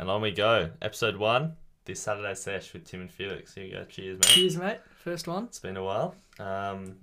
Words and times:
And 0.00 0.08
on 0.10 0.22
we 0.22 0.30
go. 0.30 0.70
Episode 0.80 1.16
one, 1.16 1.56
this 1.84 2.00
Saturday 2.00 2.32
sesh 2.34 2.72
with 2.72 2.86
Tim 2.86 3.02
and 3.02 3.12
Felix. 3.12 3.54
Here 3.54 3.66
you 3.66 3.72
go. 3.72 3.84
Cheers, 3.84 4.16
mate. 4.16 4.24
Cheers, 4.28 4.56
mate. 4.56 4.78
First 5.04 5.28
one. 5.28 5.44
It's 5.44 5.58
been 5.58 5.76
a 5.76 5.84
while. 5.84 6.14
Um, 6.38 6.96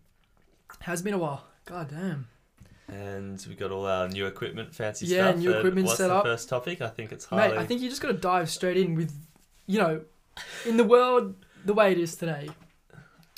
Has 0.79 1.04
been 1.04 1.13
a 1.13 1.18
while. 1.20 1.46
God 1.65 1.91
damn. 1.91 2.28
and 2.88 3.46
we 3.47 3.54
got 3.54 3.71
all 3.71 3.86
our 3.86 4.07
new 4.10 4.25
equipment, 4.25 4.73
fancy 4.73 5.05
Yeah, 5.05 5.29
stuff. 5.29 5.36
Yeah, 5.36 5.41
new 5.52 5.57
equipment 5.60 5.86
what's 5.86 5.99
set 5.99 6.07
the 6.07 6.15
up. 6.15 6.23
first 6.23 6.49
topic? 6.49 6.81
I 6.81 6.88
think 6.88 7.12
it's 7.12 7.25
highly. 7.25 7.52
Mate, 7.54 7.60
I 7.60 7.68
think 7.68 7.82
you 7.82 7.89
just 7.89 8.02
got 8.02 8.07
to 8.07 8.18
dive 8.18 8.50
straight 8.50 8.78
in 8.78 8.96
with, 8.96 9.14
you 9.68 9.77
know, 9.77 10.02
in 10.66 10.77
the 10.77 10.84
world 10.84 11.36
the 11.66 11.75
way 11.75 11.91
it 11.91 12.00
is 12.00 12.16
today. 12.16 12.50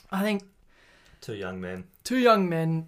I 0.10 0.21
think 0.23 0.44
two 1.20 1.36
young 1.36 1.60
men 1.60 1.84
two 2.05 2.18
young 2.18 2.48
men 2.48 2.88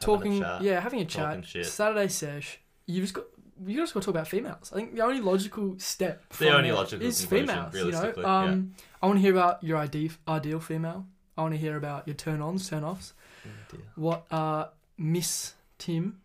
having 0.00 0.40
talking, 0.40 0.64
yeah, 0.64 0.80
having 0.80 1.00
a 1.00 1.04
chat. 1.04 1.44
Saturday 1.66 2.08
sesh. 2.08 2.60
You've 2.86 3.04
just 3.04 3.12
got. 3.14 3.24
You 3.66 3.76
just 3.76 3.94
got 3.94 4.00
to 4.00 4.06
talk 4.06 4.14
about 4.14 4.28
females. 4.28 4.70
I 4.72 4.76
think 4.76 4.94
the 4.94 5.02
only 5.02 5.20
logical 5.20 5.78
step. 5.78 6.28
The 6.34 6.54
only 6.54 6.72
logical 6.72 7.06
is 7.06 7.24
females. 7.24 7.74
You 7.74 7.80
know, 7.80 7.86
realistically, 7.86 8.24
um, 8.24 8.74
I 9.02 9.06
want 9.06 9.18
to 9.18 9.20
hear 9.20 9.32
about 9.32 9.62
your 9.62 9.78
ideal 9.78 10.12
ideal 10.26 10.60
female. 10.60 11.06
I 11.36 11.42
want 11.42 11.54
to 11.54 11.58
hear 11.58 11.76
about 11.76 12.06
your 12.06 12.14
turn 12.14 12.40
ons, 12.42 12.68
turn 12.68 12.84
offs. 12.84 13.14
Oh, 13.46 13.78
what 13.96 14.26
uh, 14.32 14.66
Miss 14.96 15.54
Tim 15.78 16.20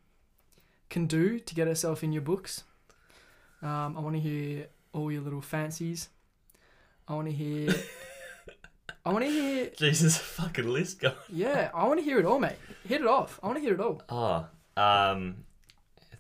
can 0.89 1.05
do 1.07 1.39
to 1.39 1.55
get 1.55 1.67
herself 1.67 2.03
in 2.03 2.11
your 2.11 2.21
books. 2.21 2.63
Um, 3.61 3.95
I 3.97 4.01
want 4.01 4.15
to 4.15 4.19
hear 4.21 4.67
all 4.91 5.11
your 5.11 5.21
little 5.21 5.41
fancies. 5.41 6.09
I 7.07 7.15
want 7.15 7.27
to 7.27 7.33
hear. 7.33 7.73
I 9.05 9.11
want 9.11 9.25
to 9.25 9.31
hear. 9.31 9.71
Jesus, 9.77 10.17
fucking 10.17 10.67
list 10.67 10.99
going. 10.99 11.15
Yeah, 11.29 11.69
I 11.73 11.87
want 11.87 11.99
to 11.99 12.03
hear 12.03 12.19
it 12.19 12.25
all, 12.25 12.39
mate. 12.39 12.55
Hit 12.87 13.01
it 13.01 13.07
off. 13.07 13.39
I 13.43 13.47
want 13.47 13.57
to 13.57 13.61
hear 13.61 13.73
it 13.73 13.81
all. 13.81 14.01
Oh, 14.09 14.45
um, 14.81 15.43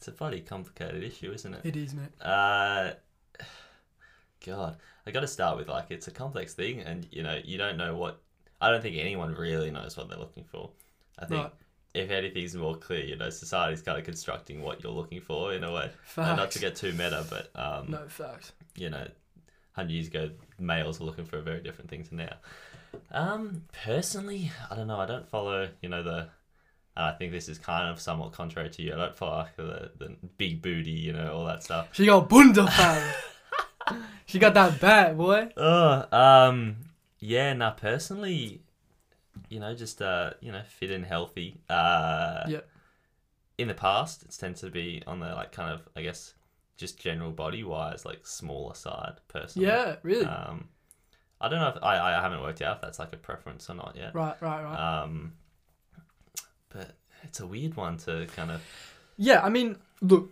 it's 0.03 0.09
a 0.09 0.11
bloody 0.11 0.41
complicated 0.41 1.01
issue, 1.01 1.31
isn't 1.31 1.53
it? 1.53 1.61
It 1.65 1.77
is, 1.77 1.93
mate. 1.93 2.09
Uh, 2.21 2.91
God, 4.45 4.75
I 5.07 5.11
got 5.11 5.21
to 5.21 5.27
start 5.27 5.57
with 5.57 5.69
like 5.69 5.91
it's 5.91 6.07
a 6.07 6.11
complex 6.11 6.53
thing, 6.53 6.81
and 6.81 7.07
you 7.09 7.23
know 7.23 7.39
you 7.43 7.57
don't 7.57 7.77
know 7.77 7.95
what. 7.95 8.21
I 8.59 8.69
don't 8.69 8.81
think 8.81 8.97
anyone 8.97 9.33
really 9.33 9.71
knows 9.71 9.95
what 9.95 10.09
they're 10.09 10.17
looking 10.19 10.43
for. 10.43 10.71
I 11.19 11.25
think 11.25 11.43
Right. 11.43 11.51
if 11.93 12.11
anything's 12.11 12.53
more 12.55 12.75
clear, 12.75 13.03
you 13.05 13.15
know, 13.15 13.29
society's 13.29 13.81
kind 13.81 13.97
of 13.97 14.03
constructing 14.03 14.61
what 14.61 14.83
you're 14.83 14.91
looking 14.91 15.21
for 15.21 15.53
in 15.53 15.63
a 15.63 15.71
way. 15.71 15.89
Facts. 16.03 16.27
And 16.29 16.37
not 16.37 16.51
to 16.51 16.59
get 16.59 16.75
too 16.75 16.91
meta, 16.91 17.25
but 17.29 17.49
um, 17.57 17.89
no 17.91 18.05
facts. 18.09 18.51
you 18.75 18.89
know, 18.89 19.07
hundred 19.71 19.91
years 19.93 20.07
ago, 20.07 20.31
males 20.59 20.99
were 20.99 21.05
looking 21.05 21.25
for 21.25 21.37
a 21.37 21.41
very 21.41 21.61
different 21.61 21.89
thing 21.89 22.03
to 22.03 22.15
now. 22.15 22.35
Um, 23.11 23.63
personally, 23.85 24.51
I 24.69 24.75
don't 24.75 24.87
know. 24.87 24.99
I 24.99 25.05
don't 25.05 25.29
follow, 25.29 25.69
you 25.81 25.87
know, 25.87 26.03
the. 26.03 26.27
And 26.95 27.05
I 27.05 27.11
think 27.13 27.31
this 27.31 27.49
is 27.49 27.57
kind 27.57 27.89
of 27.89 27.99
somewhat 27.99 28.33
contrary 28.33 28.69
to 28.69 28.81
you. 28.81 28.93
I 28.93 28.97
don't 28.97 29.21
like, 29.21 29.55
the 29.55 29.91
the 29.97 30.15
big 30.37 30.61
booty, 30.61 30.91
you 30.91 31.13
know, 31.13 31.33
all 31.33 31.45
that 31.45 31.63
stuff. 31.63 31.89
She 31.91 32.05
got 32.05 32.29
bunda 32.29 32.67
fam. 32.67 33.13
she 34.25 34.39
got 34.39 34.53
that 34.53 34.79
bat, 34.79 35.17
boy. 35.17 35.49
Oh, 35.57 36.05
um, 36.11 36.75
yeah. 37.19 37.53
Now, 37.53 37.71
personally, 37.71 38.61
you 39.49 39.59
know, 39.59 39.73
just 39.73 40.01
uh, 40.01 40.31
you 40.41 40.51
know, 40.51 40.61
fit 40.67 40.91
and 40.91 41.05
healthy. 41.05 41.61
Uh, 41.69 42.43
Yeah. 42.47 42.61
In 43.57 43.67
the 43.67 43.73
past, 43.75 44.23
it's 44.23 44.37
tends 44.37 44.61
to 44.61 44.71
be 44.71 45.03
on 45.05 45.19
the 45.19 45.27
like 45.27 45.51
kind 45.51 45.71
of, 45.71 45.87
I 45.95 46.01
guess, 46.01 46.33
just 46.75 46.99
general 46.99 47.31
body 47.31 47.63
wise, 47.63 48.03
like 48.05 48.25
smaller 48.25 48.73
side. 48.73 49.15
Personally, 49.27 49.67
Yeah, 49.67 49.95
really. 50.01 50.25
Um, 50.25 50.69
I 51.39 51.49
don't 51.49 51.59
know 51.59 51.67
if 51.69 51.83
I, 51.83 52.17
I 52.17 52.21
haven't 52.21 52.41
worked 52.41 52.61
out 52.61 52.77
if 52.77 52.81
that's 52.81 52.99
like 52.99 53.13
a 53.13 53.17
preference 53.17 53.69
or 53.69 53.75
not 53.75 53.95
yet. 53.95 54.15
right, 54.15 54.35
right, 54.41 54.63
right. 54.63 55.01
Um, 55.03 55.33
it's 57.23 57.39
a 57.39 57.47
weird 57.47 57.75
one 57.75 57.97
to 57.99 58.27
kind 58.35 58.51
of. 58.51 58.61
Yeah, 59.17 59.41
I 59.43 59.49
mean, 59.49 59.77
look, 60.01 60.31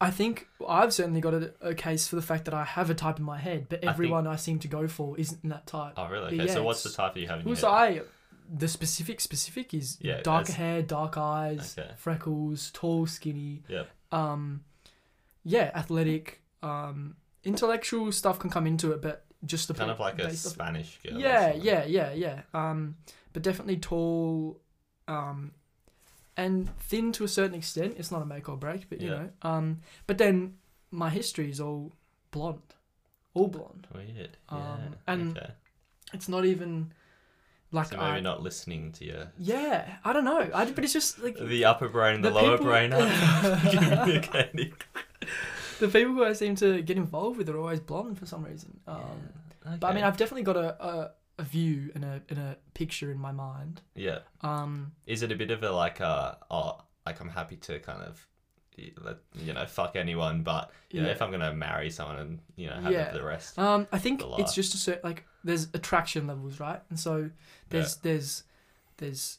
I 0.00 0.10
think 0.10 0.46
I've 0.68 0.92
certainly 0.94 1.20
got 1.20 1.34
a, 1.34 1.52
a 1.60 1.74
case 1.74 2.06
for 2.06 2.16
the 2.16 2.22
fact 2.22 2.44
that 2.44 2.54
I 2.54 2.64
have 2.64 2.90
a 2.90 2.94
type 2.94 3.18
in 3.18 3.24
my 3.24 3.38
head, 3.38 3.66
but 3.68 3.82
everyone 3.82 4.26
I, 4.26 4.36
seem 4.36 4.58
to 4.60 4.68
go 4.68 4.86
for 4.86 5.18
isn't 5.18 5.46
that 5.48 5.66
type. 5.66 5.94
Oh, 5.96 6.08
really? 6.08 6.36
Yeah, 6.36 6.44
Okay. 6.44 6.54
so 6.54 6.62
what's 6.62 6.82
the 6.82 6.90
type 6.90 7.16
you 7.16 7.26
have 7.26 7.40
in 7.40 7.46
your 7.46 7.54
Who's 7.56 7.62
head? 7.62 7.70
I? 7.70 8.00
The 8.50 8.68
specific 8.68 9.20
specific 9.20 9.74
is 9.74 9.98
Yeah, 10.00 10.22
that's- 10.22 10.54
hair, 10.54 10.82
dark 10.82 11.18
eyes, 11.18 11.76
Okay. 11.78 11.90
freckles, 11.96 12.70
tall, 12.72 13.06
skinny. 13.06 13.62
Yep. 13.68 13.90
Um, 14.12 14.64
yeah, 15.44 15.70
athletic. 15.74 16.42
Um, 16.62 17.16
intellectual 17.44 18.10
stuff 18.12 18.38
can 18.38 18.50
come 18.50 18.66
into 18.66 18.92
it, 18.92 19.02
but 19.02 19.24
just 19.44 19.68
the 19.68 19.74
Kind 19.74 19.90
of 19.90 20.00
like 20.00 20.18
a 20.18 20.34
Spanish 20.34 20.98
girl. 21.02 21.18
yeah, 21.18 21.52
yeah, 21.54 21.84
yeah, 21.84 22.12
yeah. 22.12 22.42
Um, 22.54 22.96
but 23.32 23.42
definitely 23.42 23.76
tall, 23.76 24.60
um, 25.08 25.52
and 26.38 26.74
thin 26.78 27.12
to 27.12 27.24
a 27.24 27.28
certain 27.28 27.54
extent. 27.56 27.96
It's 27.98 28.10
not 28.10 28.22
a 28.22 28.24
make 28.24 28.48
or 28.48 28.56
break, 28.56 28.88
but 28.88 29.00
you 29.02 29.10
Yeah. 29.10 29.16
know. 29.18 29.28
Um, 29.42 29.80
but 30.06 30.16
then 30.16 30.54
my 30.90 31.10
history 31.10 31.50
is 31.50 31.60
all 31.60 31.92
blonde, 32.30 32.74
all 33.34 33.48
blonde. 33.48 33.86
Weird. 33.94 34.38
Um, 34.48 34.60
yeah. 34.60 35.12
and 35.12 35.36
okay. 35.38 35.50
It's 36.14 36.28
not 36.28 36.44
even 36.46 36.92
like 37.72 37.88
So 37.88 37.96
maybe 37.96 38.06
I, 38.06 38.20
not 38.20 38.42
listening 38.42 38.92
to 38.92 39.04
your 39.04 39.24
yeah. 39.38 39.96
I 40.04 40.12
don't 40.14 40.24
know. 40.24 40.48
I 40.54 40.64
but 40.70 40.84
it's 40.84 40.94
just 40.94 41.18
like 41.22 41.36
the 41.38 41.64
upper 41.66 41.88
brain 41.88 42.14
and 42.16 42.24
the, 42.24 42.30
The 42.30 42.34
lower 42.34 42.56
people- 42.56 42.66
brain 42.72 42.92
are 42.94 43.60
communicating. 43.70 44.72
the 45.80 45.88
people 45.88 46.14
who 46.14 46.24
I 46.24 46.32
seem 46.32 46.54
to 46.56 46.80
get 46.82 46.96
involved 46.96 47.36
with 47.38 47.48
are 47.50 47.58
always 47.58 47.80
blonde 47.80 48.18
for 48.18 48.26
some 48.26 48.44
reason. 48.44 48.80
Um, 48.86 49.00
But 49.80 49.88
I 49.88 49.90
mean, 49.90 49.98
Okay. 49.98 50.02
I've 50.08 50.16
definitely 50.16 50.44
got 50.44 50.56
a, 50.56 50.68
a, 50.82 51.10
a 51.38 51.42
view 51.44 51.90
and 51.94 52.04
a 52.04 52.20
and 52.28 52.38
a 52.38 52.56
picture 52.74 53.10
in 53.10 53.18
my 53.18 53.32
mind. 53.32 53.80
yeah. 53.94 54.18
Um, 54.42 54.92
Is 55.06 55.22
it 55.22 55.30
a 55.32 55.36
bit 55.36 55.50
of 55.50 55.62
a 55.62 55.70
like 55.70 56.00
a 56.00 56.38
oh 56.50 56.80
like 57.06 57.20
I'm 57.20 57.28
happy 57.28 57.56
to 57.56 57.78
kind 57.80 58.02
of 58.02 58.26
let 59.00 59.16
you 59.34 59.52
know 59.52 59.66
fuck 59.66 59.96
anyone, 59.96 60.42
but 60.42 60.70
you 60.90 61.02
know 61.02 61.08
if 61.08 61.20
I'm 61.22 61.30
gonna 61.30 61.52
marry 61.54 61.90
someone 61.90 62.18
and 62.18 62.38
you 62.56 62.68
know 62.68 62.76
have 62.80 62.92
Yeah. 62.92 63.02
it 63.04 63.12
for 63.12 63.18
the 63.18 63.24
rest. 63.24 63.58
Um, 63.58 63.86
I 63.92 63.98
think 63.98 64.22
it's 64.38 64.54
just 64.54 64.74
a 64.74 64.78
certain 64.78 65.02
like 65.08 65.24
there's 65.44 65.68
attraction 65.74 66.26
levels, 66.26 66.60
right? 66.60 66.80
And 66.90 66.98
so 66.98 67.30
there's 67.70 67.96
there's 67.96 68.44
there's 68.98 69.38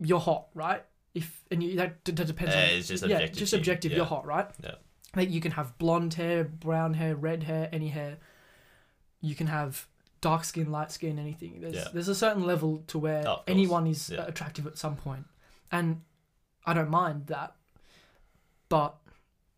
you're 0.00 0.20
hot, 0.20 0.48
right? 0.54 0.84
If 1.14 1.42
and 1.50 1.62
you 1.62 1.76
that, 1.76 2.04
that 2.04 2.14
depends 2.26 2.54
Uh, 2.54 2.58
on 2.58 2.64
it's 2.64 2.88
just 2.88 3.04
yeah, 3.06 3.16
objective 3.16 3.38
just 3.38 3.50
to 3.50 3.56
you, 3.56 3.60
objective. 3.60 3.90
yeah. 3.92 3.96
You're 3.98 4.06
hot, 4.06 4.24
right? 4.26 4.48
Yeah. 4.62 4.74
Like 5.16 5.30
you 5.30 5.40
can 5.40 5.52
have 5.52 5.76
blonde 5.78 6.14
hair, 6.14 6.44
brown 6.44 6.94
hair, 6.94 7.16
red 7.16 7.42
hair, 7.44 7.68
any 7.72 7.88
hair. 7.88 8.18
You 9.20 9.34
can 9.34 9.46
have 9.48 9.88
dark 10.20 10.44
skin, 10.44 10.70
light 10.70 10.90
skin, 10.92 11.18
anything. 11.18 11.60
There's 11.60 11.74
Yeah. 11.74 11.88
there's 11.92 12.08
a 12.08 12.14
certain 12.14 12.44
level 12.44 12.78
to 12.88 12.98
where 12.98 13.26
Oh, 13.28 13.42
anyone 13.46 13.86
is 13.86 14.10
Yeah. 14.10 14.24
attractive 14.26 14.66
at 14.66 14.76
some 14.78 14.96
point, 14.96 15.26
and 15.70 16.02
I 16.66 16.74
don't 16.74 16.90
mind 16.90 17.26
that. 17.28 17.54
But 18.68 18.96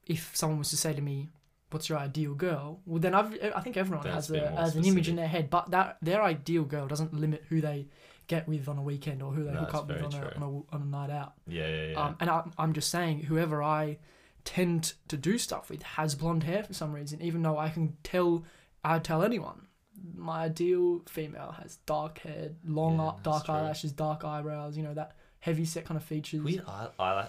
if 0.07 0.37
someone 0.37 0.59
was 0.59 0.71
to 0.71 0.77
say 0.77 0.93
to 0.95 1.01
me, 1.01 1.29
"What's 1.71 1.89
your 1.89 1.99
ideal 1.99 2.35
girl?" 2.35 2.81
Well, 2.87 3.01
then 3.01 3.15
I've, 3.15 3.33
I 3.55 3.61
think 3.61 3.77
everyone 3.77 4.07
has 4.07 4.31
a 4.31 4.51
has 4.51 4.77
an 4.77 4.85
image 4.85 5.09
in 5.09 5.17
their 5.17 5.29
head, 5.29 5.51
but 5.51 5.71
that 5.71 5.99
their 6.03 6.23
ideal 6.23 6.65
girl 6.65 6.87
doesn't 6.87 7.13
limit 7.15 7.45
who 7.49 7.61
they 7.61 7.89
get 8.27 8.47
with 8.47 8.69
on 8.69 8.79
a 8.79 8.83
weekend 8.83 9.23
or 9.23 9.33
who 9.33 9.43
they 9.45 9.53
No, 9.53 9.61
hook 9.61 9.75
up 9.75 9.89
with 9.89 10.03
on 10.03 10.15
a, 10.15 10.27
on 10.37 10.43
a 10.71 10.75
on 10.77 10.83
a 10.83 10.85
night 10.85 11.11
out. 11.11 11.35
Yeah, 11.49 11.67
yeah, 11.67 11.87
yeah. 11.93 12.01
Um, 12.01 12.17
and 12.21 12.31
I'm, 12.31 12.53
I'm 12.59 12.73
just 12.73 12.89
saying, 12.89 13.21
whoever 13.25 13.61
I 13.63 13.99
tend 14.45 14.95
to 15.09 15.17
do 15.17 15.37
stuff 15.37 15.69
with 15.69 15.83
has 15.83 16.15
blonde 16.15 16.45
hair 16.45 16.63
for 16.63 16.73
some 16.73 16.93
reason, 16.93 17.21
even 17.23 17.43
though 17.43 17.59
I 17.59 17.71
can 17.71 17.97
tell, 18.05 18.45
I'd 18.85 19.03
tell 19.03 19.25
anyone. 19.25 19.67
My 20.15 20.45
ideal 20.45 21.03
female 21.09 21.53
has 21.61 21.77
dark 21.87 22.19
hair, 22.21 22.51
long, 22.65 22.99
Yeah, 22.99 23.13
dark 23.23 23.45
true. 23.47 23.55
eyelashes, 23.55 23.93
dark 23.93 24.25
eyebrows, 24.25 24.77
you 24.77 24.83
know, 24.83 24.95
that 24.95 25.17
heavy 25.41 25.65
set 25.65 25.85
kind 25.85 25.97
of 25.97 26.05
features. 26.05 26.43
Weird 26.43 26.65
eye. 26.67 27.29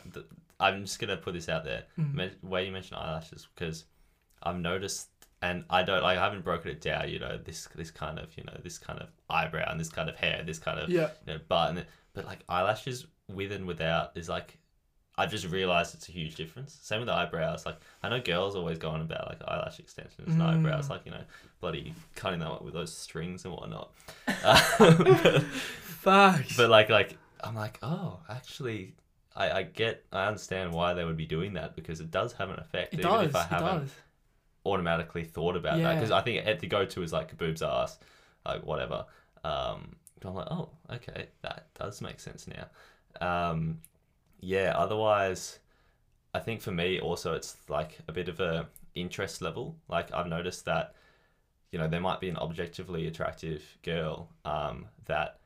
I'm 0.59 0.81
just 0.83 0.99
gonna 0.99 1.17
put 1.17 1.33
this 1.33 1.49
out 1.49 1.63
there. 1.63 1.83
Mm. 1.99 2.31
Where 2.41 2.63
you 2.63 2.71
mentioned 2.71 2.99
eyelashes, 2.99 3.47
because 3.55 3.85
I've 4.43 4.59
noticed, 4.59 5.09
and 5.41 5.65
I 5.69 5.83
don't 5.83 6.03
like. 6.03 6.17
I 6.17 6.23
haven't 6.23 6.43
broken 6.43 6.69
it 6.71 6.81
down. 6.81 7.09
You 7.09 7.19
know, 7.19 7.37
this 7.43 7.67
this 7.75 7.91
kind 7.91 8.19
of 8.19 8.35
you 8.37 8.43
know 8.43 8.57
this 8.63 8.77
kind 8.77 8.99
of 8.99 9.09
eyebrow 9.29 9.69
and 9.71 9.79
this 9.79 9.89
kind 9.89 10.07
of 10.09 10.15
hair, 10.15 10.43
this 10.45 10.59
kind 10.59 10.79
of 10.79 10.89
Yeah, 10.89 11.09
you 11.25 11.33
know, 11.33 11.39
button. 11.47 11.83
But 12.13 12.25
like 12.25 12.39
eyelashes 12.47 13.07
with 13.27 13.51
and 13.51 13.65
without 13.65 14.11
is 14.15 14.29
like. 14.29 14.57
I 15.17 15.25
just 15.25 15.45
realized 15.47 15.93
it's 15.93 16.07
a 16.09 16.11
huge 16.11 16.35
difference. 16.35 16.77
Same 16.81 16.99
with 16.99 17.07
the 17.07 17.13
eyebrows. 17.13 17.65
Like 17.65 17.77
I 18.01 18.09
know 18.09 18.19
girls 18.21 18.55
always 18.55 18.77
go 18.77 18.89
on 18.89 19.01
about 19.01 19.27
like 19.29 19.41
eyelash 19.47 19.79
extensions 19.79 20.33
and 20.33 20.41
Mm. 20.41 20.59
eyebrows, 20.59 20.89
like 20.89 21.01
you 21.05 21.11
know, 21.11 21.23
bloody 21.59 21.93
cutting 22.15 22.39
them 22.39 22.51
up 22.51 22.63
with 22.63 22.73
those 22.73 22.95
strings 22.95 23.43
and 23.45 23.53
whatnot. 23.53 23.91
Um, 24.27 24.33
but, 25.23 25.43
facts. 25.43 26.57
but 26.57 26.69
like 26.69 26.89
like 26.89 27.17
I'm 27.43 27.55
like, 27.55 27.77
oh, 27.83 28.19
actually, 28.29 28.95
I, 29.35 29.51
I 29.51 29.63
get 29.63 30.05
I 30.11 30.25
understand 30.27 30.71
why 30.73 30.93
they 30.93 31.03
would 31.03 31.17
be 31.17 31.25
doing 31.25 31.53
that 31.53 31.75
because 31.75 31.99
it 31.99 32.09
does 32.11 32.33
have 32.33 32.49
an 32.49 32.59
effect, 32.59 32.93
it 32.93 32.99
even 32.99 33.11
does. 33.11 33.29
if 33.29 33.35
I 33.35 33.43
haven't 33.43 33.91
automatically 34.65 35.23
thought 35.23 35.55
about 35.55 35.81
that. 35.83 35.95
Because 35.95 36.11
I 36.11 36.21
think 36.21 36.45
at 36.47 36.59
the 36.59 36.67
go 36.67 36.85
to 36.85 37.03
is 37.03 37.11
like 37.13 37.35
boobs 37.37 37.61
ass, 37.61 37.99
like 38.45 38.65
whatever. 38.65 39.05
Um, 39.43 39.95
I'm 40.23 40.35
like, 40.35 40.47
oh, 40.51 40.69
okay, 40.91 41.27
that 41.41 41.65
does 41.77 41.99
make 42.01 42.19
sense 42.19 42.47
now. 42.47 42.67
Um, 43.51 43.79
yeah. 44.41 44.73
Otherwise, 44.75 45.59
I 46.33 46.39
think 46.39 46.61
for 46.61 46.71
me 46.71 46.99
also 46.99 47.33
it's 47.33 47.57
like 47.69 47.99
a 48.07 48.11
bit 48.11 48.29
of 48.29 48.39
a 48.39 48.67
interest 48.95 49.41
level. 49.41 49.77
Like 49.87 50.13
I've 50.13 50.27
noticed 50.27 50.65
that, 50.65 50.95
you 51.71 51.79
know, 51.79 51.87
there 51.87 52.01
might 52.01 52.19
be 52.19 52.29
an 52.29 52.37
objectively 52.37 53.07
attractive 53.07 53.63
girl 53.83 54.29
um, 54.45 54.87
that, 55.05 55.39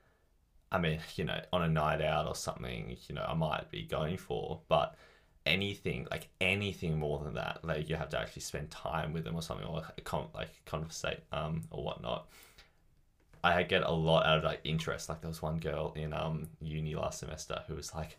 I 0.71 0.80
mean, 0.80 1.00
you 1.15 1.25
know, 1.25 1.39
on 1.53 1.63
a 1.63 1.69
night 1.69 2.01
out 2.01 2.27
or 2.27 2.36
something, 2.36 2.97
you 3.07 3.15
know, 3.15 3.25
I 3.27 3.33
might 3.36 3.69
be 3.71 3.83
going 3.83 4.18
for, 4.18 4.62
but 4.68 4.95
anything 5.45 6.07
like 6.09 6.27
anything 6.41 6.98
more 6.98 7.19
than 7.19 7.36
that 7.36 7.59
like 7.63 7.88
you 7.88 7.95
have 7.95 8.09
to 8.09 8.19
actually 8.19 8.41
spend 8.41 8.69
time 8.71 9.13
with 9.13 9.24
them 9.24 9.36
or 9.36 9.41
something 9.41 9.68
or 9.68 9.75
like, 9.75 10.03
con- 10.03 10.27
like 10.33 10.50
conversate 10.65 11.24
um 11.31 11.62
or 11.69 11.83
whatnot 11.83 12.27
i 13.44 13.62
get 13.62 13.83
a 13.83 13.91
lot 13.91 14.25
out 14.25 14.39
of 14.39 14.44
like 14.44 14.59
interest 14.63 15.07
like 15.07 15.21
there 15.21 15.27
was 15.30 15.41
one 15.41 15.59
girl 15.59 15.94
in 15.95 16.13
um 16.13 16.48
uni 16.62 16.95
last 16.95 17.19
semester 17.19 17.62
who 17.68 17.75
was 17.75 17.94
like 17.94 18.18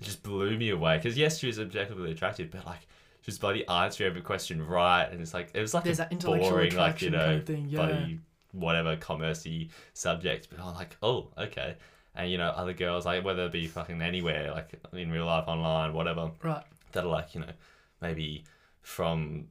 just 0.00 0.22
blew 0.22 0.56
me 0.56 0.70
away 0.70 0.96
because 0.96 1.16
yes 1.16 1.38
she 1.38 1.46
was 1.46 1.58
objectively 1.58 2.10
attractive 2.10 2.50
but 2.50 2.64
like 2.66 2.80
she 3.22 3.30
was 3.30 3.38
bloody 3.38 3.66
answering 3.66 4.08
every 4.10 4.20
question 4.22 4.64
right 4.66 5.06
and 5.10 5.20
it's 5.20 5.32
like 5.34 5.50
it 5.54 5.60
was 5.60 5.72
like 5.74 5.84
There's 5.84 5.98
a 5.98 6.02
that 6.02 6.12
intellectual 6.12 6.50
boring 6.50 6.74
like 6.76 7.00
you 7.02 7.10
know 7.10 7.18
kind 7.18 7.34
of 7.38 7.46
thing. 7.46 7.66
Yeah. 7.68 7.86
bloody 7.86 8.20
whatever 8.52 8.96
commercey 8.96 9.68
subject 9.94 10.48
but 10.50 10.60
i'm 10.60 10.74
like 10.74 10.96
oh 11.02 11.28
okay 11.38 11.76
and 12.14 12.30
you 12.30 12.38
know 12.38 12.48
other 12.50 12.72
girls 12.72 13.04
like 13.06 13.24
whether 13.24 13.44
it 13.46 13.52
be 13.52 13.66
fucking 13.66 14.00
anywhere 14.02 14.50
like 14.52 14.70
in 14.92 15.10
real 15.10 15.26
life 15.26 15.44
online 15.48 15.92
whatever 15.92 16.30
Right. 16.42 16.62
that 16.92 17.04
are 17.04 17.08
like 17.08 17.34
you 17.34 17.40
know 17.40 17.52
maybe 18.00 18.44
from 18.82 19.48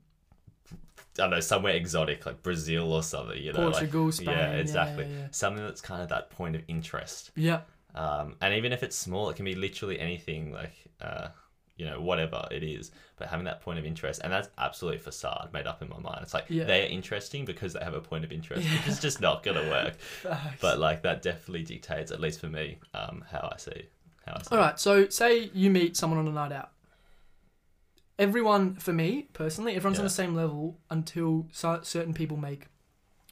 I 0.71 1.21
don't 1.23 1.29
know 1.29 1.39
somewhere 1.39 1.73
exotic 1.75 2.25
like 2.25 2.41
Brazil 2.43 2.91
or 2.91 3.01
something 3.03 3.41
you 3.41 3.53
know 3.53 3.69
Portugal, 3.71 4.05
like, 4.05 4.13
Spain. 4.15 4.27
yeah 4.29 4.51
exactly 4.53 5.05
Yeah, 5.05 5.19
yeah, 5.19 5.27
something 5.31 5.63
that's 5.63 5.81
kind 5.81 6.01
of 6.01 6.09
that 6.09 6.29
point 6.29 6.55
of 6.55 6.61
interest 6.67 7.31
yeah. 7.35 7.61
Um, 7.95 8.35
and 8.41 8.53
even 8.53 8.71
if 8.71 8.83
it's 8.83 8.95
small 8.95 9.29
it 9.29 9.35
can 9.35 9.45
be 9.45 9.55
literally 9.55 9.99
anything 9.99 10.51
like 10.51 10.73
uh, 11.01 11.27
you 11.77 11.85
know 11.85 11.99
whatever 11.99 12.45
it 12.51 12.63
is 12.63 12.91
but 13.17 13.27
having 13.27 13.45
that 13.45 13.61
point 13.61 13.77
of 13.79 13.85
interest 13.85 14.21
and 14.23 14.31
that's 14.31 14.49
absolutely 14.57 14.97
facade 14.99 15.49
made 15.51 15.67
up 15.67 15.81
in 15.81 15.89
my 15.89 15.99
mind 15.99 16.19
it's 16.21 16.33
like 16.33 16.45
Yeah. 16.49 16.63
they're 16.65 16.87
interesting 16.87 17.43
because 17.45 17.73
they 17.73 17.83
have 17.83 17.93
a 17.93 18.01
point 18.01 18.23
of 18.23 18.31
interest 18.31 18.65
which 18.71 18.87
is 18.87 18.99
just 18.99 19.19
not 19.19 19.43
gonna 19.43 19.67
work 19.69 19.95
but 20.61 20.79
like 20.79 21.01
that 21.03 21.21
definitely 21.21 21.63
dictates 21.63 22.11
at 22.11 22.19
least 22.19 22.39
for 22.39 22.47
me 22.47 22.77
um, 22.93 23.23
how 23.29 23.49
I 23.51 23.57
see 23.57 23.83
how 24.25 24.33
I 24.35 24.41
see 24.41 24.47
All 24.51 24.57
right. 24.57 24.79
So 24.79 25.07
say 25.09 25.49
you 25.53 25.69
meet 25.69 25.95
someone 25.97 26.19
on 26.19 26.27
a 26.27 26.31
night 26.31 26.51
out. 26.51 26.71
Everyone, 28.17 28.75
for 28.75 28.93
me 28.93 29.27
personally, 29.33 29.75
everyone's 29.75 29.99
on 29.99 30.05
the 30.05 30.09
same 30.09 30.33
level 30.33 30.79
until 30.89 31.47
certain 31.51 32.13
people 32.13 32.37
make 32.37 32.67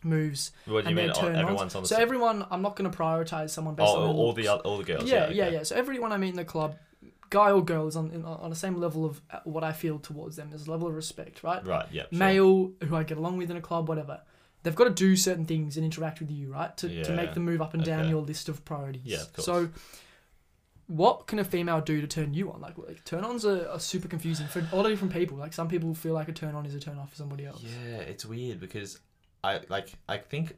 moves. 0.05 0.51
what 0.65 0.85
do 0.85 0.91
you 0.91 0.97
and 0.97 1.07
mean 1.07 1.15
turn 1.15 1.35
on. 1.35 1.41
everyone's 1.41 1.75
on 1.75 1.83
the 1.83 1.88
So 1.88 1.97
everyone, 1.97 2.45
I'm 2.50 2.61
not 2.61 2.75
going 2.75 2.89
to 2.89 2.97
prioritize 2.97 3.51
someone 3.51 3.75
based 3.75 3.91
oh, 3.94 4.03
on 4.03 4.15
all 4.15 4.33
the 4.33 4.47
all 4.50 4.77
the 4.77 4.83
girls 4.83 5.09
yeah, 5.09 5.27
yeah 5.27 5.33
yeah, 5.33 5.44
okay. 5.45 5.53
yeah. 5.55 5.63
So 5.63 5.75
everyone 5.75 6.11
I 6.11 6.17
meet 6.17 6.29
in 6.29 6.35
the 6.35 6.45
club, 6.45 6.77
guy 7.29 7.51
or 7.51 7.63
girl, 7.63 7.88
is 7.88 7.95
on 7.95 8.11
in, 8.11 8.25
on 8.25 8.50
the 8.50 8.55
same 8.55 8.75
level 8.75 9.05
of 9.05 9.21
uh, 9.31 9.39
what 9.44 9.63
I 9.63 9.71
feel 9.71 10.00
towards 10.00 10.35
them. 10.35 10.50
There's 10.50 10.67
a 10.67 10.71
level 10.71 10.88
of 10.88 10.95
respect, 10.95 11.44
right? 11.44 11.65
Right, 11.65 11.88
yeah. 11.91 12.03
Sure. 12.09 12.19
Male 12.19 12.71
who 12.83 12.95
I 12.95 13.03
get 13.03 13.17
along 13.17 13.38
with 13.38 13.51
in 13.51 13.57
a 13.57 13.61
club, 13.61 13.88
whatever. 13.88 14.21
They've 14.63 14.75
got 14.75 14.85
to 14.85 14.91
do 14.91 15.15
certain 15.17 15.45
things 15.45 15.75
and 15.75 15.85
interact 15.85 16.21
with 16.21 16.31
you, 16.31 16.51
right? 16.51 16.75
To, 16.77 17.03
to 17.03 17.13
make 17.13 17.33
them 17.33 17.44
move 17.44 17.61
up 17.61 17.73
and 17.73 17.83
down 17.83 18.01
okay. 18.01 18.09
your 18.09 18.21
list 18.21 18.47
of 18.47 18.63
priorities. 18.63 19.01
Yeah, 19.03 19.21
of 19.21 19.33
course. 19.33 19.45
So, 19.45 19.69
what 20.88 21.27
can 21.27 21.39
a 21.39 21.44
female 21.44 21.81
do 21.81 22.00
to 22.00 22.07
turn 22.07 22.33
you 22.33 22.50
on? 22.50 22.61
Like, 22.61 22.77
like 22.77 23.03
turn 23.03 23.25
ons 23.25 23.45
are, 23.45 23.67
are 23.67 23.79
super 23.79 24.07
confusing 24.07 24.47
for 24.47 24.59
a 24.59 24.75
lot 24.75 24.85
of 24.85 24.91
different 24.91 25.13
people. 25.13 25.38
Like, 25.38 25.51
some 25.51 25.67
people 25.67 25.94
feel 25.94 26.13
like 26.13 26.29
a 26.29 26.31
turn 26.31 26.55
on 26.55 26.65
is 26.65 26.73
a 26.73 26.79
turn 26.79 26.97
off 26.97 27.09
for 27.09 27.17
somebody 27.17 27.45
else. 27.45 27.61
Yeah, 27.61 27.97
it's 27.97 28.25
weird 28.25 28.61
because 28.61 29.00
I 29.43 29.61
like 29.69 29.93
I 30.07 30.17
think 30.17 30.55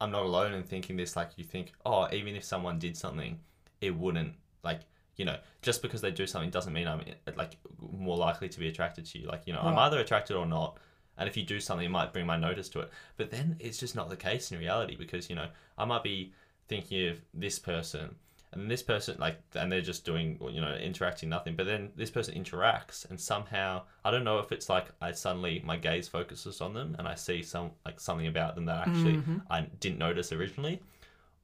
I'm 0.00 0.10
not 0.10 0.24
alone 0.24 0.52
in 0.52 0.62
thinking 0.62 0.96
this. 0.96 1.16
Like 1.16 1.30
you 1.36 1.44
think, 1.44 1.72
oh, 1.86 2.08
even 2.12 2.36
if 2.36 2.44
someone 2.44 2.78
did 2.78 2.96
something, 2.96 3.38
it 3.80 3.94
wouldn't 3.94 4.34
like 4.62 4.80
you 5.16 5.24
know 5.24 5.36
just 5.62 5.82
because 5.82 6.00
they 6.00 6.10
do 6.10 6.26
something 6.26 6.50
doesn't 6.50 6.72
mean 6.72 6.88
I'm 6.88 7.00
eh, 7.00 7.32
like 7.36 7.56
more 7.80 8.16
likely 8.16 8.48
to 8.48 8.58
be 8.58 8.68
attracted 8.68 9.06
to 9.06 9.18
you. 9.18 9.26
Like 9.26 9.42
you 9.46 9.52
know, 9.52 9.60
I'm 9.60 9.78
either 9.78 9.98
attracted 9.98 10.36
or 10.36 10.46
not. 10.46 10.78
And 11.16 11.28
if 11.28 11.36
you 11.36 11.42
do 11.42 11.58
something, 11.58 11.86
it 11.86 11.90
might 11.90 12.12
bring 12.12 12.26
my 12.26 12.36
notice 12.36 12.68
to 12.70 12.80
it. 12.80 12.90
But 13.16 13.32
then 13.32 13.56
it's 13.58 13.78
just 13.78 13.96
not 13.96 14.08
the 14.08 14.16
case 14.16 14.52
in 14.52 14.58
reality 14.58 14.96
because 14.96 15.28
you 15.28 15.36
know 15.36 15.48
I 15.76 15.84
might 15.84 16.02
be 16.02 16.32
thinking 16.68 17.08
of 17.08 17.20
this 17.34 17.58
person 17.58 18.16
and 18.52 18.70
this 18.70 18.82
person 18.82 19.16
like 19.18 19.38
and 19.54 19.70
they're 19.70 19.80
just 19.82 20.04
doing 20.04 20.38
you 20.50 20.60
know 20.60 20.74
interacting 20.76 21.28
nothing 21.28 21.54
but 21.54 21.66
then 21.66 21.90
this 21.96 22.10
person 22.10 22.34
interacts 22.34 23.08
and 23.10 23.20
somehow 23.20 23.82
i 24.04 24.10
don't 24.10 24.24
know 24.24 24.38
if 24.38 24.50
it's 24.52 24.68
like 24.70 24.86
i 25.02 25.12
suddenly 25.12 25.60
my 25.64 25.76
gaze 25.76 26.08
focuses 26.08 26.60
on 26.62 26.72
them 26.72 26.96
and 26.98 27.06
i 27.06 27.14
see 27.14 27.42
some 27.42 27.70
like 27.84 28.00
something 28.00 28.26
about 28.26 28.54
them 28.54 28.64
that 28.64 28.88
actually 28.88 29.18
Mhm. 29.18 29.42
i 29.50 29.60
didn't 29.80 29.98
notice 29.98 30.32
originally 30.32 30.80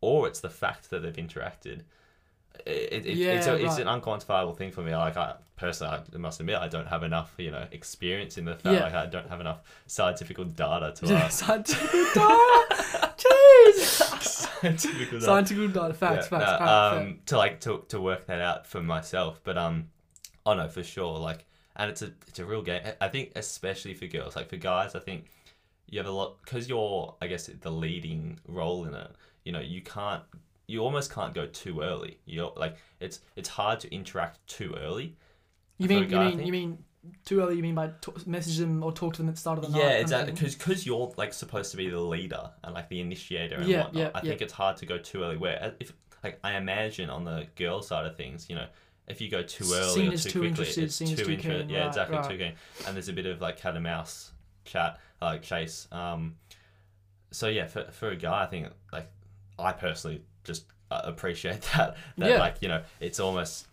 or 0.00 0.26
it's 0.28 0.40
the 0.40 0.48
fact 0.50 0.88
that 0.90 1.00
they've 1.02 1.14
interacted 1.14 1.82
it, 2.66 2.92
it, 2.92 3.06
it's, 3.06 3.18
Yeah, 3.18 3.50
a, 3.50 3.54
it's 3.56 3.78
an 3.78 3.88
unquantifiable 3.88 4.56
thing 4.56 4.70
for 4.70 4.80
me 4.82 4.94
like 4.96 5.16
i 5.16 5.34
personally 5.56 5.98
i 6.14 6.16
must 6.18 6.40
admit 6.40 6.56
i 6.56 6.68
don't 6.68 6.86
have 6.86 7.02
enough 7.02 7.34
you 7.36 7.50
know 7.50 7.66
experience 7.72 8.38
in 8.38 8.44
the 8.44 8.54
fact 8.54 8.74
Yeah. 8.76 8.80
like 8.84 8.94
i 8.94 9.06
don't 9.06 9.28
have 9.28 9.40
enough 9.40 9.60
scientific 9.86 10.36
data 10.54 10.92
to 10.96 11.14
uh, 11.16 11.28
Scientific 11.28 12.14
data. 12.14 12.64
Jeez. 14.64 14.80
scientific 14.80 15.10
data. 15.10 15.20
Scientific 15.24 15.72
data. 15.72 15.94
Facts. 15.94 16.28
Yeah, 16.30 16.38
facts. 16.38 16.60
no, 16.60 16.66
fair. 16.66 17.00
um, 17.08 17.18
to 17.26 17.36
like 17.36 17.60
to, 17.60 17.84
to 17.88 18.00
work 18.00 18.26
that 18.26 18.40
out 18.40 18.66
for 18.66 18.82
myself. 18.82 19.40
But 19.44 19.58
um, 19.58 19.88
oh 20.46 20.54
no, 20.54 20.68
for 20.68 20.82
sure. 20.82 21.18
Like, 21.18 21.46
and 21.76 21.90
it's 21.90 22.02
a 22.02 22.12
it's 22.28 22.38
a 22.38 22.44
real 22.44 22.62
game. 22.62 22.82
I- 23.00 23.08
think 23.08 23.32
especially 23.36 23.94
for 23.94 24.06
girls. 24.06 24.36
Like 24.36 24.48
for 24.48 24.56
guys, 24.56 24.94
I 24.94 25.00
think 25.00 25.26
you 25.88 25.98
have 25.98 26.06
a 26.06 26.12
lot 26.12 26.38
because 26.44 26.68
you're 26.68 27.14
I 27.20 27.26
guess 27.26 27.46
the 27.46 27.70
leading 27.70 28.38
role 28.46 28.84
in 28.84 28.94
it. 28.94 29.10
You 29.44 29.52
know, 29.52 29.60
you 29.60 29.82
can't. 29.82 30.22
You 30.66 30.80
almost 30.80 31.12
can't 31.12 31.34
go 31.34 31.46
too 31.46 31.82
early. 31.82 32.18
You're 32.24 32.52
like 32.56 32.76
it's 33.00 33.20
it's 33.36 33.48
hard 33.48 33.80
to 33.80 33.94
interact 33.94 34.46
too 34.46 34.74
early. 34.80 35.16
You 35.78 35.88
mean 35.88 36.04
you 36.04 36.08
guy, 36.08 36.22
I 36.24 36.34
mean 36.34 36.46
you 36.46 36.52
mean 36.52 36.84
too 37.24 37.40
early? 37.40 37.56
You 37.56 37.62
mean 37.62 37.74
by 37.74 37.88
t- 38.00 38.12
message 38.26 38.58
them 38.58 38.82
or 38.82 38.92
talk 38.92 39.14
to 39.14 39.18
them 39.22 39.28
at 39.28 39.34
the 39.34 39.40
start 39.40 39.58
of 39.58 39.64
the 39.64 39.70
night? 39.70 39.78
Yeah, 39.78 39.90
exactly. 39.98 40.32
Because 40.32 40.54
because 40.54 40.86
you're 40.86 41.12
like 41.16 41.32
supposed 41.32 41.70
to 41.72 41.76
be 41.76 41.88
the 41.88 42.00
leader 42.00 42.50
and 42.62 42.74
like 42.74 42.88
the 42.88 43.00
initiator 43.00 43.56
and 43.56 43.68
Yeah, 43.68 43.84
whatnot. 43.84 44.02
yeah, 44.02 44.10
I 44.14 44.20
think 44.20 44.42
it's 44.42 44.52
hard 44.52 44.76
to 44.78 44.86
go 44.86 44.98
too 44.98 45.22
early. 45.22 45.36
Where 45.36 45.62
uh, 45.62 45.70
if 45.80 45.92
like 46.22 46.38
I 46.44 46.56
imagine 46.56 47.10
on 47.10 47.24
the 47.24 47.46
girl 47.56 47.82
side 47.82 48.06
of 48.06 48.16
things, 48.16 48.48
you 48.48 48.56
know, 48.56 48.66
if 49.06 49.20
you 49.20 49.28
go 49.30 49.42
too 49.42 49.64
early 49.74 49.94
Seen 49.94 50.12
or 50.12 50.16
too, 50.16 50.30
too 50.30 50.40
quickly, 50.40 50.82
it's 50.82 50.98
too 50.98 51.14
too. 51.16 51.66
Yeah, 51.68 51.78
right, 51.80 51.86
exactly. 51.88 52.16
right. 52.16 52.30
Too 52.30 52.38
keen. 52.38 52.52
And 52.86 52.96
there's 52.96 53.08
a 53.08 53.12
bit 53.12 53.26
of 53.26 53.40
like 53.40 53.58
cat 53.58 53.74
and 53.74 53.84
mouse 53.84 54.32
chat, 54.64 54.98
like 55.20 55.42
chase. 55.42 55.86
Um, 55.92 56.36
so 57.30 57.48
yeah, 57.48 57.66
for 57.66 57.84
for 57.90 58.10
a 58.10 58.16
guy, 58.16 58.44
I 58.44 58.46
think 58.46 58.68
like 58.92 59.10
I 59.58 59.72
personally 59.72 60.22
just 60.44 60.64
uh, 60.90 61.02
appreciate 61.04 61.60
that. 61.76 61.96
That 62.18 62.30
Yeah. 62.30 62.38
like 62.38 62.56
you 62.60 62.68
know, 62.68 62.82
it's 63.00 63.20
almost 63.20 63.66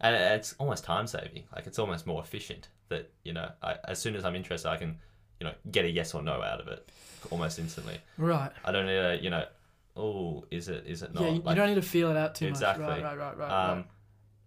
and 0.00 0.14
it's 0.14 0.54
almost 0.58 0.84
time 0.84 1.06
saving. 1.06 1.44
Like 1.54 1.66
it's 1.66 1.78
almost 1.78 2.06
more 2.06 2.22
efficient. 2.22 2.68
That 2.88 3.10
you 3.24 3.32
know, 3.32 3.50
I, 3.62 3.76
as 3.86 3.98
soon 4.00 4.14
as 4.16 4.24
I'm 4.24 4.34
interested, 4.36 4.68
I 4.68 4.76
can 4.76 4.96
you 5.40 5.46
know 5.46 5.52
get 5.70 5.84
a 5.84 5.90
yes 5.90 6.14
or 6.14 6.22
no 6.22 6.42
out 6.42 6.60
of 6.60 6.68
it 6.68 6.88
almost 7.30 7.58
instantly. 7.58 7.98
Right. 8.16 8.50
I 8.64 8.72
don't 8.72 8.86
need 8.86 8.96
a 8.96 9.18
you 9.22 9.30
know, 9.30 9.44
oh, 9.96 10.44
is 10.50 10.68
it 10.68 10.84
is 10.86 11.02
it 11.02 11.14
not? 11.14 11.22
yeah, 11.24 11.30
you, 11.30 11.40
Like, 11.42 11.56
don't 11.56 11.68
need 11.68 11.74
to 11.76 11.82
feel 11.82 12.10
it 12.10 12.16
out 12.16 12.34
too 12.34 12.46
Exactly. 12.46 12.86
much. 12.86 13.02
Right. 13.02 13.16
Right. 13.18 13.18
Right. 13.18 13.38
Right. 13.38 13.70
um, 13.70 13.76
right. 13.78 13.86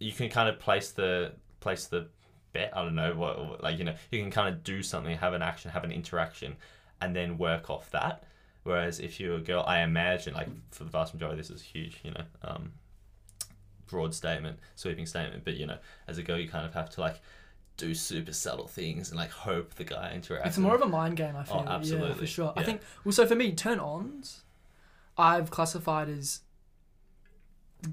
you 0.00 0.12
can 0.12 0.28
kind 0.28 0.48
of 0.48 0.58
place 0.58 0.90
the 0.92 1.32
place 1.60 1.86
the 1.86 2.08
bet. 2.52 2.76
I 2.76 2.82
don't 2.82 2.94
know 2.94 3.14
what, 3.14 3.38
what- 3.46 3.62
like 3.62 3.78
you 3.78 3.84
know 3.84 3.94
you 4.10 4.20
can 4.20 4.30
kind 4.30 4.54
of 4.54 4.62
do 4.64 4.82
something, 4.82 5.16
have 5.16 5.34
an 5.34 5.42
action, 5.42 5.70
have 5.70 5.84
an 5.84 5.92
interaction, 5.92 6.56
and 7.00 7.14
then 7.14 7.38
work 7.38 7.70
off 7.70 7.90
that. 7.92 8.24
Whereas 8.64 9.00
if 9.00 9.18
you're 9.18 9.36
a 9.36 9.40
girl, 9.40 9.64
I 9.66 9.80
imagine 9.82 10.34
like 10.34 10.48
for 10.70 10.84
the 10.84 10.90
vast 10.90 11.14
majority, 11.14 11.36
this 11.38 11.50
is 11.50 11.62
huge. 11.62 11.98
You 12.04 12.12
know, 12.12 12.24
um, 12.42 12.72
broad 13.86 14.14
statement, 14.14 14.58
sweeping 14.76 15.06
statement. 15.06 15.44
But 15.44 15.54
you 15.54 15.66
know, 15.66 15.78
as 16.08 16.18
a 16.18 16.22
girl, 16.22 16.38
you 16.38 16.48
kind 16.48 16.64
of 16.66 16.72
have 16.74 16.90
to 16.90 17.00
like 17.00 17.20
do 17.76 17.94
super 17.94 18.32
subtle 18.32 18.66
things 18.68 19.08
and 19.10 19.18
like 19.18 19.30
hope 19.30 19.74
the 19.74 19.84
guy 19.84 20.12
interacts. 20.14 20.46
It's 20.46 20.58
more 20.58 20.74
of 20.74 20.82
a 20.82 20.86
mind 20.88 21.16
game, 21.16 21.34
I 21.36 21.44
feel. 21.44 21.56
Yeah, 21.56 21.62
Oh, 21.68 21.72
absolutely. 21.72 22.14
for 22.18 22.26
sure. 22.26 22.52
I 22.56 22.62
think. 22.62 22.82
Well, 23.04 23.12
so 23.12 23.26
for 23.26 23.34
me, 23.34 23.52
turn 23.52 23.78
ons, 23.80 24.42
I've 25.16 25.50
classified 25.50 26.08
as 26.08 26.40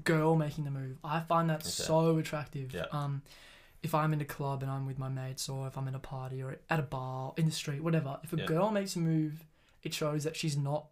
girl 0.04 0.36
making 0.36 0.64
the 0.64 0.70
move. 0.70 0.98
I 1.02 1.20
find 1.20 1.50
that 1.50 1.60
Okay. 1.62 1.68
so 1.70 2.18
attractive. 2.18 2.72
Yeah. 2.72 2.86
Um, 2.92 3.22
if 3.82 3.94
I'm 3.94 4.12
in 4.12 4.20
a 4.20 4.24
club 4.26 4.62
and 4.62 4.70
I'm 4.70 4.86
with 4.86 4.98
my 4.98 5.08
mates, 5.08 5.48
or 5.48 5.66
if 5.66 5.76
I'm 5.76 5.88
in 5.88 5.94
a 5.94 5.98
party 6.00 6.42
or 6.42 6.58
at 6.68 6.78
a 6.78 6.82
bar 6.82 7.32
in 7.36 7.46
the 7.46 7.50
street, 7.52 7.82
whatever, 7.82 8.20
if 8.22 8.32
a 8.32 8.36
Yeah. 8.36 8.46
girl 8.46 8.70
makes 8.70 8.94
a 8.94 8.98
move, 9.00 9.44
it 9.82 9.94
shows 9.94 10.24
that 10.24 10.36
she's 10.36 10.56
not 10.56 10.86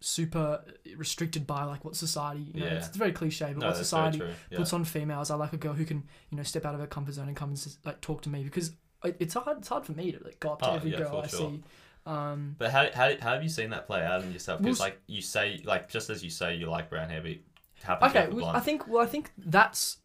super 0.00 0.64
restricted 0.96 1.46
by 1.46 1.64
like 1.64 1.84
what 1.84 1.96
society. 1.96 2.50
You 2.54 2.60
know, 2.60 2.66
Yeah. 2.66 2.72
it's, 2.74 2.88
it's 2.88 2.96
very 2.96 3.12
cliche, 3.12 3.46
but 3.46 3.58
no, 3.58 3.66
what 3.68 3.76
society. 3.76 4.18
Yeah. 4.50 4.58
puts 4.58 4.72
on 4.72 4.84
females. 4.84 5.30
I 5.30 5.34
like 5.34 5.52
a 5.52 5.56
girl 5.56 5.72
who 5.74 5.84
can, 5.84 6.04
you 6.30 6.36
know, 6.36 6.42
step 6.44 6.64
out 6.64 6.74
of 6.74 6.80
her 6.80 6.86
comfort 6.86 7.14
zone 7.14 7.28
and 7.28 7.36
come 7.36 7.50
and 7.50 7.76
like 7.84 8.00
talk 8.00 8.22
to 8.22 8.28
me 8.28 8.44
because 8.44 8.72
it, 9.04 9.16
it's 9.18 9.34
hard. 9.34 9.58
It's 9.58 9.68
hard 9.68 9.84
for 9.84 9.92
me 9.92 10.12
to 10.12 10.22
like 10.24 10.38
go 10.40 10.52
up 10.52 10.60
to 10.62 10.70
Oh, 10.70 10.74
every 10.76 10.92
yeah, 10.92 10.98
girl 10.98 11.20
I 11.24 11.26
sure. 11.26 11.50
see. 11.50 11.62
Um, 12.06 12.56
But 12.58 12.70
how, 12.70 12.86
how, 12.94 13.10
how 13.20 13.32
have 13.34 13.42
you 13.42 13.48
seen 13.48 13.70
that 13.70 13.86
play 13.86 14.02
out 14.02 14.22
in 14.22 14.32
yourself? 14.32 14.62
Because 14.62 14.78
Well, 14.78 14.88
like 14.88 15.00
you 15.06 15.20
say, 15.20 15.60
like 15.64 15.88
just 15.90 16.08
as 16.10 16.22
you 16.24 16.30
say, 16.30 16.54
you 16.54 16.66
like 16.70 16.88
brown 16.88 17.10
hair, 17.10 17.22
but 17.22 18.02
okay, 18.10 18.28
well. 18.28 18.46
I 18.46 18.60
think. 18.60 18.88
Well, 18.88 19.02
I 19.02 19.06
think 19.06 19.30
that's 19.36 19.98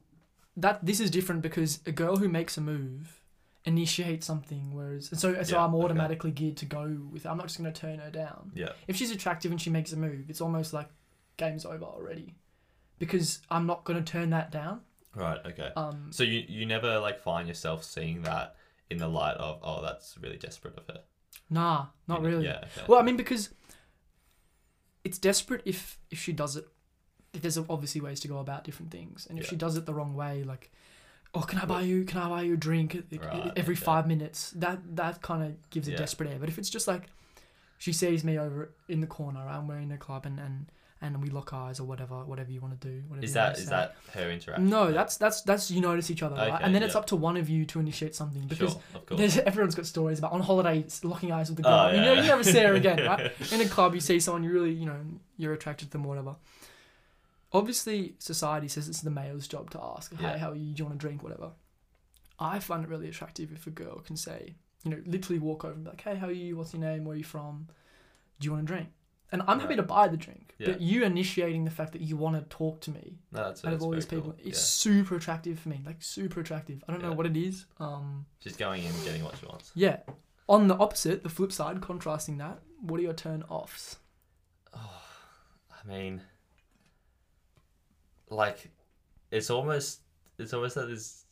that. 0.58 0.86
This 0.86 1.00
is 1.00 1.10
different 1.10 1.42
because 1.42 1.80
a 1.86 1.92
girl 1.92 2.18
who 2.18 2.28
makes 2.28 2.58
a 2.58 2.62
move 2.62 3.20
initiates 3.66 4.26
something, 4.26 4.74
whereas 4.76 5.12
and 5.12 5.20
so 5.20 5.42
so 5.44 5.56
Yeah, 5.56 5.66
I'm 5.66 5.74
okay. 5.76 5.84
automatically 5.86 6.32
geared 6.32 6.58
to 6.58 6.66
go 6.66 6.98
with. 7.12 7.26
I'm 7.26 7.38
not 7.38 7.48
just 7.48 7.58
going 7.60 7.72
to 7.72 7.80
turn 7.80 8.00
her 8.00 8.12
down. 8.12 8.52
yeah, 8.54 8.70
If 8.88 8.96
she's 8.98 9.12
attractive 9.12 9.52
and 9.52 9.60
she 9.62 9.70
makes 9.70 9.92
a 9.94 9.98
move, 9.98 10.30
it's 10.30 10.42
almost 10.42 10.74
like 10.74 10.90
game's 11.38 11.66
over 11.66 11.86
already, 11.86 12.36
because 13.00 13.40
I'm 13.50 13.66
not 13.66 13.84
going 13.86 14.04
to 14.04 14.12
turn 14.12 14.30
that 14.32 14.52
down. 14.52 14.82
right, 15.16 15.40
okay. 15.46 15.72
Um, 15.76 16.12
So 16.12 16.24
you 16.24 16.44
you 16.48 16.66
never 16.66 17.00
like 17.00 17.20
find 17.22 17.48
yourself 17.48 17.84
seeing 17.84 18.24
that 18.24 18.56
in 18.90 18.98
the 18.98 19.08
light 19.08 19.38
of 19.38 19.60
oh 19.64 19.82
that's 19.82 20.18
really 20.22 20.38
desperate 20.38 20.78
of 20.78 20.86
her. 20.88 21.02
nah, 21.50 21.88
not 22.08 22.18
You 22.22 22.24
know? 22.24 22.30
really. 22.30 22.46
Yeah. 22.46 22.58
Okay. 22.58 22.86
Well, 22.88 23.00
I 23.00 23.04
mean, 23.04 23.18
because 23.18 23.50
it's 25.04 25.18
desperate 25.18 25.62
if 25.66 26.00
if 26.12 26.20
she 26.20 26.34
does 26.34 26.56
it. 26.58 26.68
If 27.34 27.42
there's 27.42 27.58
obviously 27.58 28.00
ways 28.00 28.20
to 28.20 28.28
go 28.28 28.38
about 28.38 28.64
different 28.64 28.92
things, 28.92 29.26
and 29.28 29.40
if 29.40 29.46
Yeah. 29.46 29.50
she 29.52 29.56
does 29.56 29.76
it 29.76 29.86
the 29.88 29.94
wrong 29.94 30.14
way, 30.14 30.44
like 30.44 30.72
oh, 31.34 31.42
can 31.42 31.60
I 31.60 31.66
buy 31.66 31.82
you? 31.82 32.06
Can 32.06 32.20
I 32.22 32.30
buy 32.30 32.42
you 32.44 32.54
a 32.54 32.58
drink 32.58 32.96
Right, 33.12 33.52
every 33.56 33.76
okay. 33.76 33.84
five 33.84 34.08
minutes? 34.08 34.52
That 34.52 34.96
that 34.96 35.22
kind 35.22 35.44
of 35.44 35.70
gives 35.70 35.88
a 35.88 35.96
desperate 35.96 36.30
air. 36.30 36.38
But 36.40 36.50
if 36.50 36.58
it's 36.58 36.70
just 36.70 36.88
like 36.88 37.10
she 37.78 37.94
sees 37.94 38.24
me 38.24 38.38
over 38.38 38.72
in 38.88 39.02
the 39.02 39.08
corner, 39.08 39.42
I'm 39.42 39.68
wearing 39.68 39.92
a 39.92 39.98
club, 39.98 40.26
and 40.26 40.40
and 40.40 40.68
and 41.04 41.22
we 41.22 41.30
lock 41.30 41.52
eyes 41.54 41.82
or 41.82 41.84
whatever, 41.84 42.24
whatever 42.24 42.50
you 42.50 42.62
want 42.62 42.80
to 42.80 42.88
do. 42.88 43.04
Whatever 43.10 43.26
Is 43.26 43.34
that 43.34 43.58
is 43.58 43.68
that 43.68 43.96
her 44.14 44.32
interaction? 44.32 44.70
No, 44.70 44.92
that's 44.94 45.18
that's 45.18 45.42
that's 45.42 45.70
you 45.70 45.82
notice 45.82 46.10
each 46.10 46.24
other, 46.24 46.36
right? 46.36 46.62
And 46.62 46.74
then 46.74 46.82
it's 46.82 46.96
up 46.96 47.08
to 47.08 47.18
one 47.18 47.36
of 47.36 47.50
you 47.50 47.66
to 47.66 47.80
initiate 47.80 48.16
something 48.16 48.44
because 48.44 48.72
sure, 48.72 48.82
of 48.96 49.06
course. 49.06 49.38
everyone's 49.46 49.76
got 49.76 49.86
stories 49.86 50.20
about 50.20 50.32
on 50.32 50.40
holidays 50.40 51.02
locking 51.04 51.34
eyes 51.34 51.50
with 51.50 51.58
the 51.58 51.68
oh, 51.68 51.70
girl. 51.70 51.80
Oh, 51.80 51.92
you, 51.92 52.02
know, 52.02 52.14
you 52.14 52.28
never 52.28 52.44
see 52.44 52.60
her 52.60 52.74
again, 52.74 53.06
right? 53.06 53.32
In 53.52 53.60
a 53.60 53.68
club, 53.68 53.94
you 53.94 54.00
see 54.00 54.20
someone 54.22 54.44
you 54.44 54.52
really, 54.52 54.72
you 54.72 54.86
know, 54.86 54.96
you're 55.38 55.54
attracted 55.54 55.90
to 55.90 55.92
them, 55.92 56.06
or 56.06 56.10
whatever. 56.10 56.36
Obviously, 57.54 58.16
society 58.20 58.68
says 58.68 58.90
it's 58.90 59.02
the 59.02 59.12
male's 59.12 59.48
job 59.48 59.70
to 59.72 59.82
ask, 59.82 60.14
"Hey, 60.16 60.24
Yeah. 60.24 60.38
how 60.38 60.52
are 60.52 60.56
you? 60.56 60.74
Do 60.74 60.80
you 60.82 60.86
want 60.86 60.96
a 60.96 61.00
drink? 61.00 61.22
Whatever." 61.24 61.52
I 62.40 62.60
find 62.60 62.84
it 62.84 62.90
really 62.90 63.08
attractive 63.08 63.52
if 63.52 63.68
a 63.68 63.72
girl 63.72 64.00
can 64.00 64.18
say, 64.18 64.56
you 64.84 64.92
know, 64.92 65.02
literally 65.06 65.40
walk 65.40 65.64
over 65.64 65.74
and 65.76 65.84
be 65.84 65.90
like, 65.92 66.02
"Hey, 66.02 66.16
how 66.16 66.28
are 66.28 66.32
you? 66.32 66.58
What's 66.58 66.74
your 66.74 66.82
name? 66.82 67.06
Where 67.06 67.14
are 67.14 67.18
you 67.18 67.24
from? 67.24 67.68
Do 68.40 68.46
you 68.46 68.52
want 68.54 68.64
a 68.64 68.68
drink?" 68.68 68.90
And 69.32 69.42
I'm 69.48 69.60
happy 69.60 69.70
Right. 69.70 69.76
to 69.78 69.84
buy 69.84 70.08
the 70.08 70.18
drink, 70.18 70.54
Yeah. 70.60 70.68
but 70.72 70.82
you 70.82 71.04
initiating 71.04 71.64
the 71.66 71.72
fact 71.72 71.92
that 71.94 72.02
you 72.02 72.16
want 72.18 72.36
to 72.36 72.44
talk 72.56 72.82
to 72.82 72.92
me 72.92 73.18
No, 73.32 73.46
that's, 73.46 73.66
out 73.66 73.74
of 73.74 73.82
all 73.82 73.90
these 73.92 74.06
people, 74.06 74.32
cool. 74.32 74.40
it's 74.40 74.60
Yeah. 74.60 74.64
super 74.64 75.16
attractive 75.16 75.60
for 75.60 75.70
me. 75.70 75.82
Like 75.86 76.02
super 76.04 76.40
attractive. 76.40 76.84
I 76.88 76.92
don't 76.92 77.02
know 77.02 77.14
what 77.14 77.26
it 77.26 77.36
is. 77.38 77.66
Um, 77.80 78.26
She's 78.42 78.56
going 78.58 78.84
in 78.84 78.94
and 78.94 79.04
getting 79.04 79.24
what 79.24 79.38
she 79.38 79.46
wants. 79.48 79.72
yeah. 79.76 80.02
On 80.50 80.68
the 80.68 80.76
opposite, 80.78 81.24
the 81.24 81.30
flip 81.30 81.52
side, 81.52 81.82
contrasting 81.82 82.38
that, 82.38 82.62
what 82.82 83.00
are 83.00 83.04
your 83.04 83.14
turn 83.14 83.44
offs? 83.44 83.98
Oh, 84.74 85.04
I 85.72 85.88
mean, 85.88 86.22
like, 88.34 88.70
it's 89.32 89.50
almost 89.50 90.02
it's 90.38 90.54
almost 90.54 90.76
that 90.76 90.88
there's 90.88 91.26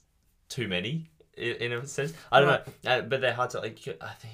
too 0.50 0.68
many 0.68 1.10
in, 1.38 1.56
in 1.56 1.74
a 1.74 1.88
sense. 1.88 2.14
I 2.32 2.40
don't 2.40 2.50
know, 2.50 2.92
uh, 2.92 3.02
but 3.02 3.22
they're 3.22 3.34
hard 3.34 3.52
to 3.52 3.60
like. 3.60 3.80
I 4.02 4.14
think 4.14 4.34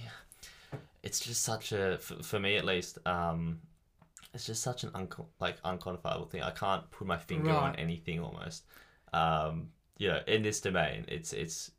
it's 1.04 1.20
just 1.20 1.44
such 1.44 1.72
a 1.72 1.98
for, 2.00 2.22
for 2.24 2.40
me 2.40 2.58
at 2.58 2.66
least. 2.66 3.00
Um, 3.06 3.60
it's 4.34 4.46
just 4.46 4.62
such 4.62 4.84
an 4.84 4.92
unco- 4.94 5.28
like 5.40 5.62
unquantifiable 5.64 6.30
thing. 6.30 6.44
I 6.44 6.52
can't 6.52 6.90
put 6.92 7.08
my 7.08 7.18
finger 7.18 7.52
on 7.52 7.76
anything 7.76 8.20
almost. 8.20 8.66
Um, 9.14 9.70
you 9.98 10.10
know, 10.10 10.20
in 10.28 10.44
this 10.44 10.62
domain, 10.62 11.06
it's 11.08 11.34
it's 11.34 11.72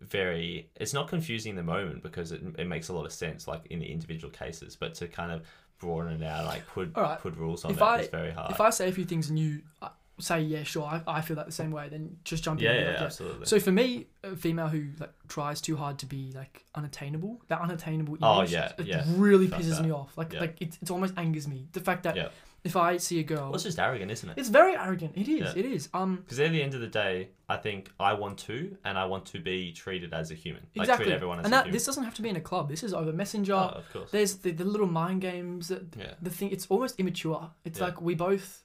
very 0.00 0.68
it's 0.76 0.92
not 0.92 1.08
confusing 1.08 1.50
in 1.50 1.56
the 1.56 1.62
moment 1.62 2.02
because 2.02 2.32
it, 2.32 2.42
it 2.58 2.66
makes 2.66 2.88
a 2.88 2.92
lot 2.92 3.06
of 3.06 3.12
sense 3.12 3.48
like 3.48 3.64
in 3.66 3.78
the 3.78 3.86
individual 3.86 4.30
cases 4.30 4.76
but 4.76 4.92
to 4.92 5.08
kind 5.08 5.32
of 5.32 5.42
broaden 5.84 6.22
it 6.22 6.26
out 6.26 6.44
like 6.46 6.66
put 6.68 6.96
Alright, 6.96 7.18
put 7.20 7.36
rules 7.36 7.64
on 7.64 7.70
if 7.72 7.78
that 7.78 7.84
I- 7.84 8.00
is 8.00 8.08
very 8.08 8.32
hard 8.32 8.50
If 8.50 8.60
I 8.60 8.70
say 8.70 8.88
a 8.88 8.92
few 8.92 9.04
things 9.04 9.28
and 9.30 9.38
you 9.38 9.62
uh, 9.82 9.88
say, 10.20 10.40
yeah, 10.42 10.62
sure, 10.62 10.84
I, 10.84 11.02
I 11.16 11.20
feel 11.22 11.34
that 11.36 11.46
the 11.46 11.52
same 11.62 11.72
way, 11.72 11.88
then 11.88 12.16
just 12.22 12.44
jump 12.44 12.60
in. 12.60 12.64
yeah 12.66 12.72
be 12.72 12.78
yeah, 12.98 13.02
absolutely 13.04 13.46
So 13.46 13.58
for 13.58 13.72
me, 13.72 14.06
a 14.22 14.36
female 14.36 14.68
who 14.68 14.80
like 15.00 15.12
tries 15.28 15.60
too 15.60 15.76
hard 15.76 15.98
to 16.02 16.06
be 16.06 16.32
like 16.34 16.64
unattainable, 16.74 17.42
that 17.48 17.60
unattainable 17.60 18.14
image, 18.14 18.22
Oh, 18.22 18.42
yeah, 18.42 18.72
it 18.78 18.86
yeah. 18.86 19.04
really 19.08 19.48
Fuck 19.48 19.60
pisses 19.60 19.76
that. 19.78 19.84
me 19.84 19.90
off. 19.90 20.16
Like 20.16 20.32
Yeah. 20.32 20.40
like 20.44 20.56
it, 20.60 20.78
it 20.80 20.90
almost 20.90 21.14
angers 21.16 21.46
me. 21.48 21.66
The 21.72 21.80
fact 21.80 22.04
that 22.04 22.14
Yeah. 22.16 22.28
If 22.64 22.76
I 22.76 22.96
see 22.96 23.20
a 23.20 23.22
girl, 23.22 23.44
well, 23.46 23.54
it's 23.56 23.64
just 23.64 23.78
arrogant 23.78 24.10
isn't 24.10 24.30
it 24.30 24.38
it's 24.38 24.48
very 24.48 24.74
arrogant. 24.74 25.12
It 25.16 25.28
is. 25.28 25.54
Yeah. 25.54 25.60
It 25.62 25.66
is. 25.66 25.88
Um, 25.92 26.16
because 26.16 26.40
at 26.40 26.50
the 26.50 26.62
end 26.62 26.74
of 26.74 26.80
the 26.80 26.86
day 26.86 27.28
i 27.46 27.56
think 27.58 27.90
i 28.00 28.14
want 28.14 28.38
to 28.38 28.74
and 28.86 28.96
i 28.96 29.04
want 29.04 29.26
to 29.26 29.38
be 29.38 29.70
treated 29.70 30.14
as 30.14 30.30
a 30.30 30.34
human 30.34 30.62
like 30.74 30.84
exactly. 30.86 31.04
treat 31.04 31.14
everyone 31.14 31.38
as 31.40 31.44
and 31.44 31.52
a 31.52 31.56
that 31.56 31.64
human 31.66 31.72
this 31.74 31.84
doesn't 31.84 32.04
have 32.04 32.14
to 32.14 32.22
be 32.22 32.30
in 32.30 32.36
a 32.36 32.40
club. 32.40 32.64
This 32.70 32.82
is 32.82 32.94
over 32.94 33.12
messenger. 33.12 33.52
oh, 33.54 33.80
of 33.82 33.92
course 33.92 34.10
There's 34.10 34.36
the, 34.36 34.50
the 34.52 34.64
little 34.64 34.86
mind 34.86 35.20
games. 35.20 35.68
That, 35.68 35.82
yeah 35.98 36.14
the 36.22 36.30
thing 36.30 36.50
it's 36.52 36.66
almost 36.68 36.98
immature. 36.98 37.50
It's 37.66 37.78
Yeah. 37.78 37.86
like 37.86 38.00
we 38.00 38.14
both, 38.14 38.64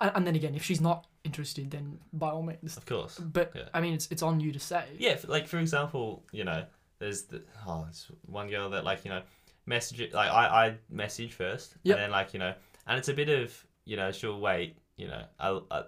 and, 0.00 0.26
then 0.26 0.34
again, 0.34 0.54
if 0.54 0.62
she's 0.62 0.80
not 0.80 1.06
interested, 1.24 1.70
then 1.70 1.98
by 2.12 2.28
all 2.30 2.42
means. 2.42 2.76
of 2.76 2.84
course 2.84 3.18
But 3.18 3.52
Yeah. 3.54 3.68
I 3.72 3.80
mean, 3.80 3.94
it's 3.94 4.08
it's 4.10 4.22
on 4.22 4.40
you 4.40 4.52
to 4.52 4.60
say. 4.60 4.84
yeah 4.98 5.16
like 5.26 5.46
for 5.48 5.58
example 5.58 6.22
you 6.32 6.44
know 6.44 6.64
there's 6.98 7.22
the 7.30 7.42
oh 7.66 7.80
there's 7.84 8.06
one 8.26 8.48
girl 8.50 8.68
that 8.70 8.84
like 8.84 9.00
you 9.06 9.10
know 9.10 9.22
message 9.66 10.00
it 10.00 10.12
like 10.14 10.30
i 10.30 10.44
i 10.66 10.74
message 10.90 11.32
first 11.32 11.74
Yep. 11.82 11.96
and 11.96 12.02
then 12.04 12.10
like 12.18 12.32
you 12.34 12.40
know 12.44 12.54
and 12.86 12.98
it's 12.98 13.08
a 13.08 13.14
bit 13.14 13.28
of 13.28 13.66
you 13.84 13.96
know 13.96 14.10
she'll 14.12 14.38
wait 14.40 14.76
you 14.96 15.08
know 15.08 15.22
a, 15.40 15.60
a, 15.70 15.84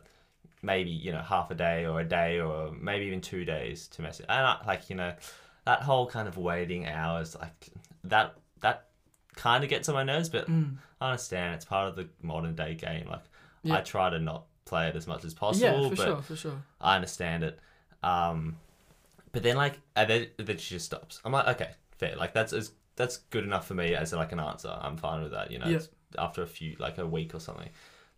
maybe 0.62 0.90
you 0.90 1.12
know 1.12 1.20
half 1.22 1.50
a 1.50 1.54
day 1.54 1.86
or 1.86 2.00
a 2.00 2.04
day 2.04 2.40
or 2.40 2.72
maybe 2.72 3.06
even 3.06 3.20
two 3.20 3.44
days 3.44 3.88
to 3.88 4.02
message 4.02 4.26
and 4.28 4.46
I, 4.46 4.58
like 4.66 4.90
you 4.90 4.96
know 4.96 5.14
that 5.64 5.82
whole 5.82 6.06
kind 6.06 6.28
of 6.28 6.36
waiting 6.36 6.86
hours 6.86 7.36
like 7.40 7.68
that 8.04 8.36
that 8.60 8.86
kind 9.36 9.62
of 9.64 9.70
gets 9.70 9.88
on 9.88 9.94
my 9.94 10.02
nerves 10.02 10.28
but 10.28 10.48
Mm. 10.48 10.76
i 11.00 11.10
understand 11.10 11.54
it's 11.54 11.64
part 11.64 11.88
of 11.88 11.96
the 11.96 12.08
modern 12.22 12.54
day 12.56 12.74
game 12.74 13.06
like 13.08 13.22
i 13.70 13.80
try 13.80 14.10
to 14.10 14.18
not 14.18 14.44
play 14.64 14.88
it 14.88 14.96
as 14.96 15.06
much 15.06 15.24
as 15.24 15.32
possible 15.34 15.82
Yeah, 15.84 15.88
for 15.90 15.96
but 15.96 16.04
sure, 16.06 16.22
for 16.22 16.36
sure. 16.36 16.62
I 16.80 16.96
understand 16.96 17.42
it. 17.42 17.58
Um, 18.02 18.56
but 19.32 19.42
then 19.42 19.56
like, 19.56 19.80
and 19.96 20.08
then, 20.10 20.26
then 20.36 20.58
she 20.58 20.74
just 20.74 20.84
stops. 20.86 21.20
I'm 21.24 21.32
like, 21.32 21.48
okay, 21.48 21.70
fair. 21.96 22.16
Like 22.16 22.34
that's 22.34 22.52
as 22.52 22.72
that's 22.94 23.16
good 23.30 23.44
enough 23.44 23.66
for 23.66 23.72
me 23.74 23.94
as 23.94 24.12
like 24.12 24.32
an 24.32 24.40
answer. 24.40 24.68
I'm 24.80 24.98
fine 24.98 25.22
with 25.22 25.32
that. 25.32 25.50
You 25.50 25.58
know, 25.58 25.66
Yeah. 25.68 25.76
It's 25.76 25.88
after 26.16 26.42
a 26.42 26.46
few 26.46 26.76
like 26.78 26.98
a 26.98 27.06
week 27.06 27.34
or 27.34 27.40
something. 27.40 27.68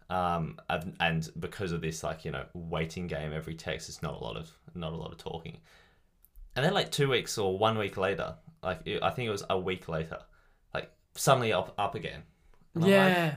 Um, 0.08 0.58
and, 0.68 0.96
and 0.98 1.30
because 1.38 1.70
of 1.72 1.80
this 1.80 2.02
like 2.02 2.24
you 2.24 2.32
know 2.32 2.44
waiting 2.54 3.06
game, 3.06 3.32
every 3.32 3.54
text 3.54 3.88
is 3.88 4.02
not 4.02 4.14
a 4.20 4.24
lot 4.24 4.36
of 4.36 4.50
not 4.74 4.92
a 4.92 4.96
lot 4.96 5.12
of 5.12 5.18
talking. 5.18 5.58
And 6.56 6.64
then 6.64 6.74
like 6.74 6.90
two 6.90 7.08
weeks 7.08 7.38
or 7.38 7.56
one 7.56 7.78
week 7.78 7.96
later, 7.96 8.34
like 8.62 8.80
it, 8.84 9.02
I 9.02 9.10
think 9.10 9.28
it 9.28 9.30
was 9.30 9.44
a 9.48 9.58
week 9.58 9.88
later, 9.88 10.18
like 10.74 10.90
suddenly 11.14 11.52
up 11.52 11.74
up 11.78 11.94
again. 11.94 12.22
And 12.74 12.86
Yeah. 12.86 13.34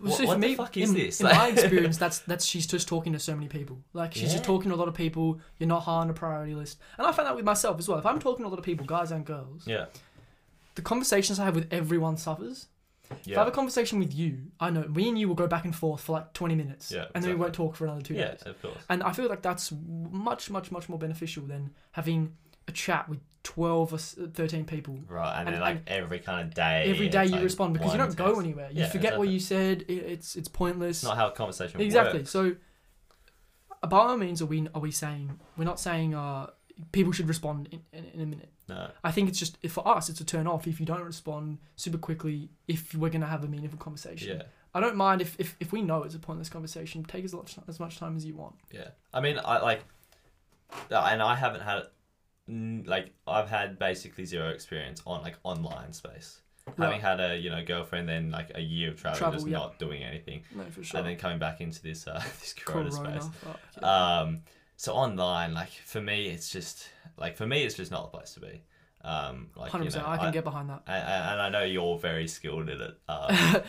Well, 0.00 0.10
what- 0.10 0.20
for 0.20 0.26
what 0.26 0.40
the 0.40 0.46
me, 0.48 0.54
fuck 0.56 0.76
is 0.76 0.90
in, 0.90 0.96
this? 0.96 1.20
in 1.20 1.26
my 1.26 1.48
experience, 1.52 1.98
that's 1.98 2.20
that's 2.20 2.44
she's 2.44 2.66
just 2.66 2.86
talking 2.88 3.12
to 3.12 3.18
so 3.18 3.34
many 3.34 3.48
people. 3.48 3.80
Like 3.92 4.14
she's 4.14 4.32
just 4.32 4.44
talking 4.44 4.70
to 4.70 4.76
a 4.76 4.78
lot 4.78 4.88
of 4.88 4.94
people. 4.94 5.40
You're 5.58 5.68
not 5.68 5.82
high 5.82 5.94
on 6.00 6.10
a 6.10 6.14
priority 6.14 6.54
list, 6.54 6.78
and 6.98 7.06
I 7.06 7.12
find 7.12 7.26
that 7.26 7.34
with 7.36 7.44
myself 7.44 7.78
as 7.78 7.88
well. 7.88 7.98
If 7.98 8.06
I'm 8.06 8.18
talking 8.18 8.44
to 8.44 8.48
a 8.48 8.50
lot 8.50 8.58
of 8.58 8.64
people, 8.64 8.86
guys 8.86 9.10
and 9.12 9.24
girls, 9.24 9.64
yeah, 9.66 9.86
the 10.74 10.82
conversations 10.82 11.38
I 11.38 11.44
have 11.44 11.54
with 11.56 11.72
everyone 11.72 12.16
suffers. 12.16 12.66
If 13.26 13.36
I 13.36 13.40
have 13.40 13.48
a 13.48 13.52
conversation 13.52 13.98
with 13.98 14.14
you, 14.14 14.38
I 14.60 14.70
know 14.70 14.82
me 14.88 15.08
and 15.08 15.18
you 15.18 15.28
will 15.28 15.34
go 15.34 15.46
back 15.46 15.64
and 15.64 15.74
forth 15.74 16.00
for 16.02 16.12
like 16.12 16.32
20 16.32 16.54
minutes, 16.54 16.90
Yeah, 16.92 17.06
and 17.14 17.22
then 17.22 17.30
we 17.30 17.36
won't 17.36 17.54
talk 17.54 17.76
for 17.76 17.84
another 17.84 18.02
two 18.02 18.14
yeah, 18.14 18.32
days. 18.32 18.42
of 18.42 18.60
course. 18.60 18.76
And 18.88 19.02
I 19.02 19.12
feel 19.12 19.28
like 19.28 19.42
that's 19.42 19.72
much, 20.10 20.50
much, 20.50 20.70
much 20.70 20.88
more 20.88 20.98
beneficial 20.98 21.44
than 21.44 21.70
having 21.92 22.36
a 22.68 22.72
chat 22.72 23.08
with 23.08 23.20
12 23.42 23.92
or 23.92 23.98
13 23.98 24.64
people 24.64 24.98
Right, 25.06 25.38
and, 25.38 25.48
And- 25.48 25.54
then 25.56 25.60
like 25.60 25.82
every 25.86 26.18
kind 26.18 26.48
of 26.48 26.54
day. 26.54 26.84
every 26.90 27.08
day 27.10 27.26
you 27.26 27.32
like, 27.32 27.42
respond 27.42 27.74
because 27.74 27.92
you 27.92 27.98
don't 27.98 28.16
go 28.16 28.40
anywhere. 28.40 28.70
You 28.72 28.80
Yeah, 28.82 28.88
forget 28.88 29.18
what 29.18 29.28
you 29.28 29.38
said. 29.38 29.82
It, 29.86 29.92
it's 29.92 30.34
it's 30.34 30.48
pointless. 30.48 30.98
It's 30.98 31.04
not 31.04 31.16
how 31.18 31.28
a 31.28 31.32
conversation 31.32 31.78
exactly. 31.80 32.20
works. 32.20 32.30
So, 32.30 32.56
by 33.86 33.98
all 33.98 34.16
means, 34.16 34.40
are 34.40 34.46
we 34.46 34.66
are 34.74 34.80
we 34.80 34.90
saying 34.90 35.38
we're 35.58 35.64
not 35.64 35.78
saying 35.78 36.14
uh 36.14 36.46
people 36.92 37.12
should 37.12 37.28
respond 37.28 37.68
in, 37.70 37.80
in, 37.92 38.04
in 38.14 38.20
a 38.20 38.26
minute. 38.26 38.48
No. 38.68 38.90
I 39.02 39.10
think 39.10 39.28
it's 39.28 39.38
just 39.38 39.58
for 39.68 39.86
us, 39.86 40.08
it's 40.08 40.20
a 40.20 40.24
turn 40.24 40.46
off 40.46 40.66
if 40.66 40.80
you 40.80 40.86
don't 40.86 41.02
respond 41.02 41.58
super 41.76 41.98
quickly. 41.98 42.48
If 42.66 42.94
we're 42.94 43.10
gonna 43.10 43.26
have 43.26 43.44
a 43.44 43.48
meaningful 43.48 43.78
conversation, 43.78 44.38
Yeah, 44.38 44.42
I 44.74 44.80
don't 44.80 44.96
mind 44.96 45.20
if, 45.20 45.38
if 45.38 45.56
if 45.60 45.70
we 45.72 45.82
know 45.82 46.02
it's 46.02 46.14
a 46.14 46.18
pointless 46.18 46.48
conversation. 46.48 47.04
Take 47.04 47.24
as 47.24 47.34
much 47.34 47.56
as 47.68 47.78
much 47.78 47.98
time 47.98 48.16
as 48.16 48.24
you 48.24 48.34
want. 48.34 48.56
yeah. 48.72 48.88
I 49.12 49.20
mean, 49.20 49.38
I 49.44 49.58
like, 49.60 49.82
and 50.90 51.22
I 51.22 51.34
haven't 51.34 51.60
had, 51.62 51.82
like, 52.48 53.12
I've 53.26 53.48
had 53.48 53.78
basically 53.78 54.24
zero 54.24 54.48
experience 54.50 55.02
on 55.06 55.22
like 55.22 55.36
online 55.44 55.92
space. 55.92 56.40
Having 56.78 57.02
had 57.02 57.20
a 57.20 57.36
you 57.36 57.50
know 57.50 57.62
girlfriend, 57.62 58.08
then 58.08 58.30
like 58.30 58.50
a 58.54 58.60
year 58.60 58.90
of 58.92 58.96
travel, 58.98 59.18
Travel, 59.18 59.38
just 59.40 59.46
yeah. 59.48 59.58
not 59.58 59.78
doing 59.78 60.02
anything, 60.02 60.42
No, 60.54 60.64
for 60.70 60.82
sure. 60.82 60.98
and 61.00 61.06
then 61.08 61.16
coming 61.18 61.38
back 61.38 61.60
into 61.60 61.82
this 61.82 62.06
uh 62.08 62.22
this 62.40 62.54
corona, 62.54 62.90
Corona. 62.90 63.20
space. 63.20 63.30
fuck, 63.42 63.60
yeah. 63.82 64.16
Um, 64.20 64.40
so 64.76 64.92
online, 64.92 65.54
like 65.54 65.70
for 65.84 66.00
me, 66.00 66.26
it's 66.26 66.50
just 66.50 66.88
like 67.16 67.36
for 67.36 67.46
me, 67.46 67.62
it's 67.62 67.74
just 67.74 67.90
not 67.90 68.10
the 68.10 68.16
place 68.18 68.34
to 68.34 68.40
be. 68.40 68.62
Um, 69.04 69.50
like 69.54 69.70
Hundred 69.70 69.92
you 69.92 70.00
know. 70.00 70.06
I 70.08 70.16
can 70.16 70.32
get 70.32 70.44
behind 70.44 70.70
that. 70.70 70.82
and, 70.86 71.32
and 71.32 71.40
I 71.42 71.50
know 71.50 71.62
you're 71.62 71.98
very 71.98 72.26
skilled 72.26 72.70
at 72.70 72.80
it. 72.80 72.98
Um, 73.06 73.26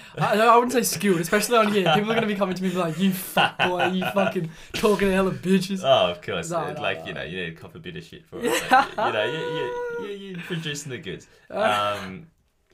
I, 0.17 0.35
no, 0.35 0.49
I 0.49 0.55
wouldn't 0.55 0.71
say 0.71 0.83
skilled, 0.83 1.19
especially 1.19 1.57
on 1.57 1.73
here. 1.73 1.91
People 1.93 2.09
are 2.09 2.15
gonna 2.15 2.25
be 2.25 2.35
coming 2.35 2.55
to 2.55 2.63
me 2.63 2.71
like, 2.71 2.97
"You 2.97 3.11
fuck 3.13 3.57
boy, 3.57 3.87
you 3.87 4.05
fucking 4.13 4.49
talking 4.73 5.09
to 5.09 5.13
hella 5.13 5.31
bitches." 5.31 5.81
Oh, 5.83 6.11
of 6.11 6.21
course. 6.21 6.49
No, 6.51 6.71
no, 6.71 6.81
like 6.81 7.01
no. 7.01 7.07
you 7.07 7.13
know, 7.13 7.23
you 7.23 7.37
need 7.37 7.49
a 7.49 7.55
cop 7.59 7.75
a 7.75 7.79
bit 7.79 7.97
of 7.97 8.05
shit 8.05 8.25
for 8.25 8.39
it. 8.41 8.63
but, 8.69 8.87
you 9.07 9.13
know, 9.13 9.25
you 9.25 10.07
you 10.07 10.07
you 10.07 10.29
you 10.29 10.37
producing 10.37 10.91
the 10.91 10.99
goods. 10.99 11.27
Um, 11.49 12.27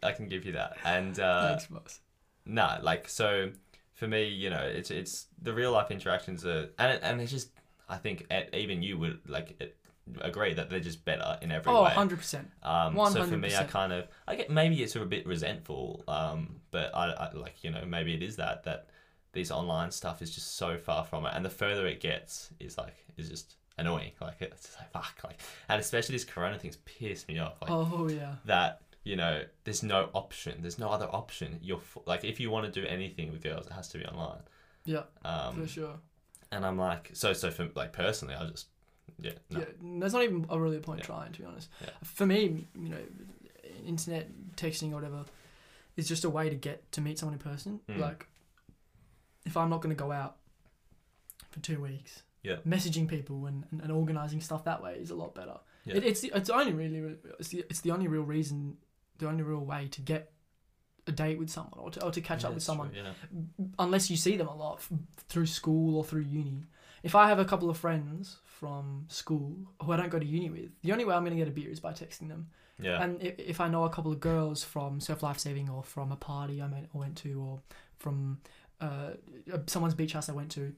I 0.03 0.11
can 0.11 0.27
give 0.27 0.45
you 0.45 0.51
that. 0.51 0.77
And 0.85 1.19
uh, 1.19 1.49
Thanks, 1.49 1.65
boss. 1.65 1.99
nah, 2.45 2.77
like 2.83 3.09
so, 3.09 3.51
for 3.95 4.07
me, 4.07 4.27
you 4.27 4.51
know, 4.51 4.61
it's 4.61 4.91
it's 4.91 5.25
the 5.41 5.53
real 5.53 5.71
life 5.71 5.89
interactions 5.89 6.45
are, 6.45 6.69
and 6.77 6.93
it, 6.93 6.99
and 7.01 7.21
it's 7.21 7.31
just, 7.31 7.49
I 7.91 7.97
think 7.97 8.25
even 8.53 8.81
you 8.81 8.97
would 8.97 9.19
like 9.27 9.61
agree 10.21 10.53
that 10.53 10.69
they're 10.69 10.79
just 10.79 11.05
better 11.05 11.37
in 11.41 11.51
every 11.51 11.71
Oh, 11.71 11.83
way. 11.83 11.89
100 11.89 12.17
percent. 12.17 12.49
Um, 12.63 12.95
so 13.11 13.23
for 13.23 13.37
me, 13.37 13.55
I 13.55 13.63
kind 13.63 13.93
of, 13.93 14.07
I 14.27 14.35
get 14.35 14.49
maybe 14.49 14.81
it's 14.81 14.95
a 14.95 15.05
bit 15.05 15.25
resentful, 15.27 16.03
um, 16.07 16.61
but 16.71 16.95
I, 16.95 17.11
I 17.11 17.33
like 17.33 17.63
you 17.63 17.71
know 17.71 17.83
maybe 17.85 18.13
it 18.13 18.23
is 18.23 18.35
that 18.37 18.63
that 18.63 18.87
these 19.33 19.51
online 19.51 19.91
stuff 19.91 20.21
is 20.21 20.33
just 20.33 20.55
so 20.57 20.77
far 20.77 21.03
from 21.05 21.25
it, 21.25 21.33
and 21.35 21.45
the 21.45 21.49
further 21.49 21.85
it 21.87 21.99
gets 22.01 22.49
is 22.59 22.77
like 22.77 22.95
is 23.17 23.29
just 23.29 23.55
annoying. 23.77 24.11
Like 24.21 24.37
it's 24.41 24.63
just 24.67 24.79
like 24.79 24.91
fuck, 24.91 25.17
like, 25.23 25.39
and 25.69 25.79
especially 25.79 26.15
this 26.15 26.25
Corona 26.25 26.57
thing's 26.57 26.77
pissed 26.77 27.27
me 27.27 27.39
off. 27.39 27.61
Like 27.61 27.71
Oh 27.71 28.07
yeah. 28.09 28.35
that, 28.45 28.81
you 29.03 29.15
know, 29.15 29.43
there's 29.63 29.83
no 29.83 30.09
option, 30.13 30.61
there's 30.61 30.79
no 30.79 30.89
other 30.89 31.07
option. 31.11 31.59
You're 31.61 31.81
like 32.05 32.23
if 32.23 32.39
you 32.39 32.49
want 32.49 32.71
to 32.71 32.81
do 32.81 32.85
anything 32.87 33.31
with 33.31 33.41
girls, 33.43 33.67
it 33.67 33.73
has 33.73 33.87
to 33.89 33.97
be 33.97 34.05
online. 34.05 34.41
Yeah, 34.83 35.03
Um, 35.23 35.61
for 35.61 35.67
sure. 35.67 35.99
And 36.51 36.65
I'm 36.65 36.77
like, 36.77 37.11
so 37.13 37.33
so 37.33 37.49
for 37.51 37.69
like 37.75 37.93
personally, 37.93 38.35
I 38.35 38.45
just 38.47 38.67
Yeah. 39.19 39.31
No. 39.49 39.59
Yeah, 39.59 39.65
there's 39.99 40.13
not 40.13 40.23
even 40.23 40.45
a 40.49 40.59
really 40.59 40.77
a 40.77 40.81
point 40.81 40.99
Yeah. 40.99 41.05
trying, 41.05 41.31
to 41.33 41.39
be 41.39 41.45
honest. 41.45 41.69
Yeah. 41.81 41.89
For 42.03 42.25
me, 42.25 42.67
you 42.75 42.89
know, 42.89 42.97
internet 43.85 44.29
texting 44.55 44.91
or 44.91 44.95
whatever 44.95 45.25
is 45.97 46.07
just 46.07 46.23
a 46.23 46.29
way 46.29 46.49
to 46.49 46.55
get 46.55 46.91
to 46.93 47.01
meet 47.01 47.19
someone 47.19 47.33
in 47.33 47.39
person. 47.39 47.79
Mm. 47.89 47.99
Like, 47.99 48.27
if 49.45 49.57
I'm 49.57 49.69
not 49.69 49.81
going 49.81 49.95
to 49.95 49.99
go 50.01 50.11
out 50.11 50.37
for 51.51 51.59
two 51.59 51.81
weeks, 51.81 52.23
Yeah. 52.43 52.57
messaging 52.67 53.07
people 53.07 53.45
and, 53.45 53.65
and, 53.71 53.81
and 53.81 53.91
organizing 53.91 54.41
stuff 54.41 54.63
that 54.65 54.81
way 54.81 54.95
is 54.95 55.09
a 55.11 55.15
lot 55.15 55.35
better. 55.35 55.57
Yeah. 55.85 55.95
It, 55.95 56.03
it's 56.05 56.21
the, 56.21 56.31
it's 56.35 56.49
only 56.49 56.73
really 56.73 57.01
re- 57.01 57.15
it's 57.39 57.49
the, 57.49 57.59
it's 57.69 57.81
the 57.81 57.91
only 57.91 58.07
real 58.07 58.23
reason, 58.23 58.77
the 59.17 59.27
only 59.27 59.43
real 59.43 59.59
way 59.65 59.87
to 59.91 60.01
get 60.01 60.30
a 61.11 61.15
date 61.23 61.37
with 61.41 61.49
someone 61.49 61.79
or 61.83 61.89
to, 61.91 61.99
or 62.05 62.11
to 62.11 62.21
catch 62.21 62.41
Yeah, 62.43 62.49
up 62.49 62.53
with 62.55 62.63
someone 62.63 62.89
true, 62.91 63.01
Yeah. 63.03 63.65
unless 63.85 64.09
you 64.11 64.17
see 64.25 64.35
them 64.37 64.47
a 64.47 64.55
lot 64.55 64.75
f- 64.83 64.91
through 65.29 65.47
school 65.59 65.89
or 65.97 66.03
through 66.03 66.21
uni. 66.41 66.59
If 67.03 67.13
I 67.15 67.27
have 67.31 67.39
a 67.39 67.45
couple 67.51 67.69
of 67.69 67.77
friends 67.77 68.37
from 68.59 69.05
school 69.07 69.55
who 69.81 69.91
I 69.91 69.97
don't 69.97 70.09
go 70.09 70.19
to 70.19 70.25
uni 70.25 70.49
with, 70.49 70.69
the 70.83 70.91
only 70.93 71.05
way 71.05 71.13
I'm 71.15 71.23
going 71.25 71.35
to 71.37 71.41
get 71.43 71.47
a 71.47 71.51
beer 71.59 71.69
is 71.69 71.79
by 71.79 71.93
texting 71.93 72.27
them. 72.27 72.41
Yeah. 72.79 73.01
And 73.03 73.21
if, 73.21 73.33
if 73.39 73.57
I 73.61 73.67
know 73.67 73.83
a 73.85 73.89
couple 73.89 74.11
of 74.11 74.19
girls 74.19 74.63
from 74.63 74.99
Surf 74.99 75.21
Life 75.23 75.39
Saving 75.39 75.67
or 75.69 75.83
from 75.83 76.11
a 76.11 76.15
party 76.15 76.61
I 76.61 76.67
went, 76.67 76.87
I 76.93 76.97
went 76.97 77.15
to 77.23 77.33
or 77.41 77.61
from 77.97 78.39
uh, 78.79 79.11
someone's 79.67 79.95
beach 79.95 80.13
house 80.13 80.29
I 80.29 80.33
went 80.33 80.51
to, 80.51 80.73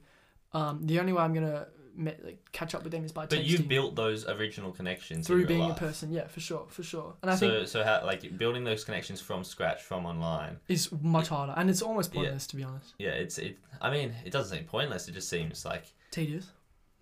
um, 0.52 0.80
the 0.86 0.98
only 1.00 1.12
way 1.12 1.22
I'm 1.22 1.32
going 1.34 1.46
to 1.46 1.66
like, 1.98 2.38
catch 2.52 2.74
up 2.74 2.82
with 2.82 2.92
them 2.92 3.04
is 3.04 3.12
by 3.12 3.26
but 3.26 3.38
texting 3.38 3.46
you've 3.46 3.68
built 3.68 3.94
those 3.96 4.26
original 4.26 4.72
connections 4.72 5.26
through 5.26 5.46
being 5.46 5.60
life. 5.60 5.76
a 5.76 5.80
person. 5.80 6.10
Yeah, 6.12 6.26
for 6.26 6.40
sure, 6.40 6.66
for 6.68 6.82
sure. 6.82 7.14
And 7.22 7.30
I 7.30 7.34
so 7.36 7.50
think 7.56 7.68
so 7.68 7.84
how 7.84 8.04
like 8.04 8.36
building 8.38 8.64
those 8.64 8.84
connections 8.84 9.20
from 9.20 9.44
scratch 9.44 9.82
from 9.82 10.04
online. 10.06 10.58
is 10.68 10.90
much 11.02 11.28
harder 11.28 11.54
and 11.56 11.68
it's 11.70 11.82
almost 11.82 12.12
Yeah. 12.14 12.20
pointless 12.22 12.46
to 12.48 12.56
be 12.56 12.64
honest. 12.64 12.94
Yeah, 12.98 13.10
it's 13.10 13.38
it. 13.38 13.58
I 13.80 13.90
mean, 13.90 14.14
it 14.24 14.30
doesn't 14.32 14.56
seem 14.56 14.66
pointless. 14.66 15.08
It 15.08 15.12
just 15.12 15.28
seems 15.28 15.64
like 15.64 15.92
Tedious. 16.10 16.46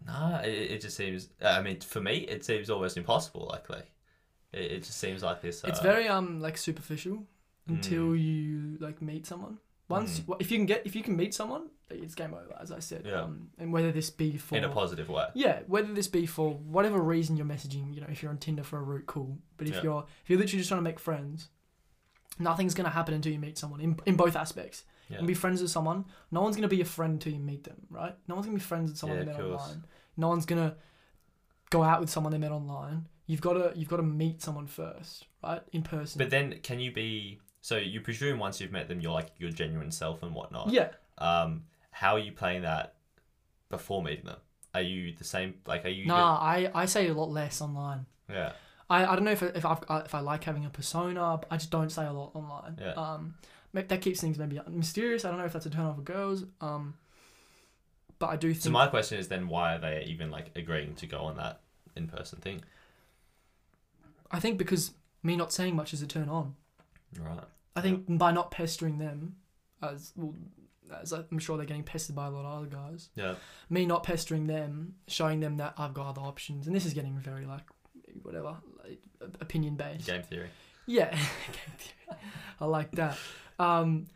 nah. 0.07 0.39
It, 0.41 0.71
it 0.73 0.81
just 0.81 0.97
seems. 0.97 1.29
I 1.43 1.61
mean, 1.63 1.81
for 1.81 2.01
me, 2.01 2.17
it 2.19 2.45
seems 2.45 2.69
almost 2.71 2.97
impossible. 2.97 3.49
Like 3.51 3.69
like, 3.71 3.91
it, 4.53 4.73
it 4.73 4.83
just 4.85 4.99
seems 4.99 5.23
like 5.23 5.41
this. 5.43 5.65
Uh, 5.65 5.69
it's 5.69 5.81
very 5.81 6.09
um 6.09 6.41
like 6.41 6.57
superficial 6.59 7.25
until 7.69 8.09
Mm. 8.13 8.23
you 8.23 8.77
like 8.81 9.01
meet 9.01 9.27
someone. 9.27 9.59
Once 9.89 10.21
Mm. 10.21 10.37
if 10.41 10.51
you 10.51 10.59
can 10.59 10.67
get 10.67 10.87
if 10.87 10.95
you 10.97 11.03
can 11.03 11.17
meet 11.17 11.33
someone, 11.35 11.69
it's 11.95 12.15
game 12.15 12.35
over. 12.35 12.57
As 12.61 12.71
I 12.73 12.79
said, 12.81 13.07
Yeah. 13.07 13.23
um, 13.23 13.51
and 13.59 13.73
whether 13.73 13.93
this 13.93 14.11
be 14.11 14.37
for 14.37 14.57
in 14.57 14.65
a 14.65 14.69
positive 14.69 15.09
way. 15.09 15.27
yeah, 15.35 15.61
whether 15.67 15.93
this 15.93 16.09
be 16.09 16.27
for 16.27 16.55
whatever 16.55 17.01
reason 17.01 17.37
you're 17.37 17.47
messaging, 17.47 17.95
you 17.95 18.01
know, 18.01 18.07
if 18.11 18.23
you're 18.23 18.31
on 18.31 18.39
Tinder 18.39 18.63
for 18.63 18.79
a 18.79 18.83
route, 18.83 19.07
cool. 19.07 19.39
But 19.57 19.69
if 19.69 19.77
Yeah. 19.77 19.83
you're 19.83 20.07
if 20.25 20.31
you're 20.31 20.39
literally 20.39 20.59
just 20.59 20.69
trying 20.69 20.79
to 20.81 20.83
make 20.91 20.99
friends, 20.99 21.49
nothing's 22.39 22.75
gonna 22.75 22.91
happen 22.91 23.15
until 23.15 23.33
you 23.33 23.39
meet 23.39 23.59
someone 23.59 23.81
in 23.81 23.99
in 24.07 24.17
both 24.17 24.37
aspects. 24.37 24.85
Yeah. 25.09 25.19
And 25.19 25.27
be 25.27 25.35
friends 25.35 25.61
with 25.61 25.71
someone. 25.71 26.07
No 26.31 26.41
one's 26.43 26.57
gonna 26.57 26.69
be 26.69 26.81
a 26.81 26.85
friend 26.87 27.15
until 27.15 27.33
you 27.33 27.41
meet 27.41 27.65
them, 27.65 27.87
right? 27.91 28.17
No 28.29 28.35
one's 28.35 28.47
gonna 28.47 28.57
be 28.59 28.63
friends 28.65 28.91
with 28.91 28.99
someone 28.99 29.19
Yeah, 29.19 29.25
they 29.25 29.33
met 29.33 29.41
online. 29.41 29.85
No 30.17 30.29
one's 30.29 30.47
gonna 30.47 30.77
go 31.71 31.83
out 31.83 32.01
with 32.01 32.09
someone 32.11 32.33
they 32.33 32.39
met 32.39 32.53
online. 32.53 33.09
You've 33.27 33.41
got 33.41 33.55
to 33.55 33.73
you've 33.79 33.89
got 33.89 33.97
to 33.99 34.03
meet 34.03 34.43
someone 34.43 34.67
first, 34.67 35.27
right? 35.43 35.63
In 35.73 35.83
person. 35.83 36.19
But 36.19 36.31
then, 36.31 36.59
can 36.63 36.81
you 36.81 36.93
be? 36.93 37.41
So 37.61 37.77
you 37.77 38.01
presume 38.01 38.39
once 38.41 38.61
you've 38.61 38.73
met 38.73 38.89
them, 38.89 39.01
you're 39.01 39.13
like 39.13 39.29
your 39.39 39.51
genuine 39.51 39.91
self 39.93 40.23
and 40.25 40.35
whatnot. 40.35 40.71
yeah, 40.71 40.91
Um, 41.19 41.65
how 41.93 42.17
are 42.17 42.19
you 42.19 42.33
playing 42.33 42.63
that 42.63 42.95
before 43.69 44.03
meeting 44.03 44.25
them? 44.25 44.39
Are 44.75 44.83
you 44.83 45.15
the 45.17 45.25
same? 45.25 45.55
Like, 45.67 45.85
are 45.85 45.91
you? 45.91 46.07
Nah, 46.07 46.39
I, 46.39 46.71
I 46.75 46.87
say 46.87 47.07
a 47.09 47.15
lot 47.15 47.31
less 47.31 47.61
online. 47.61 48.07
Yeah. 48.29 48.53
I, 48.91 49.05
I 49.05 49.15
don't 49.15 49.25
know 49.25 49.31
if 49.33 49.43
if 49.43 49.65
I've, 49.65 49.85
if 50.05 50.15
I 50.15 50.21
like 50.21 50.45
having 50.45 50.65
a 50.65 50.71
persona. 50.71 51.39
but 51.41 51.47
I 51.51 51.57
just 51.57 51.71
don't 51.71 51.91
say 51.91 52.05
a 52.05 52.13
lot 52.13 52.33
online. 52.35 52.79
Yeah. 52.81 52.93
Um, 52.93 53.35
that 53.75 54.01
keeps 54.01 54.21
things 54.21 54.39
maybe 54.39 54.61
mysterious. 54.69 55.25
I 55.25 55.31
don't 55.31 55.39
know 55.39 55.45
if 55.45 55.53
that's 55.53 55.67
a 55.67 55.71
turn 55.71 55.87
off 55.87 55.97
for 55.97 56.03
girls. 56.03 56.45
Um, 56.61 56.95
but 58.19 58.29
I 58.29 58.37
do 58.37 58.53
think 58.53 58.63
So 58.63 58.71
my 58.71 58.87
question 58.87 59.19
is 59.19 59.29
then, 59.29 59.49
why 59.49 59.75
are 59.75 59.79
they 59.79 60.05
even 60.09 60.31
like 60.31 60.51
agreeing 60.57 60.95
to 60.97 61.07
go 61.07 61.19
on 61.21 61.37
that 61.37 61.61
in 61.97 62.07
person 62.07 62.39
thing? 62.41 62.63
I 64.31 64.41
think 64.41 64.59
because 64.59 64.93
me 65.23 65.37
not 65.37 65.53
saying 65.53 65.75
much 65.75 65.93
is 65.93 66.03
a 66.03 66.07
turn 66.07 66.29
on. 66.29 66.55
Right. 67.19 67.45
I 67.75 67.81
think 67.81 68.05
by 68.19 68.33
not 68.33 68.51
pestering 68.51 68.99
them, 68.99 69.37
as 69.83 70.13
well, 70.17 70.35
as 71.03 71.13
I'm 71.13 71.39
sure 71.39 71.57
they're 71.57 71.67
getting 71.67 71.83
pestered 71.85 72.15
by 72.17 72.27
a 72.27 72.31
lot 72.31 72.45
of 72.45 72.59
other 72.59 72.67
guys. 72.67 73.09
Yeah. 73.15 73.35
Me 73.71 73.87
not 73.87 74.03
pestering 74.03 74.47
them, 74.47 74.95
showing 75.09 75.41
them 75.41 75.57
that 75.59 75.75
I've 75.79 75.95
got 75.95 76.07
other 76.09 76.21
options, 76.23 76.67
and 76.67 76.75
this 76.77 76.85
is 76.87 76.95
getting 76.95 77.19
very 77.19 77.47
like 77.47 77.63
whatever 78.23 78.57
like, 78.85 79.01
opinion 79.41 79.77
based. 79.77 80.07
Game 80.07 80.23
theory. 80.23 80.49
Yeah, 80.87 81.11
Game 81.11 81.21
theory. 81.79 82.19
I 82.61 82.65
like 82.67 82.91
that. 82.93 83.17
Um, 83.59 84.07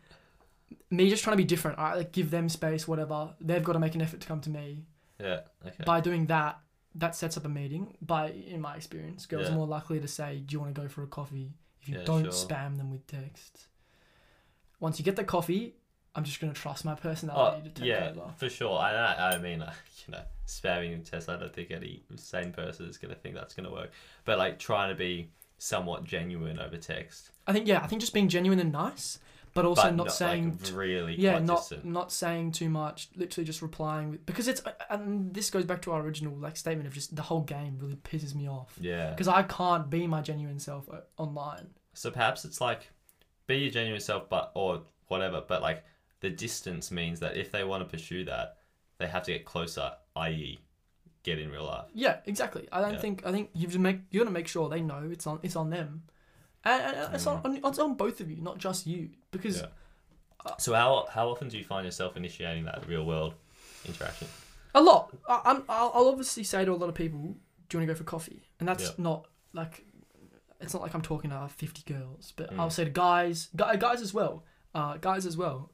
me 0.91 1.09
just 1.09 1.23
trying 1.23 1.33
to 1.33 1.37
be 1.37 1.45
different. 1.45 1.79
I 1.79 1.95
like 1.95 2.11
give 2.11 2.29
them 2.31 2.49
space, 2.49 2.87
whatever. 2.87 3.33
They've 3.41 3.63
got 3.63 3.73
to 3.73 3.79
make 3.79 3.95
an 3.95 4.01
effort 4.01 4.19
to 4.21 4.27
come 4.27 4.41
to 4.41 4.49
me. 4.49 4.85
Yeah. 5.19 5.41
Okay. 5.65 5.83
By 5.85 6.01
doing 6.01 6.27
that, 6.27 6.59
that 6.95 7.15
sets 7.15 7.37
up 7.37 7.45
a 7.45 7.49
meeting. 7.49 7.95
By 8.01 8.29
in 8.31 8.61
my 8.61 8.75
experience, 8.75 9.25
girls 9.25 9.47
Yeah. 9.47 9.53
are 9.53 9.55
more 9.55 9.67
likely 9.67 9.99
to 9.99 10.07
say, 10.07 10.39
"Do 10.45 10.53
you 10.53 10.59
want 10.59 10.75
to 10.75 10.81
go 10.81 10.87
for 10.87 11.03
a 11.03 11.07
coffee?" 11.07 11.53
If 11.81 11.89
you 11.89 11.97
Yeah, 11.99 12.03
don't 12.05 12.23
sure. 12.23 12.31
spam 12.31 12.77
them 12.77 12.91
with 12.91 13.07
texts. 13.07 13.67
Once 14.79 14.99
you 14.99 15.05
get 15.05 15.15
the 15.15 15.23
coffee, 15.23 15.75
I'm 16.17 16.23
just 16.23 16.41
gonna 16.41 16.53
trust 16.53 16.83
my 16.83 16.93
Oh, 16.93 16.95
personality 16.95 17.69
to 17.69 17.75
take 17.75 17.87
yeah, 17.87 18.09
over. 18.09 18.33
for 18.37 18.49
sure. 18.49 18.77
I, 18.77 18.91
I 18.93 19.35
I 19.35 19.37
mean, 19.37 19.59
like, 19.59 19.69
you 20.07 20.11
know, 20.13 20.21
spamming 20.47 21.09
tests. 21.09 21.29
I 21.29 21.37
don't 21.37 21.53
think 21.53 21.71
any 21.71 22.03
sane 22.15 22.51
person 22.51 22.87
is 22.89 22.97
gonna 22.97 23.15
think 23.15 23.35
that's 23.35 23.53
gonna 23.53 23.71
work. 23.71 23.91
But 24.25 24.37
like 24.37 24.57
trying 24.59 24.89
to 24.89 24.95
be 24.95 25.29
somewhat 25.59 26.03
genuine 26.03 26.59
over 26.59 26.77
text, 26.77 27.31
I 27.47 27.53
think 27.53 27.67
yeah, 27.67 27.81
I 27.83 27.87
think 27.87 28.01
just 28.01 28.13
being 28.13 28.27
genuine 28.29 28.59
and 28.59 28.71
nice, 28.71 29.19
but 29.53 29.65
also 29.65 29.83
but 29.83 29.95
not, 29.95 30.11
saying 30.11 30.59
like 30.63 30.73
really 30.75 31.15
yeah 31.19 31.39
not 31.39 31.57
distant. 31.59 31.85
not 31.85 32.11
saying 32.11 32.51
too 32.51 32.69
much 32.69 33.09
literally 33.15 33.45
just 33.45 33.61
replying 33.61 34.11
with 34.11 34.23
because 34.25 34.47
it's 34.47 34.61
and 34.89 35.33
this 35.33 35.49
goes 35.49 35.65
back 35.65 35.81
to 35.83 35.91
our 35.91 36.01
original 36.01 36.35
like 36.35 36.55
statement 36.57 36.87
of 36.87 36.93
just 36.93 37.15
the 37.15 37.23
whole 37.23 37.41
game 37.41 37.77
really 37.79 37.95
pisses 37.95 38.35
me 38.35 38.47
off 38.47 38.75
Yeah. 38.79 39.09
because 39.11 39.27
i 39.27 39.41
can't 39.41 39.89
be 39.89 40.05
my 40.05 40.21
genuine 40.21 40.59
self 40.59 40.87
uh, 40.91 40.99
online 41.17 41.69
So 41.95 42.11
perhaps 42.11 42.45
it's 42.45 42.61
like 42.61 42.91
be 43.47 43.55
your 43.57 43.71
genuine 43.71 44.01
self, 44.01 44.29
but 44.29 44.51
or 44.53 44.81
whatever. 45.07 45.41
But 45.47 45.61
like 45.63 45.83
the 46.21 46.29
distance 46.29 46.91
means 46.91 47.19
that 47.19 47.37
if 47.37 47.51
they 47.51 47.63
want 47.63 47.83
to 47.83 47.89
pursue 47.89 48.25
that, 48.25 48.57
they 48.97 49.07
have 49.07 49.23
to 49.23 49.31
get 49.33 49.45
closer, 49.45 49.91
i.e., 50.15 50.59
get 51.23 51.39
in 51.39 51.51
real 51.51 51.65
life. 51.65 51.85
yeah 51.93 52.17
exactly 52.25 52.69
i 52.71 52.79
don't 52.79 52.93
Yeah. 52.93 52.99
think 52.99 53.25
i 53.25 53.31
think 53.33 53.49
you've 53.53 53.73
to 53.73 53.79
make 53.79 53.99
you 54.11 54.21
got 54.21 54.25
to 54.25 54.31
make 54.31 54.47
sure 54.47 54.69
they 54.69 54.79
know 54.81 55.09
it's 55.11 55.27
on 55.27 55.39
it's 55.43 55.57
on 55.57 55.69
them 55.69 56.03
and, 56.63 56.81
and 56.95 57.15
it's 57.15 57.27
on, 57.27 57.41
on 57.43 57.57
it's 57.65 57.79
on 57.79 57.95
both 57.95 58.21
of 58.21 58.31
you 58.31 58.37
not 58.41 58.57
just 58.59 58.87
you 58.87 59.09
because 59.31 59.57
Mm. 59.63 59.69
Yeah. 60.45 60.51
So 60.59 60.73
how 60.73 61.07
how 61.11 61.27
often 61.27 61.49
do 61.49 61.57
you 61.57 61.65
find 61.65 61.83
yourself 61.83 62.15
initiating 62.15 62.63
that 62.65 62.87
real 62.87 63.03
world 63.05 63.33
interaction? 63.85 64.27
a 64.73 64.81
lot 64.81 65.13
I, 65.27 65.41
I'm, 65.45 65.63
I'll, 65.67 65.91
I'll 65.95 66.07
obviously 66.07 66.45
say 66.45 66.63
to 66.63 66.71
a 66.71 66.75
lot 66.75 66.87
of 66.87 66.95
people 66.95 67.35
do 67.67 67.77
you 67.77 67.79
want 67.79 67.87
to 67.89 67.93
go 67.93 67.95
for 67.97 68.05
coffee 68.05 68.43
and 68.59 68.69
that's 68.69 68.83
Yeah. 68.83 68.91
not 68.97 69.27
like 69.51 69.83
it's 70.61 70.73
not 70.73 70.81
like 70.81 70.93
i'm 70.93 71.01
talking 71.01 71.31
to 71.31 71.49
50 71.49 71.93
girls 71.93 72.31
but 72.37 72.53
Mm. 72.53 72.59
i'll 72.59 72.69
say 72.69 72.85
to 72.85 72.89
guys 72.89 73.49
guys 73.55 74.01
as 74.01 74.13
well 74.13 74.45
uh, 74.73 74.95
guys 74.97 75.25
as 75.25 75.35
well 75.35 75.71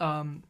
um, 0.00 0.42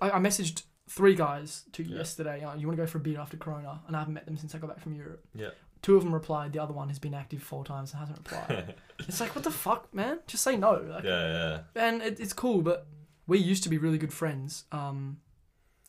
I, 0.00 0.10
I 0.12 0.18
messaged 0.18 0.62
three 0.88 1.14
guys 1.14 1.64
to 1.72 1.82
Yeah. 1.82 1.98
yesterday 1.98 2.42
uh, 2.44 2.54
you 2.54 2.66
want 2.66 2.76
to 2.76 2.82
go 2.82 2.86
for 2.86 2.98
a 2.98 3.00
beer 3.00 3.18
after 3.20 3.36
corona 3.36 3.80
and 3.86 3.96
i 3.96 3.98
haven't 4.00 4.14
met 4.14 4.26
them 4.26 4.36
since 4.36 4.54
i 4.54 4.58
got 4.58 4.68
back 4.68 4.80
from 4.80 4.94
europe 4.94 5.24
Yeah. 5.34 5.50
two 5.80 5.96
of 5.96 6.02
them 6.04 6.12
replied 6.12 6.52
the 6.52 6.58
other 6.58 6.74
one 6.74 6.88
has 6.88 6.98
been 6.98 7.14
active 7.14 7.42
four 7.42 7.64
times 7.64 7.92
and 7.92 8.00
hasn't 8.00 8.18
replied 8.18 8.74
it's 9.08 9.20
like 9.20 9.34
what 9.34 9.44
the 9.44 9.50
fuck 9.50 9.94
man 9.94 10.18
just 10.26 10.42
say 10.42 10.56
no 10.56 10.72
like, 10.72 11.04
yeah, 11.04 11.60
yeah, 11.76 11.86
and 11.86 12.02
it, 12.02 12.20
it's 12.20 12.32
cool 12.32 12.62
but 12.62 12.86
we 13.26 13.38
used 13.38 13.62
to 13.62 13.68
be 13.68 13.78
really 13.78 13.96
good 13.98 14.12
friends 14.12 14.64
um, 14.72 15.18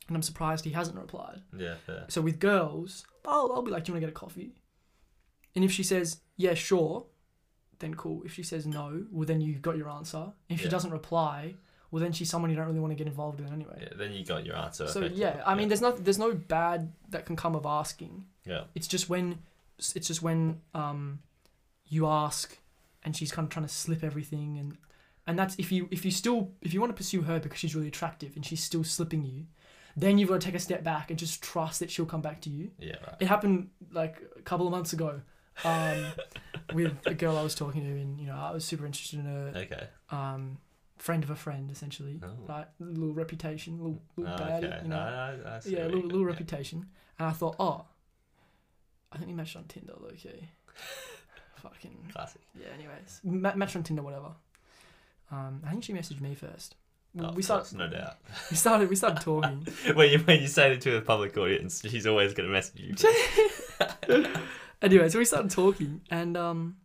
and 0.08 0.16
i'm 0.16 0.22
surprised 0.24 0.64
he 0.64 0.72
hasn't 0.72 0.98
replied 0.98 1.42
yeah, 1.58 1.76
yeah. 1.90 2.04
so 2.08 2.22
with 2.22 2.40
girls, 2.40 3.06
I'll, 3.26 3.52
I'll 3.54 3.62
be 3.64 3.72
like, 3.72 3.84
do 3.86 3.90
you 3.90 3.94
want 3.96 4.02
to 4.04 4.08
get 4.08 4.16
a 4.16 4.20
coffee? 4.20 4.54
And 5.56 5.64
if 5.64 5.72
she 5.72 5.82
says, 5.84 6.18
yeah, 6.36 6.56
sure, 6.56 7.06
then 7.80 7.94
cool. 7.96 8.22
If 8.26 8.34
she 8.34 8.44
says 8.44 8.66
no, 8.68 9.06
well, 9.12 9.26
then 9.26 9.40
you've 9.40 9.62
got 9.62 9.78
your 9.78 9.90
answer. 9.90 10.34
If 10.50 10.60
she 10.62 10.68
doesn't 10.68 10.92
reply, 10.92 11.56
well, 11.94 12.02
then 12.02 12.12
she's 12.12 12.28
someone 12.28 12.50
you 12.50 12.58
don't 12.58 12.66
really 12.66 12.80
want 12.80 12.90
to 12.90 12.96
get 12.96 13.06
involved 13.06 13.40
in 13.40 13.48
anyway. 13.54 13.78
yeah. 13.80 13.90
Then 13.96 14.14
you 14.14 14.26
got 14.26 14.44
your 14.48 14.56
answer. 14.58 14.88
So 14.88 15.02
yeah, 15.06 15.44
I 15.46 15.54
mean, 15.54 15.68
there's 15.68 15.82
no 15.82 15.92
there's 15.92 16.18
no 16.18 16.34
bad 16.34 16.92
that 17.10 17.28
can 17.28 17.36
come 17.36 17.56
of 17.56 17.66
asking. 17.68 18.26
yeah, 18.46 18.64
It's 18.74 18.88
just 18.88 19.10
when 19.10 19.38
it's 19.78 20.08
just 20.08 20.24
when 20.24 20.60
um 20.74 21.20
you 21.88 22.08
ask 22.08 22.58
and 23.04 23.16
she's 23.16 23.32
kind 23.32 23.46
of 23.46 23.52
trying 23.52 23.66
to 23.68 23.72
slip 23.74 24.04
everything 24.04 24.58
and 24.58 24.78
and 25.28 25.38
that's 25.38 25.56
if 25.60 25.72
you 25.72 25.88
if 25.92 26.04
you 26.04 26.10
still 26.12 26.52
if 26.64 26.74
you 26.74 26.80
want 26.82 26.90
to 26.92 26.98
pursue 26.98 27.22
her 27.22 27.40
because 27.40 27.60
she's 27.60 27.76
really 27.76 27.90
attractive 27.90 28.36
and 28.36 28.44
she's 28.46 28.64
still 28.64 28.84
slipping 28.84 29.24
you, 29.24 29.46
then 29.96 30.18
you've 30.18 30.30
got 30.30 30.42
to 30.42 30.46
take 30.46 30.56
a 30.56 30.60
step 30.60 30.84
back 30.84 31.12
and 31.12 31.20
just 31.20 31.44
trust 31.44 31.80
that 31.80 31.92
she'll 31.92 32.06
come 32.08 32.22
back 32.22 32.42
to 32.42 32.50
you. 32.50 32.72
yeah, 32.80 32.96
right. 33.06 33.16
It 33.20 33.28
happened 33.28 33.70
like 33.92 34.16
a 34.36 34.42
couple 34.42 34.66
of 34.66 34.72
months 34.72 34.92
ago 34.94 35.22
um, 35.64 36.06
with 36.74 36.94
a 37.06 37.14
girl 37.14 37.38
I 37.38 37.44
was 37.44 37.54
talking 37.56 37.84
to, 37.84 37.90
and 37.90 38.20
you 38.20 38.26
know 38.28 38.36
I 38.36 38.52
was 38.52 38.66
super 38.66 38.86
interested 38.88 39.20
in 39.20 39.26
her 39.26 39.54
Okay. 39.56 39.84
um, 40.10 40.58
friend 41.06 41.22
of 41.24 41.30
a 41.30 41.36
friend, 41.36 41.70
essentially, 41.70 42.16
Oh. 42.24 42.30
right? 42.48 42.68
A 42.80 42.84
little 42.84 43.14
reputation, 43.14 43.78
little, 43.78 44.02
little 44.16 44.34
Oh, 44.34 44.38
bad, 44.38 44.64
okay. 44.64 44.80
you 44.84 44.90
know, 44.90 44.98
I, 44.98 45.50
I 45.56 45.62
yeah, 45.66 45.86
little, 45.86 46.02
little 46.02 46.22
yeah. 46.22 46.28
reputation. 46.34 46.86
And 47.20 47.28
I 47.28 47.34
thought, 47.40 47.56
oh, 47.60 47.86
I 49.12 49.18
think 49.18 49.28
we 49.28 49.34
matched 49.36 49.58
on 49.58 49.66
Tinder, 49.66 49.94
okay. 50.14 50.50
Fucking 51.58 51.98
Classic. 52.14 52.42
yeah. 52.60 52.68
Anyways, 52.78 53.20
Ma- 53.24 53.56
matched 53.56 53.76
on 53.76 53.84
Tinder, 53.84 54.02
whatever. 54.02 54.32
Um, 55.32 55.62
I 55.66 55.72
think 55.72 55.84
she 55.84 55.94
messaged 55.94 56.22
me 56.22 56.36
first. 56.36 56.76
Oh, 57.20 57.32
we 57.34 57.44
started. 57.44 57.78
no 57.78 57.88
doubt. 57.90 58.18
We 58.52 58.56
started. 58.58 58.90
We 58.90 58.96
started 58.96 59.22
talking. 59.22 59.68
when 59.94 60.10
you 60.12 60.20
when 60.20 60.42
you 60.42 60.48
say 60.48 60.74
it 60.74 60.82
to 60.82 60.98
a 60.98 61.02
public 61.02 61.38
audience, 61.38 61.82
she's 61.88 62.08
always 62.08 62.34
gonna 62.34 62.50
message 62.50 62.80
you. 62.82 62.96
anyway, 64.82 65.10
so 65.10 65.20
we 65.20 65.26
started 65.26 65.52
talking, 65.52 66.02
and 66.10 66.36
um, 66.38 66.78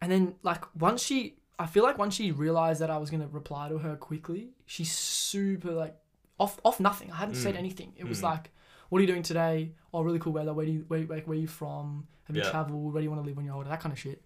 and 0.00 0.10
then 0.12 0.34
like 0.42 0.62
once 0.76 1.02
she, 1.02 1.34
I 1.58 1.66
feel 1.66 1.82
like 1.84 1.98
once 1.98 2.14
she 2.14 2.32
realized 2.32 2.80
that 2.80 2.90
I 2.90 2.98
was 2.98 3.10
gonna 3.10 3.28
reply 3.28 3.68
to 3.68 3.78
her 3.78 3.96
quickly, 3.96 4.50
she's 4.66 4.90
super 4.92 5.70
like 5.72 5.96
off 6.38 6.58
off 6.64 6.80
nothing. 6.80 7.10
I 7.12 7.16
hadn't 7.16 7.36
said 7.36 7.54
Mm. 7.54 7.58
anything. 7.58 7.92
It 7.96 8.08
was 8.08 8.20
Mm. 8.20 8.24
like, 8.24 8.50
what 8.88 8.98
are 8.98 9.02
you 9.02 9.06
doing 9.06 9.22
today? 9.22 9.72
Oh, 9.92 10.02
really 10.02 10.18
cool 10.18 10.32
weather. 10.32 10.52
Where 10.52 10.66
do 10.66 10.72
you 10.72 10.84
where 10.88 11.04
like 11.06 11.26
where 11.26 11.38
you 11.38 11.46
from? 11.46 12.06
Have 12.24 12.34
you 12.36 12.42
Yeah. 12.42 12.50
traveled? 12.50 12.92
Where 12.92 13.00
do 13.00 13.04
you 13.04 13.10
want 13.10 13.22
to 13.22 13.26
live 13.26 13.36
when 13.36 13.46
you're 13.46 13.54
older? 13.54 13.68
That 13.68 13.80
kind 13.80 13.92
of 13.92 13.98
shit. 13.98 14.22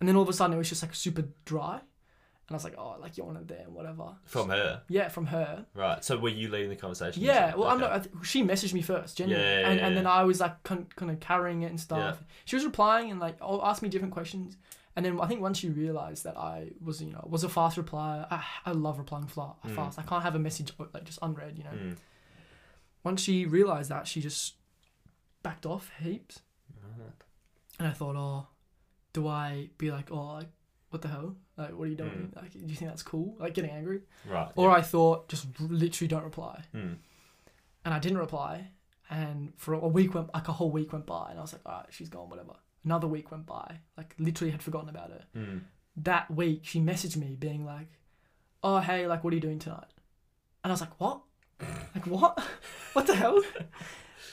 And 0.00 0.08
then 0.08 0.14
all 0.16 0.22
of 0.22 0.28
a 0.28 0.32
sudden 0.32 0.54
it 0.54 0.58
was 0.58 0.68
just 0.68 0.82
like 0.82 0.94
super 0.94 1.24
dry, 1.44 1.76
and 1.76 1.80
I 2.50 2.54
was 2.54 2.64
like, 2.64 2.74
oh, 2.78 2.96
like 3.00 3.16
you're 3.16 3.26
one 3.26 3.36
of 3.36 3.48
them, 3.48 3.74
whatever. 3.74 4.16
From 4.26 4.48
her, 4.50 4.82
Yeah, 4.88 5.08
from 5.08 5.26
her. 5.26 5.66
right? 5.74 6.04
So 6.04 6.18
were 6.18 6.28
you 6.28 6.48
leading 6.50 6.70
the 6.70 6.76
conversation? 6.76 7.22
Yeah, 7.22 7.54
well, 7.54 7.68
I'm 7.68 7.80
not. 7.80 7.92
I 7.92 7.98
th- 8.00 8.14
she 8.24 8.42
messaged 8.44 8.74
me 8.74 8.82
first, 8.82 9.16
genuinely, 9.16 9.48
Yeah, 9.48 9.60
yeah, 9.60 9.68
and, 9.70 9.80
and 9.80 9.96
then 9.96 10.06
I 10.06 10.22
was 10.24 10.38
like 10.40 10.62
kind 10.62 10.86
of 11.00 11.18
carrying 11.20 11.62
it 11.62 11.70
and 11.70 11.80
stuff. 11.80 12.22
She 12.44 12.54
was 12.56 12.64
replying 12.64 13.10
and 13.10 13.18
like 13.18 13.36
oh, 13.40 13.60
ask 13.66 13.82
me 13.82 13.88
different 13.88 14.12
questions, 14.14 14.56
and 14.98 15.04
then 15.06 15.20
I 15.20 15.26
think 15.28 15.40
once 15.40 15.58
she 15.58 15.68
realized 15.70 16.24
that 16.24 16.36
I 16.36 16.70
was 16.84 17.00
you 17.00 17.12
know 17.12 17.24
was 17.30 17.44
a 17.44 17.48
fast 17.48 17.76
replier, 17.78 18.26
I, 18.30 18.42
I 18.66 18.72
love 18.72 18.98
replying 18.98 19.26
Mm. 19.26 19.74
fast. 19.76 19.98
I 19.98 20.02
can't 20.02 20.24
have 20.24 20.34
a 20.34 20.38
message 20.40 20.72
like 20.94 21.04
just 21.04 21.20
unread, 21.22 21.56
you 21.56 21.64
know. 21.64 21.70
Mm. 21.70 21.96
Once 23.04 23.20
she 23.22 23.46
realized 23.46 23.90
that, 23.90 24.08
she 24.08 24.20
just 24.20 24.54
backed 25.42 25.64
off 25.64 25.90
heaps, 26.02 26.40
Right. 26.98 27.12
and 27.78 27.86
I 27.88 27.92
thought, 27.92 28.16
oh, 28.16 28.48
do 29.12 29.28
I 29.28 29.70
be 29.78 29.90
like, 29.92 30.10
oh, 30.10 30.34
like 30.34 30.48
what 30.90 31.02
the 31.02 31.08
hell? 31.08 31.36
Like, 31.56 31.72
what 31.76 31.84
are 31.84 31.90
you 31.90 31.96
doing? 31.96 32.32
Like, 32.34 32.52
do 32.52 32.58
you 32.60 32.74
think 32.74 32.90
that's 32.90 33.02
cool? 33.02 33.36
Like 33.38 33.54
getting 33.54 33.70
angry, 33.70 34.00
Right. 34.26 34.50
or 34.56 34.68
yeah. 34.68 34.74
I 34.76 34.82
thought 34.82 35.28
just 35.28 35.46
literally 35.60 36.08
don't 36.08 36.24
reply. 36.24 36.62
Mm. 36.74 36.96
and 37.84 37.94
I 37.94 37.98
didn't 38.00 38.18
reply. 38.18 38.70
And 39.10 39.52
for 39.56 39.72
a 39.74 39.88
week 39.88 40.12
went 40.14 40.34
like 40.34 40.48
a 40.48 40.52
whole 40.52 40.70
week 40.70 40.92
went 40.92 41.06
by, 41.06 41.28
and 41.30 41.38
I 41.38 41.42
was 41.42 41.52
like, 41.54 41.62
all 41.64 41.72
right, 41.80 41.86
she's 41.90 42.10
gone, 42.10 42.28
whatever. 42.28 42.54
Another 42.84 43.06
week 43.06 43.30
went 43.30 43.46
by, 43.46 43.80
like 43.96 44.14
literally 44.18 44.50
had 44.52 44.62
forgotten 44.62 44.88
about 44.88 45.10
her. 45.10 45.24
Mm. 45.36 45.60
That 45.96 46.30
week, 46.30 46.60
she 46.64 46.80
messaged 46.80 47.16
me 47.16 47.36
being 47.38 47.64
like, 47.64 47.88
"Oh 48.62 48.78
hey, 48.78 49.06
like 49.06 49.24
what 49.24 49.32
are 49.32 49.36
you 49.36 49.42
doing 49.42 49.58
tonight?" 49.58 49.92
And 50.62 50.70
I 50.70 50.74
was 50.74 50.80
like, 50.80 50.98
"What? 51.00 51.22
like 51.94 52.06
what? 52.06 52.38
what 52.94 53.06
the 53.06 53.14
hell?" 53.16 53.40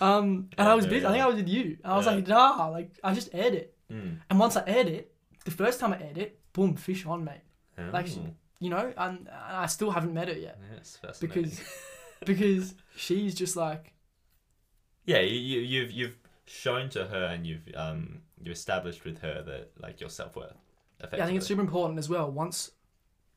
Um, 0.01 0.49
and 0.57 0.67
I 0.67 0.75
was 0.75 0.85
busy. 0.87 1.05
I 1.05 1.11
think 1.11 1.23
I 1.23 1.27
was 1.27 1.37
with 1.37 1.47
you. 1.47 1.77
And 1.83 1.93
I 1.93 1.95
was 1.95 2.05
Yeah. 2.05 2.15
like, 2.15 2.27
"Nah, 2.27 2.67
like 2.67 2.91
I 3.01 3.13
just 3.13 3.29
aired 3.33 3.53
it." 3.53 3.77
Mm. 3.89 4.19
And 4.29 4.39
once 4.39 4.57
I 4.57 4.63
aired 4.67 4.87
it, 4.87 5.13
the 5.45 5.51
first 5.51 5.79
time 5.79 5.93
I 5.93 6.01
aired 6.01 6.17
it, 6.17 6.37
boom, 6.51 6.75
fish 6.75 7.05
on, 7.05 7.23
mate. 7.23 7.41
Like, 7.77 8.07
Oh. 8.17 8.33
You 8.59 8.69
know, 8.71 8.91
and, 8.97 9.19
and 9.19 9.29
I 9.29 9.67
still 9.67 9.91
haven't 9.91 10.13
met 10.13 10.27
her 10.27 10.33
yet 10.33 10.57
Yes, 10.75 10.97
fascinating. 11.01 11.43
because 11.43 11.61
because 12.25 12.75
she's 12.95 13.35
just 13.35 13.55
like 13.55 13.93
yeah, 15.05 15.19
you, 15.19 15.37
you 15.37 15.59
you've 15.61 15.91
you've 15.91 16.17
shown 16.45 16.89
to 16.89 17.05
her 17.05 17.25
and 17.25 17.45
you've 17.45 17.67
um 17.75 18.21
you 18.45 18.51
established 18.51 19.03
with 19.03 19.19
her 19.19 19.41
that 19.41 19.71
like 19.81 19.99
your 19.99 20.09
self 20.09 20.35
worth. 20.35 20.53
Yeah, 21.01 21.23
I 21.23 21.25
think 21.25 21.37
it's 21.37 21.47
super 21.47 21.61
important 21.61 21.99
as 21.99 22.07
well. 22.07 22.31
Once 22.31 22.71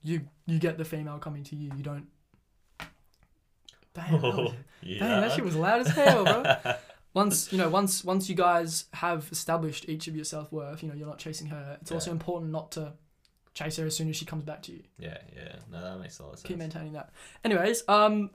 you 0.02 0.28
you 0.46 0.58
get 0.58 0.78
the 0.78 0.84
female 0.84 1.18
coming 1.18 1.42
to 1.44 1.56
you, 1.56 1.72
you 1.76 1.82
don't. 1.82 2.06
Damn, 3.94 4.12
that 4.12 4.22
was, 4.22 4.52
yeah. 4.82 4.98
damn, 5.00 5.20
that 5.22 5.32
shit 5.32 5.44
was 5.44 5.56
loud 5.56 5.80
as 5.80 5.88
hell, 5.88 6.24
bro. 6.24 6.74
Once 7.14 7.50
you 7.50 7.58
know, 7.58 7.68
once 7.68 8.04
once 8.04 8.28
you 8.28 8.36
guys 8.36 8.84
have 8.92 9.26
established 9.32 9.88
each 9.88 10.06
of 10.06 10.14
your 10.14 10.26
self 10.26 10.52
worth, 10.52 10.82
you 10.82 10.88
know, 10.88 10.94
you're 10.94 11.06
not 11.08 11.18
chasing 11.18 11.48
her. 11.48 11.78
It's 11.80 11.90
also 11.90 12.12
important 12.12 12.52
not 12.52 12.70
to 12.72 12.92
chase 13.54 13.76
her 13.78 13.86
as 13.86 13.96
soon 13.96 14.08
as 14.10 14.14
she 14.14 14.24
comes 14.26 14.44
back 14.44 14.62
to 14.64 14.72
you. 14.72 14.82
Yeah, 14.98 15.16
yeah. 15.34 15.56
No, 15.72 15.82
that 15.82 15.98
makes 15.98 16.18
a 16.20 16.22
lot 16.22 16.34
of 16.34 16.38
sense. 16.38 16.46
Keep 16.46 16.58
maintaining 16.58 16.92
that. 16.92 17.10
Anyways, 17.44 17.82
um, 17.88 18.30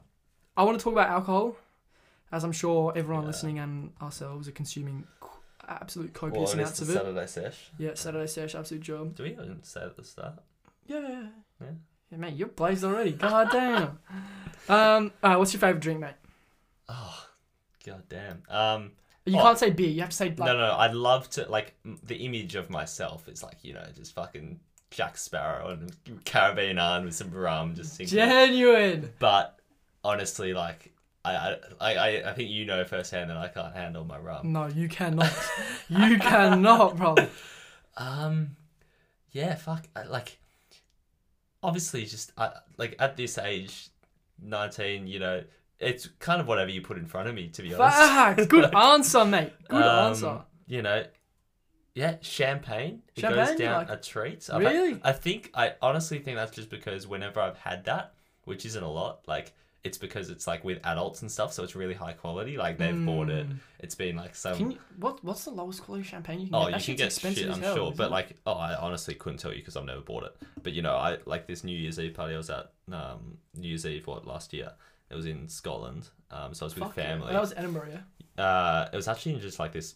I 0.57 0.63
want 0.63 0.77
to 0.79 0.83
talk 0.83 0.91
about 0.91 1.07
alcohol, 1.07 1.55
as 2.31 2.43
I'm 2.43 2.51
sure 2.51 2.91
everyone 2.95 3.23
Yeah. 3.23 3.27
listening 3.27 3.59
and 3.59 3.93
ourselves 4.01 4.47
are 4.49 4.51
consuming 4.53 5.05
absolute 5.67 6.13
copious 6.13 6.49
Well, 6.49 6.59
amounts 6.61 6.81
of 6.81 6.89
it. 6.89 6.93
Saturday 6.93 7.27
sesh. 7.27 7.71
Yeah, 7.77 7.91
Saturday 7.95 8.27
sesh, 8.27 8.55
absolute 8.55 8.83
job. 8.83 9.15
Do 9.15 9.23
we 9.23 9.31
even 9.31 9.63
say 9.63 9.81
at 9.81 9.95
the 9.95 10.03
start? 10.03 10.33
Yeah, 10.87 10.99
yeah, 10.99 11.25
yeah. 11.61 12.17
Mate, 12.17 12.35
you're 12.35 12.47
blazed 12.49 12.83
already. 12.83 13.11
God 13.13 13.49
damn. 13.51 13.99
Um, 14.69 15.11
what's 15.19 15.51
your 15.51 15.59
favorite 15.59 15.81
drink, 15.81 15.99
mate? 15.99 16.13
Oh, 16.87 17.25
god 17.85 18.03
damn. 18.07 18.43
Um, 18.49 18.91
You 19.25 19.37
Oh. 19.37 19.41
can't 19.41 19.57
say 19.59 19.71
beer. 19.71 19.89
You 19.89 19.99
have 20.01 20.11
to 20.11 20.15
say 20.15 20.27
like. 20.29 20.37
no, 20.37 20.55
no, 20.57 20.73
I'd 20.77 20.93
love 20.93 21.29
to 21.31 21.49
like 21.49 21.75
the 21.83 22.15
image 22.17 22.55
of 22.55 22.69
myself 22.69 23.27
is 23.27 23.43
like 23.43 23.57
you 23.63 23.73
know 23.73 23.85
just 23.93 24.13
fucking 24.15 24.61
Jack 24.89 25.17
Sparrow 25.17 25.69
and 25.69 26.23
Caribbean 26.23 26.77
with 27.03 27.13
some 27.15 27.31
rum, 27.31 27.75
just 27.75 27.95
singing. 27.95 28.11
Genuine. 28.11 29.11
But 29.19 29.59
honestly, 30.03 30.53
like 30.53 30.92
I, 31.25 31.55
I, 31.79 31.93
I, 31.95 32.29
I 32.31 32.33
think 32.33 32.49
you 32.49 32.65
know 32.65 32.83
firsthand 32.83 33.29
that 33.29 33.37
I 33.37 33.47
can't 33.47 33.73
handle 33.75 34.03
my 34.03 34.17
rum. 34.17 34.51
No, 34.51 34.67
you 34.67 34.89
cannot. 34.89 35.31
you 35.87 36.17
cannot, 36.19 36.97
bro. 36.97 37.15
Um, 37.95 38.57
yeah, 39.31 39.55
fuck. 39.55 39.87
Like, 40.09 40.37
obviously, 41.61 42.05
just 42.05 42.31
I, 42.37 42.51
like 42.77 42.95
at 42.99 43.15
this 43.17 43.37
age, 43.37 43.89
nineteen, 44.41 45.07
you 45.07 45.19
know, 45.19 45.43
it's 45.79 46.07
kind 46.19 46.41
of 46.41 46.47
whatever 46.47 46.69
you 46.71 46.81
put 46.81 46.97
in 46.97 47.05
front 47.05 47.29
of 47.29 47.35
me. 47.35 47.47
To 47.49 47.61
be 47.61 47.73
honest, 47.73 47.97
Facts. 47.97 48.45
Good 48.47 48.73
answer, 48.75 49.25
mate. 49.25 49.53
Good 49.69 49.81
Um, 49.83 50.07
answer. 50.09 50.41
You 50.67 50.81
know, 50.81 51.05
yeah, 51.95 52.15
champagne. 52.21 53.01
It 53.15 53.21
Champagne, 53.21 53.45
goes 53.45 53.55
down 53.57 53.87
like- 53.87 53.89
a 53.89 54.01
treat. 54.01 54.49
I've 54.51 54.61
had- 54.63 54.71
Really? 54.73 54.99
I 55.03 55.11
think 55.13 55.51
I 55.53 55.73
honestly 55.81 56.19
think 56.19 56.37
that's 56.37 56.51
just 56.51 56.69
because 56.69 57.07
whenever 57.07 57.39
I've 57.39 57.57
had 57.57 57.85
that, 57.85 58.13
which 58.43 58.65
isn't 58.65 58.83
a 58.83 58.91
lot, 58.91 59.21
like. 59.27 59.53
It's 59.83 59.97
because 59.97 60.29
it's 60.29 60.47
like 60.47 60.63
with 60.63 60.79
adults 60.85 61.21
and 61.23 61.29
stuff, 61.31 61.51
so 61.51 61.61
it's 61.63 61.75
really 61.75 61.93
high 61.93 62.13
quality. 62.13 62.55
Like 62.55 62.77
they've 62.77 63.05
bought 63.05 63.29
it. 63.29 63.49
Mm. 63.49 63.57
It's 63.79 63.95
been 63.95 64.15
like 64.15 64.33
some 64.33 64.71
you, 64.71 64.77
what 64.97 65.21
What's 65.25 65.43
the 65.43 65.51
lowest 65.51 65.83
quality 65.83 66.05
champagne 66.05 66.39
you 66.39 66.45
can 66.47 66.55
Oh, 66.55 66.59
get? 66.61 66.67
you 66.67 66.71
That 66.77 66.85
can 66.85 66.95
get 66.95 67.05
expensive 67.07 67.43
shit, 67.43 67.51
I'm 67.53 67.61
hell, 67.61 67.75
sure. 67.75 67.91
But 67.93 68.07
it? 68.07 68.11
like, 68.11 68.37
oh, 68.45 68.53
I 68.53 68.75
honestly 68.75 69.13
couldn't 69.13 69.39
tell 69.39 69.51
you 69.51 69.59
because 69.59 69.75
I've 69.75 69.83
never 69.83 69.99
bought 69.99 70.23
it. 70.23 70.37
But 70.61 70.71
you 70.71 70.81
know, 70.81 70.95
I 70.95 71.17
like 71.25 71.47
this 71.47 71.65
New 71.65 71.77
Year's 71.77 71.99
Eve 71.99 72.13
party. 72.13 72.33
I 72.33 72.37
was 72.37 72.49
at 72.49 72.71
um, 72.93 73.37
New 73.55 73.67
Year's 73.67 73.85
Eve 73.85 74.07
what 74.07 74.25
last 74.25 74.53
year. 74.53 74.71
It 75.09 75.15
was 75.15 75.25
in 75.25 75.49
Scotland. 75.49 76.07
Um, 76.31 76.53
so 76.53 76.65
I 76.65 76.67
was 76.67 76.75
with 76.75 76.85
Fuck 76.85 76.97
yeah. 76.97 77.03
family. 77.03 77.33
That 77.33 77.41
was 77.41 77.53
Edinburgh, 77.55 77.89
yeah. 78.37 78.43
Uh, 78.43 78.89
it 78.91 78.95
was 78.95 79.07
actually 79.09 79.35
just 79.39 79.59
like 79.59 79.73
this, 79.73 79.95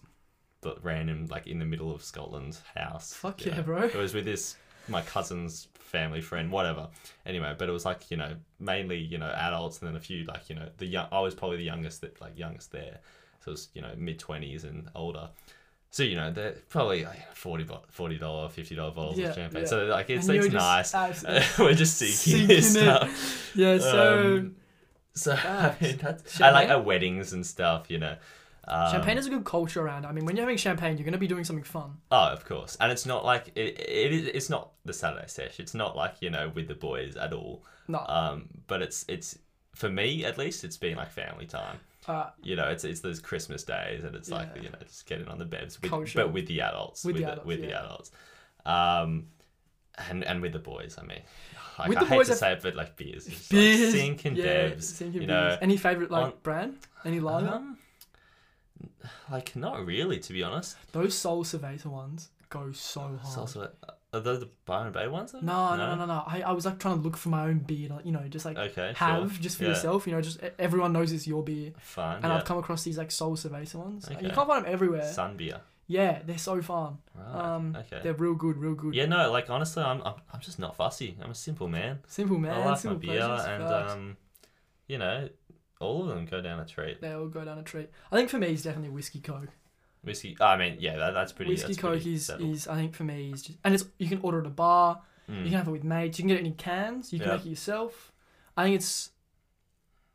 but 0.62 0.84
random 0.84 1.28
like 1.28 1.48
in 1.48 1.60
the 1.60 1.66
middle 1.66 1.96
of 1.96 2.04
Scotland 2.04 2.58
house. 2.76 3.14
Fuck 3.14 3.46
you 3.46 3.52
yeah, 3.52 3.58
know. 3.58 3.64
bro. 3.64 3.84
It 3.84 3.96
was 3.96 4.14
with 4.14 4.26
this 4.26 4.58
my 4.90 5.02
cousin's 5.02 5.68
family 5.88 6.22
friend, 6.22 6.52
whatever. 6.52 6.90
Anyway, 7.26 7.56
but 7.58 7.68
it 7.70 7.72
was 7.72 7.86
like 7.86 8.12
you 8.12 8.18
know 8.18 8.34
mainly 8.60 8.98
you 8.98 9.18
know 9.18 9.30
adults 9.30 9.80
and 9.80 9.88
then 9.90 9.96
a 9.96 10.00
few 10.00 10.24
like 10.26 10.50
you 10.50 10.56
know 10.56 10.68
the 10.78 10.86
young. 10.86 11.08
I 11.12 11.20
was 11.22 11.34
probably 11.34 11.58
the 11.58 11.64
youngest 11.64 12.02
that 12.02 12.20
like 12.22 12.38
youngest 12.38 12.72
there, 12.72 13.00
so 13.44 13.50
it 13.50 13.54
was 13.54 13.70
you 13.74 13.82
know 13.82 13.92
mid 13.98 14.20
twenties 14.20 14.64
and 14.64 14.90
older. 14.96 15.30
So 15.90 16.04
you 16.04 16.16
know 16.16 16.32
they're 16.32 16.56
probably 16.70 17.06
like 17.06 17.34
40 17.36 17.66
forty 17.90 18.18
dollar 18.18 18.50
fifty 18.50 18.76
dollar 18.76 18.92
bottles 18.92 19.18
Yeah, 19.18 19.30
of 19.30 19.36
champagne. 19.36 19.62
yeah. 19.62 19.68
So 19.68 19.86
like 19.86 20.10
it's 20.10 20.28
it's 20.28 20.54
nice. 20.54 20.94
We're 21.60 21.74
just 21.74 21.98
seeking 21.98 22.48
this 22.48 22.76
it. 22.76 22.82
stuff. 22.82 23.52
Yeah, 23.56 23.78
so 23.80 24.38
Um, 24.40 24.56
So 25.14 25.32
I 25.36 25.76
mean, 25.82 25.98
that's, 25.98 26.42
I 26.42 26.52
like 26.52 26.70
at 26.70 26.84
weddings 26.86 27.34
and 27.34 27.46
stuff. 27.46 27.90
You 27.90 28.00
know. 28.00 28.16
Um, 28.68 28.92
champagne 28.92 29.18
is 29.18 29.28
a 29.28 29.30
good 29.30 29.46
culture 29.46 29.82
around. 29.82 30.06
I 30.06 30.12
mean, 30.12 30.26
when 30.26 30.36
you're 30.36 30.44
having 30.46 30.58
champagne, 30.58 30.98
you're 30.98 31.06
going 31.06 31.14
to 31.14 31.18
be 31.20 31.28
doing 31.28 31.44
something 31.44 31.64
fun. 31.64 31.98
Oh, 32.12 32.28
of 32.28 32.44
course, 32.46 32.76
and 32.82 32.92
it's 32.92 33.06
not 33.06 33.24
like 33.26 33.52
it, 33.56 33.80
it 33.80 34.12
is. 34.12 34.28
It's 34.28 34.50
not 34.50 34.72
the 34.86 34.94
Saturday 34.94 35.28
sesh. 35.28 35.60
It's 35.60 35.74
not 35.74 35.96
like 35.96 36.16
you 36.22 36.30
know 36.30 36.52
with 36.54 36.68
the 36.68 36.76
boys 36.76 37.16
at 37.16 37.34
all. 37.34 37.64
No, 37.88 38.00
Um, 38.08 38.50
but 38.68 38.82
it's 38.82 39.06
it's 39.08 39.38
for 39.76 39.90
me 39.90 40.26
at 40.26 40.38
least. 40.38 40.64
It's 40.64 40.78
been 40.78 40.98
like 40.98 41.12
family 41.12 41.46
time. 41.46 41.80
uh, 42.08 42.30
You 42.44 42.56
know, 42.58 42.68
it's 42.68 42.84
it's 42.84 43.00
those 43.00 43.20
Christmas 43.22 43.64
days, 43.64 44.04
and 44.04 44.16
it's 44.16 44.30
like 44.30 44.50
you 44.58 44.70
know 44.70 44.80
just 44.86 45.06
getting 45.06 45.28
on 45.30 45.38
the 45.38 45.46
beds, 45.46 45.82
with, 45.82 45.92
Culture. 45.92 46.20
but 46.24 46.34
with 46.34 46.48
the 46.48 46.62
adults, 46.62 47.06
With 47.06 47.16
with, 47.16 47.24
the 47.24 47.32
adults, 47.32 47.48
with 47.48 47.62
the 47.62 47.72
adults, 47.74 48.12
um, 48.66 49.28
and 50.10 50.24
and 50.26 50.42
with 50.42 50.54
the 50.54 50.60
boys. 50.60 50.98
I 51.02 51.04
mean, 51.06 51.22
like, 51.80 51.90
With 51.90 51.98
I 52.00 52.02
the 52.02 52.08
hate 52.08 52.16
boys, 52.18 52.28
to 52.28 52.36
say 52.36 52.52
it, 52.54 52.62
but 52.62 52.76
like 52.76 52.96
beers, 52.98 53.26
beers, 53.50 53.80
like 53.82 53.92
Sink 53.92 54.26
and 54.26 54.38
yeah, 54.38 54.46
Devs. 54.46 54.84
Sink 54.84 55.14
and 55.14 55.22
you 55.24 55.28
beers. 55.28 55.52
know, 55.54 55.58
Any 55.62 55.78
favorite 55.78 56.12
like 56.12 56.26
on- 56.26 56.34
brand? 56.44 56.76
Any 57.06 57.20
lager? 57.20 57.48
um, 57.50 57.78
like 59.32 59.56
not 59.56 59.86
really, 59.86 60.20
to 60.20 60.34
be 60.34 60.44
honest. 60.44 60.78
Those 60.92 61.16
Sol 61.16 61.44
Cerveza 61.44 61.86
ones 61.88 62.30
go 62.50 62.72
so 62.72 63.02
hard. 63.22 63.38
Also 63.40 63.70
are 64.14 64.20
those 64.22 64.40
the 64.40 64.50
Byron 64.66 64.94
Bay 64.94 65.08
ones? 65.08 65.34
no, 65.34 65.42
no, 65.42 65.76
no, 65.76 65.96
no, 65.96 66.06
no. 66.06 66.24
I, 66.26 66.42
I 66.42 66.52
was 66.54 66.66
like 66.66 66.80
trying 66.80 66.96
to 66.98 67.02
look 67.02 67.18
for 67.18 67.28
my 67.30 67.44
own 67.44 67.60
beer, 67.60 67.90
to, 67.90 68.00
you 68.06 68.12
know, 68.14 68.24
just 68.30 68.46
like 68.46 68.58
Okay, 68.58 68.94
have 68.96 69.34
sure. 69.34 69.42
just 69.42 69.58
for 69.58 69.64
Yeah. 69.64 69.70
yourself. 69.72 70.08
You 70.08 70.14
know, 70.14 70.22
just 70.22 70.40
everyone 70.58 70.94
knows 70.94 71.12
it's 71.12 71.28
your 71.28 71.44
beer. 71.44 71.74
Fine. 71.80 72.18
And 72.18 72.26
yeah. 72.26 72.38
I've 72.38 72.46
come 72.46 72.58
across 72.58 72.84
these 72.84 72.98
like 72.98 73.12
Sol 73.12 73.36
Cerveza 73.36 73.76
ones. 73.76 74.08
And 74.08 74.22
You 74.22 74.30
can't 74.32 74.48
find 74.48 74.66
them 74.66 74.74
everywhere. 74.74 75.04
Sun 75.12 75.36
beer. 75.38 75.60
Yeah, 75.90 76.20
they're 76.26 76.38
so 76.38 76.62
fun. 76.62 76.98
Right. 77.16 77.36
Um, 77.56 77.76
okay. 77.80 78.00
They're 78.04 78.14
real 78.14 78.34
good, 78.34 78.58
real 78.58 78.74
good. 78.76 78.94
Yeah, 78.94 79.06
no, 79.06 79.32
like 79.32 79.50
honestly, 79.50 79.84
I'm, 79.84 80.02
I'm 80.04 80.16
I'm 80.34 80.40
just 80.42 80.60
not 80.60 80.76
fussy. 80.76 81.18
I'm 81.22 81.32
a 81.32 81.36
simple 81.36 81.68
man. 81.70 82.00
Simple 82.08 82.38
man, 82.38 82.54
I 82.54 82.66
like 82.66 82.84
my 82.86 82.94
beer, 82.96 83.20
pleasures. 83.26 83.46
and 83.46 83.64
um, 83.64 84.18
you 84.88 84.98
know, 84.98 85.30
all 85.80 86.02
of 86.04 86.08
them 86.10 86.26
go 86.26 86.42
down 86.42 86.60
a 86.60 86.66
treat. 86.66 87.02
they 87.02 87.12
all 87.12 87.28
go 87.28 87.44
down 87.46 87.58
a 87.60 87.64
treat. 87.64 87.90
I 88.12 88.16
think 88.16 88.30
for 88.30 88.38
me, 88.40 88.48
it's 88.48 88.64
definitely 88.64 88.90
whiskey 88.90 89.20
coke. 89.20 89.50
Whiskey. 90.04 90.38
I 90.40 90.56
mean, 90.58 90.78
yeah, 90.80 90.98
that, 90.98 91.12
that's 91.14 91.32
pretty. 91.32 91.52
whiskey 91.52 91.68
that's 91.68 91.80
coke 91.80 91.92
pretty 91.94 92.14
is, 92.16 92.26
settled. 92.26 92.50
is 92.52 92.68
I 92.68 92.76
think 92.76 92.96
for 92.96 93.04
me 93.04 93.32
is 93.34 93.42
just 93.42 93.58
and 93.64 93.74
it's 93.74 93.86
you 93.98 94.08
can 94.08 94.20
order 94.22 94.40
at 94.40 94.46
a 94.48 94.50
bar. 94.52 95.02
Mm. 95.30 95.38
You 95.40 95.44
can 95.50 95.54
have 95.54 95.68
it 95.68 95.72
with 95.72 95.84
mates. 95.84 96.18
You 96.18 96.24
can 96.24 96.30
get 96.30 96.40
it 96.40 96.46
in 96.46 96.54
cans. 96.54 97.12
You 97.12 97.20
can 97.20 97.28
Yeah. 97.28 97.36
make 97.36 97.46
it 97.46 97.50
yourself. 97.50 98.12
I 98.56 98.64
think 98.64 98.76
it's 98.78 99.12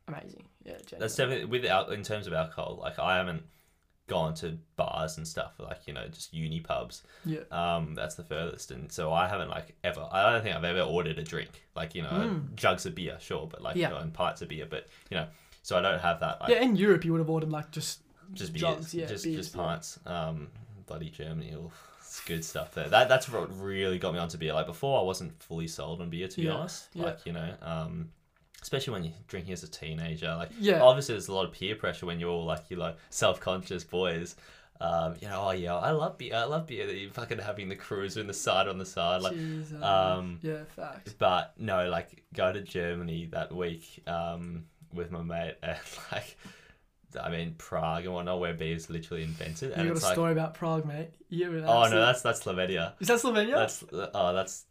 amazing. 0.08 0.44
Yeah, 0.64 0.72
genuinely. 0.74 0.98
That's 1.00 1.16
definitely 1.16 1.44
with 1.46 1.64
al- 1.64 1.90
in 1.90 2.02
terms 2.02 2.26
of 2.26 2.32
alcohol. 2.32 2.78
Like 2.80 2.98
I 2.98 3.16
haven't 3.16 3.42
gone 4.08 4.34
to 4.34 4.58
bars 4.76 5.16
and 5.16 5.26
stuff 5.26 5.52
like 5.58 5.80
you 5.86 5.92
know 5.94 6.06
just 6.08 6.32
uni 6.34 6.60
pubs. 6.60 7.02
Yeah. 7.24 7.40
Um, 7.50 7.94
that's 7.94 8.14
the 8.14 8.24
furthest, 8.24 8.70
and 8.70 8.90
so 8.90 9.12
I 9.12 9.28
haven't 9.28 9.48
like 9.50 9.74
ever. 9.84 10.06
I 10.10 10.30
don't 10.32 10.42
think 10.42 10.54
I've 10.56 10.64
ever 10.64 10.80
ordered 10.80 11.18
a 11.18 11.22
drink 11.24 11.50
like 11.74 11.94
you 11.94 12.02
know 12.02 12.10
Mm. 12.10 12.54
jugs 12.54 12.86
of 12.86 12.94
beer, 12.94 13.16
sure, 13.20 13.46
but 13.46 13.60
like 13.62 13.76
Yeah. 13.76 13.96
and 14.00 14.12
pints 14.14 14.42
of 14.42 14.48
beer, 14.48 14.66
but 14.68 14.86
you 15.10 15.16
know, 15.16 15.26
so 15.62 15.76
I 15.78 15.80
don't 15.80 16.00
have 16.00 16.20
that. 16.20 16.40
Like, 16.40 16.50
yeah, 16.50 16.62
in 16.62 16.76
Europe 16.76 17.04
you 17.04 17.12
would 17.12 17.18
have 17.20 17.30
ordered 17.30 17.50
like 17.50 17.70
just 17.70 18.00
just 18.32 18.52
beers, 18.52 18.60
jugs, 18.62 18.94
yeah, 18.94 19.06
just 19.06 19.24
beers, 19.24 19.36
just 19.36 19.54
yeah. 19.56 19.62
pints. 19.62 19.98
Um, 20.06 20.48
bloody 20.86 21.10
Germany, 21.10 21.54
oh, 21.56 21.70
it's 21.98 22.20
good 22.24 22.44
stuff 22.44 22.74
there. 22.74 22.88
That 22.88 23.08
that's 23.08 23.28
what 23.28 23.48
really 23.60 23.98
got 23.98 24.12
me 24.12 24.18
onto 24.20 24.38
beer. 24.38 24.52
Like 24.52 24.66
before, 24.66 25.00
I 25.00 25.04
wasn't 25.04 25.40
fully 25.42 25.68
sold 25.68 26.00
on 26.00 26.10
beer 26.10 26.28
to 26.28 26.36
be 26.36 26.42
Yeah, 26.42 26.52
honest. 26.52 26.88
yeah. 26.94 27.04
Like 27.04 27.24
you 27.24 27.32
know, 27.32 27.54
um, 27.62 28.10
especially 28.60 28.92
when 28.92 29.04
you're 29.04 29.14
drinking 29.28 29.52
as 29.52 29.62
a 29.62 29.68
teenager. 29.68 30.34
Like 30.36 30.50
yeah. 30.58 30.80
obviously, 30.82 31.14
there's 31.14 31.28
a 31.28 31.34
lot 31.34 31.46
of 31.46 31.52
peer 31.52 31.74
pressure 31.74 32.06
when 32.06 32.20
you're 32.20 32.30
all 32.30 32.44
like 32.44 32.64
you 32.70 32.76
know 32.76 32.94
self 33.10 33.40
conscious 33.40 33.84
boys. 33.84 34.36
Um, 34.80 35.14
you 35.20 35.28
know, 35.28 35.40
oh 35.46 35.50
yeah, 35.52 35.76
I 35.76 35.92
love 35.92 36.18
beer. 36.18 36.34
I 36.34 36.44
love 36.44 36.66
beer. 36.66 36.86
That 36.86 36.96
you're 36.96 37.10
fucking 37.12 37.38
having 37.38 37.68
the 37.68 37.76
cruiser 37.76 38.18
and 38.20 38.28
the 38.28 38.34
side 38.34 38.66
on 38.66 38.78
the 38.78 38.86
side, 38.86 39.22
like. 39.22 39.34
Jesus. 39.34 39.80
um, 39.80 40.40
yeah, 40.42 40.64
facts. 40.74 41.12
But 41.16 41.54
no, 41.56 41.88
like 41.88 42.24
go 42.34 42.52
to 42.52 42.60
Germany 42.60 43.28
that 43.32 43.54
week 43.54 44.02
um, 44.08 44.64
with 44.92 45.10
my 45.10 45.22
mate, 45.22 45.56
and 45.62 45.76
like, 46.12 46.36
I 47.20 47.30
mean 47.30 47.54
Prague 47.58 48.04
and 48.04 48.14
whatnot, 48.14 48.40
where 48.40 48.54
beer 48.54 48.74
is 48.74 48.90
literally 48.90 49.22
invented, 49.22 49.70
You 49.70 49.74
and 49.76 49.88
got 49.88 50.02
a 50.02 50.04
like, 50.06 50.14
story 50.14 50.32
about 50.32 50.54
Prague, 50.54 50.86
mate. 50.86 51.10
Yeah. 51.28 51.48
oh 51.66 51.88
no, 51.88 52.00
that's 52.06 52.22
that's 52.22 52.42
Slovenia. 52.42 52.92
is 53.00 53.08
that 53.08 53.20
Slovenia? 53.20 53.54
That's 53.54 53.84
oh 53.92 54.32
that's 54.32 54.64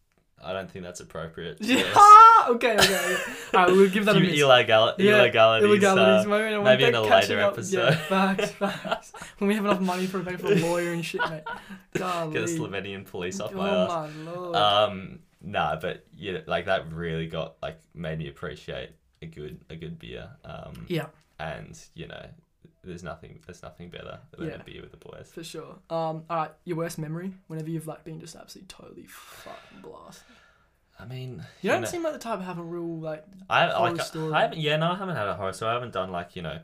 I 0.44 0.54
don't 0.54 0.70
think 0.70 0.84
that's 0.84 1.00
appropriate. 1.00 1.58
yeah. 1.62 1.78
Yes. 1.78 2.48
okay, 2.50 2.74
okay. 2.74 3.16
All 3.54 3.66
right, 3.66 3.72
we'll 3.72 3.90
give 3.90 4.06
that 4.06 4.18
a 4.18 4.20
miss. 4.20 4.40
illegal 4.40 4.94
Yeah, 4.98 5.20
illegalities. 5.20 5.64
Illegalities, 5.64 6.26
uh, 6.26 6.30
maybe, 6.30 6.54
in 6.56 6.64
maybe 6.64 6.84
in 6.86 6.96
a 6.96 7.02
later 7.02 7.38
Yeah, 7.38 7.48
episode. 7.48 7.96
facts, 7.96 8.52
facts. 8.52 9.14
when 9.38 9.48
we 9.50 9.56
have 9.56 9.66
enough 9.66 9.82
money 9.82 10.08
for 10.08 10.24
pay 10.24 10.38
for 10.38 10.52
a 10.52 10.56
lawyer 10.56 10.94
and 10.94 11.06
shit, 11.06 11.22
mate. 11.30 11.44
Golly. 11.94 12.34
get 12.34 12.48
the 12.48 12.58
Slovenian 12.58 13.06
police 13.06 13.40
off 13.40 13.54
my 13.54 13.70
ass. 13.70 13.90
oh 13.92 14.08
my 14.26 14.32
lord. 14.32 14.56
Um, 14.56 15.20
nah, 15.44 15.76
but 15.76 16.06
yeah, 16.18 16.40
like 16.48 16.66
that 16.66 16.92
really 16.92 17.28
got 17.28 17.58
like 17.62 17.80
made 17.94 18.18
me 18.18 18.28
appreciate 18.28 18.92
a 19.22 19.26
good 19.26 19.60
a 19.70 19.76
good 19.76 20.00
beer. 20.00 20.30
Um, 20.46 20.86
yeah, 20.88 21.08
and 21.40 21.80
you 21.94 22.08
know, 22.08 22.26
there's 22.84 23.04
nothing 23.04 23.40
there's 23.46 23.62
nothing 23.64 23.90
better 23.90 24.20
than 24.38 24.48
Yeah. 24.48 24.56
a 24.56 24.64
beer 24.64 24.82
with 24.82 24.92
the 24.92 24.98
boys. 24.98 25.32
for 25.34 25.44
sure. 25.44 25.76
Um, 25.90 26.24
all 26.30 26.38
right, 26.38 26.52
your 26.66 26.78
worst 26.78 26.98
memory 26.98 27.34
whenever 27.48 27.70
you've 27.70 27.88
like 27.88 28.04
been 28.04 28.20
just 28.20 28.36
absolutely 28.36 28.68
totally 28.68 29.06
fucking 29.08 29.82
blast. 29.82 30.24
I 31.00 31.06
mean, 31.06 31.44
You 31.62 31.72
don't 31.72 31.82
know, 31.82 31.88
seem 31.88 32.04
like 32.04 32.14
the 32.14 32.20
type 32.20 32.38
of 32.40 32.46
have 32.46 32.60
a 32.60 32.64
real 32.64 33.00
like. 33.00 33.26
I 33.50 33.68
horror 33.68 33.92
like 33.94 34.02
story. 34.06 34.34
I 34.34 34.42
haven't 34.42 34.60
yeah 34.60 34.78
no 34.78 34.92
I 34.92 34.96
haven't 34.96 35.16
had 35.16 35.28
a 35.28 35.34
horror 35.36 35.54
so 35.54 35.68
I 35.68 35.74
haven't 35.74 35.94
done 35.94 36.12
like 36.12 36.36
you 36.36 36.42
know 36.44 36.60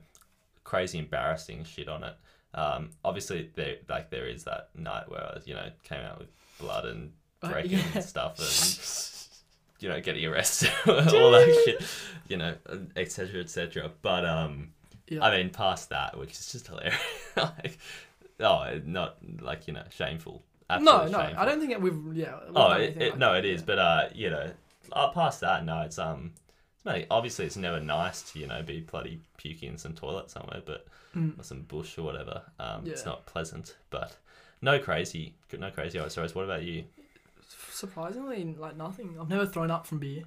crazy 0.64 1.00
embarrassing 1.00 1.64
shit 1.64 1.88
on 1.90 2.04
it. 2.04 2.14
Um, 2.54 2.92
obviously 3.04 3.50
there 3.56 3.78
like 3.90 4.10
there 4.10 4.28
is 4.28 4.44
that 4.46 4.70
night 4.76 5.10
where 5.10 5.22
I 5.24 5.40
you 5.46 5.54
know 5.56 5.70
came 5.84 6.02
out 6.02 6.20
with 6.20 6.28
blood 6.60 6.86
and 6.86 7.14
Uh, 7.42 7.52
breaking 7.52 7.80
yeah. 7.80 7.86
and 7.96 8.04
stuff 8.04 8.38
and 8.40 8.48
you 9.80 9.90
know 9.90 10.00
getting 10.02 10.26
arrested 10.26 10.72
all 10.88 11.32
that 11.32 11.62
shit 11.66 11.84
you 12.28 12.38
know 12.38 12.56
etc 12.96 13.40
etc 13.42 13.92
but 14.02 14.26
um 14.26 14.70
Yeah. 15.08 15.24
I 15.24 15.38
mean 15.38 15.50
past 15.50 15.90
that 15.90 16.18
which 16.18 16.32
is 16.32 16.52
just 16.52 16.68
hilarious 16.68 17.00
like 17.38 17.78
oh 18.40 18.80
not 18.86 19.18
like 19.42 19.68
you 19.68 19.74
know 19.74 19.84
shameful 19.90 20.44
no, 20.70 20.76
Absolutely 20.76 21.12
no, 21.12 21.18
shameful. 21.20 21.40
I 21.40 21.46
don't 21.46 21.60
think 21.62 21.72
it, 21.72 21.82
we've 21.82 22.14
yeah. 22.14 22.40
we've 22.46 22.58
Oh, 22.58 22.72
it, 22.74 22.98
it, 22.98 23.10
like 23.12 23.18
no, 23.20 23.32
that, 23.34 23.46
it 23.46 23.54
is, 23.54 23.62
yeah. 23.62 23.66
but 23.68 23.80
uh, 23.80 24.10
you 24.14 24.30
know, 24.30 24.52
uh, 24.92 25.08
past 25.12 25.40
that, 25.40 25.64
no, 25.64 25.80
it's 25.84 25.98
um, 25.98 26.34
it's 26.76 26.84
mate, 26.84 27.08
obviously 27.10 27.46
it's 27.46 27.56
never 27.56 27.80
nice 27.80 28.22
to 28.34 28.40
you 28.40 28.48
know 28.48 28.62
be 28.64 28.82
bloody 28.82 29.22
puking 29.38 29.70
in 29.70 29.78
some 29.78 29.94
toilet 29.94 30.30
somewhere, 30.30 30.62
but 30.66 30.86
Mm. 31.16 31.40
or 31.40 31.44
some 31.44 31.62
bush 31.62 31.98
or 31.98 32.04
whatever. 32.04 32.42
Um, 32.60 32.84
it's 32.86 33.06
not 33.06 33.26
pleasant, 33.26 33.78
but 33.92 34.18
no 34.62 34.78
crazy, 34.78 35.36
no 35.58 35.72
crazy 35.72 35.98
horror 36.00 36.10
stories. 36.10 36.36
What 36.36 36.44
about 36.44 36.64
you? 36.64 36.84
Surprisingly, 37.78 38.56
like 38.58 38.76
nothing. 38.76 39.18
I've 39.22 39.30
never 39.30 39.46
thrown 39.46 39.70
up 39.70 39.86
from 39.86 40.00
beer. 40.00 40.24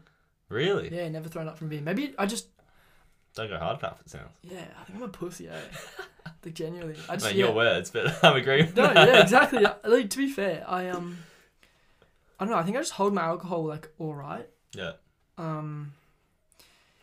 Really? 0.48 0.88
Yeah, 0.94 1.08
never 1.08 1.28
thrown 1.28 1.48
up 1.48 1.58
from 1.58 1.68
beer. 1.68 1.80
Maybe 1.80 2.14
I 2.16 2.26
just 2.26 2.46
Don't 3.34 3.48
go 3.48 3.58
hard 3.58 3.80
enough. 3.80 4.00
It 4.00 4.08
sounds. 4.10 4.30
yeah. 4.42 4.66
I 4.80 4.84
think 4.84 4.98
I'm 4.98 5.02
a 5.02 5.08
pussy. 5.08 5.48
Eh? 5.48 5.52
like 6.44 6.54
genuinely, 6.54 6.94
I 7.08 7.14
just 7.16 7.26
Mate, 7.26 7.34
yeah. 7.34 7.46
your 7.46 7.54
words, 7.54 7.90
but 7.90 8.22
I'm 8.24 8.36
agreeing. 8.36 8.66
with 8.66 8.76
No, 8.76 8.84
yeah, 8.92 9.22
exactly. 9.22 9.64
Like 9.84 10.10
to 10.10 10.18
be 10.18 10.28
fair, 10.30 10.64
I 10.68 10.88
um, 10.90 11.18
I 12.38 12.44
don't 12.44 12.52
know. 12.52 12.58
I 12.58 12.62
think 12.62 12.76
I 12.76 12.80
just 12.80 12.92
hold 12.92 13.14
my 13.14 13.22
alcohol 13.22 13.64
like 13.64 13.90
all 13.98 14.14
right. 14.14 14.48
Yeah. 14.72 14.92
Um, 15.36 15.92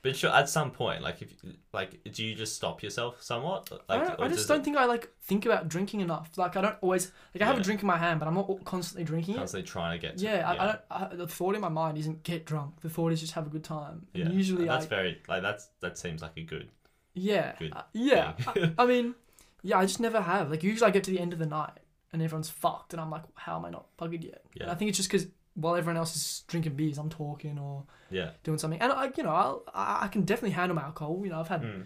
But 0.04 0.16
sure, 0.16 0.30
at 0.32 0.48
some 0.48 0.72
point, 0.72 1.02
like 1.02 1.22
if 1.22 1.34
like, 1.74 2.02
do 2.14 2.24
you 2.24 2.36
just 2.36 2.56
stop 2.56 2.82
yourself 2.84 3.22
somewhat? 3.22 3.70
Like, 3.72 3.82
I, 3.90 3.98
don't, 4.06 4.20
I 4.22 4.28
just 4.28 4.48
don't 4.48 4.64
think 4.64 4.78
I 4.78 4.86
like 4.86 5.10
think 5.24 5.46
about 5.46 5.68
drinking 5.68 6.02
enough. 6.02 6.30
Like 6.38 6.56
I 6.56 6.62
don't 6.62 6.76
always 6.82 7.12
like 7.34 7.42
I 7.42 7.46
have 7.46 7.56
Yeah. 7.56 7.62
a 7.62 7.64
drink 7.64 7.82
in 7.82 7.88
my 7.88 7.98
hand, 7.98 8.20
but 8.20 8.28
I'm 8.28 8.36
not 8.36 8.64
constantly 8.64 9.04
drinking 9.04 9.36
it. 9.36 9.38
constantly 9.40 9.68
trying 9.68 10.00
to 10.00 10.08
get. 10.08 10.18
To, 10.18 10.24
Yeah, 10.24 10.48
I, 10.50 10.54
I 10.54 10.66
don't. 10.68 10.80
I, 11.14 11.16
the 11.16 11.28
thought 11.28 11.56
in 11.56 11.62
my 11.62 11.70
mind 11.70 11.98
isn't 11.98 12.24
get 12.24 12.46
drunk. 12.46 12.82
The 12.82 12.90
thought 12.90 13.12
is 13.12 13.20
just 13.20 13.34
have 13.34 13.48
a 13.48 13.50
good 13.50 13.64
time. 13.64 14.06
And 14.14 14.34
usually, 14.34 14.62
And 14.62 14.70
that's 14.72 14.86
I 14.86 14.90
very 14.90 15.22
like 15.28 15.42
that's 15.42 15.70
that 15.82 15.98
seems 15.98 16.22
like 16.22 16.38
a 16.38 16.42
good. 16.44 16.70
yeah, 17.14 17.54
good 17.60 17.74
uh, 17.74 17.82
yeah. 17.94 18.34
I, 18.48 18.72
I 18.78 18.86
mean, 18.86 19.16
yeah, 19.64 19.80
I 19.80 19.86
just 19.86 20.00
never 20.00 20.22
have. 20.22 20.52
Like 20.52 20.64
usually, 20.64 20.88
I 20.88 20.92
get 20.92 21.04
to 21.06 21.12
the 21.12 21.20
end 21.20 21.34
of 21.34 21.40
the 21.40 21.46
night 21.48 21.80
and 22.14 22.22
everyone's 22.22 22.50
fucked, 22.50 22.94
and 22.94 23.02
I'm 23.02 23.10
like, 23.10 23.24
how 23.36 23.58
am 23.58 23.66
I 23.66 23.72
not 23.72 23.88
buggered 23.98 24.24
yet? 24.24 24.44
And 24.54 24.68
Yeah. 24.68 24.72
I 24.72 24.76
think 24.76 24.90
it's 24.90 24.98
just 24.98 25.10
because 25.12 25.28
while 25.60 25.76
everyone 25.76 25.98
else 25.98 26.16
is 26.16 26.44
drinking 26.48 26.76
beers, 26.76 26.98
I'm 26.98 27.10
talking 27.10 27.58
or 27.60 27.84
Yeah. 28.10 28.32
doing 28.44 28.58
something, 28.60 28.80
and 28.80 28.92
I, 28.94 29.12
you 29.18 29.24
know, 29.24 29.32
I'll, 29.32 29.64
I 29.74 30.06
I 30.06 30.08
can 30.08 30.22
definitely 30.24 30.52
handle 30.52 30.76
my 30.76 30.84
alcohol. 30.84 31.20
You 31.24 31.32
know, 31.32 31.40
I've 31.40 31.48
had 31.50 31.62
Mm. 31.64 31.86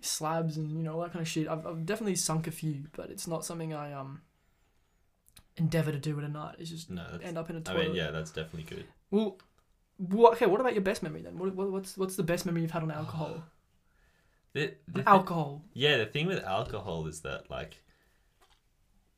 slabs 0.00 0.56
and 0.56 0.76
you 0.78 0.82
know 0.84 0.94
all 0.94 1.00
that 1.02 1.12
kind 1.12 1.22
of 1.22 1.28
shit. 1.28 1.48
I've, 1.48 1.66
I've 1.66 1.84
definitely 1.84 2.16
sunk 2.16 2.46
a 2.46 2.52
few, 2.52 2.84
but 2.96 3.10
it's 3.10 3.26
not 3.26 3.44
something 3.44 3.74
I 3.74 3.92
um 3.92 4.22
endeavor 5.56 5.90
to 5.92 5.98
do 5.98 6.16
at 6.18 6.24
a 6.24 6.28
night. 6.28 6.56
It's 6.58 6.70
just 6.70 6.88
No, 6.90 7.04
end 7.22 7.36
up 7.36 7.50
in 7.50 7.56
a 7.56 7.60
I 7.60 7.62
toilet. 7.62 7.86
mean, 7.88 7.94
yeah, 7.96 8.10
that's 8.10 8.30
definitely 8.30 8.74
good. 8.76 8.86
Well, 9.10 9.38
what, 9.96 10.34
okay. 10.34 10.46
What 10.46 10.60
about 10.60 10.74
your 10.74 10.82
best 10.82 11.02
memory 11.02 11.22
then? 11.22 11.36
What, 11.38 11.54
what, 11.54 11.70
what's 11.72 11.96
what's 11.98 12.14
the 12.16 12.22
best 12.22 12.46
memory 12.46 12.62
you've 12.62 12.70
had 12.70 12.82
on 12.82 12.90
alcohol? 12.90 13.42
The, 14.54 14.74
the 14.88 15.06
alcohol. 15.06 15.62
yeah, 15.74 15.98
the 15.98 16.06
thing 16.06 16.26
with 16.26 16.42
alcohol 16.42 17.06
is 17.06 17.20
that 17.20 17.50
like 17.50 17.82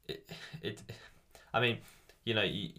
it, 0.09 0.29
it 0.61 0.83
I 1.55 1.61
mean, 1.61 1.79
you 2.25 2.35
know, 2.35 2.43
you, 2.43 2.71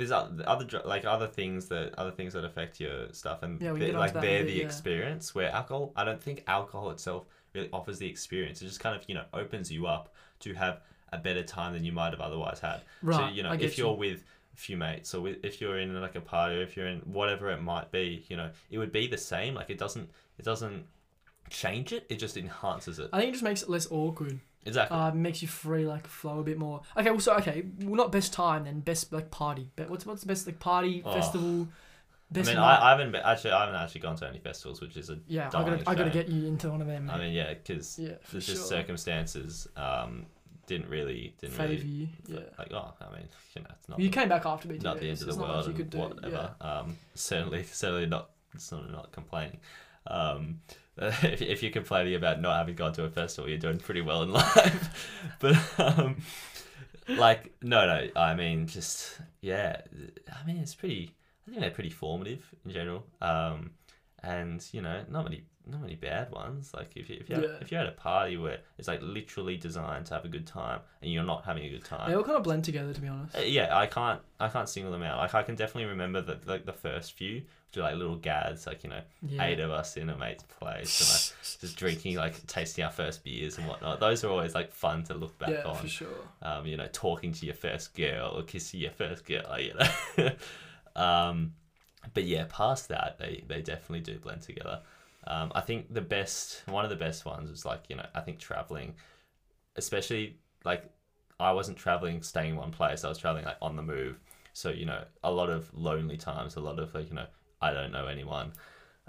there's 0.00 0.10
other 0.10 0.82
like 0.84 1.04
other 1.04 1.26
things 1.28 1.66
that 1.68 1.94
other 1.98 2.10
things 2.10 2.32
that 2.32 2.44
affect 2.44 2.80
your 2.80 3.12
stuff, 3.12 3.42
and 3.42 3.60
Yeah, 3.60 3.72
they- 3.72 3.78
get 3.80 3.88
onto 3.90 3.98
like 3.98 4.12
that 4.14 4.24
in 4.24 4.28
a 4.30 4.32
they're 4.38 4.44
the 4.44 4.52
yeah. 4.58 4.64
experience. 4.64 5.34
Where 5.34 5.50
alcohol, 5.50 5.92
I 5.96 6.04
don't 6.04 6.22
think 6.22 6.44
alcohol 6.46 6.90
itself 6.90 7.26
really 7.54 7.68
offers 7.72 7.98
the 7.98 8.08
experience. 8.08 8.62
It 8.62 8.66
just 8.66 8.80
kind 8.80 8.96
of 8.96 9.04
you 9.08 9.14
know 9.14 9.24
opens 9.32 9.70
you 9.70 9.86
up 9.86 10.14
to 10.40 10.54
have 10.54 10.80
a 11.12 11.18
better 11.18 11.42
time 11.42 11.72
than 11.72 11.84
you 11.84 11.92
might 11.92 12.12
have 12.12 12.20
otherwise 12.20 12.60
had. 12.60 12.80
Right. 13.02 13.16
So 13.16 13.34
you 13.34 13.42
know, 13.42 13.52
if 13.52 13.76
you're 13.78 13.94
with 13.96 14.24
a 14.54 14.56
few 14.56 14.76
mates 14.76 15.14
or 15.14 15.20
with, 15.20 15.44
if 15.44 15.60
you're 15.60 15.78
in 15.78 16.00
like 16.00 16.14
a 16.16 16.20
party 16.20 16.56
or 16.56 16.62
if 16.62 16.76
you're 16.76 16.86
in 16.88 17.00
whatever 17.00 17.50
it 17.50 17.60
might 17.62 17.90
be, 17.92 18.24
you 18.28 18.36
know, 18.36 18.50
it 18.70 18.78
would 18.78 18.92
be 18.92 19.06
the 19.06 19.18
same. 19.18 19.54
Like 19.54 19.70
it 19.70 19.78
doesn't 19.78 20.08
it 20.38 20.44
doesn't 20.44 20.84
change 21.50 21.92
it. 21.92 22.06
It 22.08 22.16
just 22.18 22.36
enhances 22.36 22.98
it. 22.98 23.10
I 23.12 23.18
think 23.18 23.30
it 23.30 23.32
just 23.32 23.44
makes 23.44 23.62
it 23.62 23.68
less 23.68 23.86
awkward. 23.90 24.40
Exactly. 24.66 24.96
Uh, 24.96 25.10
makes 25.12 25.40
you 25.42 25.48
free, 25.48 25.86
like 25.86 26.06
flow 26.06 26.40
a 26.40 26.42
bit 26.42 26.58
more. 26.58 26.82
Okay, 26.96 27.10
well, 27.10 27.20
so 27.20 27.34
okay, 27.36 27.64
well, 27.80 27.94
not 27.96 28.12
best 28.12 28.32
time 28.32 28.64
then, 28.64 28.80
best 28.80 29.12
like 29.12 29.30
party. 29.30 29.70
But 29.76 29.88
what's 29.90 30.04
what's 30.04 30.20
the 30.22 30.28
best 30.28 30.46
like 30.46 30.58
party 30.60 31.02
Oh. 31.04 31.12
festival? 31.12 31.68
I 31.70 32.32
Best 32.32 32.46
mean, 32.46 32.56
night? 32.58 32.76
I, 32.76 32.86
I 32.86 32.90
haven't 32.90 33.10
been, 33.10 33.22
actually 33.22 33.50
I 33.50 33.64
haven't 33.66 33.80
actually 33.80 34.02
gone 34.02 34.14
to 34.16 34.28
any 34.28 34.38
festivals, 34.38 34.80
which 34.80 34.96
is 34.96 35.10
a 35.10 35.18
yeah, 35.26 35.48
I 35.48 35.64
gotta 35.64 35.82
I 35.86 35.94
gotta 35.96 36.10
get 36.10 36.28
you 36.28 36.46
into 36.46 36.70
one 36.70 36.80
of 36.80 36.86
them. 36.86 37.06
Mate. 37.06 37.12
I 37.12 37.18
mean 37.18 37.32
yeah, 37.32 37.54
because 37.54 37.98
yeah, 37.98 38.12
for 38.22 38.34
just 38.38 38.46
sure. 38.46 38.56
circumstances 38.56 39.66
um 39.76 40.26
didn't 40.68 40.88
really 40.88 41.34
didn't 41.40 41.54
Favor 41.56 41.72
really 41.72 41.84
you. 41.84 42.08
Yeah. 42.28 42.38
like 42.56 42.72
oh 42.72 42.92
I 43.00 43.12
mean 43.16 43.28
you 43.56 43.62
know 43.62 43.68
it's 43.76 43.88
not 43.88 43.98
You 43.98 44.10
came 44.10 44.28
back 44.28 44.46
after 44.46 44.68
me. 44.68 44.78
not 44.78 44.94
too, 44.98 45.00
the 45.00 45.10
end 45.10 45.22
of 45.22 45.26
the 45.34 45.40
world 45.42 45.66
and 45.66 45.90
do. 45.90 45.98
whatever. 45.98 46.54
Um, 46.60 46.96
certainly, 47.14 47.64
certainly 47.64 48.06
not. 48.06 48.30
Certainly 48.58 48.92
not 48.92 49.10
complaining. 49.10 49.58
Um, 50.06 50.60
if, 51.22 51.40
if 51.40 51.62
you're 51.62 51.72
complaining 51.72 52.14
about 52.14 52.40
not 52.40 52.56
having 52.56 52.74
gone 52.74 52.92
to 52.94 53.04
a 53.04 53.10
festival, 53.10 53.48
you're 53.48 53.58
doing 53.58 53.78
pretty 53.78 54.02
well 54.02 54.22
in 54.22 54.32
life. 54.32 55.18
but 55.38 55.56
um, 55.78 56.16
like, 57.08 57.52
no, 57.62 57.86
no. 57.86 58.08
I 58.20 58.34
mean, 58.34 58.66
just 58.66 59.18
yeah. 59.40 59.80
I 60.30 60.46
mean, 60.46 60.58
it's 60.58 60.74
pretty. 60.74 61.14
I 61.46 61.50
think 61.50 61.62
they're 61.62 61.70
pretty 61.70 61.90
formative 61.90 62.44
in 62.64 62.70
general. 62.70 63.06
Um, 63.20 63.70
and 64.22 64.64
you 64.72 64.82
know, 64.82 65.02
not 65.08 65.24
many, 65.24 65.44
not 65.70 65.80
many 65.82 65.94
bad 65.94 66.30
ones. 66.32 66.72
Like 66.74 66.90
if 66.96 67.08
you 67.08 67.18
if 67.20 67.28
you 67.30 67.36
Yeah. 67.36 67.56
if 67.60 67.70
you're 67.70 67.80
at 67.80 67.86
a 67.86 67.92
party 67.92 68.36
where 68.36 68.58
it's 68.78 68.88
like 68.88 69.00
literally 69.02 69.56
designed 69.56 70.06
to 70.06 70.14
have 70.14 70.24
a 70.24 70.28
good 70.28 70.46
time, 70.46 70.80
and 71.02 71.12
you're 71.12 71.24
not 71.24 71.44
having 71.44 71.64
a 71.64 71.68
good 71.70 71.84
time. 71.84 72.10
They 72.10 72.16
all 72.16 72.24
kind 72.24 72.36
of 72.36 72.42
blend 72.42 72.64
together, 72.64 72.92
to 72.92 73.00
be 73.00 73.08
honest. 73.08 73.36
Uh, 73.36 73.40
yeah, 73.40 73.76
I 73.76 73.86
can't 73.86 74.20
I 74.38 74.48
can't 74.48 74.68
single 74.68 74.92
them 74.92 75.02
out. 75.02 75.18
Like 75.18 75.34
I 75.34 75.42
can 75.42 75.54
definitely 75.54 75.90
remember 75.90 76.20
the 76.20 76.38
like 76.46 76.66
the 76.66 76.72
first 76.72 77.12
few, 77.12 77.36
which 77.68 77.76
are 77.76 77.82
like 77.82 77.96
little 77.96 78.16
gads, 78.16 78.66
like 78.66 78.82
you 78.84 78.90
know, 78.90 79.02
Yeah. 79.26 79.44
eight 79.44 79.60
of 79.60 79.70
us 79.70 79.96
in 79.96 80.08
a 80.10 80.16
mate's 80.16 80.42
place, 80.44 81.00
and 81.00 81.08
like 81.10 81.58
just 81.60 81.76
drinking, 81.76 82.16
like 82.16 82.46
tasting 82.46 82.84
our 82.84 82.90
first 82.90 83.22
beers 83.22 83.58
and 83.58 83.66
whatnot. 83.68 84.00
Those 84.00 84.24
are 84.24 84.28
always 84.30 84.54
like 84.54 84.72
fun 84.72 85.04
to 85.04 85.14
look 85.14 85.38
back 85.38 85.50
yeah, 85.50 85.62
on. 85.64 85.76
for 85.76 85.88
sure. 85.88 86.08
Um, 86.42 86.66
you 86.66 86.76
know, 86.76 86.88
talking 86.92 87.32
to 87.32 87.46
your 87.46 87.54
first 87.54 87.94
girl 87.94 88.32
or 88.36 88.42
kissing 88.42 88.80
your 88.80 88.92
first 88.92 89.24
girl, 89.24 89.58
you 89.58 89.74
know. 89.74 90.30
um, 90.96 91.52
but 92.14 92.24
yeah, 92.24 92.46
past 92.48 92.88
that, 92.88 93.18
they 93.18 93.44
they 93.46 93.60
definitely 93.62 94.00
do 94.00 94.18
blend 94.18 94.42
together. 94.42 94.80
Um, 95.26 95.52
I 95.54 95.60
think 95.60 95.92
the 95.92 96.00
best, 96.00 96.62
one 96.66 96.84
of 96.84 96.90
the 96.90 96.96
best 96.96 97.24
ones 97.24 97.50
is 97.50 97.64
like 97.64 97.82
you 97.88 97.96
know, 97.96 98.06
I 98.14 98.20
think 98.20 98.38
traveling 98.38 98.94
especially 99.76 100.36
like 100.64 100.84
I 101.38 101.52
wasn't 101.52 101.78
traveling, 101.78 102.22
staying 102.22 102.50
in 102.50 102.56
one 102.56 102.70
place. 102.70 103.04
I 103.04 103.08
was 103.08 103.18
traveling 103.18 103.44
like 103.44 103.56
on 103.62 103.76
the 103.76 103.82
move. 103.82 104.18
So 104.52 104.70
you 104.70 104.86
know, 104.86 105.04
a 105.24 105.30
lot 105.30 105.50
of 105.50 105.72
lonely 105.74 106.16
times, 106.16 106.56
a 106.56 106.60
lot 106.60 106.78
of 106.78 106.94
like 106.94 107.08
you 107.08 107.16
know, 107.16 107.26
I 107.60 107.72
don't 107.72 107.92
know 107.92 108.06
anyone. 108.06 108.52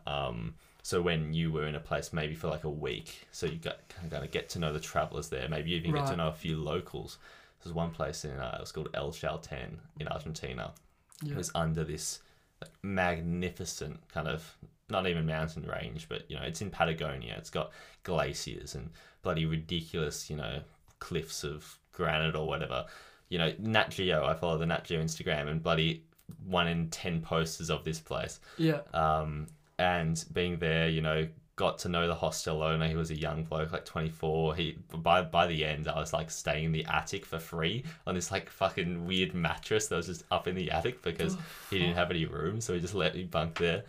Um, 0.08 0.56
so 0.84 1.02
when 1.02 1.34
you 1.34 1.52
were 1.52 1.68
in 1.68 1.76
a 1.76 1.80
place 1.80 2.12
maybe 2.12 2.34
for 2.34 2.48
like 2.48 2.64
a 2.64 2.70
week, 2.70 3.28
so 3.32 3.46
you 3.46 3.58
got 3.58 3.78
kind 3.90 4.12
of 4.14 4.32
get 4.32 4.50
to 4.50 4.60
know 4.60 4.74
the 4.74 4.80
travelers 4.80 5.30
there. 5.30 5.48
Maybe 5.50 5.72
you 5.72 5.78
even 5.78 5.94
get 5.94 6.08
to 6.08 6.16
know 6.16 6.30
a 6.30 6.34
few 6.34 6.58
locals. 6.58 7.18
There's 7.64 7.74
one 7.74 7.92
place 7.92 8.26
in 8.26 8.32
uh, 8.32 8.56
it 8.58 8.62
was 8.62 8.72
called 8.72 8.90
El 8.94 9.12
Chalten 9.12 9.78
in 10.00 10.08
Argentina. 10.08 10.74
Yeah. 11.22 11.34
It 11.34 11.38
was 11.38 11.52
under 11.54 11.84
this 11.84 12.20
like, 12.62 12.72
magnificent 12.82 14.00
kind 14.12 14.28
of 14.28 14.58
not 14.92 15.08
even 15.08 15.26
mountain 15.26 15.64
range, 15.64 16.08
but 16.10 16.30
you 16.30 16.36
know 16.36 16.44
it's 16.44 16.62
in 16.62 16.70
Patagonia. 16.70 17.36
It's 17.38 17.50
got 17.50 17.72
glaciers 18.04 18.76
and 18.76 18.90
bloody 19.22 19.46
ridiculous, 19.46 20.30
you 20.30 20.36
know, 20.36 20.62
cliffs 21.00 21.44
of 21.44 21.78
granite 21.92 22.36
or 22.36 22.48
whatever. 22.48 22.86
You 23.30 23.38
know, 23.38 23.54
Nat 23.60 23.90
Geo. 23.90 24.26
I 24.26 24.34
follow 24.34 24.58
the 24.58 24.66
Nat 24.66 24.84
Geo 24.84 25.02
Instagram 25.02 25.48
and 25.48 25.64
bloody 25.64 26.04
one 26.46 26.68
in 26.68 26.90
ten 26.90 27.22
posters 27.22 27.70
of 27.70 27.84
this 27.84 28.00
place. 28.00 28.40
Yeah. 28.58 28.82
Um, 28.94 29.48
and 29.80 30.24
being 30.34 30.58
there, 30.60 30.90
you 30.90 31.02
know, 31.02 31.28
got 31.62 31.78
to 31.78 31.90
know 31.90 32.08
the 32.08 32.16
hostel 32.16 32.64
owner. 32.64 32.88
He 32.88 32.96
was 32.96 33.12
a 33.12 33.16
young 33.16 33.44
bloke, 33.44 33.72
like 33.72 33.86
24. 33.86 34.56
He 34.56 34.78
by 34.96 35.22
by 35.22 35.46
the 35.46 35.64
end, 35.64 35.88
I 35.88 36.00
was 36.00 36.12
like 36.12 36.32
staying 36.32 36.66
in 36.66 36.72
the 36.72 36.86
attic 36.86 37.26
for 37.26 37.38
free 37.38 37.84
on 38.08 38.16
this 38.16 38.32
like 38.32 38.50
fucking 38.50 39.06
weird 39.06 39.34
mattress 39.36 39.88
that 39.88 39.96
was 39.96 40.08
just 40.08 40.24
up 40.32 40.48
in 40.48 40.56
the 40.56 40.72
attic 40.72 41.04
because 41.04 41.38
he 41.70 41.78
didn't 41.78 41.96
have 41.96 42.10
any 42.10 42.26
room, 42.26 42.62
so 42.62 42.74
he 42.74 42.80
just 42.80 42.96
let 42.96 43.14
me 43.14 43.24
bunk 43.26 43.60
there. 43.60 43.84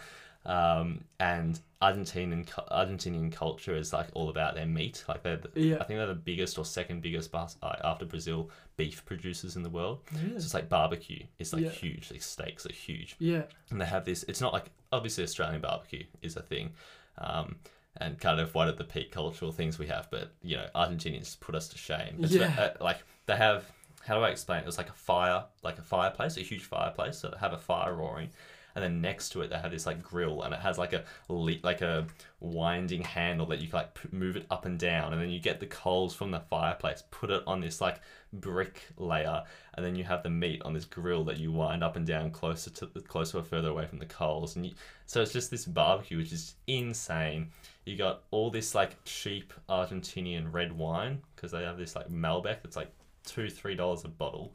Um, 0.45 1.05
and 1.21 1.61
Argentinian 1.81 2.47
Argentinian 2.71 3.33
culture 3.33 3.77
is 3.77 3.93
like 3.93 4.09
all 4.15 4.29
about 4.29 4.55
their 4.55 4.67
meat. 4.67 5.05
Like 5.09 5.23
they're, 5.23 5.37
the, 5.37 5.51
Yeah. 5.61 5.77
I 5.81 5.85
think 5.85 5.99
they're 5.99 6.07
the 6.07 6.15
biggest 6.15 6.59
or 6.59 6.65
second 6.65 7.01
biggest 7.03 7.33
uh, 7.35 7.47
after 7.85 8.05
Brazil 8.05 8.51
beef 8.77 9.05
producers 9.05 9.55
in 9.57 9.63
the 9.63 9.71
world. 9.71 10.01
Really? 10.13 10.31
So 10.31 10.37
it's 10.45 10.55
like 10.55 10.69
barbecue. 10.69 11.25
It's 11.39 11.53
like 11.53 11.63
Yeah. 11.63 11.71
huge. 11.71 12.11
Like 12.11 12.23
steaks 12.23 12.67
are 12.67 12.73
huge 12.73 13.17
Yeah. 13.19 13.43
and 13.71 13.81
they 13.81 13.87
have 13.87 14.05
this. 14.05 14.25
It's 14.25 14.41
not 14.41 14.53
like 14.53 14.71
obviously 14.93 15.23
Australian 15.25 15.61
barbecue 15.61 16.05
is 16.23 16.37
a 16.37 16.43
thing, 16.43 16.73
um, 17.19 17.57
and 17.99 18.19
kind 18.19 18.41
of 18.41 18.55
one 18.55 18.69
of 18.69 18.79
the 18.79 18.85
peak 18.85 19.13
cultural 19.13 19.53
things 19.53 19.79
we 19.79 19.87
have. 19.87 20.09
But 20.11 20.33
you 20.43 20.57
know, 20.57 20.67
Argentinians 20.75 21.39
put 21.39 21.55
us 21.55 21.69
to 21.69 21.79
shame. 21.79 22.17
It's 22.21 22.33
Yeah. 22.33 22.49
ve- 22.55 22.63
uh, 22.63 22.71
like 22.81 22.99
they 23.27 23.37
have. 23.37 23.71
How 24.05 24.17
do 24.19 24.25
I 24.25 24.31
explain? 24.31 24.59
it? 24.61 24.67
was 24.67 24.79
like 24.79 24.89
a 24.89 24.95
fire, 24.95 25.45
like 25.63 25.79
a 25.79 25.83
fireplace, 25.83 26.37
a 26.37 26.41
huge 26.41 26.65
fireplace. 26.65 27.19
So 27.19 27.29
they 27.29 27.39
have 27.39 27.53
a 27.53 27.59
fire 27.59 27.95
roaring, 27.95 28.31
and 28.75 28.83
then 28.83 29.01
next 29.01 29.31
to 29.31 29.43
it 29.43 29.51
they 29.51 29.57
have 29.59 29.71
this 29.71 29.87
like 29.87 30.03
grill, 30.03 30.43
and 30.43 30.55
it 30.55 30.61
has 30.61 30.79
like 30.79 30.93
a 30.93 31.05
le- 31.29 31.63
like 31.63 31.81
a 31.81 32.07
winding 32.41 33.03
handle 33.03 33.47
that 33.47 33.61
you 33.61 33.69
can 33.69 33.79
like 33.79 33.95
p- 33.95 34.09
move 34.13 34.37
it 34.37 34.47
up 34.51 34.65
and 34.65 34.79
down, 34.79 35.13
and 35.13 35.21
then 35.21 35.31
you 35.31 35.41
get 35.41 35.61
the 35.61 35.67
coals 35.67 36.15
from 36.15 36.31
the 36.31 36.41
fireplace, 36.41 37.03
put 37.11 37.31
it 37.31 37.43
on 37.47 37.61
this 37.61 37.81
like 37.81 38.01
brick 38.33 38.83
layer, 38.97 39.43
and 39.75 39.85
then 39.85 39.95
you 39.95 40.05
have 40.05 40.23
the 40.23 40.31
meat 40.31 40.63
on 40.65 40.73
this 40.73 40.85
grill 40.85 41.25
that 41.25 41.39
you 41.39 41.53
wind 41.53 41.85
up 41.85 41.97
and 41.97 42.07
down 42.07 42.31
closer 42.31 42.71
to 42.71 42.87
closer 43.03 43.39
or 43.39 43.43
further 43.43 43.69
away 43.69 43.87
from 43.87 43.99
the 43.99 44.07
coals, 44.07 44.57
and 44.57 44.67
you, 44.67 44.73
so 45.07 45.21
it's 45.23 45.33
just 45.33 45.51
this 45.51 45.65
barbecue 45.65 46.19
which 46.19 46.33
is 46.33 46.55
insane. 46.67 47.49
You 47.85 47.97
got 47.97 48.23
all 48.31 48.51
this 48.51 48.75
like 48.75 49.03
cheap 49.05 49.53
Argentinian 49.69 50.53
red 50.53 50.73
wine 50.73 51.21
because 51.35 51.51
they 51.51 51.63
have 51.65 51.79
this 51.79 51.97
like 51.97 52.09
Malbec 52.09 52.63
that's 52.63 52.77
like 52.77 52.93
two 53.25 53.51
three 53.51 53.75
dollars 53.75 54.05
a 54.05 54.09
bottle. 54.09 54.55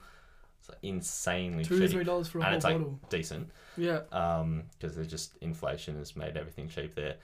It's 0.67 0.69
like 0.69 0.79
insanely 0.83 1.63
Two 1.63 1.79
cheap 1.79 1.91
three 1.91 2.03
dollars 2.03 2.27
for 2.27 2.39
a 2.39 2.41
and 2.41 2.47
whole 2.49 2.55
it's 2.55 2.65
like 2.65 2.77
bottle. 2.77 2.99
decent 3.09 3.49
Yeah. 3.77 4.01
um 4.11 4.63
because 4.79 4.95
they're 4.95 5.05
just 5.05 5.37
inflation 5.41 5.95
has 5.97 6.15
made 6.15 6.35
everything 6.37 6.67
cheap 6.69 6.95
there 6.95 7.15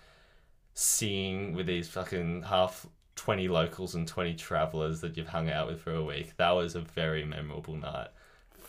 seeing 0.73 1.53
with 1.53 1.67
these 1.67 1.87
fucking 1.87 2.43
half 2.43 2.87
20 3.15 3.47
locals 3.47 3.93
and 3.95 4.07
20 4.07 4.33
travelers 4.33 5.01
that 5.01 5.15
you've 5.17 5.27
hung 5.27 5.49
out 5.49 5.67
with 5.67 5.79
for 5.81 5.93
a 5.93 6.03
week 6.03 6.35
that 6.37 6.51
was 6.51 6.75
a 6.75 6.81
very 6.81 7.23
memorable 7.25 7.75
night 7.75 8.07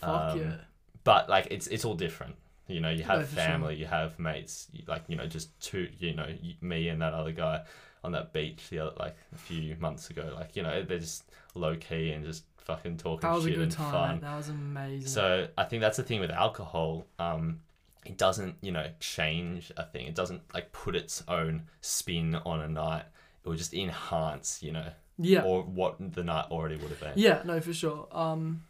Fuck 0.00 0.32
Um, 0.32 0.38
yeah. 0.38 0.54
but 1.02 1.28
like 1.30 1.48
it's 1.50 1.66
it's 1.68 1.84
all 1.84 1.94
different 1.94 2.34
you 2.66 2.80
know 2.80 2.90
you 2.90 3.04
have 3.04 3.20
No, 3.20 3.24
for 3.26 3.34
sure. 3.34 3.44
family 3.44 3.76
you 3.76 3.86
have 3.86 4.18
mates 4.18 4.68
you, 4.72 4.82
like 4.86 5.04
you 5.08 5.16
know 5.16 5.26
just 5.26 5.58
two 5.60 5.88
you 5.98 6.14
know 6.14 6.28
me 6.60 6.88
and 6.88 7.00
that 7.00 7.14
other 7.14 7.32
guy 7.32 7.62
on 8.02 8.12
that 8.12 8.34
beach 8.34 8.68
the 8.68 8.80
other, 8.80 8.92
like 8.98 9.16
a 9.34 9.38
few 9.38 9.76
months 9.80 10.10
ago 10.10 10.30
like 10.36 10.56
you 10.56 10.62
know 10.62 10.82
they're 10.82 10.98
just 10.98 11.24
low 11.54 11.74
key 11.76 12.10
and 12.10 12.24
just 12.24 12.44
fucking 12.64 12.96
talking 12.98 13.28
That 13.28 13.34
was 13.34 13.44
a 13.44 13.48
shit 13.48 13.56
good 13.56 13.62
and 13.64 13.72
time. 13.72 13.92
fun. 13.92 14.20
That 14.20 14.36
was 14.36 14.48
amazing. 14.48 15.08
so 15.08 15.48
I 15.56 15.64
think 15.64 15.80
that's 15.82 15.96
the 15.96 16.02
thing 16.02 16.20
with 16.20 16.30
alcohol. 16.30 17.06
Um, 17.18 17.60
it 18.04 18.18
doesn't, 18.18 18.56
you 18.60 18.72
know, 18.72 18.86
change 19.00 19.72
a 19.76 19.84
thing. 19.84 20.06
It 20.06 20.14
doesn't 20.14 20.42
like 20.52 20.72
put 20.72 20.94
its 20.96 21.22
own 21.28 21.62
spin 21.80 22.34
on 22.34 22.60
a 22.60 22.68
night. 22.68 23.04
It 23.44 23.48
will 23.48 23.56
just 23.56 23.72
enhance, 23.74 24.62
you 24.62 24.72
know, 24.72 24.88
yeah. 25.18 25.42
or 25.42 25.62
what 25.62 25.96
the 26.14 26.22
night 26.24 26.46
already 26.50 26.76
would 26.76 26.90
have 26.90 27.00
been. 27.00 27.12
Yeah, 27.16 27.42
no, 27.44 27.60
for 27.60 27.72
sure. 27.72 28.06
Um, 28.12 28.62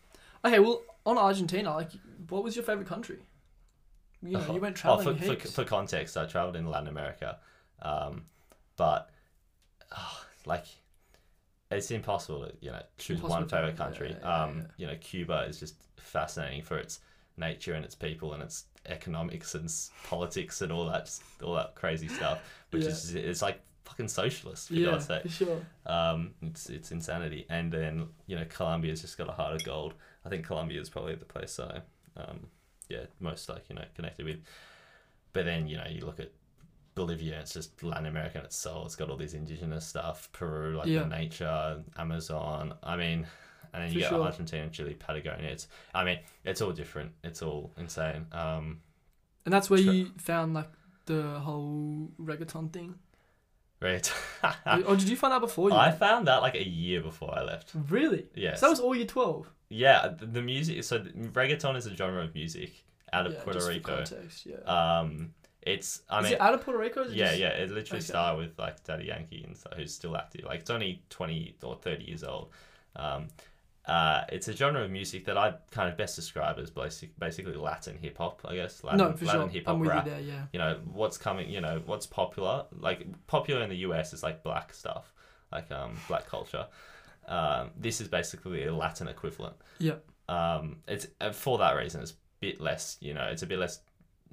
okay, 0.44 0.59
well, 0.59 0.83
on 1.07 1.18
Argentina, 1.18 1.74
like, 1.74 1.90
what 2.28 2.44
was 2.44 2.57
your 2.57 2.64
favorite 2.64 2.88
country? 2.88 3.18
You 4.22 4.38
know, 4.38 4.54
you 4.54 4.61
went 4.61 4.76
Oh, 4.85 4.96
traveling 4.96 5.18
for, 5.18 5.37
for, 5.37 5.48
for 5.48 5.64
context, 5.64 6.16
I 6.16 6.24
traveled 6.26 6.57
in 6.57 6.66
Latin 6.70 6.88
America, 6.88 7.38
um, 7.83 8.22
but 8.76 9.11
ah, 9.92 10.24
like 10.46 10.64
it's 11.75 11.91
impossible 11.91 12.47
to 12.47 12.53
you 12.61 12.71
know 12.71 12.83
choose 12.99 13.17
Impossible 13.19 13.41
one 13.41 13.49
favorite 13.49 13.77
country. 13.77 14.17
yeah, 14.21 14.43
um, 14.43 14.57
yeah. 14.59 14.65
you 14.77 14.87
know, 14.87 14.97
Cuba 15.01 15.47
is 15.49 15.59
just 15.61 15.75
fascinating 15.97 16.63
for 16.63 16.79
its 16.79 17.01
nature 17.37 17.75
and 17.75 17.85
its 17.85 17.95
people 17.95 18.33
and 18.35 18.43
its 18.43 18.65
economics 18.87 19.55
and 19.55 19.65
s- 19.65 19.91
politics 20.05 20.61
and 20.63 20.71
all 20.71 20.87
that 20.87 21.11
all 21.43 21.55
that 21.55 21.75
crazy 21.75 22.09
stuff, 22.09 22.39
which 22.71 22.85
is 22.85 23.15
it's 23.15 23.43
like 23.43 23.61
fucking 23.85 24.09
socialist 24.09 24.69
for 24.69 24.75
yeah, 24.75 24.91
God's 24.93 25.07
sake. 25.07 25.31
sure. 25.31 25.61
Um, 25.87 26.33
it's 26.43 26.71
it's 26.71 26.91
insanity. 26.93 27.47
And 27.49 27.73
then 27.73 28.09
you 28.27 28.37
know 28.37 28.45
Colombia's 28.49 29.01
just 29.01 29.19
got 29.19 29.29
a 29.29 29.33
heart 29.33 29.55
of 29.55 29.65
gold. 29.65 29.95
I 30.25 30.29
think 30.29 30.47
Colombia 30.47 30.81
is 30.81 30.89
probably 30.89 31.15
the 31.17 31.25
place 31.27 31.61
I, 31.61 31.81
um, 32.17 32.47
yeah, 32.89 33.05
most 33.21 33.49
like 33.49 33.65
you 33.69 33.75
know 33.77 33.85
connected 33.95 34.25
with. 34.27 34.39
But 35.33 35.45
then 35.45 35.67
you 35.67 35.77
know 35.77 35.87
you 35.89 36.05
look 36.07 36.21
at 36.21 36.31
Bolivia, 36.94 37.40
it's 37.40 37.52
just 37.52 37.83
Latin 37.83 38.07
America 38.07 38.38
in 38.38 38.44
its 38.44 38.57
soul. 38.57 38.85
It's 38.87 38.96
got 38.96 39.11
all 39.11 39.16
these 39.16 39.35
indigenous 39.35 39.87
stuff. 39.87 40.28
Peru, 40.33 40.76
like 40.76 40.87
Yeah. 40.87 41.00
the 41.02 41.09
nature, 41.09 41.83
Amazon. 41.96 42.74
I 42.83 42.96
mean, 42.96 43.26
and 43.72 43.83
then 43.83 43.88
you 43.88 43.94
For 43.94 43.98
get 44.00 44.09
sure. 44.11 44.22
Argentina, 44.22 44.68
Chile, 44.70 44.94
Patagonia. 44.94 45.48
It's 45.50 45.66
I 45.94 46.04
mean 46.04 46.18
it's 46.44 46.61
all 46.61 46.72
different. 46.72 47.12
It's 47.24 47.42
all 47.42 47.72
insane. 47.76 48.26
Um, 48.33 48.80
And 49.44 49.52
that's 49.52 49.68
where 49.68 49.78
Sure. 49.83 49.92
you 49.92 50.11
found, 50.16 50.54
like, 50.54 50.70
the 51.07 51.38
whole 51.40 52.11
reggaeton 52.18 52.72
thing? 52.72 52.94
right. 53.80 54.11
or 54.87 54.96
did 54.96 55.09
you 55.11 55.16
find 55.16 55.35
out 55.35 55.40
before 55.42 55.68
you? 55.68 55.76
I 55.76 55.90
found 55.90 56.26
that 56.28 56.40
like 56.40 56.54
a 56.54 56.66
year 56.66 57.02
before 57.02 57.37
I 57.38 57.42
left. 57.42 57.72
Really? 57.90 58.26
Yes. 58.35 58.61
So 58.61 58.66
that 58.66 58.70
was 58.70 58.80
all 58.80 58.94
year 58.94 59.04
12? 59.07 59.50
Yeah, 59.68 60.09
the, 60.18 60.24
the 60.26 60.40
music. 60.42 60.83
So 60.85 61.00
reggaeton 61.00 61.76
is 61.76 61.87
a 61.87 61.94
genre 61.94 62.22
of 62.24 62.35
music 62.35 62.85
out 63.12 63.26
of 63.26 63.35
yeah, 63.35 63.42
Puerto 63.42 63.66
Rico. 63.68 63.96
context, 63.96 64.46
yeah. 64.46 64.57
Um, 64.61 65.35
it's. 65.66 66.03
I 66.09 66.18
is 66.20 66.24
mean, 66.24 66.33
it 66.35 66.40
out 66.40 66.55
of 66.55 66.62
Puerto 66.62 66.79
Rico? 66.79 67.03
is 67.03 67.12
it 67.12 67.16
yeah, 67.16 67.27
just- 67.29 67.40
yeah. 67.40 67.48
It 67.48 67.70
literally 67.70 67.98
Okay. 67.98 68.07
started 68.07 68.38
with 68.38 68.59
like 68.59 68.83
Daddy 68.85 69.05
Yankee 69.07 69.42
and 69.44 69.57
stuff, 69.57 69.74
who's 69.77 69.94
still 69.94 70.16
active. 70.16 70.44
Like 70.44 70.61
it's 70.61 70.70
only 70.70 71.03
twenty 71.11 71.57
or 71.62 71.77
thirty 71.77 72.05
years 72.05 72.24
old. 72.24 72.50
Um, 72.96 73.29
uh, 73.87 74.22
it's 74.31 74.48
a 74.48 74.57
genre 74.57 74.83
of 74.83 74.90
music 74.90 75.27
that 75.27 75.37
I 75.37 75.53
kind 75.70 75.90
of 75.90 75.98
best 75.98 76.16
describe 76.16 76.59
as 76.59 76.70
basic, 76.70 77.18
basically 77.18 77.55
Latin 77.55 77.98
hip 78.00 78.16
hop. 78.16 78.40
I 78.46 78.55
guess 78.55 78.83
Latin, 78.83 78.98
No, 78.98 79.12
for 79.12 79.27
Latin 79.27 79.42
sure. 79.42 79.48
hip 79.50 79.66
hop 79.66 79.79
rap. 79.81 80.07
you 80.07 80.11
there, 80.12 80.20
yeah. 80.20 80.46
You 80.55 80.59
know 80.59 80.81
what's 80.90 81.18
coming. 81.18 81.50
You 81.50 81.61
know 81.61 81.83
what's 81.85 82.07
popular. 82.07 82.64
Like 82.72 83.07
popular 83.27 83.62
in 83.62 83.68
the 83.68 83.77
US 83.88 84.12
is 84.14 84.22
like 84.22 84.42
black 84.42 84.72
stuff, 84.72 85.12
like 85.53 85.70
um 85.70 85.96
black 86.09 86.27
culture. 86.27 86.66
Um, 87.27 87.70
this 87.77 88.00
is 88.03 88.09
basically 88.09 88.64
a 88.66 88.74
Latin 88.74 89.09
equivalent 89.09 89.57
Yeah. 89.79 89.94
um, 90.29 90.77
it's 90.87 91.07
uh, 91.22 91.31
for 91.33 91.57
that 91.57 91.72
reason 91.72 92.03
it's 92.03 92.11
a 92.12 92.14
bit 92.38 92.61
less 92.61 92.98
you 93.00 93.14
know 93.14 93.24
it's 93.24 93.42
a 93.42 93.46
bit 93.46 93.59
less 93.59 93.81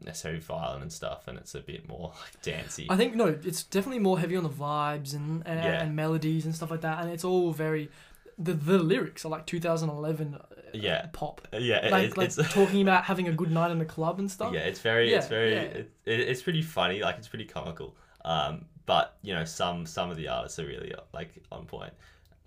necessarily 0.04 0.40
violent 0.40 0.82
and 0.82 0.92
stuff 0.92 1.28
and 1.28 1.38
it's 1.38 1.54
a 1.56 1.60
bit 1.60 1.88
more 1.88 2.14
like 2.22 2.42
dancey 2.42 2.88
I 2.90 2.98
think, 2.98 3.16
no, 3.16 3.28
it's 3.28 3.64
definitely 3.64 4.00
more 4.00 4.20
heavy 4.20 4.36
on 4.36 4.44
the 4.44 4.50
vibes 4.50 5.14
and, 5.14 5.44
and, 5.46 5.60
Yeah. 5.64 5.82
and 5.84 5.96
melodies 5.96 6.46
and 6.46 6.56
stuff 6.56 6.72
like 6.72 6.82
that. 6.82 7.02
And 7.02 7.12
it's 7.12 7.24
all 7.24 7.52
very. 7.52 7.90
The, 8.38 8.54
the 8.54 8.80
lyrics 8.80 9.24
are 9.26 9.30
like 9.30 9.46
2011 9.46 10.34
uh, 10.36 10.40
Yeah. 10.74 11.08
pop. 11.14 11.48
Yeah 11.54 11.86
it- 11.86 11.92
Like, 11.92 12.06
it's, 12.08 12.18
like 12.18 12.26
it's 12.28 12.54
talking 12.54 12.82
about 12.82 13.04
having 13.04 13.28
a 13.28 13.32
good 13.32 13.52
night 13.52 13.72
in 13.72 13.78
the 13.80 13.86
club 13.86 14.18
and 14.20 14.32
stuff. 14.32 14.54
yeah 14.54 14.62
it's 14.62 14.80
very 14.80 15.14
it's 15.14 15.28
very 15.28 15.52
yeah. 15.54 15.62
It, 15.62 15.92
it, 16.06 16.20
it's 16.22 16.42
pretty 16.42 16.62
funny 16.64 17.02
like 17.02 17.18
it's 17.18 17.28
pretty 17.28 17.46
comical 17.46 17.96
um 18.26 18.66
but 18.86 19.18
you 19.22 19.34
know 19.34 19.46
some 19.46 19.86
some 19.86 20.10
of 20.10 20.18
the 20.18 20.28
artists 20.30 20.58
are 20.60 20.66
really 20.66 20.94
like 21.14 21.30
on 21.52 21.66
point 21.66 21.94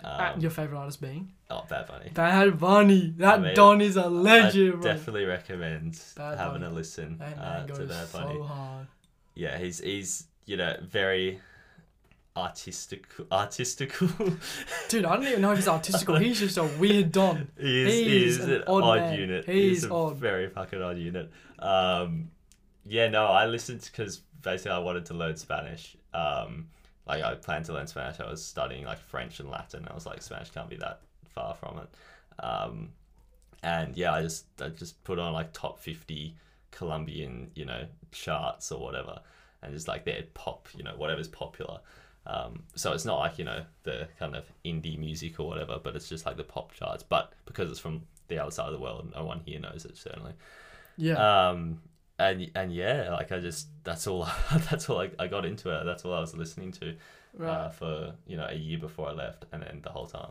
Uh, 0.02 0.32
um, 0.34 0.40
your 0.40 0.50
favorite 0.50 0.78
artist 0.78 1.00
being 1.00 1.32
oh 1.50 1.64
bad 1.68 1.86
bunny 1.86 2.10
Bad 2.14 2.58
Bunny. 2.58 3.14
That 3.18 3.38
I 3.38 3.42
mean, 3.42 3.54
Don 3.54 3.80
is 3.80 3.96
a 3.96 4.08
legend, 4.08 4.72
bro. 4.80 4.82
definitely 4.82 5.24
recommend 5.24 6.00
Bad 6.16 6.38
having 6.38 6.60
Bunny. 6.62 6.72
a 6.72 6.74
listen 6.74 7.20
uh, 7.20 7.66
to 7.66 7.84
Bad 7.86 8.08
so 8.08 8.18
Bunny 8.18 8.40
hard. 8.40 8.86
yeah 9.34 9.58
he's 9.58 9.80
he's 9.80 10.26
you 10.46 10.56
know 10.56 10.76
very 10.82 11.40
artistic 12.36 13.06
artistical 13.30 14.08
Dude, 14.88 15.04
I 15.04 15.14
don't 15.16 15.26
even 15.26 15.40
know 15.40 15.52
if 15.52 15.58
he's 15.58 15.68
artistical. 15.68 16.16
He's 16.24 16.40
just 16.40 16.56
a 16.58 16.64
weird 16.64 17.12
Don. 17.12 17.48
He 17.58 17.82
is, 17.86 17.92
He 17.94 18.04
he 18.04 18.24
is 18.24 18.38
is 18.40 18.48
an 18.48 18.64
odd 18.66 18.82
odd, 18.82 19.16
unit. 19.18 19.44
He 19.46 19.68
He's 19.68 19.84
is 19.84 19.90
a 19.90 19.94
odd. 19.94 20.16
very 20.16 20.48
fucking 20.48 20.82
odd 20.82 20.98
unit. 20.98 21.30
Um, 21.60 22.30
yeah, 22.84 23.08
no, 23.08 23.26
I 23.26 23.46
listened 23.46 23.82
because 23.90 24.20
basically 24.42 24.72
I 24.72 24.78
wanted 24.78 25.06
to 25.06 25.14
learn 25.14 25.36
Spanish. 25.36 25.96
Um, 26.12 26.68
like 27.06 27.22
I 27.22 27.34
planned 27.36 27.66
to 27.66 27.72
learn 27.72 27.86
Spanish. 27.86 28.18
I 28.18 28.28
was 28.28 28.44
studying 28.44 28.84
like 28.84 28.98
French 28.98 29.38
and 29.38 29.48
Latin. 29.48 29.86
I 29.88 29.94
was 29.94 30.04
like, 30.04 30.20
Spanish 30.20 30.50
can't 30.50 30.68
be 30.68 30.76
that 30.76 31.02
far 31.34 31.54
from 31.54 31.78
it. 31.78 32.44
Um, 32.44 32.90
and 33.62 33.96
yeah, 33.96 34.12
I 34.12 34.22
just 34.22 34.46
I 34.60 34.68
just 34.68 35.02
put 35.04 35.18
on 35.18 35.32
like 35.32 35.52
top 35.52 35.80
fifty 35.80 36.36
Colombian, 36.70 37.50
you 37.54 37.64
know, 37.64 37.86
charts 38.12 38.70
or 38.72 38.80
whatever, 38.80 39.20
and 39.62 39.72
just 39.72 39.88
like 39.88 40.04
their 40.04 40.24
pop, 40.34 40.68
you 40.76 40.84
know, 40.84 40.94
whatever's 40.96 41.28
popular. 41.28 41.80
Um, 42.26 42.62
so 42.74 42.92
it's 42.92 43.04
not 43.04 43.18
like 43.18 43.38
you 43.38 43.44
know 43.44 43.64
the 43.82 44.08
kind 44.18 44.34
of 44.34 44.44
indie 44.64 44.98
music 44.98 45.38
or 45.40 45.46
whatever, 45.46 45.78
but 45.82 45.94
it's 45.96 46.08
just 46.08 46.26
like 46.26 46.36
the 46.36 46.44
pop 46.44 46.72
charts. 46.72 47.02
But 47.02 47.32
because 47.46 47.70
it's 47.70 47.80
from 47.80 48.02
the 48.28 48.38
other 48.38 48.50
side 48.50 48.66
of 48.66 48.72
the 48.72 48.80
world, 48.80 49.12
no 49.14 49.24
one 49.24 49.40
here 49.44 49.60
knows 49.60 49.84
it 49.84 49.96
certainly. 49.96 50.32
Yeah. 50.96 51.48
Um, 51.48 51.80
and 52.18 52.50
and 52.54 52.72
yeah, 52.72 53.10
like 53.12 53.32
I 53.32 53.40
just 53.40 53.68
that's 53.82 54.06
all 54.06 54.28
that's 54.70 54.88
all 54.88 55.00
I, 55.00 55.10
I 55.18 55.26
got 55.26 55.44
into 55.44 55.70
it. 55.70 55.84
That's 55.84 56.04
all 56.04 56.14
I 56.14 56.20
was 56.20 56.36
listening 56.36 56.72
to 56.72 56.94
right. 57.36 57.48
uh, 57.48 57.70
for 57.70 58.14
you 58.26 58.36
know 58.36 58.46
a 58.48 58.54
year 58.54 58.78
before 58.78 59.08
I 59.08 59.12
left, 59.12 59.44
and 59.52 59.62
then 59.62 59.80
the 59.82 59.90
whole 59.90 60.06
time, 60.06 60.30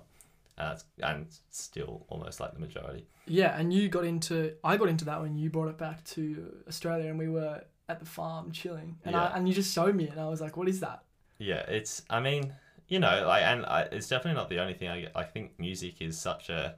and 0.57 0.83
and 1.01 1.25
still 1.49 2.05
almost 2.09 2.39
like 2.39 2.53
the 2.53 2.59
majority. 2.59 3.07
yeah, 3.25 3.57
and 3.59 3.73
you 3.73 3.89
got 3.89 4.05
into 4.05 4.53
I 4.63 4.77
got 4.77 4.89
into 4.89 5.05
that 5.05 5.21
when 5.21 5.35
you 5.35 5.49
brought 5.49 5.69
it 5.69 5.77
back 5.77 6.03
to 6.05 6.53
Australia 6.67 7.09
and 7.09 7.17
we 7.17 7.27
were 7.29 7.63
at 7.89 7.99
the 7.99 8.05
farm 8.05 8.51
chilling. 8.51 8.97
And 9.03 9.13
Yeah. 9.13 9.23
I 9.29 9.37
and 9.37 9.47
you 9.47 9.53
just 9.55 9.73
showed 9.73 9.95
me 9.95 10.05
it 10.05 10.11
and 10.11 10.19
I 10.21 10.27
was 10.29 10.41
like, 10.41 10.55
What 10.57 10.67
is 10.69 10.79
that? 10.81 11.03
Yeah, 11.39 11.63
it's. 11.67 12.03
I 12.09 12.19
mean, 12.21 12.53
you 12.87 12.99
know, 12.99 13.25
like, 13.27 13.43
and 13.43 13.65
I, 13.65 13.81
it's 13.91 14.07
definitely 14.07 14.39
not 14.39 14.49
the 14.49 14.59
only 14.59 14.73
thing 14.75 14.87
I 14.89 15.01
get. 15.01 15.11
I 15.15 15.23
think 15.23 15.59
music 15.59 16.01
is 16.01 16.17
such 16.17 16.49
a. 16.49 16.75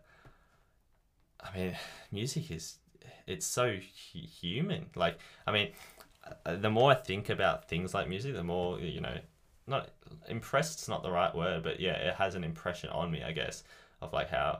I 1.41 1.55
mean, 1.57 1.75
music 2.11 2.49
is. 2.51 2.77
It's 3.27 3.45
so 3.45 3.71
hu- 3.75 4.19
human. 4.19 4.87
Like, 4.95 5.19
I 5.45 5.51
mean, 5.51 5.71
uh, 6.45 6.55
the 6.55 6.69
more 6.69 6.91
I 6.91 6.95
think 6.95 7.29
about 7.29 7.67
things 7.67 7.93
like 7.93 8.07
music, 8.07 8.33
the 8.33 8.43
more 8.43 8.79
you 8.79 9.01
know. 9.01 9.17
Not 9.67 9.89
impressed's 10.27 10.87
not 10.87 11.01
the 11.03 11.11
right 11.11 11.33
word, 11.33 11.63
but 11.63 11.79
yeah, 11.79 11.93
it 11.93 12.15
has 12.15 12.35
an 12.35 12.43
impression 12.43 12.89
on 12.91 13.09
me, 13.11 13.23
I 13.23 13.31
guess, 13.31 13.63
of 14.01 14.13
like 14.13 14.29
how 14.29 14.59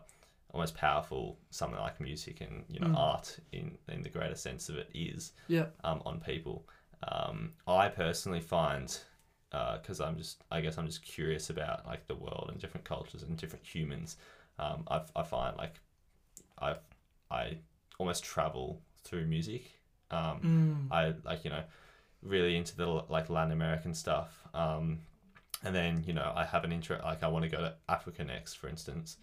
almost 0.54 0.76
powerful 0.76 1.38
something 1.50 1.80
like 1.80 2.00
music 2.00 2.40
and 2.42 2.64
you 2.70 2.80
know 2.80 2.88
Mm. 2.88 2.98
art 2.98 3.38
in 3.52 3.78
in 3.90 4.02
the 4.02 4.10
greater 4.10 4.36
sense 4.36 4.70
of 4.70 4.78
it 4.78 4.90
is 4.94 5.34
Yeah. 5.48 5.66
um, 5.84 6.02
on 6.06 6.20
people. 6.20 6.68
Um, 7.08 7.54
I 7.68 7.90
personally 7.90 8.40
find, 8.40 8.98
because 9.52 10.00
I'm 10.02 10.18
just, 10.18 10.44
I 10.50 10.62
guess 10.62 10.78
I'm 10.78 10.88
just 10.88 11.04
curious 11.04 11.50
about 11.50 11.86
like 11.86 12.08
the 12.08 12.16
world 12.16 12.50
and 12.52 12.60
different 12.60 12.86
cultures 12.86 13.22
and 13.24 13.38
different 13.38 13.66
humans. 13.66 14.18
Um, 14.58 14.84
I, 14.88 15.02
I 15.16 15.24
find 15.24 15.56
like 15.58 15.80
I 16.60 16.76
I 17.30 17.58
almost 18.00 18.24
travel 18.24 18.82
through 19.04 19.28
music. 19.28 19.64
Um, 20.10 20.40
Mm. 20.42 20.88
I 20.92 21.14
like 21.24 21.44
you 21.44 21.52
know 21.52 21.64
really 22.26 22.56
into 22.56 22.76
the 22.76 22.86
like 23.10 23.30
Latin 23.30 23.52
American 23.52 23.94
stuff. 23.94 24.44
Um, 24.54 25.00
and 25.64 25.74
then 25.74 26.04
you 26.06 26.14
know 26.14 26.32
I 26.36 26.46
have 26.46 26.64
an 26.64 26.72
interest 26.72 27.04
like 27.04 27.24
I 27.24 27.28
want 27.28 27.44
to 27.44 27.50
go 27.50 27.58
to 27.58 27.76
Africa 27.88 28.24
next, 28.24 28.56
for 28.56 28.68
instance. 28.68 29.18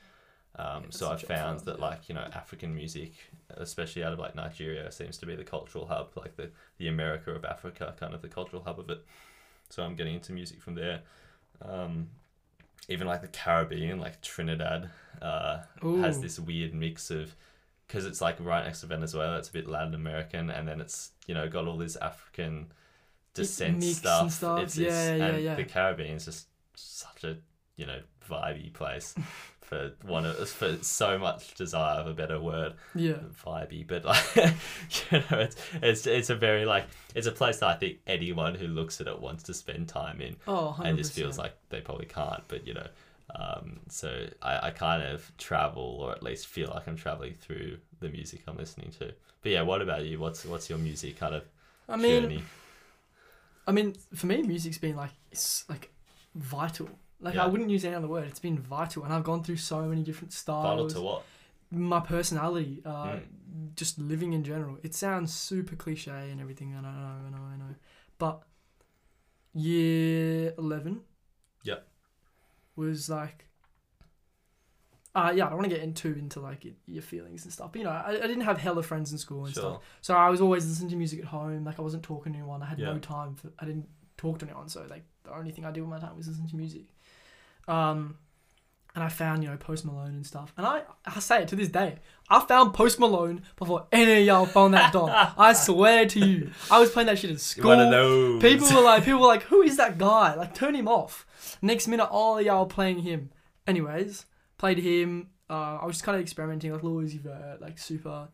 Um, 0.57 0.85
Yeah, 0.85 0.91
so 0.91 1.11
I've 1.11 1.23
found 1.23 1.61
that 1.61 1.79
yeah. 1.79 1.85
like 1.85 2.09
you 2.09 2.15
know 2.15 2.29
African 2.35 2.75
music, 2.75 3.13
especially 3.51 4.05
out 4.05 4.13
of 4.13 4.19
like 4.19 4.35
Nigeria, 4.35 4.91
seems 4.93 5.19
to 5.19 5.27
be 5.27 5.35
the 5.35 5.45
cultural 5.45 5.87
hub, 5.87 6.11
like 6.17 6.37
the 6.37 6.51
the 6.79 6.89
America 6.89 7.31
of 7.33 7.45
Africa, 7.45 7.95
kind 7.99 8.15
of 8.15 8.23
the 8.23 8.29
cultural 8.29 8.63
hub 8.63 8.79
of 8.79 8.91
it. 8.91 9.05
So 9.71 9.83
I'm 9.83 9.95
getting 9.95 10.15
into 10.15 10.33
music 10.33 10.61
from 10.61 10.75
there. 10.75 11.01
Um, 11.63 12.09
even 12.89 13.07
like 13.07 13.23
the 13.23 13.29
Caribbean, 13.29 13.99
like 14.01 14.21
Trinidad, 14.21 14.91
uh, 15.23 15.61
has 15.81 16.21
this 16.21 16.39
weird 16.39 16.75
mix 16.75 17.11
of 17.11 17.35
because 17.87 18.05
it's 18.05 18.21
like 18.21 18.37
right 18.41 18.65
next 18.65 18.81
to 18.81 18.87
Venezuela, 18.87 19.39
it's 19.39 19.49
a 19.49 19.53
bit 19.53 19.69
Latin 19.69 19.95
American, 19.95 20.51
and 20.51 20.67
then 20.67 20.81
it's 20.81 21.13
you 21.27 21.35
know 21.35 21.49
got 21.49 21.67
all 21.67 21.77
this 21.77 21.97
African 21.97 22.73
descent 23.35 23.83
stuff. 23.83 24.31
stuff. 24.33 24.61
It's, 24.61 24.77
Yeah, 24.77 24.89
it's, 24.89 25.21
yeah, 25.21 25.27
and 25.27 25.43
yeah. 25.43 25.55
The 25.55 25.65
Caribbean 25.65 26.17
is 26.17 26.25
just 26.27 26.47
such 26.75 27.25
a 27.25 27.37
you 27.77 27.87
know 27.87 28.01
vibey 28.29 28.73
place 28.73 29.15
for 29.61 29.93
one 30.05 30.25
of 30.27 30.49
for 30.49 30.77
so 30.83 31.19
much 31.19 31.55
desire 31.55 31.99
of 32.01 32.07
a 32.07 32.13
better 32.15 32.39
word 32.41 32.75
Yeah. 32.95 33.19
vibey, 33.45 33.87
but 33.87 34.05
like 34.05 34.25
you 34.37 35.19
know, 35.31 35.39
it's 35.39 35.57
it's 35.83 36.07
it's 36.07 36.31
a 36.31 36.35
very 36.37 36.65
like 36.67 36.85
it's 37.15 37.27
a 37.27 37.33
place 37.33 37.59
that 37.61 37.69
I 37.69 37.75
think 37.75 37.99
anyone 38.07 38.55
who 38.55 38.67
looks 38.67 39.01
at 39.01 39.07
it 39.07 39.21
wants 39.21 39.43
to 39.45 39.55
spend 39.55 39.89
time 39.89 40.21
in, 40.21 40.37
Oh, 40.47 40.75
100%. 40.79 40.85
and 40.89 40.99
just 40.99 41.13
feels 41.13 41.39
like 41.39 41.55
they 41.71 41.81
probably 41.81 42.07
can't. 42.07 42.43
But 42.49 42.67
you 42.67 42.75
know, 42.75 42.87
um, 43.35 43.81
so 43.89 44.27
I, 44.43 44.67
I 44.69 44.71
kind 44.71 45.03
of 45.03 45.31
travel, 45.39 45.99
or 46.03 46.13
at 46.13 46.23
least 46.23 46.47
feel 46.47 46.69
like 46.69 46.87
I'm 46.87 46.97
traveling 46.97 47.35
through 47.41 47.79
the 48.01 48.09
music 48.09 48.43
I'm 48.47 48.57
listening 48.57 48.91
to. 48.99 49.13
But 49.43 49.53
yeah, 49.53 49.63
what 49.63 49.81
about 49.83 50.05
you? 50.05 50.19
What's 50.19 50.45
what's 50.45 50.69
your 50.69 50.79
music 50.79 51.19
kind 51.19 51.35
of 51.35 51.45
I 51.89 51.97
mean 51.97 52.23
journey? 52.23 52.43
I 53.67 53.73
mean, 53.73 53.95
for 54.15 54.27
me 54.27 54.43
music's 54.43 54.79
been 54.79 54.97
like 54.97 55.13
it's 55.31 55.69
like 55.69 55.91
vital. 56.35 56.89
Like 57.21 57.35
Yeah. 57.37 57.45
I 57.45 57.47
wouldn't 57.47 57.71
use 57.71 57.85
any 57.85 57.95
other 57.95 58.09
word. 58.09 58.27
It's 58.29 58.41
been 58.41 58.59
vital 58.59 59.05
and 59.05 59.13
I've 59.13 59.23
gone 59.25 59.43
through 59.45 59.59
so 59.59 59.83
many 59.83 60.03
different 60.03 60.33
Vital 60.33 60.89
styles. 60.89 60.95
to 60.95 61.01
what? 61.03 61.23
my 61.71 62.01
personality, 62.01 62.83
uh, 62.85 63.17
Mm. 63.17 63.75
just 63.77 63.99
living 63.99 64.33
in 64.33 64.43
general. 64.45 64.79
It 64.83 64.95
sounds 64.95 65.33
super 65.33 65.77
cliche 65.77 66.31
and 66.31 66.41
everything. 66.41 66.75
I 66.75 66.81
know, 66.81 66.89
I 66.89 67.31
know, 67.31 67.45
I 67.55 67.57
know. 67.57 67.75
But 68.19 68.43
year 69.53 70.55
eleven. 70.59 71.03
Yep. 71.65 71.87
Was 72.77 73.09
like. 73.09 73.47
Uh, 75.15 75.31
yeah, 75.35 75.45
I 75.47 75.51
don't 75.51 75.59
want 75.59 75.69
to 75.71 75.77
get 75.77 75.85
into 75.85 76.09
into 76.15 76.41
like 76.41 76.65
your 76.87 77.03
feelings 77.03 77.45
and 77.45 77.53
stuff. 77.53 77.73
But 77.73 77.79
you 77.81 77.85
know, 77.85 77.91
I, 77.91 78.11
I 78.13 78.27
didn't 78.27 78.41
have 78.43 78.59
hella 78.59 78.83
friends 78.83 79.13
in 79.13 79.19
school 79.19 79.45
and 79.45 79.53
Sure. 79.55 79.63
stuff, 79.63 79.83
so 80.01 80.15
I 80.15 80.31
was 80.31 80.41
always 80.41 80.67
listening 80.67 80.89
to 80.91 80.97
music 80.97 81.19
at 81.21 81.27
home. 81.27 81.65
Like 81.65 81.79
I 81.79 81.83
wasn't 81.83 82.03
talking 82.03 82.33
to 82.33 82.39
anyone. 82.39 82.63
I 82.63 82.67
had 82.67 82.79
Yeah. 82.79 82.93
no 82.93 82.99
time 82.99 83.35
for. 83.35 83.51
I 83.59 83.67
didn't 83.67 83.89
talk 84.17 84.39
to 84.39 84.47
anyone, 84.47 84.69
so 84.71 84.87
like 84.89 85.05
the 85.25 85.35
only 85.37 85.51
thing 85.53 85.65
I 85.67 85.71
did 85.71 85.81
with 85.83 85.91
my 85.91 85.99
time 85.99 86.17
was 86.17 86.29
listen 86.29 86.49
to 86.49 86.57
music. 86.57 86.87
Um, 87.69 88.17
and 88.95 89.03
I 89.03 89.09
found 89.09 89.43
you 89.43 89.51
know 89.51 89.57
Post 89.57 89.85
Malone 89.85 90.09
and 90.15 90.27
stuff. 90.27 90.53
And 90.57 90.67
I 90.67 90.83
I 91.07 91.19
say 91.21 91.43
it 91.43 91.49
to 91.49 91.57
this 91.57 91.69
day, 91.69 91.97
I 92.29 92.41
found 92.41 92.75
Post 92.75 92.99
Malone 92.99 93.43
before 93.57 93.87
any 93.93 94.21
of 94.21 94.27
y'all 94.27 94.47
found 94.47 94.75
that 94.75 94.93
dog. 94.93 95.11
I 95.37 95.53
swear 95.67 96.07
to 96.07 96.21
you, 96.21 96.51
I 96.71 96.79
was 96.79 96.91
playing 96.91 97.07
that 97.07 97.19
shit 97.19 97.31
at 97.31 97.35
You 97.35 97.39
school. 97.39 97.69
one 97.69 97.81
of 97.81 97.91
those. 97.91 98.43
People 98.43 98.75
were 98.75 98.83
like, 98.83 99.05
people 99.05 99.21
were 99.21 99.27
like, 99.27 99.43
who 99.45 99.63
is 99.63 99.77
that 99.79 99.99
guy? 99.99 100.35
Like, 100.35 100.55
turn 100.55 100.75
him 100.75 100.89
off. 100.89 101.27
Next 101.63 101.87
minute, 101.89 102.07
all 102.07 102.39
of 102.39 102.45
y'all 102.45 102.67
playing 102.67 102.99
him. 103.01 103.31
Anyways, 103.67 104.27
played 104.63 104.79
him. 104.79 105.29
Uh, 105.51 105.79
I 105.83 105.85
was 105.87 105.97
just 105.97 106.05
kind 106.05 106.15
of 106.17 106.23
experimenting, 106.23 106.73
like 106.73 106.83
Uzi 106.83 107.21
Vert, 107.21 107.61
like 107.61 107.79
super, 107.79 108.29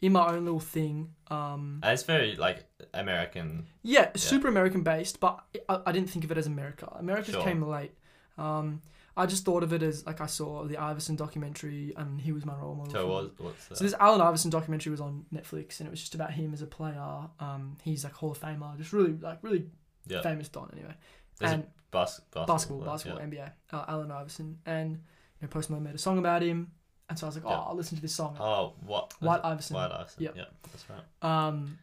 in 0.00 0.12
my 0.12 0.26
own 0.34 0.44
little 0.44 0.58
thing. 0.60 1.14
Um, 1.28 1.78
And 1.82 1.92
it's 1.92 2.02
very 2.02 2.34
like 2.36 2.64
American. 2.92 3.66
yeah, 3.82 4.10
super 4.16 4.48
American 4.48 4.82
based, 4.82 5.20
but 5.20 5.40
I, 5.68 5.80
I 5.86 5.92
didn't 5.92 6.10
think 6.10 6.24
of 6.24 6.32
it 6.32 6.38
as 6.38 6.46
America. 6.48 6.92
America 6.98 7.30
Sure. 7.32 7.42
came 7.44 7.62
late. 7.62 7.92
Um, 8.36 8.82
I 9.16 9.26
just 9.26 9.44
thought 9.44 9.62
of 9.62 9.72
it 9.72 9.82
as 9.82 10.04
like 10.06 10.20
I 10.20 10.26
saw 10.26 10.64
the 10.64 10.76
Iverson 10.76 11.16
documentary, 11.16 11.92
and 11.96 12.20
he 12.20 12.32
was 12.32 12.44
my 12.44 12.54
role 12.54 12.74
model. 12.74 12.92
So 12.92 13.30
what's 13.38 13.66
that? 13.68 13.76
so 13.78 13.84
this 13.84 13.94
Allen 13.98 14.20
Iverson 14.20 14.50
documentary 14.50 14.90
was 14.90 15.00
on 15.00 15.24
Netflix, 15.32 15.78
and 15.80 15.86
it 15.88 15.90
was 15.90 16.00
just 16.00 16.14
about 16.14 16.32
him 16.32 16.52
as 16.52 16.62
a 16.62 16.66
player. 16.66 17.00
Um, 17.40 17.76
he's 17.84 18.02
like 18.04 18.12
Hall 18.12 18.30
of 18.32 18.38
Famer, 18.40 18.76
just 18.76 18.92
really 18.92 19.12
like 19.30 19.38
really 19.42 19.66
yeah, 20.06 20.20
famous 20.22 20.48
Don 20.48 20.68
anyway. 20.72 20.94
There's 21.38 21.52
and 21.52 21.62
bas- 21.90 22.20
basketball, 22.32 22.46
basketball, 22.46 22.80
basketball, 22.92 23.20
yeah. 23.32 23.50
NBA, 23.72 23.76
uh, 23.76 23.84
Allen 23.88 24.10
Iverson, 24.12 24.58
and 24.66 25.00
know, 25.42 25.48
Post 25.48 25.70
Malone 25.70 25.84
made 25.84 25.94
a 25.94 25.98
song 25.98 26.18
about 26.18 26.42
him, 26.42 26.70
and 27.08 27.18
so 27.18 27.26
I 27.26 27.28
was 27.28 27.36
like, 27.36 27.44
oh, 27.46 27.50
Yeah. 27.50 27.58
I'll 27.60 27.76
listen 27.76 27.96
to 27.96 28.02
this 28.02 28.14
song. 28.14 28.36
Oh, 28.40 28.72
what? 28.86 29.14
White 29.20 29.40
Iverson, 29.44 29.76
White 29.76 29.92
Iverson. 29.92 30.22
Yep. 30.24 30.34
Yeah, 30.36 30.44
that's 30.72 30.84
right. 30.90 31.46
um, 31.46 31.78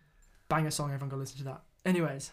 banger 0.50 0.72
song, 0.72 0.92
everyone 0.94 1.10
go 1.10 1.18
listen 1.18 1.38
to 1.40 1.44
that. 1.46 1.62
Anyways, 1.86 2.32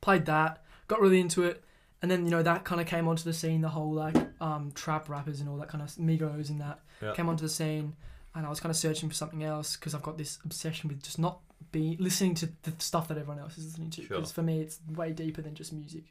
played 0.00 0.26
that, 0.26 0.62
got 0.88 1.00
really 1.00 1.20
into 1.20 1.44
it, 1.44 1.62
and 2.00 2.10
then 2.10 2.24
you 2.24 2.30
know 2.30 2.42
that 2.42 2.64
kind 2.64 2.80
of 2.80 2.86
came 2.86 3.06
onto 3.08 3.24
the 3.24 3.32
scene, 3.32 3.60
the 3.60 3.68
whole 3.68 3.92
like 3.92 4.16
um 4.40 4.72
trap 4.74 5.08
rappers 5.08 5.40
and 5.40 5.48
all 5.48 5.56
that 5.58 5.68
kind 5.68 5.82
of 5.82 5.88
Migos 5.96 6.50
and 6.50 6.60
that 6.60 6.80
Yeah. 7.00 7.14
came 7.14 7.28
onto 7.28 7.42
the 7.42 7.48
scene, 7.48 7.94
and 8.34 8.46
I 8.46 8.48
was 8.48 8.60
kind 8.60 8.70
of 8.70 8.76
searching 8.76 9.08
for 9.08 9.14
something 9.14 9.44
else 9.44 9.76
because 9.76 9.94
I've 9.94 10.02
got 10.02 10.18
this 10.18 10.38
obsession 10.44 10.88
with 10.88 11.02
just 11.02 11.18
not 11.18 11.40
be 11.70 11.96
listening 12.00 12.34
to 12.34 12.46
the 12.64 12.72
stuff 12.78 13.08
that 13.08 13.16
everyone 13.18 13.38
else 13.38 13.56
is 13.56 13.66
listening 13.66 13.90
to. 13.90 14.02
Sure. 14.02 14.16
Because 14.16 14.32
for 14.32 14.42
me, 14.42 14.60
it's 14.60 14.80
way 14.94 15.12
deeper 15.12 15.40
than 15.42 15.54
just 15.54 15.72
music. 15.72 16.04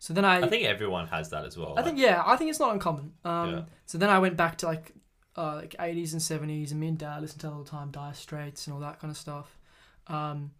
So 0.00 0.14
then 0.14 0.24
I, 0.24 0.40
I 0.42 0.48
think 0.48 0.64
everyone 0.64 1.08
has 1.08 1.30
that 1.30 1.44
as 1.44 1.56
well. 1.58 1.74
I 1.76 1.82
think 1.82 1.98
yeah, 1.98 2.22
I 2.24 2.36
think 2.36 2.50
it's 2.50 2.60
not 2.60 2.72
uncommon. 2.72 3.12
Um, 3.24 3.50
Yeah. 3.50 3.62
so 3.86 3.98
then 3.98 4.10
I 4.10 4.18
went 4.20 4.36
back 4.36 4.56
to 4.58 4.66
like, 4.66 4.92
uh, 5.36 5.56
like 5.56 5.74
eighties 5.80 6.12
and 6.12 6.22
seventies, 6.22 6.70
and 6.70 6.80
me 6.80 6.88
and 6.88 6.98
dad 6.98 7.20
listened 7.20 7.40
to 7.40 7.50
all 7.50 7.62
the 7.64 7.70
time, 7.70 7.90
Dire 7.90 8.14
Straits 8.14 8.66
and 8.66 8.74
all 8.74 8.80
that 8.80 9.00
kind 9.00 9.10
of 9.10 9.16
stuff. 9.16 9.58
Um, 10.06 10.52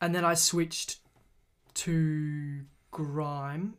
and 0.00 0.14
then 0.14 0.24
I 0.24 0.34
switched 0.34 0.98
to 1.74 2.60
grime, 2.90 3.74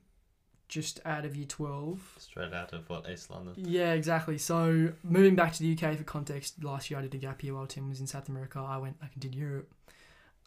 just 0.67 0.99
out 1.05 1.25
of 1.25 1.35
year 1.35 1.47
twelve. 1.47 2.13
straight 2.19 2.53
out 2.53 2.71
of 2.73 2.87
what 2.89 3.09
East 3.09 3.31
London. 3.31 3.53
Yeah, 3.57 3.93
exactly. 3.93 4.37
So 4.37 4.93
moving 5.03 5.35
back 5.35 5.53
to 5.53 5.63
the 5.63 5.71
UK 5.73 5.97
for 5.97 6.03
context, 6.03 6.63
last 6.63 6.89
year 6.91 6.99
I 6.99 7.01
did 7.03 7.15
a 7.15 7.17
gap 7.17 7.43
year 7.43 7.55
while 7.55 7.65
Tim 7.65 7.89
was 7.89 7.99
in 7.99 8.07
South 8.07 8.29
America. 8.29 8.59
I 8.59 8.77
went 8.77 9.01
like 9.01 9.11
and 9.13 9.21
did 9.21 9.33
Europe. 9.35 9.71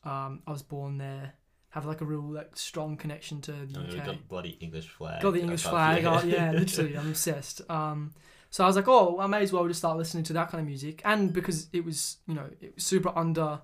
Um, 0.04 0.42
I 0.46 0.52
was 0.52 0.62
born 0.62 0.98
there. 0.98 1.34
Have 1.72 1.84
like 1.86 2.00
a 2.00 2.04
real 2.04 2.22
like 2.22 2.56
strong 2.56 2.96
connection 2.96 3.40
to 3.42 3.52
the 3.52 3.78
Oh, 3.80 3.82
UK. 3.98 4.06
got 4.06 4.16
the 4.16 4.22
bloody 4.28 4.56
English 4.60 4.88
flag. 4.88 5.20
Got 5.22 5.32
the 5.34 5.40
English 5.40 5.62
flag. 5.64 6.04
oh, 6.04 6.22
yeah, 6.22 6.52
literally, 6.62 6.96
I'm 6.96 7.08
obsessed. 7.08 7.60
Um, 7.70 8.12
so 8.50 8.62
I 8.64 8.66
was 8.66 8.76
like, 8.76 8.88
oh, 8.88 9.18
I 9.20 9.26
may 9.26 9.42
as 9.42 9.52
well 9.52 9.66
just 9.66 9.80
start 9.80 9.96
listening 9.96 10.24
to 10.24 10.32
that 10.34 10.50
kind 10.50 10.60
of 10.60 10.66
music, 10.66 11.00
and 11.04 11.32
because 11.32 11.68
it 11.72 11.84
was, 11.84 12.18
you 12.26 12.34
know, 12.34 12.46
it 12.60 12.74
was 12.74 12.84
super 12.84 13.10
under, 13.16 13.60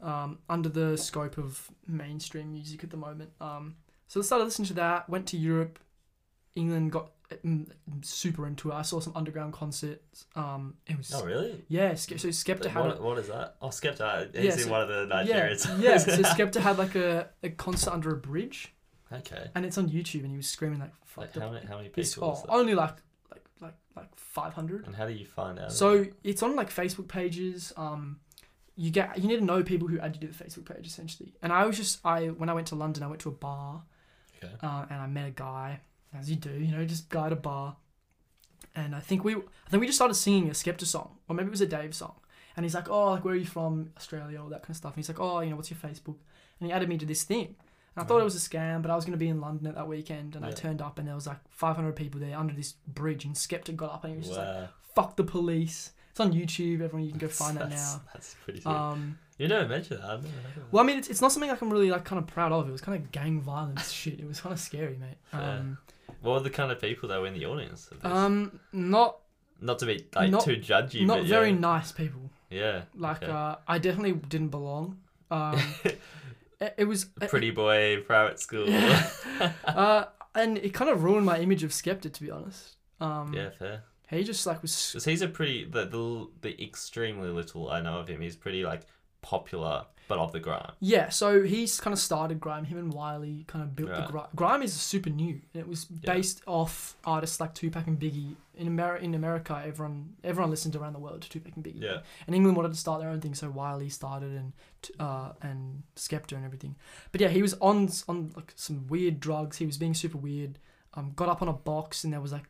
um, 0.00 0.38
under 0.48 0.68
the 0.68 0.96
scope 0.98 1.38
of 1.38 1.70
mainstream 1.86 2.52
music 2.52 2.82
at 2.84 2.90
the 2.90 2.96
moment. 2.96 3.30
Um, 3.40 3.76
So 4.08 4.18
I 4.20 4.22
started 4.24 4.44
listening 4.46 4.68
to 4.68 4.74
that. 4.74 5.08
Went 5.08 5.26
to 5.28 5.36
Europe, 5.36 5.78
England. 6.56 6.90
Got 6.92 7.10
super 8.02 8.46
into 8.46 8.70
it. 8.70 8.74
I 8.74 8.82
saw 8.82 9.00
some 9.00 9.12
underground 9.16 9.52
concerts. 9.52 10.26
Um, 10.34 10.74
it 10.86 10.96
was 10.96 11.12
Oh 11.14 11.24
really? 11.24 11.64
yeah. 11.68 11.94
So 11.94 12.14
Skepta 12.14 12.66
had 12.66 12.84
a, 12.84 12.88
What, 12.88 13.02
what 13.02 13.18
is 13.18 13.28
that? 13.28 13.56
Oh, 13.60 13.68
Skepta. 13.68 14.34
He's 14.34 14.44
Yeah, 14.44 14.52
in 14.52 14.58
so- 14.60 14.70
one 14.70 14.82
of 14.82 14.88
the 14.88 15.06
Nigerians. 15.14 15.80
yeah. 15.80 15.90
yeah 15.92 15.98
So 15.98 16.10
Skepta 16.22 16.60
had 16.60 16.78
like 16.78 16.94
a, 16.94 17.28
a 17.42 17.50
concert 17.50 17.92
under 17.92 18.12
a 18.12 18.16
bridge, 18.16 18.74
okay. 19.12 19.50
and 19.54 19.64
it's 19.64 19.78
on 19.78 19.88
YouTube, 19.88 20.20
and 20.22 20.30
he 20.30 20.36
was 20.36 20.48
screaming 20.48 20.78
like 20.80 20.92
Like 21.16 21.34
how 21.34 21.50
many 21.50 21.66
how 21.66 21.76
many 21.78 21.88
people? 21.88 22.44
oh, 22.48 22.54
only 22.58 22.74
like 22.74 22.96
like 23.30 23.44
like 23.60 23.74
like 23.96 24.14
five 24.16 24.52
hundred. 24.54 24.86
And 24.86 24.94
how 24.94 25.06
do 25.06 25.12
you 25.12 25.26
find 25.26 25.58
out? 25.58 25.72
So 25.72 26.06
it's 26.22 26.42
on 26.42 26.54
like 26.56 26.70
Facebook 26.70 27.08
pages. 27.08 27.72
Um, 27.76 28.20
you 28.76 28.90
get 28.90 29.18
you 29.18 29.26
need 29.28 29.38
to 29.38 29.44
know 29.44 29.62
people 29.62 29.88
who 29.88 29.98
add 29.98 30.14
you 30.14 30.20
to 30.28 30.32
the 30.34 30.44
Facebook 30.44 30.66
page 30.66 30.86
essentially. 30.86 31.32
And 31.42 31.52
I 31.52 31.64
was 31.66 31.76
just 31.76 32.04
I 32.04 32.26
when 32.26 32.48
I 32.48 32.52
went 32.52 32.66
to 32.68 32.74
London, 32.74 33.02
I 33.02 33.06
went 33.06 33.20
to 33.22 33.30
a 33.30 33.32
bar, 33.32 33.82
Okay. 34.42 34.52
uh, 34.62 34.84
and 34.90 35.00
I 35.00 35.06
met 35.06 35.26
a 35.28 35.30
guy, 35.30 35.80
as 36.14 36.30
you 36.30 36.36
do, 36.36 36.50
you 36.50 36.74
know, 36.76 36.84
just 36.84 37.08
guy 37.08 37.26
at 37.26 37.32
a 37.32 37.36
bar. 37.36 37.76
And 38.74 38.94
I 38.94 39.00
think 39.00 39.24
we 39.24 39.34
I 39.34 39.70
think 39.70 39.80
we 39.80 39.86
just 39.86 39.98
started 39.98 40.14
singing 40.14 40.48
a 40.48 40.52
Skepta 40.52 40.84
song, 40.84 41.16
or 41.28 41.34
maybe 41.34 41.48
it 41.48 41.50
was 41.50 41.60
a 41.60 41.66
Dave 41.66 41.94
song. 41.94 42.14
And 42.56 42.64
he's 42.64 42.74
like, 42.74 42.88
oh, 42.88 43.10
like 43.12 43.24
where 43.24 43.34
are 43.34 43.36
you 43.36 43.46
from, 43.46 43.90
Australia, 43.96 44.40
all 44.40 44.48
that 44.48 44.62
kind 44.62 44.70
of 44.70 44.76
stuff. 44.76 44.92
And 44.92 44.96
he's 44.96 45.08
like, 45.08 45.20
oh, 45.20 45.40
you 45.40 45.50
know, 45.50 45.56
what's 45.56 45.70
your 45.70 45.78
Facebook? 45.78 46.16
And 46.58 46.68
he 46.68 46.72
added 46.72 46.88
me 46.88 46.96
to 46.98 47.06
this 47.06 47.22
thing. 47.22 47.54
And 47.94 48.04
I 48.04 48.06
thought 48.06 48.20
it 48.20 48.24
was 48.24 48.36
a 48.36 48.48
scam, 48.48 48.82
but 48.82 48.90
I 48.90 48.94
was 48.94 49.04
going 49.04 49.12
to 49.12 49.18
be 49.18 49.28
in 49.28 49.40
London 49.40 49.66
at 49.66 49.74
that 49.74 49.88
weekend, 49.88 50.36
and 50.36 50.44
I 50.44 50.50
turned 50.50 50.82
up, 50.82 50.98
and 50.98 51.08
there 51.08 51.14
was 51.14 51.26
like 51.26 51.38
500 51.50 51.96
people 51.96 52.20
there 52.20 52.36
under 52.36 52.52
this 52.54 52.74
bridge, 52.86 53.24
and 53.24 53.34
Skepta 53.34 53.74
got 53.74 53.92
up, 53.92 54.04
and 54.04 54.12
he 54.12 54.18
was 54.18 54.26
just 54.28 54.38
like, 54.38 54.68
fuck 54.94 55.16
the 55.16 55.24
police. 55.24 55.92
It's 56.10 56.20
on 56.20 56.32
YouTube. 56.32 56.82
Everyone, 56.82 57.04
you 57.04 57.10
can 57.10 57.18
go 57.18 57.28
find 57.44 57.56
that 57.56 57.70
now. 57.70 58.02
That's 58.12 58.34
pretty 58.44 58.60
sick. 58.60 58.66
Um, 58.68 59.18
you 59.38 59.48
never 59.48 59.66
mentioned 59.68 60.00
that. 60.02 60.22
Never 60.22 60.28
well, 60.72 60.82
I 60.82 60.86
mean, 60.86 60.98
it's, 60.98 61.08
it's 61.08 61.20
not 61.20 61.32
something 61.32 61.50
like 61.50 61.60
I'm 61.60 61.70
really 61.70 61.90
like 61.90 62.04
kind 62.04 62.18
of 62.18 62.26
proud 62.26 62.52
of. 62.52 62.68
It 62.68 62.72
was 62.72 62.80
kind 62.80 63.02
of 63.02 63.12
gang 63.12 63.40
violence 63.40 63.90
shit. 63.90 64.18
It 64.20 64.26
was 64.26 64.40
kind 64.40 64.52
of 64.52 64.60
scary, 64.60 64.96
mate. 64.98 65.16
Um. 65.32 65.78
What 66.26 66.34
were 66.34 66.40
the 66.40 66.50
kind 66.50 66.72
of 66.72 66.80
people 66.80 67.08
that 67.08 67.20
were 67.20 67.26
in 67.26 67.34
the 67.34 67.46
audience? 67.46 67.88
of 67.90 68.00
this? 68.00 68.12
um, 68.12 68.58
not 68.72 69.18
not 69.60 69.78
to 69.78 69.86
be 69.86 70.06
like 70.14 70.30
not- 70.30 70.42
too 70.44 70.56
judgy, 70.56 71.06
not 71.06 71.18
but 71.18 71.26
very 71.26 71.50
yeah. 71.50 71.58
nice 71.58 71.92
people. 71.92 72.30
yeah. 72.50 72.82
Like, 72.96 73.22
okay. 73.22 73.32
uh, 73.32 73.56
I 73.66 73.78
definitely 73.78 74.12
didn't 74.12 74.48
belong. 74.48 74.98
Um, 75.30 75.60
it, 75.84 76.74
it 76.78 76.84
was 76.84 77.06
A 77.20 77.26
pretty 77.26 77.50
boy 77.50 78.02
private 78.06 78.40
school. 78.40 78.66
uh, 79.64 80.04
and 80.34 80.58
it 80.58 80.74
kind 80.74 80.90
of 80.90 81.02
ruined 81.02 81.26
my 81.26 81.38
image 81.38 81.64
of 81.64 81.70
Skepta, 81.70 82.12
to 82.12 82.22
be 82.22 82.30
honest. 82.30 82.76
Um, 83.00 83.32
yeah, 83.32 83.50
fair. 83.50 83.82
he 84.10 84.24
just 84.24 84.46
like 84.46 84.62
was 84.62 84.90
Because 84.92 85.04
he's 85.04 85.22
a 85.22 85.28
pretty 85.28 85.64
the, 85.64 85.84
the 85.84 86.28
the 86.42 86.62
extremely 86.62 87.28
little 87.28 87.70
I 87.70 87.80
know 87.80 87.98
of 87.98 88.08
him. 88.08 88.20
He's 88.20 88.36
pretty 88.36 88.64
like 88.64 88.82
popular, 89.22 89.84
but 90.08 90.18
of 90.18 90.32
the 90.32 90.40
grime. 90.40 90.72
Yeah, 90.80 91.08
so 91.08 91.42
he's 91.42 91.80
kind 91.80 91.92
of 91.92 91.98
started 91.98 92.38
Grime. 92.40 92.64
Him 92.64 92.78
and 92.78 92.92
Wiley 92.92 93.44
kind 93.48 93.62
of 93.64 93.74
built 93.74 93.90
Right. 93.90 94.06
the 94.06 94.12
Grime. 94.12 94.28
Grime 94.36 94.62
is 94.62 94.72
super 94.72 95.10
new, 95.10 95.40
and 95.52 95.60
it 95.60 95.66
was 95.68 95.86
Yeah. 95.90 96.12
based 96.14 96.42
off 96.46 96.96
artists 97.04 97.40
like 97.40 97.54
Tupac 97.54 97.86
and 97.86 97.98
Biggie. 97.98 98.36
In 98.54 98.66
America, 98.68 99.04
in 99.04 99.14
America, 99.14 99.62
everyone 99.66 100.16
everyone 100.24 100.50
listened 100.50 100.76
around 100.76 100.92
the 100.94 100.98
world 100.98 101.22
to 101.22 101.28
Tupac 101.28 101.54
and 101.56 101.64
Biggie. 101.64 101.82
Yeah. 101.82 102.02
And 102.26 102.34
England 102.36 102.56
wanted 102.56 102.72
to 102.72 102.78
start 102.78 103.00
their 103.00 103.10
own 103.10 103.20
thing, 103.20 103.34
so 103.34 103.50
Wiley 103.50 103.88
started 103.88 104.32
and 104.32 104.52
uh, 105.00 105.32
and 105.42 105.82
Skepta 105.96 106.32
and 106.36 106.44
everything. 106.44 106.76
But 107.12 107.20
yeah, 107.20 107.28
he 107.28 107.42
was 107.42 107.54
on 107.54 107.88
on 108.08 108.32
like 108.36 108.52
some 108.56 108.86
weird 108.86 109.20
drugs. 109.20 109.58
He 109.58 109.66
was 109.66 109.76
being 109.78 109.94
super 109.94 110.18
weird. 110.18 110.58
Um, 110.94 111.12
got 111.14 111.28
up 111.28 111.42
on 111.42 111.48
a 111.48 111.52
box, 111.52 112.04
and 112.04 112.12
there 112.12 112.20
was 112.20 112.32
like 112.32 112.48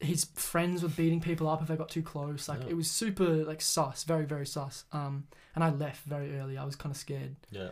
his 0.00 0.24
friends 0.34 0.82
were 0.82 0.88
beating 0.88 1.20
people 1.20 1.48
up 1.48 1.62
if 1.62 1.68
they 1.68 1.76
got 1.76 1.88
too 1.88 2.02
close. 2.02 2.48
Like 2.48 2.62
Oh. 2.64 2.68
it 2.68 2.74
was 2.76 2.90
super 2.90 3.44
like 3.44 3.60
sus, 3.60 4.04
very 4.04 4.24
very 4.24 4.46
sus. 4.46 4.84
Um, 4.92 5.26
and 5.54 5.62
I 5.64 5.70
left 5.70 6.04
very 6.04 6.38
early. 6.38 6.56
I 6.58 6.64
was 6.64 6.76
kind 6.76 6.92
of 6.92 6.96
scared. 6.96 7.36
Yeah. 7.50 7.68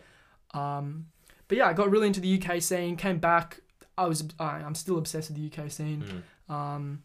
Um, 0.52 1.06
but 1.48 1.58
yeah, 1.58 1.66
I 1.66 1.72
got 1.72 1.90
really 1.90 2.06
into 2.06 2.20
the 2.20 2.40
UK 2.40 2.60
scene. 2.62 2.96
Came 2.96 3.18
back. 3.18 3.60
I 3.96 4.06
was 4.06 4.24
I, 4.38 4.56
I'm 4.58 4.74
still 4.74 4.98
obsessed 4.98 5.30
with 5.30 5.38
the 5.38 5.62
UK 5.62 5.70
scene. 5.70 6.04
Mm. 6.48 6.54
Um, 6.54 7.02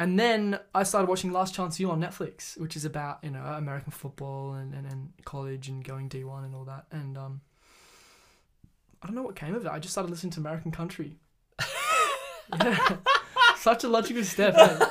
and 0.00 0.18
then 0.18 0.58
I 0.74 0.84
started 0.84 1.08
watching 1.08 1.32
Last 1.32 1.54
Chance 1.54 1.80
U 1.80 1.90
on 1.90 2.00
Netflix, 2.00 2.58
which 2.58 2.76
is 2.76 2.84
about 2.84 3.18
you 3.22 3.30
know 3.30 3.42
American 3.42 3.90
football 3.90 4.54
and, 4.54 4.72
and, 4.74 4.86
and 4.86 5.12
college 5.24 5.68
and 5.68 5.82
going 5.82 6.08
D 6.08 6.24
one 6.24 6.44
and 6.44 6.54
all 6.54 6.64
that. 6.64 6.86
And 6.92 7.18
um, 7.18 7.40
I 9.02 9.06
don't 9.06 9.16
know 9.16 9.22
what 9.22 9.36
came 9.36 9.54
of 9.54 9.64
it. 9.64 9.70
I 9.70 9.78
just 9.78 9.92
started 9.92 10.10
listening 10.10 10.32
to 10.32 10.40
American 10.40 10.70
country. 10.70 11.18
yeah. 12.62 12.96
Such 13.56 13.84
a 13.84 13.88
logical 13.88 14.22
step. 14.24 14.54
eh? 14.56 14.86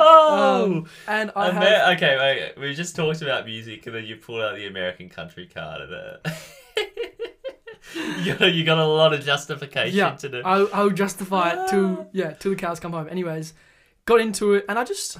Oh. 0.00 0.64
Um, 0.64 0.86
and 1.06 1.30
I 1.36 1.50
Amer- 1.50 1.60
have, 1.60 1.96
okay, 1.96 2.16
wait. 2.16 2.60
We 2.60 2.74
just 2.74 2.96
talked 2.96 3.22
about 3.22 3.44
music, 3.44 3.86
and 3.86 3.94
then 3.94 4.04
you 4.06 4.16
pulled 4.16 4.40
out 4.40 4.56
the 4.56 4.66
American 4.66 5.08
country 5.08 5.46
card, 5.46 5.82
and 5.82 5.94
uh, 5.94 6.30
you 8.22 8.34
got, 8.34 8.52
you 8.52 8.64
got 8.64 8.78
a 8.78 8.86
lot 8.86 9.12
of 9.12 9.24
justification 9.24 9.96
yeah, 9.96 10.16
to 10.16 10.28
do. 10.28 10.42
I'll, 10.44 10.68
I'll 10.72 10.90
justify 10.90 11.50
it 11.50 11.68
till 11.68 12.08
yeah 12.12 12.32
till 12.32 12.52
the 12.52 12.56
cows 12.56 12.80
come 12.80 12.92
home. 12.92 13.08
Anyways, 13.08 13.54
got 14.06 14.20
into 14.20 14.54
it, 14.54 14.64
and 14.68 14.78
I 14.78 14.84
just 14.84 15.18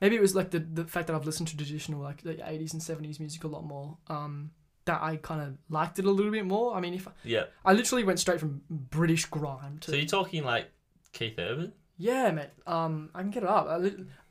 maybe 0.00 0.16
it 0.16 0.22
was 0.22 0.34
like 0.34 0.50
the 0.50 0.60
the 0.60 0.84
fact 0.84 1.08
that 1.08 1.16
I've 1.16 1.26
listened 1.26 1.48
to 1.48 1.56
traditional 1.56 2.00
like 2.00 2.22
the 2.22 2.48
eighties 2.48 2.72
and 2.72 2.82
seventies 2.82 3.20
music 3.20 3.44
a 3.44 3.48
lot 3.48 3.64
more. 3.64 3.98
Um, 4.08 4.50
that 4.84 5.00
I 5.00 5.16
kind 5.16 5.40
of 5.40 5.56
liked 5.68 5.98
it 5.98 6.04
a 6.04 6.10
little 6.10 6.32
bit 6.32 6.44
more. 6.44 6.74
I 6.74 6.80
mean, 6.80 6.94
if 6.94 7.06
yeah. 7.22 7.44
I 7.64 7.72
literally 7.72 8.02
went 8.02 8.18
straight 8.18 8.40
from 8.40 8.62
British 8.68 9.26
grime 9.26 9.78
to 9.82 9.92
So 9.92 9.96
you're 9.96 10.06
talking 10.06 10.42
like 10.44 10.70
Keith 11.12 11.38
Urban? 11.38 11.72
Yeah, 11.98 12.30
mate. 12.30 12.50
Um, 12.66 13.10
I 13.14 13.20
can 13.20 13.30
get 13.30 13.42
it 13.44 13.48
up. 13.48 13.68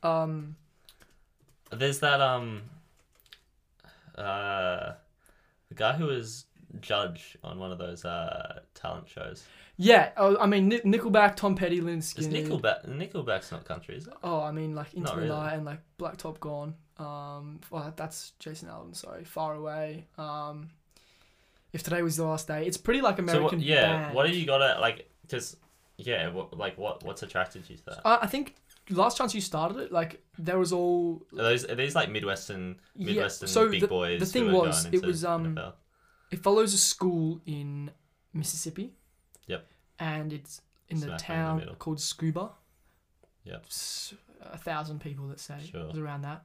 Um, 0.02 0.56
There's 1.70 2.00
that 2.00 2.20
um, 2.20 2.62
uh, 4.16 4.92
the 5.68 5.74
guy 5.74 5.92
who 5.94 6.06
was 6.06 6.44
judge 6.80 7.36
on 7.44 7.58
one 7.58 7.70
of 7.70 7.78
those 7.78 8.04
uh 8.04 8.60
talent 8.74 9.06
shows. 9.08 9.44
yeah. 9.76 10.10
Oh, 10.16 10.36
I 10.38 10.46
mean, 10.46 10.68
Ni- 10.68 10.80
Nickelback, 10.80 11.36
Tom 11.36 11.54
Petty, 11.54 11.80
Lynyrd 11.80 11.98
Skynyrd. 11.98 12.46
Nickelback? 12.48 12.88
Nickelback's 12.88 13.52
not 13.52 13.64
country, 13.64 13.96
is 13.96 14.06
it? 14.06 14.14
Oh, 14.22 14.40
I 14.40 14.52
mean, 14.52 14.74
like 14.74 14.94
Into 14.94 15.14
the. 15.14 15.26
Night 15.26 15.54
and 15.54 15.64
like 15.66 15.80
Black 15.98 16.16
Top 16.16 16.40
Gone. 16.40 16.74
Um, 16.98 17.60
well, 17.70 17.92
that's 17.96 18.32
Jason 18.38 18.68
Aldean. 18.68 18.94
Sorry, 18.96 19.24
Far 19.24 19.54
Away. 19.54 20.06
Um, 20.18 20.70
if 21.72 21.82
today 21.82 22.02
was 22.02 22.16
the 22.16 22.24
last 22.24 22.48
day, 22.48 22.66
it's 22.66 22.76
pretty 22.76 23.00
like 23.00 23.16
So 23.16 23.22
American. 23.22 23.58
what, 23.58 23.66
yeah, 23.66 24.02
band. 24.04 24.14
what 24.14 24.26
have 24.26 24.34
you 24.36 24.46
got 24.46 24.62
at 24.62 24.80
like? 24.80 25.08
Because 25.22 25.56
yeah, 26.06 26.28
what 26.30 26.56
like 26.56 26.76
what 26.78 27.02
what's 27.04 27.22
attracted 27.22 27.68
you 27.70 27.76
to 27.76 27.84
that? 27.86 28.06
Uh, 28.06 28.18
I 28.22 28.26
think 28.26 28.54
Last 28.90 29.16
Chance 29.16 29.34
U 29.34 29.40
started 29.40 29.78
it, 29.78 29.92
like 29.92 30.22
there 30.38 30.58
was 30.58 30.72
all. 30.72 31.22
Are 31.32 31.36
those 31.42 31.64
are 31.64 31.74
these 31.74 31.94
like 31.94 32.10
Midwestern 32.10 32.76
Yeah, 32.96 33.06
Midwestern 33.06 33.48
so 33.48 33.68
big 33.68 33.80
the- 33.82 33.86
boys? 33.88 34.20
the 34.20 34.26
thing 34.26 34.52
was, 34.52 34.86
it 34.86 35.04
was, 35.04 35.24
um, 35.24 35.54
NFL? 35.56 35.72
It 36.30 36.42
follows 36.42 36.72
a 36.74 36.78
school 36.78 37.40
in 37.46 37.90
Mississippi. 38.32 38.94
Yep. 39.46 39.66
And 39.98 40.32
it's 40.32 40.62
in 40.88 40.98
the 41.00 41.06
Smack 41.06 41.26
bang 41.28 41.50
in 41.50 41.56
the 41.58 41.64
town 41.66 41.76
called 41.78 41.98
Scooba. 41.98 42.52
Yep. 43.44 43.64
S- 43.66 44.14
A 44.42 44.58
thousand 44.58 45.00
people, 45.00 45.26
let's 45.26 45.42
say, 45.42 45.58
Sure. 45.70 45.82
it 45.82 45.88
was 45.88 45.98
around 45.98 46.22
that. 46.22 46.44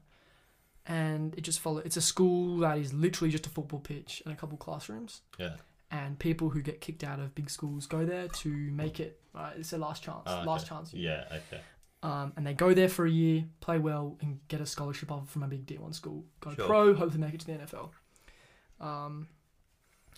And 0.85 1.35
it 1.37 1.41
just 1.41 1.59
follow. 1.59 1.79
It's 1.79 1.97
a 1.97 2.01
school 2.01 2.57
that 2.59 2.77
is 2.77 2.93
literally 2.93 3.29
just 3.31 3.45
a 3.45 3.49
football 3.49 3.79
pitch 3.79 4.21
and 4.25 4.33
a 4.33 4.37
couple 4.37 4.57
classrooms. 4.57 5.21
yeah. 5.37 5.55
and 5.89 6.19
people 6.19 6.49
who 6.49 6.61
get 6.61 6.81
kicked 6.81 7.01
out 7.01 7.17
of 7.17 7.33
big 7.33 7.49
schools 7.49 7.87
go 7.87 8.05
there 8.05 8.27
to 8.27 8.49
make 8.49 8.99
it. 8.99 9.21
Right, 9.37 9.53
it's 9.57 9.69
their 9.69 9.79
last 9.79 10.03
chance. 10.03 10.23
Oh, 10.25 10.43
Last 10.45 10.61
okay. 10.65 10.69
chance. 10.69 10.93
Yeah. 10.93 11.23
Okay. 11.31 11.61
Um, 12.03 12.33
and 12.35 12.45
they 12.45 12.53
go 12.53 12.73
there 12.73 12.89
for 12.89 13.05
a 13.05 13.09
year, 13.09 13.45
play 13.59 13.77
well, 13.79 14.17
and 14.21 14.39
get 14.47 14.61
a 14.61 14.65
scholarship 14.65 15.11
offer 15.11 15.25
from 15.27 15.43
a 15.43 15.47
big 15.47 15.65
D1 15.65 15.93
school. 15.93 16.25
Go 16.41 16.53
Sure. 16.53 16.65
pro, 16.65 16.93
hopefully 16.93 17.21
make 17.21 17.33
it 17.33 17.39
to 17.41 17.45
the 17.47 17.53
NFL. 17.53 17.91
Um, 18.79 19.27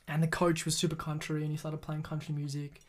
and 0.07 0.21
the 0.23 0.27
coach 0.27 0.65
was 0.65 0.75
super 0.75 0.95
country, 0.95 1.41
and 1.43 1.51
he 1.51 1.57
started 1.57 1.81
playing 1.81 2.03
country 2.03 2.33
music. 2.33 2.81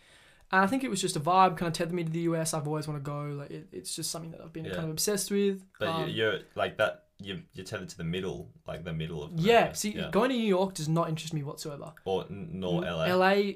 And 0.52 0.62
I 0.62 0.66
think 0.66 0.82
it 0.82 0.90
was 0.90 1.00
just 1.00 1.14
a 1.16 1.20
vibe, 1.20 1.56
kind 1.56 1.68
of 1.68 1.72
tethered 1.74 1.94
me 1.94 2.02
to 2.04 2.10
the 2.10 2.20
US. 2.22 2.54
I've 2.54 2.66
always 2.66 2.88
want 2.88 2.98
to 3.02 3.08
go. 3.08 3.22
Like 3.26 3.50
it, 3.50 3.68
it's 3.72 3.94
just 3.94 4.10
something 4.10 4.32
that 4.32 4.40
I've 4.40 4.52
been 4.52 4.64
Yeah. 4.64 4.72
kind 4.72 4.84
of 4.84 4.90
obsessed 4.90 5.30
with. 5.30 5.62
But 5.78 5.88
Um, 5.88 6.08
you 6.08 6.14
you're 6.14 6.38
like 6.56 6.76
that. 6.78 7.04
You 7.22 7.42
you're 7.52 7.64
tethered 7.66 7.88
to 7.90 7.96
the 7.96 8.04
middle, 8.04 8.50
like 8.66 8.82
the 8.82 8.92
middle 8.92 9.22
of. 9.22 9.32
yeah. 9.38 9.58
America. 9.58 9.76
See, 9.76 9.90
Yeah. 9.92 10.10
going 10.10 10.30
to 10.30 10.36
New 10.36 10.42
York 10.42 10.74
does 10.74 10.88
not 10.88 11.08
interest 11.08 11.32
me 11.34 11.42
whatsoever. 11.44 11.92
Or 12.04 12.26
nor 12.30 12.82
LA. 12.84 13.06
LA, 13.14 13.52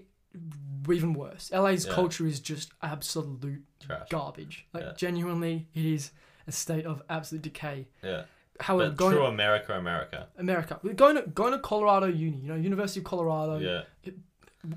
even 0.92 1.14
worse. 1.14 1.50
LA's 1.52 1.86
Yeah. 1.86 1.92
culture 1.94 2.26
is 2.26 2.40
just 2.40 2.72
absolute 2.82 3.64
Trash. 3.80 4.08
garbage. 4.10 4.66
Like 4.72 4.82
Yeah. 4.84 4.92
genuinely, 4.96 5.68
it 5.74 5.84
is 5.84 6.12
a 6.46 6.52
state 6.52 6.84
of 6.86 7.02
absolute 7.08 7.42
decay. 7.42 7.88
Yeah. 8.02 8.24
However, 8.60 8.90
But 8.90 8.96
going 8.96 9.12
true 9.14 9.22
to 9.22 9.26
America, 9.28 9.76
America. 9.76 10.28
America, 10.38 10.78
going 10.94 11.16
to 11.16 11.22
going 11.22 11.52
to 11.52 11.58
Colorado 11.58 12.06
Uni, 12.06 12.36
you 12.38 12.48
know, 12.48 12.54
University 12.54 13.00
of 13.00 13.04
Colorado, 13.06 13.58
Yeah. 13.58 14.12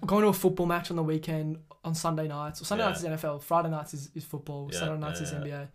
going 0.06 0.24
to 0.24 0.30
a 0.30 0.34
football 0.34 0.66
match 0.66 0.90
on 0.90 0.98
the 0.98 1.04
weekend 1.04 1.60
on 1.84 1.94
Sunday 1.94 2.28
nights. 2.28 2.62
Or 2.62 2.66
Sunday 2.66 2.84
Yeah. 2.84 2.90
nights 2.90 3.00
is 3.02 3.06
NFL, 3.06 3.40
Friday 3.40 3.70
nights 3.70 3.94
is, 3.94 4.10
is 4.16 4.24
football, 4.26 4.70
Yeah, 4.72 4.80
Saturday 4.80 5.00
nights 5.00 5.20
yeah, 5.22 5.28
is. 5.28 5.34
NBA. 5.34 5.68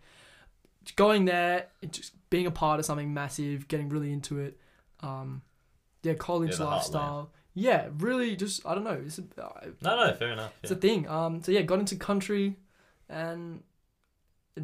Going 0.97 1.25
there, 1.25 1.67
just 1.89 2.13
being 2.29 2.45
a 2.45 2.51
part 2.51 2.79
of 2.79 2.85
something 2.85 3.13
massive, 3.13 3.67
getting 3.69 3.87
really 3.87 4.11
into 4.11 4.39
it. 4.39 4.59
Um, 4.99 5.41
yeah, 6.01 6.13
college 6.15 6.51
Yeah, 6.51 6.55
the 6.57 6.63
heartland. 6.65 6.69
lifestyle. 6.71 7.31
Yeah, 7.55 7.89
really, 7.99 8.35
just 8.35 8.65
I 8.65 8.73
don't 8.75 8.83
know. 8.83 9.01
It's 9.05 9.19
a, 9.19 9.23
uh, 9.41 9.67
No, 9.81 10.05
no, 10.07 10.13
fair 10.13 10.31
enough. 10.31 10.53
it's 10.63 10.71
Yeah. 10.71 10.77
a 10.77 10.81
thing. 10.81 11.07
Um, 11.07 11.41
so 11.43 11.51
yeah, 11.51 11.61
got 11.61 11.79
into 11.79 11.95
country, 11.95 12.57
and 13.09 13.61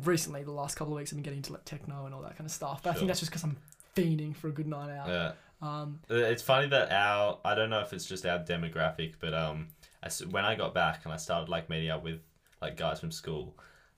recently 0.04 0.44
the 0.44 0.52
last 0.52 0.76
couple 0.76 0.94
of 0.94 0.98
weeks 0.98 1.12
I've 1.12 1.18
been 1.18 1.24
getting 1.24 1.38
into 1.38 1.54
like 1.54 1.66
techno 1.66 2.06
and 2.06 2.14
all 2.14 2.22
that 2.22 2.36
kind 2.38 2.46
of 2.46 2.52
stuff. 2.52 2.84
But 2.84 2.92
I 2.92 2.94
think 2.94 3.08
that's 3.08 3.20
just 3.20 3.32
because 3.32 3.44
I'm 3.44 3.58
fiending 3.96 4.36
for 4.36 4.48
a 4.48 4.52
good 4.52 4.68
night 4.68 4.90
out. 4.96 5.08
yeah. 5.08 5.32
Um, 5.62 6.00
Uh, 6.10 6.16
It's 6.16 6.42
funny 6.44 6.68
that 6.70 6.92
our 6.92 7.40
I 7.44 7.54
don't 7.56 7.70
know 7.70 7.82
if 7.82 7.92
it's 7.94 8.06
just 8.06 8.26
our 8.26 8.40
demographic, 8.40 9.16
but 9.20 9.34
um 9.34 9.68
as, 10.02 10.26
when 10.28 10.46
I 10.46 10.56
got 10.56 10.74
back 10.74 11.02
and 11.04 11.14
I 11.14 11.18
started 11.18 11.50
like 11.50 11.70
meeting 11.70 11.90
up 11.90 12.04
with 12.04 12.22
like 12.62 12.78
guys 12.78 13.00
from 13.02 13.12
school, 13.12 13.58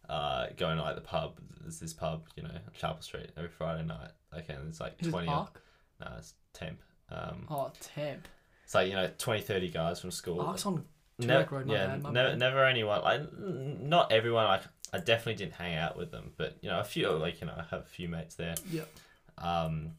uh, 0.09 0.47
going 0.57 0.77
to 0.77 0.83
like 0.83 0.95
the 0.95 1.01
pub. 1.01 1.39
There's 1.61 1.79
this 1.79 1.93
pub, 1.93 2.27
you 2.35 2.41
know, 2.43 2.49
Chapel 2.73 3.01
Street 3.01 3.29
every 3.37 3.49
Friday 3.49 3.83
night. 3.85 4.09
Okay, 4.35 4.53
and 4.55 4.67
it's 4.67 4.79
like 4.79 4.95
Is 4.99 5.09
twenty. 5.09 5.27
Arc? 5.27 5.61
no, 5.99 6.07
it's 6.17 6.33
temp. 6.53 6.79
Um, 7.09 7.45
Oh, 7.49 7.71
temp. 7.79 8.27
It's 8.71 8.75
like 8.75 8.87
you 8.87 8.95
know 8.95 9.09
20, 9.17 9.41
30 9.41 9.69
guys 9.69 9.99
from 9.99 10.11
school. 10.11 10.39
Arc's 10.39 10.65
on. 10.65 10.85
Never, 11.19 11.55
Road, 11.57 11.65
my 11.67 11.73
yeah, 11.73 11.87
bad, 11.87 12.03
my 12.03 12.11
never, 12.11 12.29
bad. 12.29 12.39
never 12.39 12.65
anyone. 12.65 13.01
Like, 13.03 13.21
not 13.37 14.13
everyone. 14.13 14.45
Like, 14.45 14.61
I 14.93 14.99
definitely 14.99 15.35
didn't 15.35 15.55
hang 15.55 15.75
out 15.75 15.97
with 15.97 16.09
them, 16.09 16.31
but 16.37 16.55
you 16.61 16.69
know, 16.69 16.79
a 16.79 16.83
few. 16.85 17.09
Like, 17.09 17.41
you 17.41 17.47
know, 17.47 17.53
I 17.57 17.65
have 17.69 17.81
a 17.81 17.85
few 17.85 18.07
mates 18.07 18.35
there. 18.35 18.55
Yeah. 18.71 18.83
Um, 19.37 19.91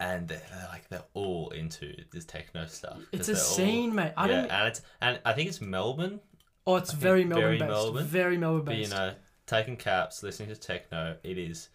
and 0.00 0.26
they're, 0.26 0.42
they're 0.50 0.68
like 0.72 0.88
they're 0.88 1.04
all 1.14 1.50
into 1.50 1.94
this 2.12 2.24
techno 2.24 2.66
stuff. 2.66 2.98
It's 3.12 3.28
a 3.28 3.32
all- 3.34 3.38
scene, 3.38 3.94
mate. 3.94 4.12
I 4.16 4.28
yeah, 4.28 4.40
don't. 4.42 4.50
and 4.50 4.68
it's 4.68 4.82
and 5.00 5.20
I 5.24 5.32
think 5.32 5.48
it's 5.48 5.60
Melbourne, 5.60 6.18
Oh, 6.66 6.74
it's 6.76 6.92
I 6.92 6.96
very 6.96 7.24
Melbourne 7.24 7.44
very 7.44 7.58
based. 7.58 7.70
Melbourne, 7.70 8.04
Very 8.06 8.36
Melbourne 8.38 8.64
but 8.64 8.76
you 8.76 8.88
know, 8.88 9.14
taking 9.46 9.76
caps, 9.76 10.22
listening 10.24 10.48
to 10.48 10.56
techno, 10.56 11.16
it 11.22 11.38
is 11.38 11.68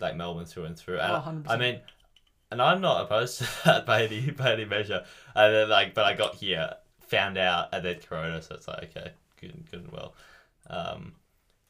like 0.00 0.16
Melbourne 0.16 0.46
through 0.46 0.64
and 0.64 0.78
through. 0.78 0.98
And 0.98 1.12
Oh, 1.12 1.20
100%. 1.20 1.44
I 1.50 1.56
mean, 1.56 1.80
and 2.50 2.60
I'm 2.62 2.80
not 2.80 3.02
opposed 3.04 3.38
to 3.38 3.48
that 3.64 3.86
by 3.86 4.04
any 4.04 4.30
by 4.30 4.52
any 4.52 4.64
measure. 4.64 5.04
And 5.34 5.54
then 5.54 5.68
like, 5.68 5.94
but 5.94 6.04
I 6.04 6.14
got 6.14 6.34
here, 6.36 6.74
found 7.08 7.38
out, 7.38 7.68
and 7.72 7.84
then 7.84 7.96
Corona, 8.06 8.40
so 8.42 8.54
it's 8.54 8.68
like 8.68 8.96
okay, 8.96 9.12
good, 9.40 9.64
good 9.70 9.80
and 9.80 9.92
well. 9.92 10.14
Um, 10.68 11.14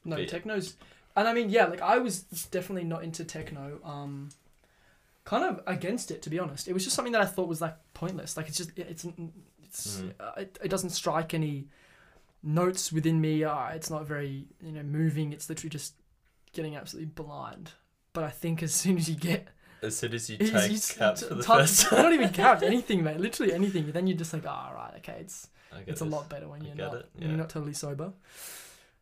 No, 0.05 0.15
But- 0.17 0.29
techno's, 0.29 0.75
and 1.15 1.27
I 1.27 1.33
mean, 1.33 1.49
yeah, 1.49 1.65
like 1.65 1.81
I 1.81 1.97
was 1.97 2.21
definitely 2.51 2.83
not 2.87 3.03
into 3.03 3.23
techno. 3.25 3.79
Um, 3.83 4.29
kind 5.25 5.43
of 5.43 5.61
against 5.67 6.09
it 6.11 6.21
to 6.21 6.29
be 6.29 6.39
honest. 6.39 6.67
It 6.67 6.73
was 6.73 6.83
just 6.83 6.95
something 6.95 7.11
that 7.13 7.21
I 7.21 7.25
thought 7.25 7.47
was 7.47 7.59
like 7.61 7.75
pointless. 7.93 8.37
Like 8.37 8.47
it's 8.47 8.57
just 8.57 8.71
it's 8.77 9.05
it's 9.63 9.97
Mhm. 9.99 10.13
uh, 10.19 10.31
it, 10.37 10.57
it 10.63 10.67
doesn't 10.69 10.91
strike 10.91 11.33
any 11.33 11.67
notes 12.43 12.91
within 12.93 13.19
me. 13.19 13.43
Uh, 13.43 13.69
it's 13.69 13.89
not 13.89 14.05
very 14.07 14.45
you 14.63 14.71
know 14.71 14.83
moving. 14.83 15.33
It's 15.33 15.49
literally 15.49 15.69
just 15.71 15.93
getting 16.53 16.75
absolutely 16.75 17.11
blind. 17.11 17.71
But 18.13 18.23
I 18.23 18.29
think 18.29 18.63
as 18.63 18.73
soon 18.83 18.97
as 18.97 19.09
you 19.09 19.15
get 19.15 19.47
as 19.81 19.97
soon 19.97 20.13
as 20.13 20.29
you 20.29 20.37
take 20.37 20.49
it's- 20.53 20.91
caps 20.97 21.21
it's 21.21 21.29
for 21.29 21.35
the 21.35 21.43
hard- 21.45 21.61
first 21.61 21.81
time, 21.87 22.01
not 22.03 22.13
even 22.13 22.29
capped, 22.29 22.63
anything, 22.63 23.03
mate. 23.03 23.19
Literally 23.19 23.53
anything. 23.53 23.91
Then 23.91 24.07
you're 24.07 24.17
just 24.17 24.33
like, 24.33 24.45
oh, 24.45 24.71
right, 24.73 24.93
okay, 24.97 25.17
it's 25.21 25.47
it's 25.85 26.01
a 26.01 26.05
lot 26.05 26.29
better 26.29 26.47
when 26.47 26.61
I 26.63 26.65
you're 26.67 26.75
not 26.75 26.93
it, 26.95 27.09
when 27.15 27.29
you're 27.29 27.37
not 27.37 27.49
totally 27.49 27.73
sober. 27.73 28.13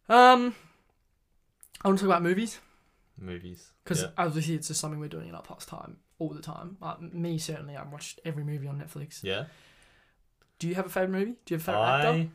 Um, 0.09 0.55
I 1.84 1.88
want 1.88 1.99
to 1.99 2.05
talk 2.05 2.09
about 2.11 2.23
movies 2.23 2.59
movies 3.17 3.71
because 3.84 4.01
Yeah. 4.01 4.09
obviously 4.17 4.55
it's 4.55 4.67
just 4.67 4.80
something 4.82 4.99
we're 4.99 5.07
doing 5.07 5.30
in 5.30 5.36
our 5.36 5.41
pastime 5.41 5.97
all 6.19 6.30
the 6.34 6.41
time. 6.41 6.78
Uh, 6.82 6.95
me 6.99 7.38
certainly, 7.38 7.76
I've 7.78 7.91
watched 7.91 8.19
every 8.26 8.43
movie 8.43 8.67
on 8.67 8.78
Netflix. 8.82 9.23
Yeah, 9.23 9.45
Do 10.59 10.67
you 10.67 10.76
have 10.76 10.86
a 10.88 10.89
favorite 10.89 11.11
movie? 11.11 11.36
Do 11.45 11.53
you 11.53 11.57
have 11.57 11.61
a 11.61 11.65
favorite 11.65 11.80
I 11.82 12.05
actor? 12.17 12.30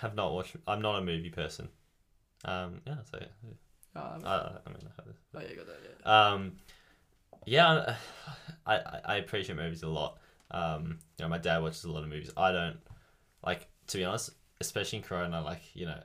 have 0.00 0.14
not 0.16 0.32
watched. 0.32 0.56
I'm 0.66 0.82
not 0.82 0.98
a 0.98 1.04
movie 1.04 1.30
person. 1.30 1.68
Um, 2.44 2.80
yeah, 2.86 2.96
so 3.10 3.18
yeah. 3.20 4.00
Um, 4.00 4.22
I, 4.24 4.34
I 4.36 4.68
mean, 4.70 4.78
I 4.82 4.90
have 4.96 5.06
this. 5.06 5.16
oh 5.34 5.40
yeah, 5.40 5.48
you 5.48 5.56
got 5.56 5.66
that. 5.66 5.76
Yeah. 6.04 6.28
Um, 6.32 6.52
yeah, 7.48 7.96
I, 8.66 8.74
I 8.76 9.00
I 9.04 9.16
appreciate 9.16 9.56
movies 9.56 9.82
a 9.82 9.88
lot. 9.88 10.18
Um, 10.50 10.98
you 11.18 11.24
know, 11.24 11.28
my 11.28 11.38
dad 11.38 11.62
watches 11.62 11.84
a 11.84 11.90
lot 11.90 12.02
of 12.02 12.08
movies. 12.08 12.30
I 12.36 12.52
don't 12.52 12.78
like 13.44 13.68
to 13.88 13.98
be 13.98 14.04
honest, 14.04 14.30
especially 14.60 14.98
in 14.98 15.04
Corona. 15.04 15.40
Like 15.42 15.62
you 15.74 15.86
know, 15.86 16.00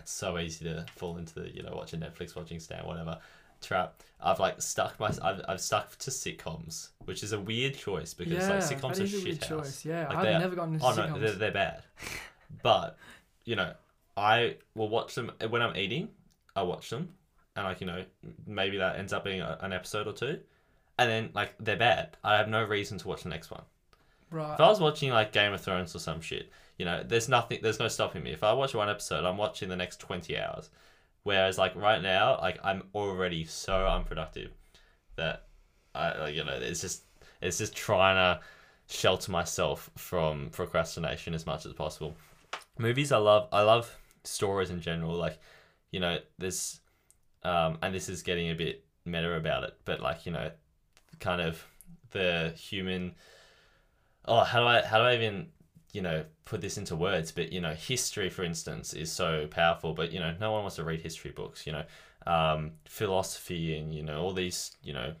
it's 0.00 0.12
so 0.12 0.38
easy 0.38 0.64
to 0.66 0.86
fall 0.96 1.16
into 1.18 1.34
the 1.40 1.54
you 1.54 1.62
know 1.62 1.74
watching 1.74 2.00
Netflix, 2.00 2.36
watching 2.36 2.60
Stan, 2.60 2.86
whatever 2.86 3.18
trap. 3.60 4.02
I've 4.20 4.40
like 4.40 4.60
stuck 4.60 4.98
my 5.00 5.10
I've, 5.22 5.40
I've 5.48 5.60
stuck 5.60 5.96
to 5.98 6.10
sitcoms, 6.10 6.90
which 7.04 7.22
is 7.22 7.32
a 7.32 7.40
weird 7.40 7.76
choice 7.76 8.14
because 8.14 8.34
yeah, 8.34 8.54
like 8.54 8.64
sitcoms 8.64 9.00
are 9.00 9.06
shit 9.06 9.38
house. 9.44 9.48
choice. 9.48 9.84
Yeah, 9.84 10.08
Like, 10.08 10.18
I've 10.18 10.40
never 10.40 10.56
gotten 10.56 10.74
into 10.74 10.86
Oh 10.86 10.90
sitcoms. 10.90 11.10
no, 11.14 11.18
they're, 11.18 11.32
they're 11.32 11.50
bad. 11.52 11.82
but 12.62 12.96
you 13.44 13.56
know, 13.56 13.72
I 14.16 14.56
will 14.74 14.88
watch 14.88 15.14
them 15.14 15.30
when 15.48 15.62
I'm 15.62 15.76
eating. 15.76 16.08
I 16.56 16.62
watch 16.62 16.90
them, 16.90 17.10
and 17.56 17.64
like 17.64 17.80
you 17.80 17.86
know, 17.86 18.04
maybe 18.46 18.78
that 18.78 18.98
ends 18.98 19.12
up 19.12 19.24
being 19.24 19.40
a, 19.40 19.58
an 19.60 19.72
episode 19.72 20.06
or 20.08 20.12
two, 20.12 20.40
and 20.98 21.10
then 21.10 21.30
like 21.34 21.54
they're 21.58 21.76
bad. 21.76 22.16
I 22.24 22.36
have 22.36 22.48
no 22.48 22.64
reason 22.64 22.98
to 22.98 23.08
watch 23.08 23.22
the 23.22 23.28
next 23.28 23.50
one. 23.50 23.62
right. 24.30 24.54
If 24.54 24.60
I 24.60 24.68
was 24.68 24.80
watching 24.80 25.10
like 25.10 25.32
Game 25.32 25.52
of 25.52 25.60
Thrones 25.60 25.94
or 25.94 25.98
some 26.00 26.20
shit, 26.20 26.50
you 26.76 26.84
know, 26.84 27.02
there's 27.06 27.28
nothing, 27.28 27.60
there's 27.62 27.78
no 27.78 27.88
stopping 27.88 28.22
me. 28.22 28.32
If 28.32 28.42
I 28.42 28.52
watch 28.52 28.74
one 28.74 28.88
episode, 28.88 29.24
I'm 29.24 29.36
watching 29.36 29.68
the 29.68 29.76
next 29.76 30.00
twenty 30.00 30.38
hours. 30.38 30.70
Whereas 31.22 31.58
like 31.58 31.74
right 31.76 32.02
now, 32.02 32.38
like 32.40 32.58
I'm 32.64 32.84
already 32.94 33.44
so 33.44 33.86
unproductive 33.86 34.50
that 35.16 35.46
I, 35.94 36.18
like, 36.18 36.34
you 36.34 36.44
know, 36.44 36.54
it's 36.54 36.80
just 36.80 37.02
it's 37.40 37.58
just 37.58 37.74
trying 37.74 38.16
to 38.16 38.40
shelter 38.88 39.30
myself 39.30 39.90
from 39.96 40.48
procrastination 40.50 41.34
as 41.34 41.44
much 41.46 41.66
as 41.66 41.72
possible. 41.72 42.14
Movies, 42.78 43.12
I 43.12 43.18
love. 43.18 43.48
I 43.52 43.62
love 43.62 43.94
stories 44.24 44.70
in 44.70 44.80
general. 44.80 45.14
Like, 45.14 45.38
you 45.90 46.00
know, 46.00 46.18
this, 46.38 46.80
um, 47.42 47.78
and 47.82 47.94
this 47.94 48.08
is 48.08 48.22
getting 48.22 48.50
a 48.50 48.54
bit 48.54 48.84
meta 49.04 49.34
about 49.34 49.64
it, 49.64 49.74
but 49.84 50.00
like, 50.00 50.26
you 50.26 50.32
know, 50.32 50.50
kind 51.20 51.40
of 51.40 51.64
the 52.10 52.54
human. 52.56 53.14
Oh, 54.24 54.40
how 54.40 54.60
do 54.60 54.66
I 54.66 54.82
how 54.82 54.98
do 54.98 55.04
I 55.04 55.14
even 55.14 55.48
you 55.92 56.02
know 56.02 56.24
put 56.44 56.60
this 56.60 56.78
into 56.78 56.96
words? 56.96 57.32
But 57.32 57.52
you 57.52 57.60
know, 57.60 57.74
history, 57.74 58.30
for 58.30 58.42
instance, 58.42 58.92
is 58.92 59.10
so 59.10 59.46
powerful. 59.46 59.94
But 59.94 60.12
you 60.12 60.20
know, 60.20 60.34
no 60.40 60.52
one 60.52 60.62
wants 60.62 60.76
to 60.76 60.84
read 60.84 61.00
history 61.00 61.30
books. 61.30 61.66
You 61.66 61.72
know, 61.72 61.84
um, 62.26 62.72
philosophy 62.86 63.76
and 63.76 63.94
you 63.94 64.02
know 64.02 64.20
all 64.20 64.32
these 64.32 64.76
you 64.82 64.92
know 64.92 65.14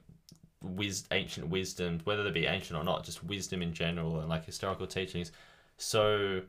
wis- 0.62 1.06
ancient 1.10 1.48
wisdom, 1.48 2.00
whether 2.04 2.22
they 2.22 2.30
be 2.30 2.46
ancient 2.46 2.78
or 2.78 2.84
not, 2.84 3.04
just 3.04 3.24
wisdom 3.24 3.62
in 3.62 3.72
general 3.72 4.20
and 4.20 4.28
like 4.28 4.44
historical 4.44 4.86
teachings, 4.86 5.32
so 5.76 6.42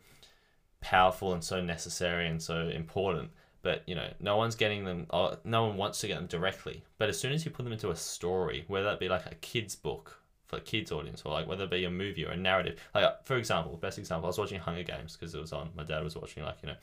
powerful 0.82 1.34
and 1.34 1.43
so 1.43 1.62
necessary 1.62 2.28
and 2.28 2.41
so 2.41 2.68
important. 2.70 3.32
But 3.62 3.84
you 3.88 3.95
know, 3.95 4.07
no 4.20 4.38
one's 4.38 4.55
getting 4.55 4.86
them. 4.86 5.07
Oh, 5.10 5.38
no 5.43 5.68
one 5.68 5.78
wants 5.78 5.99
to 6.01 6.07
get 6.07 6.16
them 6.16 6.28
directly. 6.28 6.84
But 6.97 7.10
as 7.10 7.20
soon 7.20 7.34
as 7.34 7.43
you 7.43 7.51
put 7.51 7.64
them 7.64 7.74
into 7.74 7.91
a 7.91 7.95
story, 7.95 8.64
whether 8.68 8.86
that 8.86 8.99
be 8.99 9.10
like 9.10 9.26
a 9.26 9.36
kid's 9.36 9.76
book 9.76 10.18
for 10.47 10.57
a 10.57 10.62
kids 10.62 10.91
audience, 10.91 11.24
or 11.26 11.34
like 11.34 11.47
whether 11.47 11.66
it 11.66 11.72
be 11.72 11.84
a 11.86 11.89
movie 11.89 12.26
or 12.26 12.32
a 12.32 12.38
narrative, 12.38 12.80
like 12.95 13.26
for 13.26 13.36
example, 13.36 13.76
best 13.78 13.99
example, 13.99 14.26
I 14.26 14.30
was 14.30 14.38
watching 14.38 14.60
Hunger 14.60 14.84
Games 14.84 15.18
because 15.18 15.36
it 15.36 15.41
was 15.41 15.53
on. 15.53 15.70
My 15.76 15.84
dad 15.84 16.03
was 16.03 16.16
watching 16.16 16.43
like 16.43 16.57
you 16.64 16.70
know, 16.70 16.76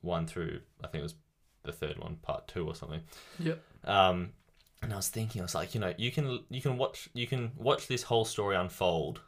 one 0.00 0.26
through 0.26 0.60
I 0.82 0.88
think 0.88 1.00
it 1.00 1.04
was 1.04 1.14
the 1.62 1.72
third 1.72 1.98
one, 1.98 2.16
part 2.16 2.48
two 2.48 2.66
or 2.66 2.74
something. 2.74 3.00
Yep. 3.38 3.62
Um, 3.84 4.30
and 4.82 4.92
I 4.92 4.96
was 4.96 5.08
thinking, 5.08 5.42
I 5.42 5.44
was 5.44 5.54
like, 5.54 5.74
you 5.74 5.80
know, 5.80 5.94
you 5.96 6.10
can 6.10 6.40
you 6.48 6.60
can 6.60 6.76
watch 6.78 7.08
you 7.12 7.26
can 7.26 7.52
watch 7.56 7.86
this 7.86 8.02
whole 8.02 8.24
story 8.24 8.56
unfold, 8.56 9.20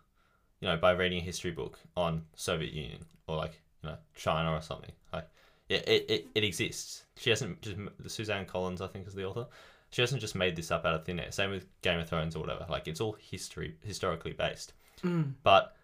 you 0.61 0.69
know, 0.69 0.77
by 0.77 0.93
reading 0.93 1.19
a 1.19 1.23
history 1.23 1.51
book 1.51 1.79
on 1.97 2.25
Soviet 2.35 2.73
Union 2.73 3.05
or 3.27 3.37
like 3.37 3.61
you 3.83 3.91
know 3.91 3.97
China 4.15 4.53
or 4.53 4.63
something. 4.63 4.93
Like, 5.13 5.29
it 5.73 6.11
it, 6.11 6.27
it, 6.35 6.45
exists. 6.45 7.05
She 7.17 7.31
hasn't 7.31 7.61
just 7.63 7.77
Suzanne 8.07 8.47
Collins, 8.47 8.81
I 8.81 8.87
think, 8.87 9.07
is 9.07 9.15
the 9.15 9.25
author. 9.25 9.47
She 9.91 10.01
hasn't 10.01 10.21
just 10.21 10.35
made 10.35 10.57
this 10.57 10.71
up 10.71 10.87
out 10.87 10.95
of 10.95 11.05
thin 11.05 11.21
air. 11.21 11.31
Same 11.33 11.51
with 11.51 11.67
Game 11.83 12.01
of 12.01 12.09
Thrones 12.09 12.35
or 12.35 12.41
whatever. 12.41 12.65
Like, 12.69 12.89
it's 12.89 13.01
all 13.01 13.17
history 13.21 13.77
historically 13.85 14.33
based. 14.33 14.73
Mm. 15.05 15.35
But 15.43 15.77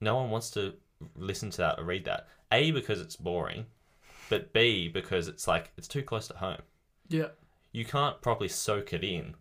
no 0.00 0.14
one 0.16 0.30
wants 0.30 0.50
to 0.52 0.74
listen 1.16 1.50
to 1.50 1.58
that 1.58 1.78
or 1.78 1.84
read 1.84 2.04
that. 2.06 2.28
A 2.52 2.70
because 2.70 3.00
it's 3.00 3.16
boring, 3.16 3.66
but 4.28 4.52
B 4.52 4.88
because 4.88 5.28
it's 5.28 5.46
like 5.46 5.72
it's 5.76 5.88
too 5.88 6.02
close 6.02 6.26
to 6.28 6.36
home 6.36 6.62
Yeah. 7.08 7.28
you 7.72 7.84
can't 7.84 8.20
properly 8.20 8.48
soak 8.48 8.92
it 8.92 9.04
in 9.04 9.34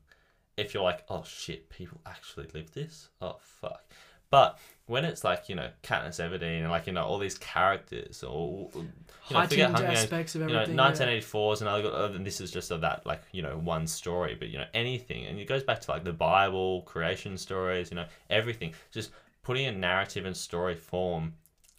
if 0.58 0.74
you're 0.74 0.84
like, 0.84 1.06
oh 1.10 1.24
shit, 1.24 1.70
people 1.70 2.02
actually 2.06 2.47
live 2.54 2.74
this. 2.74 3.10
Oh 3.22 3.38
fuck. 3.39 3.84
But 4.30 4.60
when 4.90 5.06
it's 5.06 5.24
like 5.24 5.48
you 5.48 5.56
know 5.56 5.70
Katniss 5.84 6.20
Everdeen 6.20 6.62
and 6.62 6.72
like 6.72 6.88
you 6.88 6.94
know 6.94 7.04
all 7.04 7.20
these 7.20 7.38
characters 7.38 8.24
or 8.24 8.70
you 8.74 8.90
know, 9.32 9.46
forget 9.46 9.70
Hunger 9.70 9.88
Games, 9.88 10.00
aspects 10.00 10.34
of 10.34 10.42
you 10.42 10.48
know 10.48 10.62
everything. 10.62 10.78
yeah. 10.78 10.92
1984's 10.92 11.62
and 11.62 11.70
other, 11.70 11.92
other 11.92 12.14
than 12.14 12.24
this 12.24 12.42
is 12.42 12.50
just 12.50 12.72
of 12.72 12.82
that 12.82 13.06
like 13.06 13.22
you 13.32 13.44
know 13.44 13.56
one 13.58 13.86
story, 13.86 14.36
but 14.38 14.50
you 14.50 14.58
know 14.58 14.66
anything 14.74 15.28
and 15.28 15.40
it 15.40 15.48
goes 15.48 15.64
back 15.64 15.80
to 15.82 15.92
like 15.92 16.04
the 16.04 16.12
Bible, 16.12 16.82
creation 16.82 17.38
stories, 17.38 17.92
you 17.92 17.96
know 17.96 18.06
everything. 18.32 18.74
Just 18.92 19.12
putting 19.44 19.68
a 19.68 19.72
narrative 19.72 20.26
and 20.26 20.36
story 20.36 20.76
form 20.76 21.34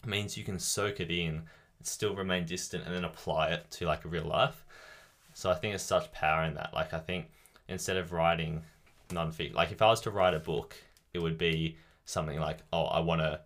means 0.06 0.38
you 0.38 0.44
can 0.44 0.61
soak 0.61 1.00
it 1.00 1.11
in, 1.11 1.42
still 1.82 2.14
remain 2.14 2.46
distant, 2.46 2.84
and 2.86 2.94
then 2.94 3.04
apply 3.04 3.48
it 3.48 3.68
to 3.72 3.86
like 3.86 4.00
real 4.04 4.24
life. 4.24 4.64
So 5.34 5.50
I 5.50 5.54
think 5.54 5.72
there's 5.72 5.82
such 5.82 6.12
power 6.12 6.44
in 6.44 6.54
that. 6.54 6.72
Like 6.72 6.94
I 6.94 7.00
think 7.00 7.26
instead 7.68 7.96
of 7.96 8.12
writing 8.12 8.62
non-fiction, 9.11 9.56
like 9.56 9.72
if 9.72 9.82
I 9.82 9.88
was 9.88 10.00
to 10.02 10.12
write 10.12 10.34
a 10.34 10.38
book, 10.38 10.76
it 11.12 11.18
would 11.20 11.38
be 11.38 11.76
something 12.11 12.38
like, 12.40 12.58
oh, 12.72 12.84
I 12.84 13.00
want 13.00 13.20
to 13.20 13.40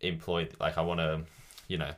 employ, 0.00 0.48
like 0.60 0.78
I 0.78 0.80
want 0.82 1.00
to, 1.00 1.22
you 1.68 1.78
know, 1.78 1.92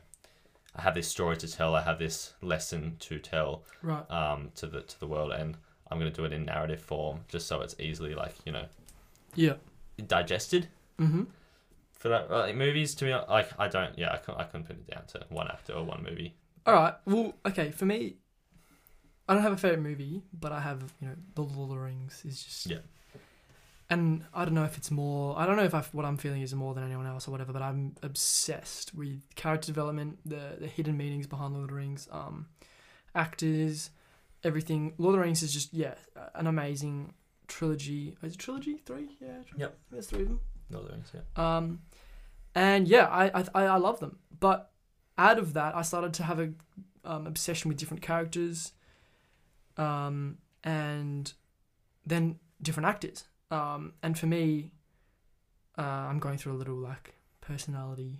I 0.75 0.81
have 0.81 0.93
this 0.95 1.07
story 1.07 1.37
to 1.37 1.47
tell, 1.51 1.75
I 1.75 1.81
have 1.81 1.99
this 1.99 2.33
lesson 2.41 2.95
to 3.01 3.19
tell 3.19 3.63
Right. 3.81 4.09
um, 4.11 4.51
to 4.55 4.67
the 4.67 4.81
to 4.81 4.99
the 4.99 5.07
world, 5.07 5.31
and 5.31 5.57
I'm 5.89 5.97
gonna 5.99 6.11
do 6.11 6.23
it 6.25 6.33
in 6.33 6.45
narrative 6.45 6.81
form, 6.81 7.21
just 7.27 7.47
so 7.47 7.61
it's 7.61 7.75
easily 7.79 8.13
like 8.13 8.35
you 8.45 8.51
know 8.53 8.65
Yeah. 9.35 9.55
digested. 10.07 10.67
Mm-hmm. 10.99 11.23
For 11.93 12.09
that, 12.09 12.31
like 12.31 12.55
movies 12.55 12.95
to 12.95 13.05
me, 13.05 13.13
like 13.15 13.49
I 13.59 13.67
don't, 13.67 13.97
yeah, 13.97 14.13
I 14.13 14.17
couldn't, 14.17 14.39
I 14.41 14.43
couldn't 14.45 14.65
put 14.67 14.77
it 14.77 14.87
down 14.89 15.05
to 15.07 15.25
one 15.29 15.47
actor 15.47 15.73
or 15.73 15.83
one 15.83 16.03
movie. 16.03 16.35
All 16.65 16.73
right. 16.73 16.95
Well, 17.05 17.33
okay. 17.45 17.71
For 17.71 17.85
me, 17.85 18.15
I 19.27 19.33
don't 19.33 19.43
have 19.43 19.51
a 19.53 19.57
favorite 19.57 19.81
movie, 19.81 20.21
but 20.33 20.51
I 20.51 20.61
have 20.61 20.81
you 21.01 21.07
know 21.09 21.15
The 21.35 21.41
Lord 21.43 21.69
of 21.71 21.75
the 21.75 21.81
Rings 21.81 22.23
is 22.25 22.43
just 22.43 22.65
Yeah. 22.67 22.79
And 23.91 24.23
I 24.33 24.45
don't 24.45 24.53
know 24.53 24.63
if 24.63 24.77
it's 24.77 24.89
more. 24.89 25.37
I 25.37 25.45
don't 25.45 25.57
know 25.57 25.65
if 25.65 25.73
I, 25.75 25.81
what 25.91 26.05
I'm 26.05 26.15
feeling 26.15 26.41
is 26.41 26.55
more 26.55 26.73
than 26.73 26.85
anyone 26.85 27.05
else 27.05 27.27
or 27.27 27.31
whatever. 27.31 27.51
But 27.51 27.61
I'm 27.61 27.93
obsessed 28.01 28.95
with 28.95 29.21
character 29.35 29.67
development, 29.67 30.19
the 30.25 30.55
the 30.59 30.67
hidden 30.67 30.95
meanings 30.95 31.27
behind 31.27 31.53
Lord 31.53 31.65
of 31.65 31.69
the 31.69 31.75
Rings, 31.75 32.07
um, 32.11 32.47
actors, 33.13 33.89
everything. 34.45 34.93
Lord 34.97 35.13
of 35.15 35.19
the 35.19 35.25
Rings 35.25 35.43
is 35.43 35.53
just 35.53 35.73
yeah, 35.73 35.95
an 36.35 36.47
amazing 36.47 37.13
trilogy. 37.49 38.15
Is 38.23 38.33
it 38.33 38.39
trilogy 38.39 38.77
three? 38.85 39.09
Yeah. 39.19 39.43
tri- 39.45 39.59
Yep. 39.59 39.77
There's 39.91 40.07
three 40.07 40.21
of 40.21 40.27
them. 40.29 40.39
Lord 40.69 40.85
of 40.85 40.89
the 40.91 40.95
Rings, 40.95 41.11
yeah. 41.13 41.57
Um, 41.57 41.81
and 42.55 42.87
yeah, 42.87 43.07
I, 43.07 43.25
I 43.41 43.45
I 43.53 43.63
I 43.65 43.77
love 43.77 43.99
them. 43.99 44.19
But 44.39 44.71
out 45.17 45.37
of 45.37 45.51
that, 45.53 45.75
I 45.75 45.81
started 45.81 46.13
to 46.13 46.23
have 46.23 46.39
a 46.39 46.49
um, 47.03 47.27
obsession 47.27 47.67
with 47.67 47.77
different 47.77 48.01
characters, 48.01 48.71
um, 49.75 50.37
and 50.63 51.33
then 52.05 52.39
different 52.61 52.87
actors. 52.87 53.25
Um, 53.51 53.93
and 54.01 54.17
for 54.17 54.25
me, 54.27 54.71
uh, 55.77 55.81
I'm 55.81 56.19
going 56.19 56.37
through 56.37 56.53
a 56.53 56.59
little 56.61 56.75
like 56.77 57.15
personality 57.41 58.19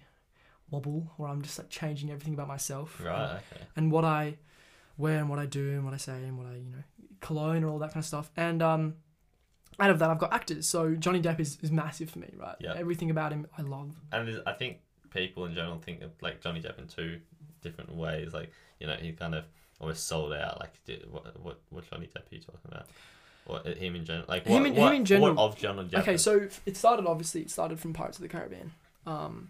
wobble 0.69 1.11
where 1.17 1.29
I'm 1.29 1.41
just 1.41 1.57
like 1.57 1.69
changing 1.69 2.11
everything 2.11 2.33
about 2.33 2.47
myself. 2.47 2.97
and- 2.99 3.07
Right, 3.07 3.31
okay. 3.51 3.63
and 3.75 3.91
what 3.91 4.05
I 4.05 4.37
wear 4.97 5.19
and 5.19 5.29
what 5.29 5.39
I 5.39 5.45
do 5.45 5.69
and 5.71 5.85
what 5.85 5.93
I 5.93 5.97
say 5.97 6.23
and 6.23 6.37
what 6.37 6.47
I 6.47 6.55
you 6.55 6.69
know 6.71 6.83
cologne 7.21 7.57
and 7.57 7.65
all 7.65 7.79
that 7.79 7.89
kind 7.93 8.01
of 8.03 8.05
stuff. 8.05 8.29
And 8.35 8.61
um, 8.61 8.95
out 9.79 9.89
of 9.89 9.99
that, 9.99 10.09
I've 10.09 10.19
got 10.19 10.33
actors. 10.33 10.67
So 10.67 10.95
Johnny 10.95 11.21
Depp 11.21 11.39
is, 11.39 11.57
is 11.61 11.71
massive 11.71 12.09
for 12.09 12.19
me, 12.19 12.33
right? 12.37 12.55
Yeah. 12.59 12.73
Everything 12.75 13.09
about 13.11 13.31
him, 13.31 13.47
I 13.57 13.61
love. 13.61 13.95
And 14.11 14.41
I 14.45 14.53
think 14.53 14.79
people 15.11 15.45
in 15.45 15.53
general 15.53 15.77
think 15.77 16.01
of 16.01 16.11
like 16.21 16.41
Johnny 16.41 16.61
Depp 16.61 16.77
in 16.79 16.87
two 16.87 17.19
different 17.61 17.93
ways. 17.95 18.33
Like, 18.33 18.51
you 18.79 18.87
know, 18.87 18.95
he 18.95 19.11
kind 19.11 19.35
of 19.35 19.45
almost 19.79 20.07
sold 20.07 20.33
out. 20.33 20.59
Like, 20.59 20.73
did, 20.85 21.05
what, 21.11 21.39
what, 21.41 21.59
what 21.69 21.89
Johnny 21.89 22.07
Depp 22.07 22.31
are 22.31 22.35
you 22.35 22.39
talking 22.41 22.59
about? 22.65 22.87
What 23.45 23.65
him 23.65 23.95
in 23.95 24.05
general? 24.05 24.25
Like, 24.27 24.45
Him 24.45 24.63
what, 24.63 24.73
him 24.73 24.93
in 24.93 25.05
general- 25.05 25.33
What 25.35 25.63
of 25.63 25.89
Depp? 25.89 25.93
Okay, 26.01 26.17
so 26.17 26.47
it 26.65 26.77
started 26.77 27.05
obviously. 27.07 27.41
It 27.41 27.49
started 27.51 27.79
from 27.79 27.93
Pirates 27.93 28.17
of 28.17 28.21
the 28.21 28.27
Caribbean, 28.29 28.71
um, 29.05 29.49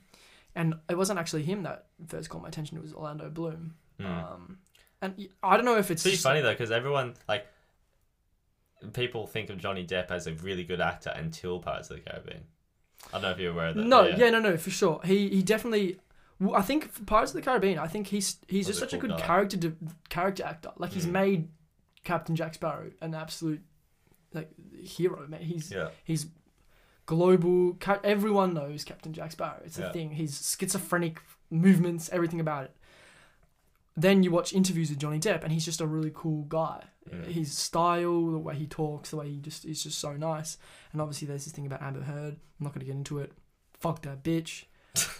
and 0.55 0.75
it 0.89 0.97
wasn't 0.97 1.19
actually 1.19 1.43
him 1.43 1.63
that 1.63 1.87
first 2.07 2.29
caught 2.29 2.41
my 2.41 2.47
attention. 2.47 2.77
It 2.77 2.83
was 2.83 2.93
Orlando 2.93 3.29
Bloom. 3.29 3.75
Hmm. 3.99 4.05
Um, 4.05 4.57
and 5.01 5.27
I 5.43 5.55
don't 5.57 5.65
know 5.65 5.77
if 5.77 5.91
it's 5.91 6.05
It's 6.05 6.13
just- 6.13 6.23
funny 6.23 6.41
though, 6.41 6.51
because 6.53 6.71
everyone 6.71 7.15
like 7.27 7.45
people 8.93 9.27
think 9.27 9.49
of 9.49 9.57
Johnny 9.57 9.85
Depp 9.85 10.09
as 10.11 10.27
a 10.27 10.33
really 10.33 10.63
good 10.63 10.81
actor 10.81 11.11
until 11.15 11.59
Pirates 11.59 11.89
of 11.91 11.97
the 12.03 12.09
Caribbean. 12.09 12.43
I 13.09 13.13
don't 13.13 13.21
know 13.23 13.31
if 13.31 13.39
you're 13.39 13.51
aware 13.51 13.67
of 13.67 13.75
that. 13.75 13.85
No, 13.85 14.03
but 14.03 14.17
yeah. 14.17 14.29
no, 14.29 14.39
no, 14.39 14.57
for 14.57 14.69
sure. 14.69 15.01
He 15.03 15.29
he 15.29 15.41
definitely. 15.43 15.97
I 16.55 16.61
think 16.63 16.91
for 16.91 17.03
Pirates 17.03 17.31
of 17.31 17.35
the 17.35 17.41
Caribbean, 17.43 17.77
I 17.77 17.87
think 17.87 18.07
he's 18.07 18.37
he's 18.47 18.67
just 18.67 18.79
such 18.79 18.93
a 18.93 18.97
good 18.97 19.11
guy. 19.11 19.19
character 19.21 19.57
de- 19.57 19.75
character 20.09 20.43
actor. 20.43 20.71
Like 20.77 20.91
he's 20.93 21.05
Mm. 21.05 21.11
made 21.11 21.47
Captain 22.03 22.35
Jack 22.35 22.55
Sparrow 22.55 22.91
an 23.01 23.13
absolute 23.13 23.61
like 24.33 24.49
hero, 24.81 25.27
man. 25.27 25.41
He's 25.41 25.71
Yeah. 25.71 25.89
he's 26.03 26.27
global. 27.05 27.73
Ca- 27.79 27.99
everyone 28.03 28.53
knows 28.53 28.83
Captain 28.83 29.13
Jack 29.13 29.31
Sparrow. 29.33 29.61
It's 29.65 29.77
a 29.77 29.83
Yeah. 29.83 29.91
thing. 29.91 30.11
His 30.11 30.55
schizophrenic 30.57 31.21
movements, 31.49 32.09
everything 32.09 32.39
about 32.39 32.65
it. 32.65 32.75
Then 33.97 34.23
you 34.23 34.31
watch 34.31 34.53
interviews 34.53 34.89
with 34.89 34.99
Johnny 34.99 35.19
Depp, 35.19 35.43
and 35.43 35.51
he's 35.51 35.65
just 35.65 35.81
a 35.81 35.87
really 35.87 36.11
cool 36.13 36.43
guy. 36.45 36.85
Mm. 37.09 37.25
His 37.25 37.57
style, 37.57 38.31
the 38.31 38.37
way 38.37 38.55
he 38.55 38.65
talks, 38.67 39.09
the 39.09 39.17
way 39.17 39.29
he 39.29 39.39
just 39.41 39.65
is 39.65 39.83
just 39.83 39.99
so 39.99 40.15
nice. 40.15 40.57
And 40.93 41.01
obviously, 41.01 41.27
there's 41.27 41.43
this 41.43 41.53
thing 41.53 41.65
about 41.65 41.81
Amber 41.81 42.01
Heard. 42.03 42.35
I'm 42.35 42.63
not 42.63 42.73
gonna 42.73 42.85
get 42.85 42.95
into 42.95 43.19
it. 43.19 43.33
Fuck 43.73 44.03
that 44.03 44.23
bitch. 44.23 44.65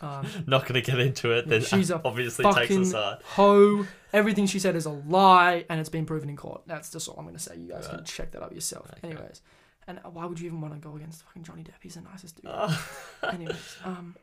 Um, 0.01 0.28
Not 0.47 0.65
gonna 0.65 0.82
get 0.82 0.99
into 0.99 1.32
it. 1.32 1.47
Then 1.47 1.61
She's 1.61 1.91
a 1.91 2.01
obviously 2.05 2.45
takes 2.53 2.72
a 2.76 2.86
side. 2.86 3.17
ho. 3.24 3.86
Everything 4.13 4.45
she 4.45 4.59
said 4.59 4.76
is 4.76 4.86
a 4.86 4.89
lie, 4.91 5.65
and 5.69 5.80
it's 5.80 5.89
been 5.89 6.05
proven 6.05 6.30
in 6.30 6.36
court. 6.36 6.63
That's 6.67 6.91
just 6.91 7.07
all 7.07 7.15
I'm 7.17 7.26
gonna 7.26 7.39
say. 7.39 7.55
You 7.57 7.69
guys 7.69 7.88
can 7.88 8.03
check 8.03 8.32
that 8.32 8.41
up 8.43 8.53
yourself. 8.53 8.91
Okay. 8.97 9.07
Anyways, 9.13 9.41
and 9.88 9.99
why 10.11 10.26
would 10.26 10.39
you 10.39 10.47
even 10.47 10.59
want 10.61 10.74
to 10.74 10.80
go 10.80 10.95
against 10.95 11.24
fucking 11.24 11.43
Johnny 11.43 11.63
Depp? 11.63 11.76
He's 11.82 11.95
the 11.95 12.01
nicest 12.01 12.36
dude. 12.41 12.51
Oh. 12.53 12.88
Anyways, 13.32 13.78
um, 13.86 14.15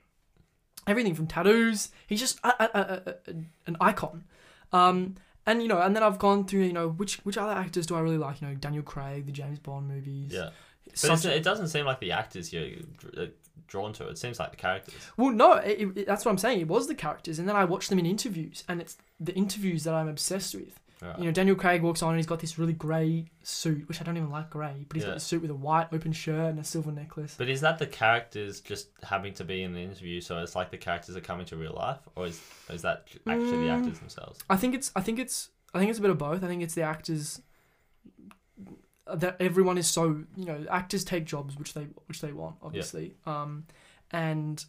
everything 0.87 1.15
from 1.15 1.27
tattoos. 1.27 1.91
He's 2.07 2.21
just 2.21 2.39
a, 2.45 2.49
a, 2.63 2.81
a, 2.81 3.03
a, 3.31 3.35
an 3.67 3.77
icon. 3.81 4.25
Um, 4.73 5.15
and 5.47 5.63
you 5.63 5.69
know, 5.69 5.81
and 5.81 5.97
then 5.97 6.03
I've 6.03 6.19
gone 6.19 6.45
through, 6.45 6.65
you 6.65 6.73
know, 6.75 6.91
which 6.91 7.17
which 7.25 7.39
other 7.39 7.53
actors 7.53 7.87
do 7.87 7.95
I 7.95 8.01
really 8.01 8.19
like? 8.19 8.43
You 8.43 8.49
know, 8.49 8.55
Daniel 8.55 8.83
Craig, 8.83 9.25
the 9.25 9.33
James 9.33 9.59
Bond 9.59 9.89
movies. 9.89 10.33
yeah. 10.33 10.51
But 10.87 10.99
Such 10.99 11.13
it's, 11.13 11.25
a- 11.27 11.37
it 11.37 11.43
doesn't 11.43 11.69
seem 11.69 11.85
like 11.87 12.01
the 12.01 12.13
actors 12.13 12.53
uh, 12.55 13.27
drawn 13.67 13.93
to. 13.95 14.09
It 14.09 14.19
seems 14.19 14.39
like 14.39 14.51
the 14.51 14.57
characters. 14.57 14.95
well, 15.17 15.31
no, 15.31 15.55
it, 15.55 15.81
it, 15.97 16.07
that's 16.07 16.25
what 16.25 16.31
I'm 16.31 16.39
saying. 16.39 16.61
It 16.61 16.69
was 16.69 16.87
the 16.87 16.95
characters, 16.95 17.39
and 17.39 17.49
then 17.49 17.57
I 17.57 17.65
watched 17.65 17.91
them 17.91 17.99
in 17.99 18.07
interviews, 18.07 18.65
and 18.69 18.81
it's 18.81 18.97
the 19.19 19.35
interviews 19.35 19.85
that 19.85 19.95
I'm 19.95 20.09
obsessed 20.09 20.55
with. 20.55 20.79
Right. 21.01 21.17
You 21.19 21.25
know, 21.27 21.31
Daniel 21.31 21.55
Craig 21.55 21.83
walks 21.83 22.03
on 22.03 22.09
and 22.11 22.19
he's 22.19 22.27
got 22.27 22.41
this 22.41 22.59
really 22.59 22.73
grey 22.73 23.27
suit, 23.45 23.87
which 23.87 24.01
I 24.01 24.05
don't 24.05 24.17
even 24.17 24.31
like 24.31 24.51
grey, 24.51 24.85
but 24.89 24.97
he's 24.97 25.05
Yeah. 25.05 25.11
got 25.11 25.17
a 25.19 25.21
suit 25.21 25.43
with 25.43 25.51
a 25.53 25.55
white 25.55 25.87
open 25.93 26.11
shirt 26.13 26.51
and 26.51 26.59
a 26.59 26.65
silver 26.65 26.91
necklace. 26.91 27.37
But 27.39 27.49
is 27.49 27.61
that 27.61 27.79
the 27.79 27.87
characters 27.87 28.61
just 28.61 28.89
having 29.05 29.33
to 29.35 29.45
be 29.45 29.63
in 29.63 29.73
the 29.75 29.79
interview, 29.81 30.21
so 30.21 30.39
it's 30.43 30.57
like 30.57 30.73
the 30.73 30.77
characters 30.77 31.15
are 31.17 31.21
coming 31.21 31.47
to 31.47 31.57
real 31.57 31.75
life, 31.75 32.01
or 32.17 32.27
is 32.27 32.41
is 32.69 32.83
that 32.83 33.05
actually 33.29 33.51
the 33.59 33.69
Mm. 33.69 33.79
actors 33.79 34.01
themselves? 34.01 34.41
I 34.51 34.57
think 34.57 34.75
it's 34.75 34.91
I 34.97 35.01
think 35.01 35.21
it's 35.21 35.51
I 35.73 35.79
think 35.79 35.91
it's 35.91 36.01
a 36.01 36.03
bit 36.03 36.11
of 36.11 36.19
both. 36.19 36.43
I 36.43 36.49
think 36.49 36.63
it's 36.65 36.75
the 36.75 36.83
actors 36.83 37.43
that 39.15 39.37
everyone 39.41 39.79
is 39.79 39.87
so 39.87 40.25
you 40.37 40.45
know 40.45 40.65
actors 40.71 41.05
take 41.05 41.25
jobs 41.25 41.57
which 41.57 41.75
they 41.75 41.87
which 42.07 42.21
they 42.21 42.33
want 42.33 42.57
obviously. 42.63 43.15
Um, 43.27 43.67
and 44.11 44.65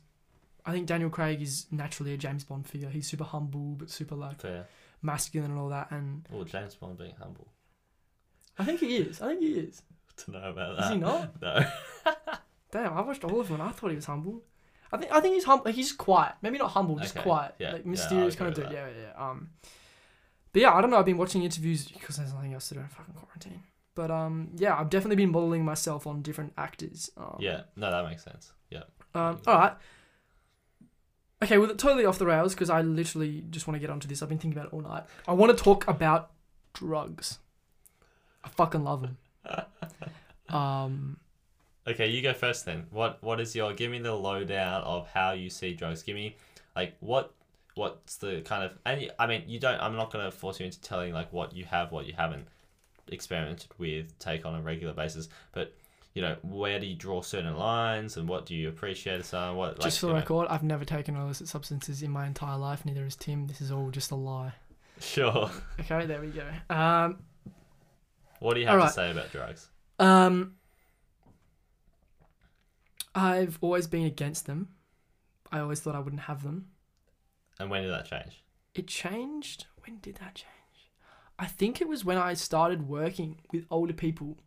I 0.66 0.72
think 0.72 0.88
Daniel 0.88 1.10
Craig 1.10 1.42
is 1.42 1.66
naturally 1.72 2.14
a 2.14 2.18
James 2.18 2.44
Bond 2.44 2.68
figure. 2.68 2.90
He's 2.90 3.08
super 3.08 3.24
humble 3.24 3.76
but 3.76 3.90
super 3.90 4.16
like 4.16 4.42
Fair. 4.42 4.68
masculine 5.02 5.52
and 5.52 5.60
all 5.60 5.70
that. 5.70 5.92
And 5.92 6.26
Well, 6.32 6.44
James 6.44 6.76
Bond 6.76 6.98
being 6.98 7.16
humble. 7.22 7.48
I 8.58 8.66
think 8.66 8.80
he 8.82 8.98
is. 8.98 9.22
I 9.22 9.28
think 9.30 9.42
he 9.42 9.54
is. 9.54 9.82
To 10.26 10.32
know 10.32 10.50
about 10.50 10.72
Is 10.74 10.78
that. 10.80 10.92
he 10.94 10.98
not? 11.00 11.32
No. 11.42 11.66
Damn, 12.72 12.94
I 12.98 13.02
watched 13.02 13.24
all 13.24 13.40
of 13.40 13.48
them 13.48 13.62
and 13.62 13.70
I 13.70 13.72
thought 13.72 13.90
he 13.90 13.96
was 13.96 14.06
humble. 14.06 14.44
I 14.92 14.98
think 14.98 15.12
I 15.14 15.22
think 15.22 15.36
he's 15.36 15.44
humble. 15.46 15.72
He's 15.72 15.92
quiet. 15.94 16.34
Maybe 16.42 16.58
not 16.58 16.72
humble, 16.72 16.98
just 16.98 17.16
Okay, 17.16 17.24
quiet. 17.24 17.56
yeah, 17.60 17.72
like 17.74 17.86
yeah, 17.86 17.90
mysterious 17.92 18.36
kind 18.36 18.50
of 18.50 18.56
dude. 18.56 18.72
Yeah, 18.74 18.88
yeah, 18.88 18.94
yeah. 19.16 19.30
Um, 19.30 19.50
but 20.52 20.62
yeah, 20.62 20.74
I 20.74 20.82
don't 20.82 20.90
know. 20.90 20.98
I've 20.98 21.06
been 21.06 21.18
watching 21.18 21.44
interviews 21.44 21.86
because 21.88 22.18
there's 22.18 22.34
nothing 22.34 22.54
else 22.54 22.68
to 22.70 22.74
do 22.76 22.80
in 22.82 22.88
fucking 22.88 23.14
quarantine. 23.14 23.64
But 24.00 24.12
um, 24.12 24.52
yeah, 24.56 24.80
I've 24.80 24.90
definitely 24.90 25.18
been 25.18 25.30
modeling 25.30 25.66
myself 25.66 26.08
on 26.08 26.22
different 26.22 26.54
actors. 26.58 27.12
Um, 27.18 27.36
yeah. 27.42 27.64
No, 27.76 27.92
that 27.92 28.10
makes 28.10 28.24
sense. 28.24 28.54
Yeah. 28.70 28.84
Um. 29.14 29.42
All 29.46 29.60
right. 29.60 29.74
Okay, 31.44 31.58
well, 31.58 31.68
totally 31.76 32.06
off 32.06 32.18
the 32.18 32.26
rails 32.26 32.54
because 32.54 32.70
I 32.70 32.82
literally 32.82 33.44
just 33.50 33.68
want 33.68 33.76
to 33.76 33.82
get 33.82 33.90
onto 33.90 34.08
this. 34.08 34.24
I've 34.24 34.30
been 34.30 34.38
thinking 34.38 34.58
about 34.58 34.72
it 34.72 34.74
all 34.74 34.80
night. 34.80 35.04
I 35.28 35.34
want 35.34 35.58
to 35.58 35.62
talk 35.62 35.86
about 35.90 36.32
drugs. 36.72 37.40
I 38.42 38.48
fucking 38.48 38.86
love 38.86 39.02
them. 39.02 39.18
um. 40.56 41.18
Okay, 41.86 42.08
you 42.08 42.22
go 42.22 42.32
first 42.32 42.66
then. 42.66 42.86
What 42.92 43.22
What 43.22 43.42
is 43.42 43.54
your? 43.54 43.74
Give 43.74 43.92
me 43.92 44.00
the 44.00 44.16
lowdown 44.16 44.82
of 44.84 45.10
how 45.10 45.34
you 45.34 45.50
see 45.50 45.74
drugs. 45.74 46.04
Give 46.04 46.16
me 46.16 46.38
like 46.74 46.96
what 47.02 47.34
What's 47.76 48.16
the 48.16 48.44
kind 48.46 48.64
of 48.64 48.78
and 48.86 49.12
I 49.20 49.28
mean 49.28 49.44
you 49.48 49.60
don't. 49.60 49.80
I'm 49.82 49.98
not 49.98 50.10
gonna 50.10 50.32
force 50.32 50.62
you 50.62 50.66
into 50.66 50.80
telling 50.80 51.14
like 51.14 51.34
what 51.34 51.54
you 51.54 51.66
have, 51.66 51.92
what 51.92 52.06
you 52.06 52.14
haven't 52.14 52.48
experimented 53.12 53.72
with, 53.78 54.18
take 54.20 54.46
on 54.46 54.56
a 54.56 54.62
regular 54.62 54.94
basis. 54.94 55.30
But 55.52 55.76
you 56.14 56.22
know, 56.22 56.36
where 56.42 56.80
do 56.80 56.88
you 56.88 56.96
draw 56.96 57.22
certain 57.22 57.56
lines, 57.56 58.18
and 58.18 58.28
what 58.28 58.46
do 58.46 58.56
you 58.56 58.70
appreciate? 58.70 59.24
Some 59.26 59.56
what 59.56 59.74
like 59.80 59.82
just 59.82 60.00
for 60.00 60.08
the 60.08 60.14
know- 60.14 60.20
record, 60.20 60.48
I've 60.50 60.64
never 60.64 60.86
taken 60.86 61.16
illicit 61.16 61.48
substances 61.48 62.02
in 62.02 62.12
my 62.12 62.26
entire 62.26 62.58
life. 62.58 62.86
Neither 62.86 63.04
has 63.04 63.16
Tim. 63.16 63.48
This 63.48 63.62
is 63.62 63.72
all 63.72 63.92
just 63.92 64.12
a 64.12 64.16
lie. 64.16 64.54
Sure. 65.00 65.50
Okay, 65.80 66.06
there 66.06 66.22
we 66.22 66.28
go. 66.30 66.46
Um. 66.70 67.20
What 68.40 68.54
do 68.54 68.62
you 68.62 68.68
have 68.68 68.82
to 68.82 68.90
say 68.90 69.12
about 69.12 69.32
drugs? 69.32 69.70
Um. 70.00 70.56
I've 73.16 73.58
always 73.62 73.88
been 73.88 74.06
against 74.06 74.46
them. 74.46 74.70
I 75.52 75.60
always 75.60 75.80
thought 75.80 75.96
I 75.96 76.00
wouldn't 76.00 76.24
have 76.24 76.44
them. 76.44 76.68
And 77.60 77.70
when 77.70 77.84
did 77.84 77.92
that 77.92 78.06
change? 78.06 78.44
It 78.76 78.88
changed. 78.88 79.66
When 79.86 79.98
did 79.98 80.16
that 80.16 80.36
change? 80.36 80.48
I 81.40 81.46
think 81.46 81.80
it 81.82 81.88
was 81.88 82.04
when 82.04 82.18
I 82.18 82.34
started 82.36 82.88
working 82.90 83.40
with 83.54 83.66
older 83.72 83.94
people, 83.94 84.38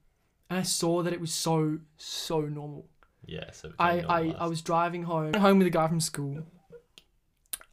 and 0.51 0.59
I 0.59 0.63
saw 0.63 1.03
that 1.03 1.13
it 1.13 1.21
was 1.21 1.33
so 1.33 1.79
so 1.97 2.43
normal. 2.43 2.87
Yeah. 3.25 3.51
So 3.53 3.73
I, 3.79 4.01
I, 4.01 4.35
I 4.41 4.47
was 4.47 4.61
driving 4.63 5.05
home 5.05 5.33
home 5.35 5.59
with 5.59 5.67
a 5.67 5.71
guy 5.71 5.89
from 5.89 6.01
school 6.01 6.45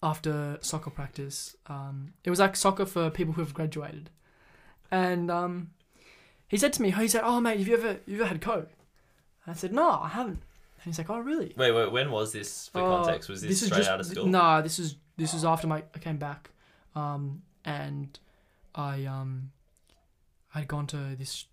after 0.02 0.58
soccer 0.62 0.90
practice. 0.90 1.56
Um, 1.68 2.14
it 2.24 2.30
was 2.30 2.40
like 2.40 2.56
soccer 2.56 2.86
for 2.86 3.10
people 3.10 3.34
who 3.34 3.42
have 3.42 3.54
graduated, 3.54 4.10
and 4.92 5.30
um, 5.30 5.72
he 6.48 6.58
said 6.58 6.74
to 6.74 6.82
me, 6.82 6.92
he 6.92 7.08
said, 7.08 7.22
"Oh 7.24 7.42
mate, 7.42 7.60
have 7.60 7.68
you 7.68 7.76
ever 7.76 7.98
you 8.06 8.16
ever 8.18 8.26
had 8.26 8.42
coke?" 8.42 8.70
And 9.46 9.54
I 9.56 9.58
said, 9.58 9.74
"No, 9.74 9.90
I 9.90 10.10
haven't." 10.10 10.42
And 10.82 10.86
he's 10.86 10.98
like, 10.98 11.10
"Oh 11.10 11.20
really?" 11.20 11.54
Wait, 11.58 11.72
wait. 11.72 11.92
When 11.92 12.12
was 12.12 12.32
this? 12.32 12.70
For 12.70 12.80
Uh, 12.82 12.98
context, 13.04 13.30
was 13.30 13.42
this, 13.42 13.62
is 13.62 13.66
straight 13.68 13.80
just- 13.80 13.90
out 13.90 14.00
of 14.00 14.06
school? 14.06 14.28
Nah, 14.28 14.62
this 14.62 14.80
is 14.80 14.96
this 15.18 15.34
was 15.34 15.44
after 15.44 15.68
my 15.68 15.84
I 15.94 16.00
came 16.00 16.18
back, 16.18 16.52
um, 16.96 17.42
and 17.66 18.18
I 18.76 19.06
um, 19.06 19.52
I'd 20.54 20.68
gone 20.68 20.88
to 20.88 21.16
this 21.18 21.46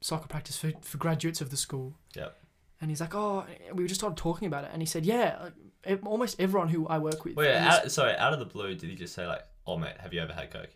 soccer 0.00 0.28
practice 0.28 0.56
for, 0.56 0.72
for 0.82 0.98
graduates 0.98 1.40
of 1.40 1.50
the 1.50 1.56
school. 1.56 1.96
Yep. 2.14 2.36
And 2.80 2.90
he's 2.90 3.00
like, 3.00 3.14
oh, 3.14 3.46
we 3.72 3.84
were 3.84 3.88
just 3.88 4.00
started 4.00 4.18
talking 4.18 4.46
about 4.46 4.64
it, 4.64 4.70
and 4.72 4.82
he 4.82 4.86
said, 4.86 5.06
yeah, 5.06 5.48
like, 5.86 6.04
almost 6.04 6.38
everyone 6.38 6.68
who 6.68 6.86
I 6.86 6.98
work 6.98 7.24
with. 7.24 7.36
Wait, 7.36 7.54
out, 7.54 7.90
sorry. 7.90 8.14
Out 8.16 8.32
of 8.32 8.38
the 8.38 8.44
blue, 8.44 8.74
did 8.74 8.90
he 8.90 8.96
just 8.96 9.14
say 9.14 9.26
like, 9.26 9.42
"Oh 9.66 9.76
mate, 9.78 9.94
have 9.98 10.12
you 10.12 10.20
ever 10.20 10.32
had 10.32 10.50
coke?" 10.50 10.70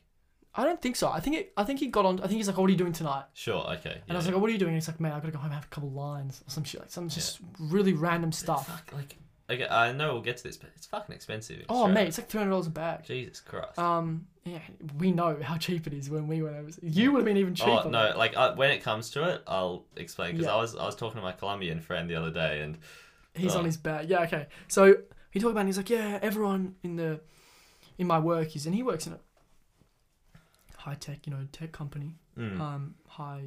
I 0.54 0.64
don't 0.64 0.80
think 0.80 0.96
so. 0.96 1.08
I 1.10 1.20
think 1.20 1.36
it, 1.36 1.52
I 1.56 1.64
think 1.64 1.78
he 1.78 1.88
got 1.88 2.06
on. 2.06 2.18
I 2.20 2.26
think 2.26 2.38
he's 2.38 2.48
like, 2.48 2.58
oh, 2.58 2.62
"What 2.62 2.68
are 2.68 2.72
you 2.72 2.78
doing 2.78 2.92
tonight?" 2.92 3.24
Sure. 3.34 3.64
Okay. 3.74 4.00
And 4.08 4.16
I 4.16 4.16
was 4.16 4.26
like, 4.26 4.34
oh, 4.34 4.38
"What 4.38 4.48
are 4.50 4.52
you 4.52 4.58
doing?" 4.58 4.70
And 4.70 4.76
he's 4.76 4.88
like, 4.88 5.00
"Man, 5.00 5.12
I 5.12 5.20
gotta 5.20 5.32
go 5.32 5.38
home 5.38 5.46
and 5.46 5.54
have 5.54 5.64
a 5.64 5.68
couple 5.68 5.90
lines 5.90 6.42
or 6.46 6.50
some 6.50 6.64
shit, 6.64 6.80
like 6.80 6.90
some 6.90 7.08
just 7.08 7.40
really 7.58 7.92
random 7.92 8.32
stuff." 8.32 8.66
Fuck, 8.66 8.92
like, 8.94 9.16
okay, 9.50 9.66
I 9.68 9.92
know 9.92 10.12
we'll 10.14 10.22
get 10.22 10.36
to 10.38 10.42
this, 10.42 10.56
but 10.56 10.70
it's 10.76 10.86
fucking 10.86 11.14
expensive. 11.14 11.58
in 11.60 11.66
Oh, 11.68 11.74
Australia. 11.82 11.94
mate, 11.94 12.08
it's 12.08 12.18
like 12.18 12.28
three 12.28 12.38
hundred 12.38 12.50
dollars 12.50 12.66
a 12.68 12.70
bag. 12.70 13.04
Jesus 13.04 13.40
Christ. 13.40 13.78
Um, 13.78 14.26
yeah, 14.44 14.58
we 14.98 15.12
know 15.12 15.36
how 15.42 15.56
cheap 15.56 15.86
it 15.86 15.92
is 15.92 16.08
when 16.08 16.26
we 16.28 16.42
went 16.42 16.56
over. 16.56 16.70
You 16.82 17.12
would 17.12 17.18
have 17.18 17.24
been 17.26 17.36
even 17.36 17.54
cheaper. 17.54 17.82
Oh 17.84 17.88
no! 17.90 18.14
Like 18.16 18.36
uh, 18.36 18.54
when 18.54 18.70
it 18.70 18.82
comes 18.82 19.10
to 19.10 19.28
it, 19.28 19.42
I'll 19.46 19.84
explain 19.96 20.32
because 20.32 20.46
Yeah. 20.46 20.54
I 20.54 20.60
was 20.60 20.74
I 20.76 20.86
was 20.86 20.96
talking 20.96 21.16
to 21.20 21.22
my 21.22 21.32
Colombian 21.32 21.80
friend 21.80 22.08
the 22.08 22.14
other 22.16 22.30
day, 22.30 22.60
and 22.62 22.78
He's 23.34 23.54
Oh. 23.54 23.58
on 23.60 23.64
his 23.64 23.76
bag. 23.76 24.08
Yeah, 24.10 24.22
okay. 24.22 24.46
So 24.68 24.96
he 25.30 25.38
talked 25.40 25.52
about. 25.52 25.60
it 25.60 25.62
and 25.62 25.68
He's 25.68 25.76
like, 25.76 25.90
yeah, 25.90 26.18
everyone 26.22 26.74
in 26.82 26.96
the 26.96 27.20
in 27.98 28.06
my 28.06 28.18
work 28.18 28.56
is, 28.56 28.66
and 28.66 28.74
he 28.74 28.82
works 28.82 29.06
in 29.06 29.12
a 29.12 29.18
high 30.76 30.94
tech, 30.94 31.26
you 31.26 31.32
know, 31.32 31.46
tech 31.52 31.72
company. 31.72 32.14
mm. 32.38 32.58
Um, 32.58 32.94
high. 33.06 33.44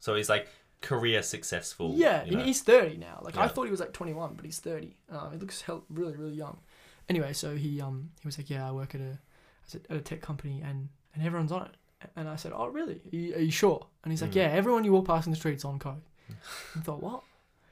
so 0.00 0.14
he's 0.14 0.28
like 0.28 0.48
career 0.86 1.22
successful. 1.22 1.92
Yeah, 1.96 2.22
you 2.24 2.30
and 2.30 2.38
know? 2.40 2.44
he's 2.44 2.62
thirty 2.62 2.96
now. 2.96 3.20
Like 3.22 3.36
I 3.36 3.48
thought 3.48 3.64
he 3.64 3.70
was 3.70 3.80
like 3.80 3.92
twenty 3.92 4.12
one, 4.14 4.34
but 4.34 4.44
he's 4.44 4.60
thirty. 4.60 4.96
Um, 5.10 5.32
he 5.32 5.38
looks 5.38 5.60
hell, 5.62 5.84
really, 5.90 6.14
really 6.16 6.34
young. 6.34 6.58
Anyway, 7.08 7.32
so 7.32 7.54
he 7.56 7.80
um 7.80 8.10
he 8.20 8.26
was 8.28 8.38
like, 8.38 8.50
yeah, 8.50 8.68
I 8.68 8.72
work 8.72 8.94
at 8.94 9.00
a 9.00 9.18
at 9.90 9.96
a 9.96 10.00
tech 10.00 10.20
company, 10.20 10.62
and 10.64 10.88
and 11.14 11.24
everyone's 11.24 11.52
on 11.52 11.62
it. 11.66 11.74
And 12.14 12.28
I 12.28 12.36
said, 12.36 12.52
oh 12.54 12.66
really? 12.68 13.00
Are 13.12 13.16
you, 13.16 13.34
are 13.36 13.40
you 13.40 13.50
sure? 13.50 13.86
And 14.04 14.12
he's 14.12 14.22
like, 14.22 14.32
Mm. 14.32 14.36
yeah, 14.36 14.48
everyone 14.60 14.84
you 14.84 14.92
walk 14.92 15.06
past 15.06 15.26
in 15.26 15.32
the 15.32 15.36
streets 15.36 15.64
on 15.64 15.78
coke. 15.78 16.04
I 16.76 16.80
thought, 16.80 17.02
what? 17.02 17.22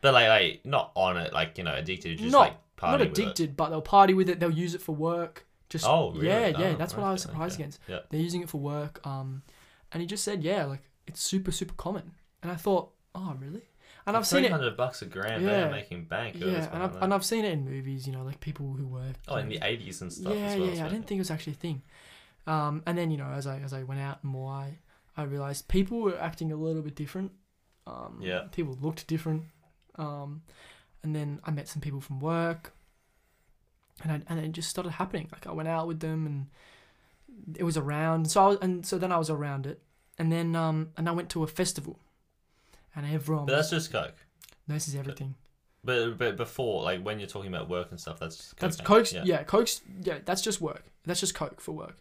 But 0.00 0.14
like, 0.14 0.28
like 0.28 0.60
not 0.64 0.92
on 0.94 1.16
it, 1.18 1.32
like 1.32 1.58
you 1.58 1.64
know, 1.64 1.74
addicted, 1.74 2.18
just 2.18 2.32
Not- 2.32 2.38
like 2.40 2.56
Not 2.82 3.00
with 3.00 3.08
it. 3.08 3.18
addicted, 3.18 3.56
but 3.56 3.70
they'll 3.70 3.82
party 3.82 4.14
with 4.14 4.28
it. 4.28 4.40
They'll 4.40 4.50
use 4.50 4.74
it 4.74 4.82
for 4.82 4.94
work. 4.94 5.46
Just 5.70 5.86
Oh, 5.86 6.12
really? 6.12 6.26
yeah, 6.26 6.46
yeah. 6.48 6.70
Oh, 6.70 6.76
That's 6.76 6.94
what 6.96 7.04
I 7.04 7.12
was 7.12 7.22
surprised 7.22 7.54
okay. 7.54 7.64
against. 7.64 7.80
Yeah. 7.88 8.00
They're 8.10 8.20
using 8.20 8.42
it 8.42 8.48
for 8.48 8.58
work. 8.60 9.00
Um, 9.06 9.42
and 9.92 10.00
he 10.00 10.06
just 10.06 10.22
said, 10.24 10.42
yeah, 10.42 10.64
like 10.64 10.82
it's 11.06 11.20
super, 11.22 11.50
super 11.52 11.74
common. 11.74 12.12
And 12.42 12.50
I 12.52 12.56
thought, 12.56 12.92
oh, 13.14 13.36
really? 13.38 13.62
And 14.06 14.16
I've 14.16 14.26
seen 14.26 14.44
it. 14.44 14.50
hundred 14.50 14.76
bucks 14.76 15.00
a 15.02 15.06
gram. 15.06 15.42
Yeah. 15.42 15.48
They're 15.50 15.70
making 15.70 16.04
bank. 16.04 16.36
Yeah, 16.38 16.68
and 16.72 16.82
I've 16.82 17.02
and. 17.02 17.14
I've 17.14 17.24
seen 17.24 17.44
it 17.44 17.52
in 17.52 17.64
movies. 17.64 18.06
You 18.06 18.12
know, 18.12 18.22
like 18.22 18.38
people 18.40 18.72
who 18.74 18.86
work. 18.86 19.16
oh, 19.28 19.36
in 19.36 19.48
the 19.48 19.60
eighties 19.62 20.02
and 20.02 20.12
stuff. 20.12 20.34
yeah, 20.34 20.40
as 20.46 20.58
well, 20.58 20.68
yeah, 20.68 20.74
yeah. 20.74 20.86
I 20.86 20.88
didn't 20.90 21.06
think 21.06 21.18
it 21.18 21.22
was 21.22 21.30
actually 21.30 21.54
a 21.54 21.56
thing. 21.56 21.82
Um, 22.46 22.82
and 22.86 22.98
then 22.98 23.10
you 23.10 23.16
know, 23.16 23.28
as 23.28 23.46
I 23.46 23.60
as 23.60 23.72
I 23.72 23.82
went 23.82 24.00
out 24.00 24.22
more, 24.22 24.52
I 24.52 24.78
I 25.16 25.22
realized 25.22 25.68
people 25.68 26.00
were 26.02 26.18
acting 26.20 26.52
a 26.52 26.56
little 26.56 26.82
bit 26.82 26.94
different. 26.94 27.32
Um, 27.86 28.18
Yeah. 28.20 28.42
People 28.52 28.76
looked 28.80 29.06
different. 29.06 29.44
Um, 29.96 30.42
and 31.02 31.14
then 31.16 31.40
I 31.44 31.50
met 31.50 31.68
some 31.68 31.80
people 31.80 32.00
from 32.00 32.20
work. 32.20 32.74
And 34.02 34.10
I, 34.12 34.20
and 34.28 34.40
it 34.44 34.52
just 34.52 34.68
started 34.68 34.90
happening. 34.90 35.28
Like 35.32 35.46
I 35.46 35.52
went 35.52 35.68
out 35.68 35.86
with 35.86 36.00
them, 36.00 36.26
and 36.26 37.56
it 37.56 37.62
was 37.62 37.76
around. 37.76 38.30
So 38.30 38.42
I 38.44 38.46
was, 38.48 38.58
and 38.60 38.84
so 38.84 38.98
then 38.98 39.12
I 39.12 39.18
was 39.18 39.30
around 39.30 39.66
it, 39.66 39.80
and 40.18 40.30
then 40.32 40.56
um 40.56 40.90
and 40.96 41.08
I 41.08 41.12
went 41.12 41.28
to 41.30 41.42
a 41.44 41.46
festival, 41.46 42.00
and 42.96 43.06
everyone. 43.06 43.46
But 43.46 43.56
that's 43.56 43.70
just 43.70 43.92
coke. 43.92 44.14
this 44.68 44.88
is 44.88 44.94
everything. 44.94 45.34
But 45.82 46.16
but 46.18 46.36
before, 46.36 46.82
like 46.82 47.02
when 47.02 47.18
you're 47.18 47.28
talking 47.28 47.52
about 47.54 47.68
work 47.68 47.88
and 47.90 48.00
stuff, 48.00 48.18
that's 48.18 48.36
just 48.36 48.56
That's 48.58 48.76
cocaine. 48.78 48.86
coke's. 48.96 49.12
Yeah. 49.12 49.42
coke's. 49.42 49.82
Yeah, 50.02 50.18
that's 50.24 50.40
just 50.42 50.60
work. 50.60 50.84
That's 51.04 51.20
just 51.20 51.34
coke 51.34 51.60
for 51.60 51.72
work. 51.72 51.98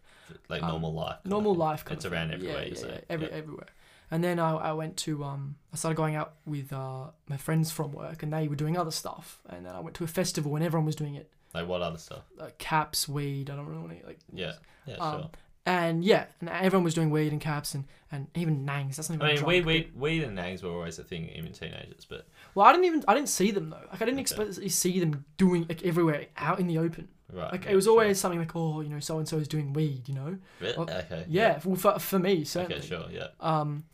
like 0.50 0.64
um, 0.64 0.70
normal 0.70 0.94
life. 0.94 1.18
normal 1.26 1.54
life 1.54 1.84
It's 1.91 2.06
around 2.06 2.28
thing. 2.30 2.36
everywhere. 2.36 2.64
Yeah, 2.64 2.70
you 2.70 2.76
yeah, 2.80 2.88
yeah, 2.94 3.00
every, 3.10 3.28
Yeah. 3.28 3.34
everywhere. 3.34 3.68
And 4.12 4.24
then 4.24 4.39
I, 4.39 4.52
I 4.56 4.74
went 4.74 4.96
to 4.98 5.24
um 5.24 5.56
I 5.74 5.76
started 5.76 5.96
going 5.98 6.16
out 6.16 6.36
with 6.46 6.72
uh 6.72 7.08
my 7.28 7.36
friends 7.38 7.72
from 7.72 7.91
work 7.91 8.24
and 8.24 8.32
they 8.32 8.48
were 8.48 8.56
doing 8.56 8.78
other 8.78 8.91
stuff 8.91 9.41
and 9.50 9.66
then 9.66 9.74
I 9.76 9.80
went 9.82 9.96
to 9.98 10.04
a 10.04 10.08
festival 10.08 10.56
and 10.56 10.64
everyone 10.64 10.86
was 10.86 10.96
doing 10.96 11.16
it 11.16 11.30
Like 11.54 11.68
what 11.68 11.82
other 11.82 11.98
stuff? 11.98 12.24
like 12.38 12.58
caps 12.60 13.10
weed 13.10 13.50
I 13.50 13.56
don't 13.56 13.66
really 13.66 13.82
want 13.82 14.00
to 14.00 14.06
like 14.08 14.20
Yeah. 14.32 14.54
Yeah. 14.86 14.96
um, 14.98 15.20
sure. 15.22 15.30
And 15.66 16.03
yeah 16.03 16.26
and 16.41 16.49
everyone 16.49 16.84
was 16.84 16.93
doing 16.93 17.09
weed 17.09 17.32
and 17.32 17.39
caps 17.39 17.74
and 17.74 17.86
and 18.11 18.28
even 18.36 18.66
nangs 18.66 18.95
that's 18.97 19.09
not 19.09 19.16
even 19.16 19.28
I 19.28 19.34
mean, 19.36 19.45
weed, 19.45 19.66
weed, 19.66 19.91
weed 19.95 20.24
and 20.24 20.38
nangs 20.38 20.61
were 20.61 20.70
always 20.70 20.99
a 20.99 21.03
thing 21.03 21.30
even 21.30 21.53
teenagers, 21.53 22.05
but 22.07 22.28
well 22.53 22.66
I 22.66 22.74
didn't 22.74 22.86
even 22.86 23.03
I 23.07 23.14
didn't 23.14 23.30
see 23.30 23.51
them 23.51 23.70
though 23.70 23.78
like 23.91 24.01
I 24.01 24.05
didn't 24.05 24.16
Okay. 24.16 24.22
expect 24.22 24.53
to 24.55 24.70
see 24.70 24.99
them 24.99 25.24
doing 25.38 25.66
like 25.70 25.84
everywhere 25.84 26.26
out 26.38 26.59
in 26.59 26.68
the 26.68 26.78
open 26.80 27.07
right. 27.32 27.51
like 27.53 27.64
yeah, 27.66 27.72
it 27.72 27.76
was 27.76 27.86
sure. 27.86 27.91
always 27.93 28.20
something 28.20 28.39
like 28.39 28.55
oh 28.55 28.82
you 28.82 28.89
know 28.89 28.99
so 28.99 29.18
and 29.20 29.28
so 29.28 29.38
is 29.38 29.47
doing 29.47 29.72
weed 29.74 30.07
you 30.09 30.16
know 30.16 30.38
Really? 30.59 30.76
okay. 30.78 31.26
yeah, 31.30 31.59
well, 31.64 31.76
for, 31.78 31.97
for 31.97 32.20
me 32.20 32.43
certainly 32.43 32.78
Okay. 32.78 32.86
Sure. 32.88 33.05
Yeah. 33.11 33.28
Um, 33.39 33.86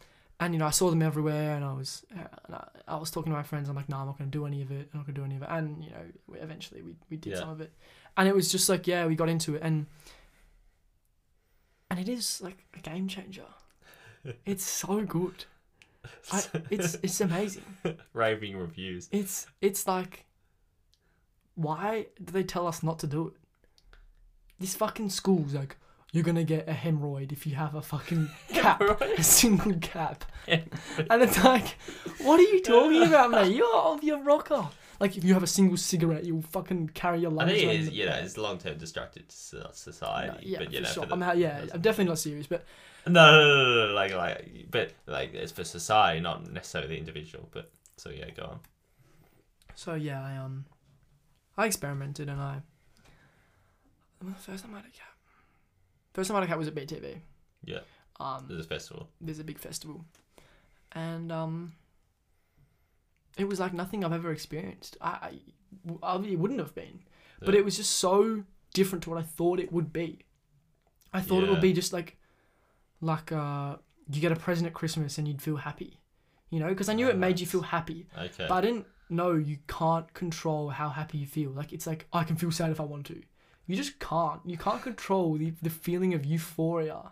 and 0.41 0.53
you 0.53 0.59
know, 0.59 0.67
I 0.67 0.69
saw 0.69 0.89
them 0.89 1.01
everywhere, 1.01 1.53
and 1.57 1.65
I 1.65 1.73
was, 1.73 2.05
and 2.11 2.55
I, 2.55 2.65
I 2.87 2.95
was 2.95 3.11
talking 3.11 3.29
to 3.33 3.35
my 3.35 3.43
friends. 3.43 3.67
I'm 3.67 3.75
like, 3.75 3.89
no, 3.89 3.97
I'm 3.97 4.05
not 4.05 4.17
gonna 4.17 4.29
do 4.29 4.45
any 4.45 4.61
of 4.61 4.71
it. 4.71 4.87
I'm 4.93 4.99
not 5.01 5.05
gonna 5.05 5.17
do 5.17 5.25
any 5.25 5.35
of 5.35 5.41
it. 5.41 5.49
And 5.51 5.83
you 5.83 5.89
know, 5.89 5.97
we, 6.27 6.39
eventually 6.39 6.81
we 6.81 6.95
we 7.09 7.17
did 7.17 7.31
Yeah. 7.33 7.39
some 7.39 7.49
of 7.49 7.59
it, 7.59 7.73
and 8.15 8.25
it 8.25 8.33
was 8.33 8.49
just 8.49 8.69
like, 8.69 8.87
yeah, 8.87 9.05
we 9.05 9.15
got 9.15 9.27
into 9.27 9.55
it, 9.55 9.61
and 9.61 9.85
and 11.89 11.99
it 11.99 12.09
is 12.09 12.41
like 12.41 12.57
a 12.77 12.79
game 12.79 13.07
changer. 13.07 13.45
it's 14.45 14.63
so 14.63 15.01
good. 15.03 15.45
I, 16.31 16.43
it's 16.69 16.95
it's 17.03 17.21
amazing. 17.21 17.63
raving 18.13 18.57
reviews. 18.57 19.09
It's 19.11 19.47
it's 19.61 19.87
like, 19.87 20.25
why 21.55 22.07
do 22.23 22.31
they 22.31 22.43
tell 22.43 22.67
us 22.67 22.81
not 22.83 22.99
to 22.99 23.07
do 23.07 23.27
it? 23.27 23.33
This 24.59 24.75
fucking 24.75 25.09
school's 25.09 25.53
like, 25.53 25.77
you're 26.11 26.23
gonna 26.23 26.43
get 26.43 26.67
a 26.67 26.73
hemorrhoid 26.73 27.31
if 27.31 27.45
you 27.45 27.55
have 27.55 27.75
a 27.75 27.81
fucking 27.81 28.29
cap, 28.49 28.81
a 28.81 29.23
single 29.23 29.73
cap. 29.79 30.25
And 30.47 31.21
it's 31.21 31.43
like, 31.43 31.77
what 32.21 32.39
are 32.39 32.43
you 32.43 32.61
talking 32.61 33.03
about, 33.07 33.31
mate? 33.31 33.55
You're 33.55 33.99
you're 34.01 34.23
rocker. 34.23 34.67
Like 34.99 35.15
if 35.17 35.23
you 35.23 35.33
have 35.33 35.43
a 35.43 35.47
single 35.47 35.77
cigarette, 35.77 36.25
you'll 36.25 36.41
fucking 36.41 36.89
carry 36.89 37.19
your 37.21 37.31
I 37.41 37.45
think 37.45 37.63
it 37.63 37.79
is, 37.79 37.89
you 37.89 38.05
know, 38.05 38.15
it's 38.15 38.37
long 38.37 38.57
term 38.57 38.77
destructive 38.77 39.27
to 39.27 39.69
society. 39.73 40.33
No, 40.33 40.37
yeah, 40.41 40.57
but 40.59 40.73
you 40.73 40.81
know, 40.81 40.89
sure. 40.89 41.05
the, 41.05 41.13
I'm 41.13 41.21
ha- 41.21 41.31
yeah, 41.31 41.65
I'm 41.73 41.81
definitely 41.81 42.09
not 42.09 42.19
serious, 42.19 42.47
but 42.47 42.65
no, 43.07 43.13
no, 43.31 43.37
no, 43.47 43.75
no, 43.75 43.87
no, 43.87 43.93
like, 43.93 44.13
like, 44.13 44.65
but 44.69 44.91
like, 45.05 45.33
it's 45.33 45.51
for 45.53 45.63
society, 45.63 46.19
not 46.19 46.51
necessarily 46.51 46.95
the 46.95 46.97
individual. 46.99 47.47
But 47.51 47.71
so 47.97 48.09
yeah, 48.09 48.29
go 48.31 48.43
on. 48.43 48.59
so 49.75 49.93
yeah, 49.93 50.21
I 50.21 50.35
um, 50.37 50.65
I 51.57 51.65
experimented 51.65 52.27
and 52.29 52.41
I. 52.41 52.61
The 54.21 54.33
first 54.33 54.65
time 54.65 54.73
I 54.73 54.79
had 54.79 54.85
a 54.85 54.91
cap. 54.91 55.15
First 56.13 56.27
time 56.27 56.35
I 56.35 56.39
had 56.41 56.49
a 56.49 56.51
cap 56.51 56.57
was 56.57 56.67
at 56.67 56.75
BTV. 56.75 57.19
Yeah. 57.63 57.79
Um, 58.19 58.45
There's 58.49 58.65
a 58.65 58.67
festival. 58.67 59.07
there's 59.21 59.39
a 59.39 59.45
big 59.45 59.57
festival, 59.57 60.03
and 60.91 61.31
um, 61.31 61.71
it 63.37 63.45
was 63.47 63.59
like 63.59 63.73
nothing 63.73 64.03
I've 64.03 64.13
ever 64.13 64.31
experienced. 64.31 64.97
I, 65.01 65.39
I, 66.03 66.15
I 66.15 66.15
it 66.21 66.39
wouldn't 66.39 66.59
have 66.59 66.75
been, 66.75 66.99
but 67.39 67.55
it 67.55 67.63
was 67.63 67.77
just 67.77 67.91
so 67.97 68.43
different 68.73 69.03
to 69.03 69.09
what 69.09 69.19
I 69.19 69.23
thought 69.23 69.59
it 69.59 69.71
would 69.71 69.91
be. 69.93 70.19
I 71.13 71.21
thought 71.21 71.43
it 71.43 71.49
would 71.49 71.61
be 71.61 71.73
just 71.73 71.91
like, 71.93 72.17
like 73.01 73.31
uh, 73.31 73.77
you 74.11 74.21
get 74.21 74.31
a 74.31 74.35
present 74.35 74.67
at 74.67 74.73
Christmas 74.73 75.17
and 75.17 75.27
you'd 75.27 75.41
feel 75.41 75.55
happy, 75.57 75.99
you 76.49 76.59
know, 76.59 76.67
because 76.69 76.89
I 76.89 76.93
knew 76.93 77.07
it 77.09 77.17
made 77.17 77.39
you 77.39 77.47
feel 77.47 77.61
happy, 77.63 78.07
Okay. 78.17 78.45
but 78.47 78.51
I 78.55 78.61
didn't 78.61 78.85
know 79.09 79.33
you 79.33 79.57
can't 79.67 80.13
control 80.13 80.69
how 80.69 80.89
happy 80.89 81.17
you 81.17 81.25
feel. 81.25 81.51
Like 81.51 81.73
it's 81.73 81.87
like 81.87 82.07
I 82.13 82.23
can 82.23 82.35
feel 82.35 82.51
sad 82.51 82.69
if 82.71 82.79
I 82.79 82.83
want 82.83 83.05
to. 83.07 83.21
You 83.65 83.75
just 83.75 83.99
can't. 83.99 84.41
You 84.45 84.57
can't 84.57 84.81
control 84.81 85.35
the, 85.37 85.53
the 85.61 85.69
feeling 85.69 86.13
of 86.13 86.25
euphoria 86.25 87.11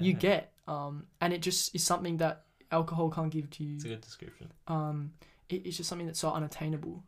you 0.00 0.12
get 0.12 0.50
um 0.66 1.06
and 1.20 1.32
it 1.32 1.40
just 1.40 1.72
is 1.72 1.84
something 1.84 2.16
that 2.16 2.42
alcohol 2.72 3.08
can't 3.10 3.30
give 3.30 3.48
to 3.48 3.62
you 3.62 3.76
It's 3.76 3.84
a 3.84 3.88
good 3.88 4.00
description. 4.00 4.50
um 4.66 5.12
it, 5.48 5.66
it's 5.66 5.76
just 5.76 5.88
something 5.88 6.06
that's 6.06 6.18
so 6.20 6.30
unattainable 6.32 7.02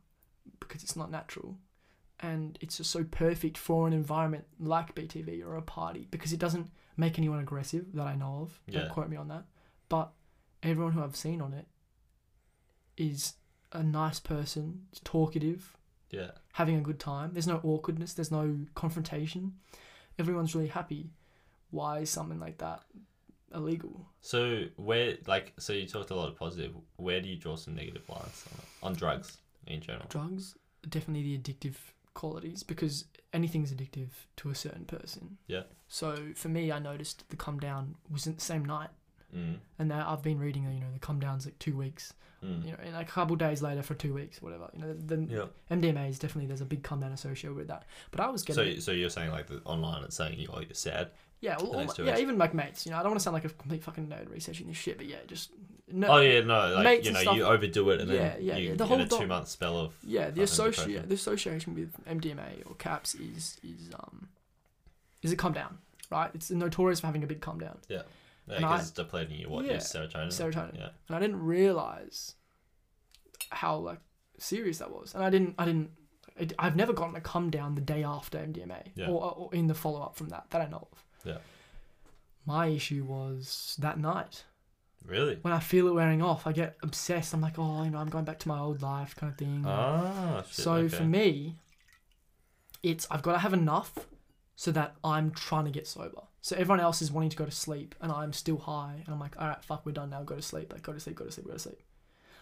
because 0.60 0.82
it's 0.82 0.96
not 0.96 1.10
natural. 1.10 1.58
And 2.20 2.58
it's 2.62 2.78
just 2.78 2.90
so 2.90 3.04
perfect 3.04 3.58
for 3.58 3.86
an 3.86 3.92
environment 3.92 4.44
like 4.58 4.94
btv 4.94 5.44
or 5.44 5.56
a 5.56 5.62
party 5.62 6.08
because 6.10 6.32
it 6.32 6.38
doesn't 6.38 6.70
make 6.96 7.18
anyone 7.18 7.40
aggressive 7.40 7.92
that 7.92 8.06
i 8.06 8.14
know 8.14 8.38
of. 8.42 8.60
Yeah. 8.66 8.80
don't 8.80 8.90
quote 8.90 9.08
me 9.10 9.16
on 9.18 9.28
that. 9.28 9.44
But 9.90 10.12
everyone 10.62 10.92
who 10.92 11.02
i've 11.02 11.14
seen 11.16 11.42
on 11.42 11.52
it 11.52 11.66
is 12.96 13.34
a 13.72 13.82
nice 13.82 14.18
person 14.20 14.86
talkative 15.04 15.76
Yeah. 16.10 16.30
having 16.54 16.76
a 16.76 16.80
good 16.80 16.98
time. 16.98 17.32
There's 17.34 17.46
no 17.46 17.60
awkwardness 17.62 18.14
there's 18.14 18.30
no 18.30 18.60
confrontation. 18.74 19.54
Everyone's 20.18 20.54
really 20.54 20.68
happy. 20.68 21.10
Why 21.70 21.98
is 21.98 22.10
something 22.10 22.40
like 22.40 22.58
that 22.58 22.80
illegal 23.54 24.06
So 24.20 24.64
where, 24.76 25.16
like, 25.26 25.52
so 25.58 25.72
you 25.72 25.86
talked 25.86 26.10
a 26.10 26.14
lot 26.14 26.28
of 26.28 26.36
positive. 26.36 26.72
Where 26.96 27.20
do 27.20 27.28
you 27.28 27.36
draw 27.36 27.56
some 27.56 27.74
negative 27.74 28.08
lines 28.08 28.44
on, 28.82 28.90
on 28.90 28.94
drugs 28.94 29.38
in 29.66 29.80
general? 29.80 30.06
drugs 30.08 30.56
definitely 30.88 31.36
the 31.36 31.38
addictive 31.38 31.74
qualities 32.14 32.62
because 32.62 33.04
anything's 33.32 33.72
addictive 33.72 34.08
to 34.36 34.50
a 34.50 34.54
certain 34.54 34.84
person. 34.84 35.36
Yeah. 35.46 35.62
So 35.88 36.28
for 36.34 36.48
me, 36.48 36.72
I 36.72 36.78
noticed 36.78 37.28
the 37.28 37.36
come 37.36 37.58
down 37.58 37.94
wasn't 38.10 38.38
the 38.38 38.44
same 38.44 38.64
night, 38.64 38.90
Mm. 39.34 39.56
and 39.80 39.88
now 39.88 40.08
I've 40.10 40.22
been 40.22 40.38
reading, 40.38 40.62
you 40.72 40.78
know, 40.80 40.92
the 40.92 41.00
come 41.00 41.18
down's 41.18 41.44
like 41.46 41.58
two 41.58 41.76
weeks, 41.76 42.14
Mm. 42.44 42.64
you 42.64 42.70
know, 42.70 42.78
and 42.82 42.94
like 42.94 43.08
a 43.08 43.12
couple 43.12 43.34
days 43.34 43.60
later 43.60 43.82
for 43.82 43.94
two 43.94 44.14
weeks, 44.14 44.40
whatever. 44.40 44.70
You 44.72 44.80
know, 44.80 44.94
the 44.94 45.16
Yeah. 45.28 45.46
MDMA 45.76 46.08
is 46.08 46.18
definitely 46.20 46.46
there's 46.46 46.60
a 46.60 46.64
big 46.66 46.82
come 46.84 47.00
down 47.00 47.10
associated 47.12 47.56
with 47.56 47.66
that. 47.68 47.84
But 48.12 48.20
I 48.20 48.28
was 48.28 48.42
getting, 48.44 48.74
So, 48.76 48.80
so 48.80 48.92
you're 48.92 49.10
saying 49.10 49.32
like 49.32 49.48
the 49.48 49.60
online, 49.64 50.04
it's 50.04 50.16
saying 50.16 50.38
you, 50.38 50.48
oh, 50.52 50.60
you're 50.60 50.74
sad. 50.74 51.10
Yeah, 51.40 51.56
well, 51.60 51.76
all 51.88 52.04
yeah, 52.06 52.18
even 52.18 52.38
like 52.38 52.54
mates, 52.54 52.86
you 52.86 52.92
know, 52.92 52.98
I 52.98 53.02
don't 53.02 53.10
want 53.10 53.20
to 53.20 53.24
sound 53.24 53.34
like 53.34 53.44
a 53.44 53.48
complete 53.50 53.82
fucking 53.84 54.06
nerd 54.08 54.30
researching 54.30 54.66
this 54.68 54.76
shit, 54.76 54.96
but 54.96 55.06
yeah, 55.06 55.16
just 55.26 55.50
no, 55.92 56.08
oh 56.08 56.20
yeah, 56.20 56.40
no, 56.40 56.74
like 56.82 57.04
you 57.04 57.12
know, 57.12 57.20
you 57.32 57.44
overdo 57.44 57.90
it, 57.90 58.00
and 58.00 58.10
Yeah, 58.10 58.16
then 58.34 58.36
yeah, 58.42 58.56
you 58.56 58.68
yeah, 58.70 58.74
the 58.74 58.86
whole 58.86 59.00
a 59.00 59.06
two 59.06 59.26
month 59.26 59.48
spell 59.48 59.78
of 59.78 59.94
Yeah, 60.02 60.30
the 60.30 60.46
fucking 60.46 60.72
associ- 60.72 61.08
the 61.08 61.14
association 61.14 61.74
with 61.74 61.92
MDMA 62.06 62.66
or 62.68 62.74
CAPS 62.74 63.14
is 63.16 63.58
is 63.62 63.90
um 63.94 64.28
is 65.22 65.32
a 65.32 65.36
calm 65.36 65.52
down. 65.52 65.78
right? 66.10 66.30
It's 66.34 66.50
notorious 66.50 67.00
for 67.00 67.06
having 67.06 67.22
a 67.22 67.26
big 67.26 67.40
calm 67.40 67.58
down. 67.60 67.78
Yeah, 67.88 68.02
because 68.48 68.82
it's 68.82 68.90
depleting 68.90 69.38
your 69.40 69.50
what 69.50 69.64
Yeah, 69.64 69.76
serotonin. 69.76 70.28
serotonin. 70.28 70.76
Yeah. 70.78 70.88
and 71.08 71.16
I 71.16 71.20
didn't 71.20 71.42
realize 71.44 72.34
how 73.50 73.76
like 73.76 74.00
serious 74.38 74.78
that 74.78 74.90
was. 74.90 75.14
And 75.14 75.22
I 75.24 75.30
didn't, 75.30 75.54
I 75.58 75.64
didn't, 75.64 75.90
I've 76.58 76.76
never 76.76 76.92
gotten 76.92 77.16
a 77.16 77.20
come 77.20 77.50
down 77.50 77.74
the 77.74 77.80
day 77.80 78.02
after 78.04 78.38
MDMA 78.38 78.88
Yeah. 78.94 79.08
or, 79.08 79.32
or 79.34 79.54
in 79.54 79.66
the 79.68 79.74
follow 79.74 80.02
up 80.02 80.16
from 80.16 80.28
that 80.30 80.46
that 80.50 80.60
I 80.60 80.66
know 80.68 80.88
of. 80.92 81.04
Yeah. 81.26 81.38
My 82.46 82.66
issue 82.68 83.04
was 83.04 83.76
that 83.80 83.98
night 83.98 84.44
Really? 85.04 85.38
when 85.42 85.52
I 85.52 85.58
feel 85.58 85.88
it 85.88 85.94
wearing 85.94 86.22
off. 86.22 86.46
I 86.46 86.52
get 86.52 86.76
obsessed. 86.82 87.34
I'm 87.34 87.40
like, 87.40 87.58
oh, 87.58 87.82
you 87.84 87.90
know, 87.90 87.98
I'm 87.98 88.08
going 88.08 88.24
back 88.24 88.38
to 88.40 88.48
my 88.48 88.58
old 88.58 88.82
life 88.82 89.14
kind 89.16 89.32
of 89.32 89.38
thing. 89.38 89.64
Ah, 89.66 90.42
shit, 90.46 90.54
so 90.54 90.72
okay. 90.74 90.96
for 90.96 91.02
me, 91.04 91.56
it's 92.82 93.06
I've 93.10 93.22
got 93.22 93.32
to 93.32 93.38
have 93.38 93.52
enough 93.52 93.92
so 94.54 94.70
that 94.72 94.94
I'm 95.04 95.30
trying 95.32 95.64
to 95.66 95.70
get 95.70 95.86
sober. 95.86 96.22
So 96.40 96.56
everyone 96.56 96.80
else 96.80 97.02
is 97.02 97.10
wanting 97.10 97.30
to 97.30 97.36
go 97.36 97.44
to 97.44 97.50
sleep 97.50 97.94
and 98.00 98.12
I'm 98.12 98.32
still 98.32 98.58
high 98.58 99.02
and 99.04 99.12
I'm 99.12 99.18
like, 99.20 99.34
all 99.40 99.48
right, 99.48 99.62
fuck, 99.64 99.84
we're 99.84 99.92
done 99.92 100.10
now. 100.10 100.22
Go 100.22 100.36
to 100.36 100.42
sleep. 100.42 100.72
Like, 100.72 100.82
go 100.82 100.92
to 100.92 101.00
sleep, 101.00 101.16
go 101.16 101.24
to 101.24 101.32
sleep, 101.32 101.46
go 101.46 101.52
to 101.54 101.58
sleep. 101.58 101.82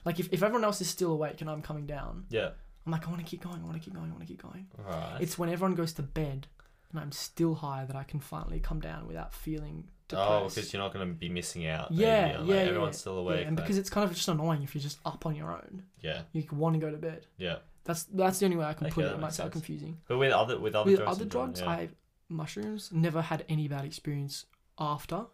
Like, 0.04 0.20
if, 0.20 0.28
if 0.30 0.42
everyone 0.42 0.64
else 0.64 0.80
is 0.82 0.88
still 0.88 1.12
awake 1.12 1.40
and 1.40 1.48
I'm 1.48 1.62
coming 1.62 1.86
down, 1.86 2.26
Yeah. 2.28 2.50
I'm 2.86 2.92
like, 2.92 3.06
I 3.06 3.10
want 3.10 3.20
to 3.24 3.26
keep 3.26 3.42
going, 3.42 3.62
I 3.62 3.64
want 3.64 3.78
to 3.78 3.80
keep 3.82 3.94
going, 3.94 4.08
I 4.08 4.10
want 4.10 4.20
to 4.20 4.26
keep 4.26 4.42
going. 4.42 4.66
Right. 4.76 5.16
It's 5.20 5.38
when 5.38 5.48
everyone 5.48 5.74
goes 5.74 5.94
to 5.94 6.02
bed 6.02 6.48
and 6.94 7.02
I'm 7.02 7.12
still 7.12 7.54
high 7.56 7.84
that 7.84 7.96
I 7.96 8.04
can 8.04 8.20
finally 8.20 8.60
come 8.60 8.80
down 8.80 9.06
without 9.06 9.34
feeling 9.34 9.84
depressed. 10.08 10.30
oh, 10.30 10.48
because 10.48 10.72
you're 10.72 10.82
not 10.82 10.92
going 10.94 11.06
to 11.08 11.12
be 11.14 11.28
missing 11.28 11.66
out. 11.66 11.90
Yeah, 11.92 12.06
yeah, 12.32 12.38
like, 12.38 12.48
yeah, 12.48 12.54
Everyone's 12.56 12.98
still 12.98 13.18
awake. 13.18 13.40
yeah, 13.40 13.48
and 13.48 13.56
like- 13.56 13.64
because 13.66 13.78
it's 13.78 13.90
kind 13.90 14.08
of 14.08 14.14
just 14.16 14.28
annoying 14.28 14.62
if 14.62 14.74
you're 14.74 14.82
just 14.82 14.98
up 15.04 15.26
on 15.26 15.34
your 15.34 15.50
own. 15.50 15.82
yeah, 16.00 16.22
You 16.32 16.44
want 16.52 16.74
to 16.74 16.80
go 16.80 16.90
to 16.90 16.96
bed. 16.96 17.26
yeah. 17.36 17.56
That's 17.86 18.04
that's 18.04 18.38
the 18.38 18.46
only 18.46 18.56
way 18.56 18.64
I 18.64 18.72
can 18.72 18.86
Okay, 18.86 18.94
put 18.94 19.04
it. 19.04 19.12
It 19.12 19.20
might 19.20 19.34
sound 19.34 19.52
confusing. 19.52 19.98
But 20.08 20.16
with 20.16 20.32
other 20.32 20.58
with 20.58 20.74
other 20.74 20.90
with 20.90 21.00
drugs, 21.00 21.16
other 21.18 21.24
drugs, 21.26 21.60
yeah. 21.60 21.68
I 21.68 21.88
mushrooms 22.30 22.90
never 22.92 23.20
had 23.20 23.44
any 23.46 23.68
bad 23.68 23.84
experience 23.84 24.46
after. 24.78 25.26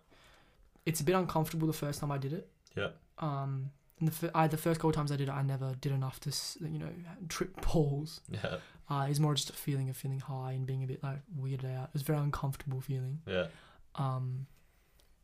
It's 0.85 1.01
a 1.01 1.05
bit 1.05 1.15
uncomfortable 1.15 1.69
the 1.69 1.73
first 1.73 2.01
time 2.01 2.11
I 2.11 2.19
did 2.19 2.33
it. 2.33 2.49
Yeah. 2.77 2.89
Um, 3.19 3.71
and 4.01 4.09
the 4.09 4.13
fir- 4.13 4.31
I, 4.35 4.49
the 4.49 4.57
first 4.57 4.81
couple 4.81 4.93
times 4.93 5.13
I 5.13 5.17
did 5.17 5.29
it, 5.29 5.33
I 5.33 5.43
never 5.43 5.75
did 5.81 5.93
enough 5.93 6.19
to 6.21 6.31
you 6.63 6.79
know 6.79 6.89
trip 7.29 7.61
balls. 7.73 8.21
Yeah, 8.31 8.57
Uh, 8.89 9.07
it's 9.09 9.21
more 9.21 9.35
just 9.35 9.51
a 9.51 9.53
feeling 9.53 9.89
of 9.89 9.97
feeling 9.97 10.21
high 10.21 10.53
and 10.53 10.67
being 10.67 10.83
a 10.83 10.87
bit 10.87 11.03
like 11.03 11.19
weirded 11.41 11.77
out. 11.77 11.85
It 11.89 11.93
was 11.95 12.03
a 12.03 12.07
very 12.07 12.19
uncomfortable 12.19 12.81
feeling. 12.81 13.21
yeah, 13.27 13.47
Um, 13.95 14.47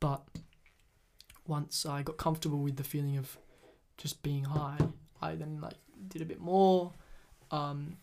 but 0.00 0.22
once 1.46 1.86
I 1.86 2.02
got 2.02 2.16
comfortable 2.16 2.58
with 2.58 2.76
the 2.76 2.84
feeling 2.84 3.16
of 3.18 3.36
just 3.98 4.22
being 4.22 4.44
high, 4.44 4.78
I 5.22 5.34
then 5.36 5.60
like 5.60 5.74
did 6.08 6.22
a 6.22 6.24
bit 6.24 6.40
more. 6.40 6.92
Um, 7.50 7.96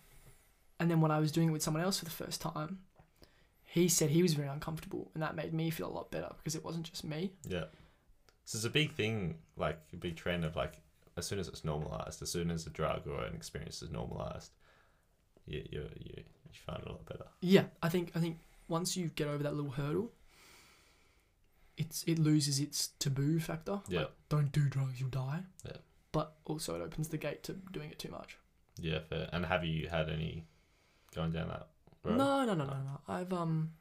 and 0.80 0.90
then 0.90 1.02
when 1.02 1.12
I 1.12 1.20
was 1.20 1.32
doing 1.32 1.50
it 1.50 1.52
with 1.52 1.62
someone 1.62 1.84
else 1.84 2.00
for 2.00 2.06
the 2.06 2.12
first 2.12 2.42
time, 2.42 2.80
he 3.66 3.88
said 3.88 4.10
he 4.12 4.22
was 4.24 4.34
very 4.34 4.48
uncomfortable, 4.48 5.12
and 5.14 5.24
that 5.24 5.36
made 5.36 5.54
me 5.54 5.70
feel 5.70 5.88
a 5.88 5.94
lot 5.94 6.12
better 6.12 6.30
because 6.38 6.56
it 6.56 6.64
wasn't 6.64 6.86
just 6.90 7.04
me. 7.04 7.32
yeah. 7.48 7.66
So 8.46 8.58
it's 8.58 8.66
a 8.66 8.70
big 8.70 8.94
thing, 8.94 9.36
like 9.58 9.80
a 9.94 9.98
big 9.98 10.16
trend 10.16 10.44
of 10.46 10.56
like 10.56 10.82
as 11.16 11.26
soon 11.26 11.40
as 11.40 11.48
it's 11.48 11.64
normalized, 11.64 12.22
as 12.22 12.30
soon 12.30 12.52
as 12.52 12.66
a 12.66 12.70
drug 12.70 13.08
or 13.08 13.24
an 13.24 13.36
experience 13.36 13.82
is 13.82 13.92
normalized, 13.92 14.52
you 15.46 15.64
you 15.72 15.90
you, 16.00 16.14
you 16.18 16.24
find 16.66 16.80
it 16.80 16.88
a 16.88 16.92
lot 16.92 17.06
better. 17.06 17.26
Yeah, 17.42 17.66
I 17.82 17.90
think 17.90 18.12
I 18.16 18.20
think 18.20 18.40
once 18.68 18.98
you 18.98 19.10
get 19.16 19.28
over 19.28 19.44
that 19.44 19.56
little 19.56 19.72
hurdle, 19.72 20.12
it's 21.78 22.04
it 22.06 22.20
loses 22.20 22.60
its 22.60 22.90
taboo 23.00 23.40
factor. 23.40 23.82
Yeah. 23.88 24.00
Like, 24.00 24.12
don't 24.30 24.52
do 24.52 24.68
drugs, 24.68 25.00
you'll 25.00 25.10
die. 25.10 25.42
Yeah. 25.66 25.78
But 26.12 26.34
also, 26.46 26.76
it 26.76 26.82
opens 26.82 27.08
the 27.08 27.18
gate 27.18 27.44
to 27.44 27.54
doing 27.54 27.90
it 27.90 28.00
too 28.00 28.10
much. 28.10 28.38
Yeah, 28.80 29.00
fair. 29.10 29.30
And 29.32 29.46
have 29.46 29.64
you 29.64 29.88
had 29.88 30.10
any 30.10 30.46
going 31.16 31.32
down 31.32 31.48
that 31.48 31.68
road? 32.04 32.18
No, 32.18 32.46
no, 32.46 32.54
no, 32.54 32.66
no, 32.66 32.74
no. 32.74 33.00
I've 33.08 33.34
um. 33.34 33.72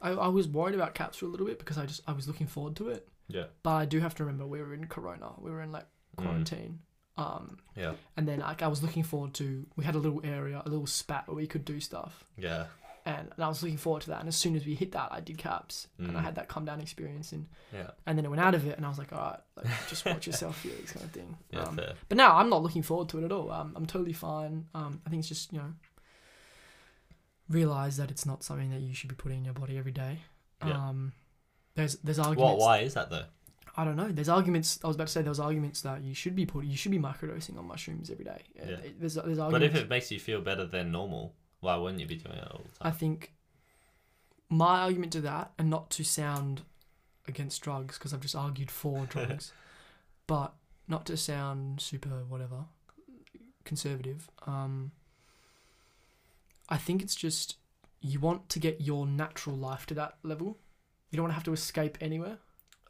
I, 0.00 0.10
I 0.10 0.28
was 0.28 0.48
worried 0.48 0.74
about 0.74 0.94
caps 0.94 1.18
for 1.18 1.26
a 1.26 1.28
little 1.28 1.46
bit 1.46 1.60
because 1.60 1.78
I 1.78 1.86
just 1.86 2.02
I 2.06 2.12
was 2.12 2.26
looking 2.26 2.48
forward 2.48 2.74
to 2.76 2.88
it, 2.88 3.08
Yeah. 3.32 3.46
but 3.62 3.70
I 3.74 3.84
do 3.86 4.00
have 4.00 4.14
to 4.16 4.24
remember 4.24 4.46
we 4.46 4.60
were 4.60 4.74
in 4.74 4.86
Corona, 4.86 5.32
we 5.38 5.50
were 5.50 5.62
in 5.62 5.72
like 5.72 5.86
Mm. 6.16 6.22
quarantine, 6.24 6.78
um, 7.16 7.58
Yeah. 7.74 7.94
and 8.16 8.28
then 8.28 8.40
like 8.40 8.60
I 8.62 8.68
was 8.68 8.82
looking 8.82 9.02
forward 9.02 9.32
to 9.34 9.66
we 9.76 9.84
had 9.84 9.94
a 9.94 9.98
little 9.98 10.20
area, 10.24 10.60
a 10.64 10.68
little 10.68 10.86
spat 10.86 11.26
where 11.26 11.36
we 11.36 11.46
could 11.46 11.64
do 11.64 11.80
stuff, 11.80 12.24
Yeah. 12.36 12.66
and, 13.06 13.30
and 13.34 13.42
I 13.44 13.48
was 13.48 13.62
looking 13.62 13.78
forward 13.78 14.02
to 14.02 14.10
that. 14.10 14.20
And 14.20 14.28
as 14.28 14.36
soon 14.36 14.54
as 14.54 14.64
we 14.66 14.74
hit 14.74 14.92
that, 14.92 15.08
I 15.10 15.20
did 15.20 15.38
caps, 15.38 15.88
and 15.98 16.16
I 16.16 16.20
Mm. 16.20 16.24
had 16.24 16.34
that 16.34 16.48
come 16.48 16.64
down 16.66 16.80
experience, 16.82 17.32
and 17.32 17.48
Yeah. 17.72 17.90
and 18.06 18.18
then 18.18 18.24
it 18.26 18.28
went 18.28 18.40
out 18.42 18.54
of 18.54 18.66
it, 18.66 18.76
and 18.76 18.84
I 18.84 18.88
was 18.90 18.98
like, 18.98 19.12
all 19.12 19.18
right, 19.18 19.40
like, 19.56 19.88
just 19.88 20.04
watch 20.04 20.26
yourself, 20.26 20.58
Felix, 20.58 20.92
kind 20.92 21.04
of 21.06 21.12
thing. 21.12 21.38
Yeah. 21.50 21.62
Um, 21.62 21.76
fair. 21.76 21.94
but 22.08 22.16
now 22.18 22.36
I'm 22.36 22.50
not 22.50 22.62
looking 22.62 22.82
forward 22.82 23.08
to 23.10 23.18
it 23.20 23.24
at 23.24 23.32
all. 23.32 23.50
Um, 23.50 23.72
I'm 23.76 23.86
totally 23.86 24.12
fine. 24.12 24.68
Um, 24.74 25.00
I 25.06 25.10
think 25.10 25.20
it's 25.20 25.28
just 25.28 25.52
you 25.52 25.58
know 25.60 25.72
realize 27.48 27.96
that 27.96 28.10
it's 28.10 28.24
not 28.26 28.42
something 28.44 28.70
that 28.70 28.80
you 28.80 28.94
should 28.94 29.08
be 29.08 29.14
putting 29.14 29.38
in 29.38 29.44
your 29.44 29.54
body 29.54 29.76
every 29.78 29.92
day. 29.92 30.20
Yeah. 30.64 30.88
Um, 30.88 31.12
there's 31.74 31.96
there's 31.96 32.18
What? 32.18 32.28
arguments. 32.28 32.60
Why 32.60 32.78
is 32.78 32.94
that 32.94 33.10
though? 33.10 33.24
I 33.76 33.84
don't 33.84 33.96
know. 33.96 34.08
There's 34.08 34.28
arguments. 34.28 34.78
I 34.84 34.86
was 34.86 34.96
about 34.96 35.06
to 35.06 35.12
say 35.12 35.22
there 35.22 35.30
was 35.30 35.40
arguments 35.40 35.80
that 35.82 36.02
you 36.02 36.14
should 36.14 36.36
be 36.36 36.44
putting 36.44 36.70
you 36.70 36.76
should 36.76 36.92
be 36.92 36.98
microdosing 36.98 37.58
on 37.58 37.66
mushrooms 37.66 38.10
every 38.10 38.24
day. 38.24 38.42
Yeah. 38.54 38.76
There's 38.98 39.14
there's 39.14 39.38
But 39.38 39.62
if 39.62 39.74
it 39.74 39.88
makes 39.88 40.10
you 40.10 40.20
feel 40.20 40.40
better 40.40 40.66
than 40.66 40.92
normal, 40.92 41.34
why 41.60 41.76
wouldn't 41.76 42.00
you 42.00 42.06
be 42.06 42.16
doing 42.16 42.36
it 42.36 42.48
all 42.50 42.60
the 42.64 42.78
time? 42.78 42.78
I 42.82 42.90
think 42.90 43.32
my 44.50 44.80
argument 44.80 45.12
to 45.12 45.22
that, 45.22 45.52
and 45.58 45.70
not 45.70 45.88
to 45.90 46.04
sound 46.04 46.62
against 47.26 47.62
drugs 47.62 47.96
because 47.96 48.12
I've 48.12 48.20
just 48.20 48.36
argued 48.36 48.70
for 48.70 49.06
drugs, 49.10 49.52
but 50.26 50.52
not 50.86 51.06
to 51.06 51.16
sound 51.16 51.80
super 51.80 52.24
whatever 52.28 52.66
conservative. 53.64 54.30
Um, 54.46 54.92
I 56.68 56.76
think 56.76 57.02
it's 57.02 57.14
just 57.14 57.56
you 58.00 58.20
want 58.20 58.48
to 58.50 58.58
get 58.58 58.80
your 58.80 59.06
natural 59.06 59.56
life 59.56 59.86
to 59.86 59.94
that 59.94 60.16
level. 60.22 60.58
You 61.12 61.16
don't 61.18 61.24
want 61.24 61.30
to 61.32 61.34
have 61.34 61.44
to 61.44 61.52
escape 61.52 61.98
anywhere. 62.00 62.38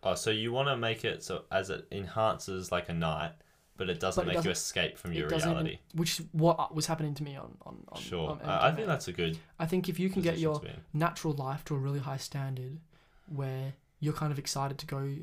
Oh, 0.03 0.15
so 0.15 0.31
you 0.31 0.53
want 0.53 0.69
to 0.69 0.77
make 0.77 1.05
it 1.05 1.23
so 1.23 1.43
as 1.53 1.69
it 1.71 1.87
enhances 1.93 2.73
like 2.73 2.89
a 2.89 2.95
night, 2.95 3.33
but 3.77 3.89
it 3.91 4.01
doesn't 4.01 4.25
But 4.25 4.31
it 4.31 4.37
make 4.37 4.45
you 4.45 4.51
doesn't- 4.51 4.53
escape 4.53 4.97
from 4.97 5.13
it 5.13 5.19
your 5.19 5.29
doesn't 5.29 5.51
reality. 5.51 5.79
Which 5.95 6.21
is 6.21 6.27
what 6.33 6.59
uh, 6.59 6.69
was 6.73 6.87
happening 6.87 7.15
to 7.15 7.23
me 7.23 7.37
on 7.37 7.57
on, 7.67 7.85
on 7.91 8.01
Sure, 8.01 8.31
on 8.31 8.41
I, 8.43 8.69
I 8.69 8.71
MDMA. 8.71 8.77
think 8.77 8.87
that's 8.87 9.09
a 9.09 9.13
good. 9.13 9.39
I 9.59 9.67
think 9.67 9.89
if 9.89 9.99
you 10.01 10.09
can 10.09 10.23
get 10.23 10.35
position 10.35 10.43
your 10.51 10.59
to 10.61 10.65
be 10.67 10.69
in. 10.71 10.81
natural 10.95 11.35
life 11.35 11.65
to 11.67 11.75
a 11.75 11.79
really 11.79 11.99
high 12.01 12.17
standard, 12.17 12.79
where 13.27 13.75
you're 14.01 14.13
kind 14.15 14.33
of 14.33 14.39
excited 14.39 14.79
to 14.79 14.87
go 14.87 15.17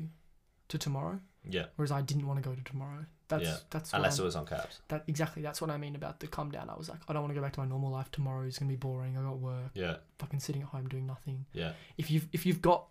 to 0.68 0.78
tomorrow, 0.78 1.20
yeah, 1.48 1.66
whereas 1.76 1.90
I 1.92 2.00
didn't 2.02 2.26
want 2.26 2.42
to 2.42 2.48
go 2.48 2.54
to 2.54 2.62
tomorrow. 2.64 3.06
That's 3.28 3.44
Yeah. 3.44 3.56
that's 3.70 3.92
unless 3.94 4.18
I'm- 4.18 4.22
it 4.22 4.26
was 4.26 4.36
on 4.36 4.46
caps. 4.46 4.80
that 4.88 5.04
exactly 5.06 5.40
that's 5.42 5.60
what 5.60 5.70
I 5.70 5.76
mean 5.76 5.94
about 5.94 6.18
the 6.20 6.26
come 6.26 6.50
down. 6.50 6.68
I 6.68 6.74
was 6.76 6.88
like, 6.88 7.00
I 7.08 7.12
don't 7.12 7.22
want 7.22 7.30
to 7.32 7.34
go 7.36 7.42
back 7.42 7.52
to 7.54 7.60
my 7.60 7.66
normal 7.66 7.90
life 7.90 8.10
tomorrow. 8.10 8.44
It's 8.46 8.58
gonna 8.58 8.68
be 8.68 8.76
boring. 8.76 9.16
I 9.16 9.22
got 9.22 9.38
work, 9.38 9.70
Yeah, 9.74 9.98
fucking 10.18 10.40
sitting 10.40 10.62
at 10.62 10.68
home 10.68 10.88
doing 10.88 11.06
nothing. 11.06 11.46
yeah, 11.52 11.72
If 11.96 12.10
you've 12.10 12.28
if 12.32 12.44
you've 12.44 12.60
got, 12.60 12.88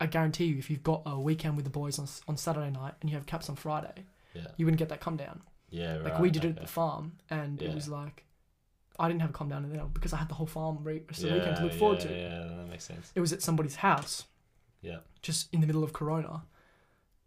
I 0.00 0.06
guarantee 0.06 0.46
you, 0.46 0.58
if 0.58 0.70
you've 0.70 0.82
got 0.84 1.02
a 1.06 1.18
weekend 1.18 1.56
with 1.56 1.64
the 1.64 1.70
boys 1.70 1.98
on 1.98 2.06
on 2.28 2.36
Saturday 2.36 2.70
night 2.70 2.94
and 3.00 3.10
you 3.10 3.16
have 3.16 3.26
caps 3.26 3.48
on 3.48 3.56
Friday, 3.56 4.04
yeah, 4.34 4.46
you 4.56 4.64
wouldn't 4.66 4.78
get 4.78 4.88
that 4.90 5.00
come 5.00 5.16
down. 5.16 5.42
yeah. 5.70 5.96
Like 5.96 6.18
we 6.20 6.30
did 6.30 6.44
it 6.44 6.50
at 6.56 6.60
the 6.62 6.66
farm, 6.68 7.18
and 7.30 7.60
Yeah. 7.60 7.68
it 7.70 7.74
was 7.74 7.88
like, 7.88 8.24
I 9.00 9.08
didn't 9.08 9.20
have 9.22 9.30
a 9.30 9.32
come 9.32 9.48
down 9.48 9.64
in 9.64 9.72
there 9.72 9.84
because 9.86 10.12
I 10.12 10.18
had 10.18 10.28
the 10.28 10.34
whole 10.34 10.46
farm 10.46 10.84
re- 10.84 11.02
rest 11.08 11.24
of 11.24 11.30
yeah, 11.30 11.34
weekend 11.38 11.56
to 11.56 11.62
look 11.64 11.72
forward 11.72 11.98
yeah, 12.00 12.06
to. 12.08 12.14
Yeah, 12.20 12.56
that 12.56 12.68
makes 12.68 12.84
sense. 12.84 13.10
It 13.16 13.20
was 13.20 13.32
at 13.32 13.42
somebody's 13.42 13.76
house. 13.76 14.26
Yeah. 14.80 14.98
Just 15.22 15.52
in 15.52 15.60
the 15.60 15.66
middle 15.66 15.82
of 15.82 15.92
Corona. 15.92 16.44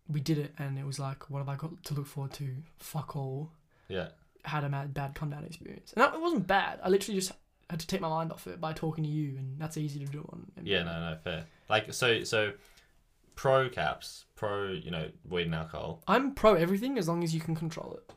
We 0.07 0.19
did 0.19 0.37
it, 0.37 0.53
and 0.59 0.77
it 0.77 0.85
was 0.85 0.99
like, 0.99 1.29
what 1.29 1.39
have 1.39 1.49
I 1.49 1.55
got 1.55 1.83
to 1.85 1.93
look 1.95 2.05
forward 2.05 2.33
to? 2.33 2.47
Fuck 2.77 3.15
all. 3.15 3.51
Yeah, 3.87 4.09
Had 4.43 4.63
a 4.63 4.69
mad, 4.69 4.93
bad 4.93 5.15
come 5.15 5.29
down 5.31 5.43
experience, 5.45 5.93
and 5.93 6.03
that, 6.03 6.13
it 6.13 6.21
wasn't 6.21 6.45
bad. 6.47 6.79
I 6.83 6.89
literally 6.89 7.19
just 7.19 7.31
had 7.69 7.79
to 7.79 7.87
take 7.87 8.01
my 8.01 8.09
mind 8.09 8.31
off 8.31 8.45
it 8.47 8.61
by 8.61 8.73
talking 8.73 9.03
to 9.03 9.09
you, 9.09 9.37
and 9.37 9.59
that's 9.59 9.77
easy 9.77 9.99
to 10.05 10.11
do 10.11 10.19
on. 10.31 10.45
yeah, 10.63 10.83
no, 10.83 10.91
no, 11.11 11.17
fair. 11.23 11.45
Like 11.69 11.91
so, 11.93 12.23
so 12.23 12.53
pro 13.35 13.67
caps, 13.69 14.25
pro, 14.35 14.67
you 14.71 14.91
know, 14.91 15.09
weed 15.27 15.47
and 15.47 15.55
alcohol. 15.55 16.03
I'm 16.07 16.33
pro 16.35 16.53
everything 16.53 16.97
as 16.99 17.07
long 17.07 17.23
as 17.23 17.33
you 17.33 17.41
can 17.41 17.55
control 17.55 17.97
it. 17.97 18.13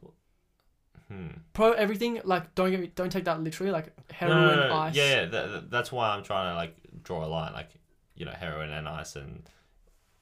Hmm. 1.08 1.28
Pro 1.54 1.72
everything, 1.72 2.20
like 2.24 2.54
don't 2.54 2.70
get 2.70 2.80
me, 2.80 2.92
don't 2.94 3.10
take 3.10 3.24
that 3.24 3.42
literally. 3.42 3.72
Like 3.72 3.94
heroin, 4.12 4.36
no, 4.46 4.56
no, 4.56 4.68
no. 4.68 4.74
ice. 4.74 4.94
Yeah, 4.94 5.20
yeah. 5.22 5.24
That, 5.26 5.52
that- 5.52 5.70
that's 5.70 5.90
why 5.90 6.10
I'm 6.10 6.22
trying 6.22 6.52
to 6.52 6.56
like 6.56 6.76
draw 7.02 7.24
a 7.24 7.28
line, 7.28 7.54
like 7.54 7.70
you 8.14 8.26
know, 8.26 8.32
heroin 8.32 8.70
and 8.70 8.86
ice 8.86 9.16
and 9.16 9.48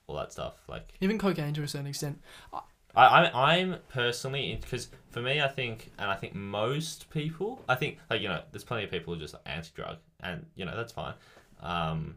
all 0.06 0.16
that 0.16 0.32
stuff. 0.32 0.54
Like 0.68 0.92
Even 1.00 1.18
cocaine 1.18 1.54
to 1.54 1.62
a 1.62 1.68
certain 1.68 1.86
extent. 1.86 2.20
I, 2.52 3.04
I 3.04 3.52
I'm 3.54 3.76
personally 3.88 4.58
because 4.60 4.88
for 5.10 5.20
me, 5.20 5.40
I 5.40 5.48
think, 5.48 5.90
and 5.98 6.10
I 6.10 6.14
think 6.16 6.34
most 6.34 7.10
people, 7.10 7.62
I 7.68 7.74
think 7.74 7.98
like 8.10 8.20
you 8.20 8.28
know, 8.28 8.42
there's 8.52 8.64
plenty 8.64 8.84
of 8.84 8.90
people 8.90 9.12
who 9.14 9.20
are 9.20 9.22
just 9.22 9.34
anti-drug, 9.44 9.98
and 10.20 10.46
you 10.54 10.64
know 10.64 10.76
that's 10.76 10.92
fine. 10.92 11.14
Um, 11.60 12.16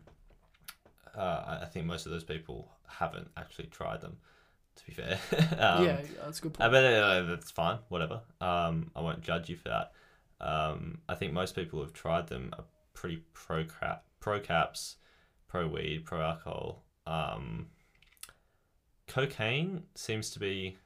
uh, 1.15 1.59
I- 1.61 1.65
think 1.65 1.85
most 1.85 2.05
of 2.05 2.11
those 2.11 2.23
people 2.23 2.69
haven't 2.87 3.29
actually 3.37 3.67
tried 3.67 4.01
them. 4.01 4.17
To 4.75 4.85
be 4.85 4.93
fair, 4.93 5.19
um, 5.59 5.83
yeah, 5.83 6.01
that's 6.23 6.39
a 6.39 6.41
good 6.43 6.53
point. 6.53 6.71
but 6.71 6.83
uh, 6.85 7.23
that's 7.23 7.51
fine, 7.51 7.79
whatever. 7.89 8.21
Um, 8.39 8.91
I 8.95 9.01
won't 9.01 9.21
judge 9.21 9.49
you 9.49 9.57
for 9.57 9.67
that. 9.67 9.91
Um, 10.39 10.99
I 11.09 11.15
think 11.15 11.33
most 11.33 11.53
people 11.53 11.81
who've 11.81 11.91
tried 11.91 12.27
them 12.27 12.51
are 12.57 12.63
pretty 12.93 13.23
pro 13.33 13.65
crap, 13.65 14.05
pro 14.21 14.39
caps, 14.39 14.95
pro 15.49 15.67
weed, 15.67 16.05
pro 16.05 16.21
alcohol. 16.21 16.83
Um, 17.05 17.67
cocaine 19.09 19.83
seems 19.95 20.29
to 20.31 20.39
be, 20.39 20.77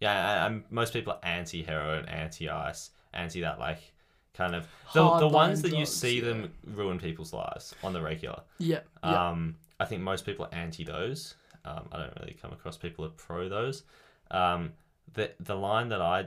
yeah, 0.00 0.46
and 0.46 0.64
most 0.70 0.92
people 0.92 1.14
are 1.14 1.24
anti 1.24 1.62
heroin, 1.62 2.06
anti 2.06 2.48
ice, 2.48 2.90
anti 3.12 3.40
that 3.40 3.58
like, 3.58 3.92
kind 4.34 4.54
of 4.54 4.66
the, 4.92 5.18
the 5.18 5.28
ones 5.28 5.62
that 5.62 5.72
you 5.72 5.86
see 5.86 6.18
yeah. 6.18 6.24
them 6.24 6.52
ruin 6.66 6.98
people's 6.98 7.32
lives 7.32 7.74
on 7.82 7.92
the 7.92 8.02
regular. 8.02 8.40
Yeah. 8.58 8.80
Yeah. 9.02 9.30
Um, 9.30 9.56
I 9.80 9.84
think 9.84 10.02
most 10.02 10.26
people 10.26 10.44
are 10.46 10.54
anti 10.54 10.84
those. 10.84 11.34
Um, 11.64 11.88
I 11.92 11.98
don't 11.98 12.12
really 12.20 12.36
come 12.40 12.52
across 12.52 12.76
people 12.76 13.04
who 13.04 13.10
are 13.10 13.14
pro 13.14 13.48
those. 13.48 13.84
Um, 14.30 14.72
the 15.12 15.32
the 15.40 15.54
line 15.54 15.88
that 15.88 16.00
I, 16.00 16.26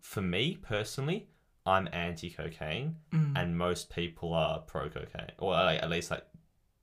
for 0.00 0.22
me 0.22 0.58
personally, 0.60 1.28
I'm 1.66 1.88
anti 1.92 2.30
cocaine, 2.30 2.96
Mm. 3.12 3.32
and 3.36 3.56
most 3.58 3.90
people 3.90 4.32
are 4.34 4.58
pro 4.60 4.88
cocaine, 4.88 5.32
or 5.38 5.52
like, 5.52 5.82
at 5.82 5.90
least 5.90 6.10
like 6.10 6.24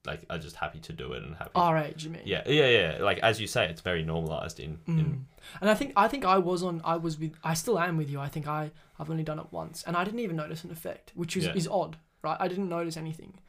like 0.05 0.25
are 0.29 0.37
just 0.37 0.55
happy 0.55 0.79
to 0.79 0.93
do 0.93 1.13
it 1.13 1.23
and 1.23 1.35
happy. 1.35 1.51
Our 1.55 1.77
age, 1.77 2.03
you 2.03 2.09
mean? 2.11 2.21
yeah, 2.25 2.43
yeah, 2.47 2.67
yeah. 2.67 2.97
Like 3.01 3.19
as 3.19 3.39
you 3.39 3.47
say, 3.47 3.67
it's 3.69 3.81
very 3.81 4.03
normalized 4.03 4.59
in. 4.59 4.77
Mm. 4.87 4.99
in 4.99 5.25
And 5.61 5.69
I 5.69 5.75
think 5.75 5.93
I 5.95 6.07
think 6.07 6.25
I 6.25 6.37
was 6.37 6.63
on 6.63 6.81
I 6.83 6.95
was 6.97 7.19
with 7.19 7.33
I 7.43 7.53
still 7.53 7.79
am 7.79 7.97
with 7.97 8.09
you. 8.09 8.19
I 8.19 8.27
think 8.27 8.47
I 8.47 8.71
I've 8.99 9.09
only 9.09 9.23
done 9.23 9.39
it 9.39 9.47
once 9.51 9.83
and 9.83 9.95
I 9.95 10.03
didn't 10.03 10.19
even 10.19 10.35
notice 10.35 10.63
an 10.63 10.71
effect, 10.71 11.11
which 11.15 11.35
is, 11.37 11.45
Yeah. 11.45 11.53
is 11.53 11.67
odd, 11.67 11.97
right? 12.21 12.37
I 12.39 12.47
didn't 12.47 12.69
notice 12.69 12.97
anything. 12.97 13.39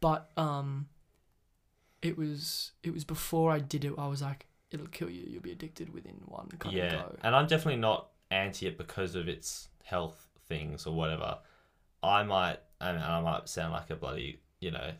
But 0.00 0.30
um 0.36 0.88
it 2.02 2.18
was 2.18 2.72
it 2.82 2.92
was 2.92 3.04
before 3.04 3.50
I 3.50 3.58
did 3.58 3.84
it 3.84 3.94
I 3.96 4.06
was 4.08 4.22
like 4.22 4.46
it'll 4.70 4.86
kill 4.88 5.10
you. 5.10 5.24
You'll 5.26 5.42
be 5.42 5.52
addicted 5.52 5.92
within 5.94 6.20
one 6.26 6.48
kind 6.58 6.74
yeah, 6.76 6.94
of 6.94 7.10
go. 7.10 7.16
and 7.22 7.34
I'm 7.36 7.46
definitely 7.46 7.80
not 7.80 8.08
anti 8.30 8.66
it 8.66 8.76
because 8.76 9.14
of 9.14 9.28
its 9.28 9.68
health 9.84 10.28
things 10.48 10.86
or 10.86 10.94
whatever. 10.94 11.38
I 12.02 12.22
might, 12.22 12.58
and 12.80 12.98
I 12.98 13.20
might 13.22 13.48
sound 13.48 13.72
like 13.72 13.88
a 13.90 13.96
bloody, 13.96 14.40
you 14.60 14.70
know, 14.70 14.90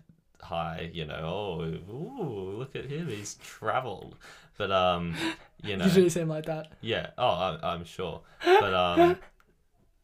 high, 0.42 0.90
you 0.92 1.04
know, 1.06 1.14
oh, 1.22 1.92
ooh, 1.92 2.56
look 2.58 2.76
at 2.76 2.86
him, 2.86 3.08
he's 3.08 3.34
travelled. 3.36 4.16
But 4.56 4.70
um, 4.70 5.14
you 5.62 5.76
know, 5.76 5.84
Usually 5.84 6.08
seem 6.10 6.28
like 6.28 6.46
that. 6.46 6.72
yeah, 6.80 7.10
oh, 7.18 7.28
I'm, 7.28 7.58
I'm 7.62 7.84
sure. 7.84 8.20
But 8.44 8.74
um, 8.74 9.16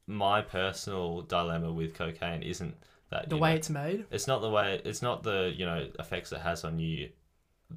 my 0.06 0.42
personal 0.42 1.22
dilemma 1.22 1.72
with 1.72 1.94
cocaine 1.94 2.42
isn't 2.42 2.74
that 3.10 3.28
The 3.28 3.36
way 3.36 3.50
know, 3.50 3.56
it's 3.56 3.70
made. 3.70 4.06
it's 4.10 4.26
not 4.26 4.40
the 4.40 4.50
way 4.50 4.80
it's 4.84 5.02
not 5.02 5.22
the 5.22 5.52
you 5.56 5.66
know 5.66 5.86
effects 5.98 6.32
it 6.32 6.40
has 6.40 6.64
on 6.64 6.78
you 6.78 7.10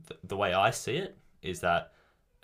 the, 0.07 0.15
the 0.23 0.37
way 0.37 0.53
i 0.53 0.69
see 0.69 0.95
it 0.97 1.17
is 1.41 1.59
that 1.61 1.91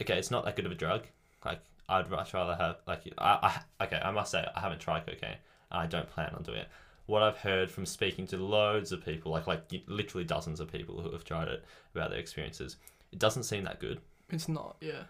okay 0.02 0.18
it's 0.18 0.32
not 0.32 0.44
that 0.46 0.56
good 0.56 0.66
of 0.66 0.72
a 0.72 0.76
drug 0.76 1.04
like 1.46 1.60
i'd 1.90 2.10
much 2.10 2.34
rather 2.34 2.56
have 2.56 2.78
like 2.88 3.02
I, 3.18 3.62
I 3.80 3.84
okay 3.86 4.02
i 4.04 4.10
must 4.12 4.32
say 4.32 4.44
i 4.56 4.60
haven't 4.60 4.80
tried 4.80 5.06
cocaine 5.06 5.38
i 5.72 5.86
don't 5.86 6.10
plan 6.10 6.34
on 6.36 6.42
doing 6.44 6.60
it 6.60 6.68
what 7.10 7.24
i've 7.24 7.38
heard 7.38 7.70
from 7.72 7.86
speaking 7.86 8.26
to 8.28 8.38
loads 8.38 8.92
of 8.92 9.04
people 9.04 9.32
like 9.32 9.48
like 9.48 9.64
literally 9.88 10.24
dozens 10.26 10.60
of 10.60 10.72
people 10.72 11.02
who 11.02 11.12
have 11.12 11.24
tried 11.24 11.48
it 11.48 11.64
about 11.96 12.10
their 12.12 12.20
experiences 12.20 12.78
it 13.12 13.20
doesn't 13.20 13.44
seem 13.44 13.64
that 13.64 13.80
good 13.80 14.00
It's 14.30 14.48
not, 14.48 14.76
yeah. 14.82 15.04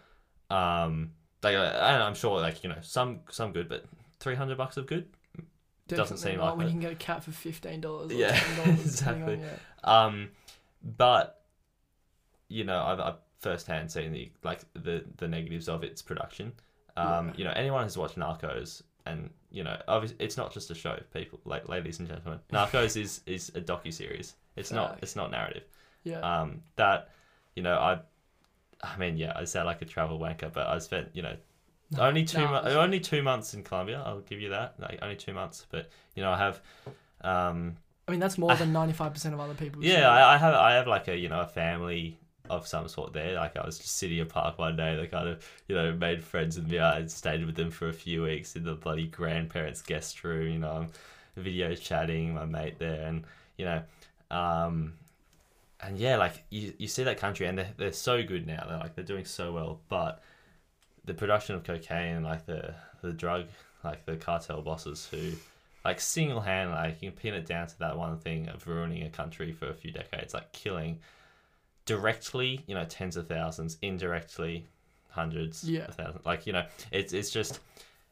um 0.49 1.11
like 1.43 1.55
and 1.55 2.03
i'm 2.03 2.15
sure 2.15 2.39
like 2.39 2.63
you 2.63 2.69
know 2.69 2.77
some 2.81 3.19
some 3.29 3.51
good 3.51 3.67
but 3.69 3.85
300 4.19 4.57
bucks 4.57 4.77
of 4.77 4.85
good 4.87 5.05
Doesn't 5.87 6.17
seem 6.17 6.39
like 6.39 6.55
when 6.57 6.67
it. 6.67 6.69
you 6.69 6.73
can 6.73 6.81
get 6.81 6.91
a 6.91 6.95
cat 6.95 7.23
for 7.23 7.31
fifteen 7.31 7.81
dollars. 7.81 8.11
Yeah, 8.13 8.39
exactly. 8.65 9.39
Um, 9.83 10.29
but 10.83 11.41
you 12.47 12.63
know, 12.63 12.79
I've, 12.79 12.99
I've 12.99 13.15
firsthand 13.39 13.91
seen 13.91 14.11
the 14.11 14.31
like 14.43 14.61
the 14.73 15.03
the 15.17 15.27
negatives 15.27 15.67
of 15.67 15.83
its 15.83 16.01
production. 16.03 16.53
Um, 16.95 17.29
Yeah. 17.29 17.33
you 17.37 17.43
know, 17.45 17.53
anyone 17.55 17.83
who's 17.83 17.97
watched 17.97 18.17
Narcos, 18.19 18.83
and 19.10 19.30
you 19.51 19.64
know, 19.64 19.78
obviously, 19.88 20.18
it's 20.20 20.38
not 20.38 20.53
just 20.53 20.70
a 20.72 20.76
show. 20.76 20.99
People, 21.14 21.39
like 21.45 21.68
ladies 21.68 21.99
and 21.99 22.07
gentlemen, 22.07 22.39
Narcos 22.51 22.95
is 23.01 23.22
is 23.26 23.49
a 23.55 23.62
docu 23.62 23.91
series. 23.93 24.36
It's 24.55 24.72
not 24.72 24.99
it's 25.01 25.16
not 25.16 25.32
narrative. 25.32 25.64
Yeah. 26.03 26.20
Um, 26.20 26.62
that 26.76 27.10
you 27.55 27.64
know, 27.64 27.76
I, 27.76 27.99
I 28.82 28.97
mean, 28.97 29.18
yeah, 29.18 29.34
I 29.36 29.43
sound 29.45 29.66
like 29.66 29.82
a 29.82 29.86
travel 29.86 30.20
wanker, 30.20 30.51
but 30.51 30.68
I 30.68 30.80
spent 30.80 31.10
you 31.14 31.22
know. 31.22 31.36
No, 31.91 32.03
only 32.03 32.24
two, 32.24 32.38
no, 32.38 32.62
only 32.80 32.99
two 32.99 33.24
months 33.24 33.55
in 33.55 33.64
Colombia. 33.64 34.03
I'll 34.05 34.22
give 34.22 34.39
you 34.39 34.49
that. 34.49 34.76
Like 34.80 34.99
only 35.01 35.16
two 35.16 35.34
months, 35.34 35.66
but 35.72 35.89
you 36.14 36.22
know, 36.22 36.32
I 36.32 36.38
have, 36.38 36.62
um, 37.22 37.78
I 38.07 38.12
mean 38.12 38.20
that's 38.20 38.38
more 38.38 38.55
than 38.55 38.72
ninety 38.72 38.93
five 38.93 39.12
percent 39.12 39.34
of 39.34 39.39
other 39.39 39.55
people. 39.55 39.84
yeah, 39.84 40.07
I, 40.07 40.36
I 40.36 40.38
have 40.38 40.53
I 40.53 40.74
have 40.74 40.86
like 40.88 41.07
a 41.07 41.18
you 41.18 41.30
know 41.30 41.41
a 41.41 41.47
family 41.47 42.20
of 42.49 42.67
some 42.67 42.87
sort 42.87 43.13
there. 43.13 43.35
Like 43.35 43.57
I 43.57 43.65
was 43.65 43.77
just 43.77 43.97
sitting 43.97 44.17
in 44.17 44.23
a 44.23 44.25
park 44.25 44.57
one 44.57 44.75
day, 44.75 44.95
they 44.95 45.07
kind 45.07 45.29
of 45.29 45.43
you 45.67 45.75
know 45.75 45.93
made 45.93 46.23
friends 46.23 46.57
with 46.57 46.69
me. 46.69 46.79
I 46.79 47.05
stayed 47.07 47.45
with 47.45 47.55
them 47.55 47.71
for 47.71 47.89
a 47.89 47.93
few 47.93 48.23
weeks 48.23 48.55
in 48.55 48.63
the 48.63 48.75
bloody 48.75 49.07
grandparents' 49.07 49.81
guest 49.81 50.23
room. 50.23 50.51
You 50.51 50.59
know, 50.59 50.87
video 51.35 51.75
chatting 51.75 52.33
my 52.33 52.45
mate 52.45 52.79
there, 52.79 53.07
and 53.07 53.23
you 53.57 53.65
know, 53.65 53.83
um, 54.31 54.93
and 55.81 55.97
yeah, 55.97 56.17
like 56.17 56.43
you, 56.49 56.73
you 56.77 56.87
see 56.87 57.03
that 57.03 57.17
country, 57.17 57.47
and 57.47 57.57
they're 57.57 57.73
they're 57.77 57.93
so 57.93 58.23
good 58.23 58.47
now. 58.47 58.65
They're 58.67 58.79
like 58.79 58.95
they're 58.95 59.03
doing 59.05 59.25
so 59.25 59.51
well, 59.51 59.79
but 59.89 60.21
the 61.05 61.13
production 61.13 61.55
of 61.55 61.63
cocaine 61.63 62.17
and 62.17 62.25
like 62.25 62.45
the 62.45 62.73
the 63.01 63.11
drug 63.11 63.45
like 63.83 64.05
the 64.05 64.15
cartel 64.15 64.61
bosses 64.61 65.07
who 65.09 65.31
like 65.85 65.99
single 65.99 66.41
hand 66.41 66.71
like 66.71 67.01
you 67.01 67.09
can 67.09 67.17
pin 67.17 67.33
it 67.33 67.45
down 67.45 67.65
to 67.65 67.79
that 67.79 67.97
one 67.97 68.17
thing 68.19 68.47
of 68.49 68.67
ruining 68.67 69.03
a 69.03 69.09
country 69.09 69.51
for 69.51 69.69
a 69.69 69.73
few 69.73 69.91
decades 69.91 70.33
like 70.33 70.51
killing 70.51 70.99
directly 71.93 72.63
you 72.67 72.75
know 72.75 72.85
tens 72.85 73.17
of 73.17 73.27
thousands 73.27 73.77
indirectly 73.81 74.65
hundreds 75.09 75.63
Yeah. 75.67 75.85
of 75.89 75.95
thousands 75.95 76.25
like 76.25 76.45
you 76.47 76.53
know 76.53 76.65
it's 76.91 77.13
it's 77.13 77.31
just 77.31 77.59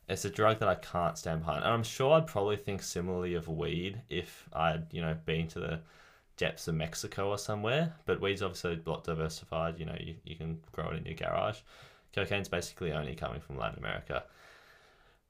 it's 0.09 0.25
a 0.25 0.29
drug 0.29 0.59
that 0.59 0.69
I 0.69 0.75
can't 0.75 1.17
stand 1.17 1.41
behind. 1.41 1.63
And 1.65 1.73
I'm 1.73 1.83
sure 1.83 2.13
I'd 2.13 2.27
probably 2.27 2.55
think 2.55 2.81
similarly 2.81 3.33
of 3.35 3.49
weed 3.49 4.01
if 4.09 4.47
I'd 4.53 4.85
you 4.91 5.01
know 5.01 5.13
been 5.25 5.47
to 5.49 5.59
the 5.59 5.79
depths 6.37 6.67
of 6.69 6.75
Mexico 6.75 7.29
or 7.29 7.37
somewhere. 7.37 7.93
But 8.05 8.21
weed's 8.21 8.41
obviously 8.41 8.79
a 8.85 8.89
lot 8.89 9.03
diversified 9.03 9.77
you 9.79 9.85
know 9.85 9.97
you, 9.99 10.15
you 10.23 10.35
can 10.35 10.59
grow 10.71 10.89
it 10.91 10.97
in 10.97 11.05
your 11.05 11.15
garage. 11.15 11.57
Cocaine's 12.15 12.47
basically 12.47 12.91
only 12.93 13.15
coming 13.15 13.41
from 13.41 13.57
Latin 13.57 13.79
America 13.79 14.23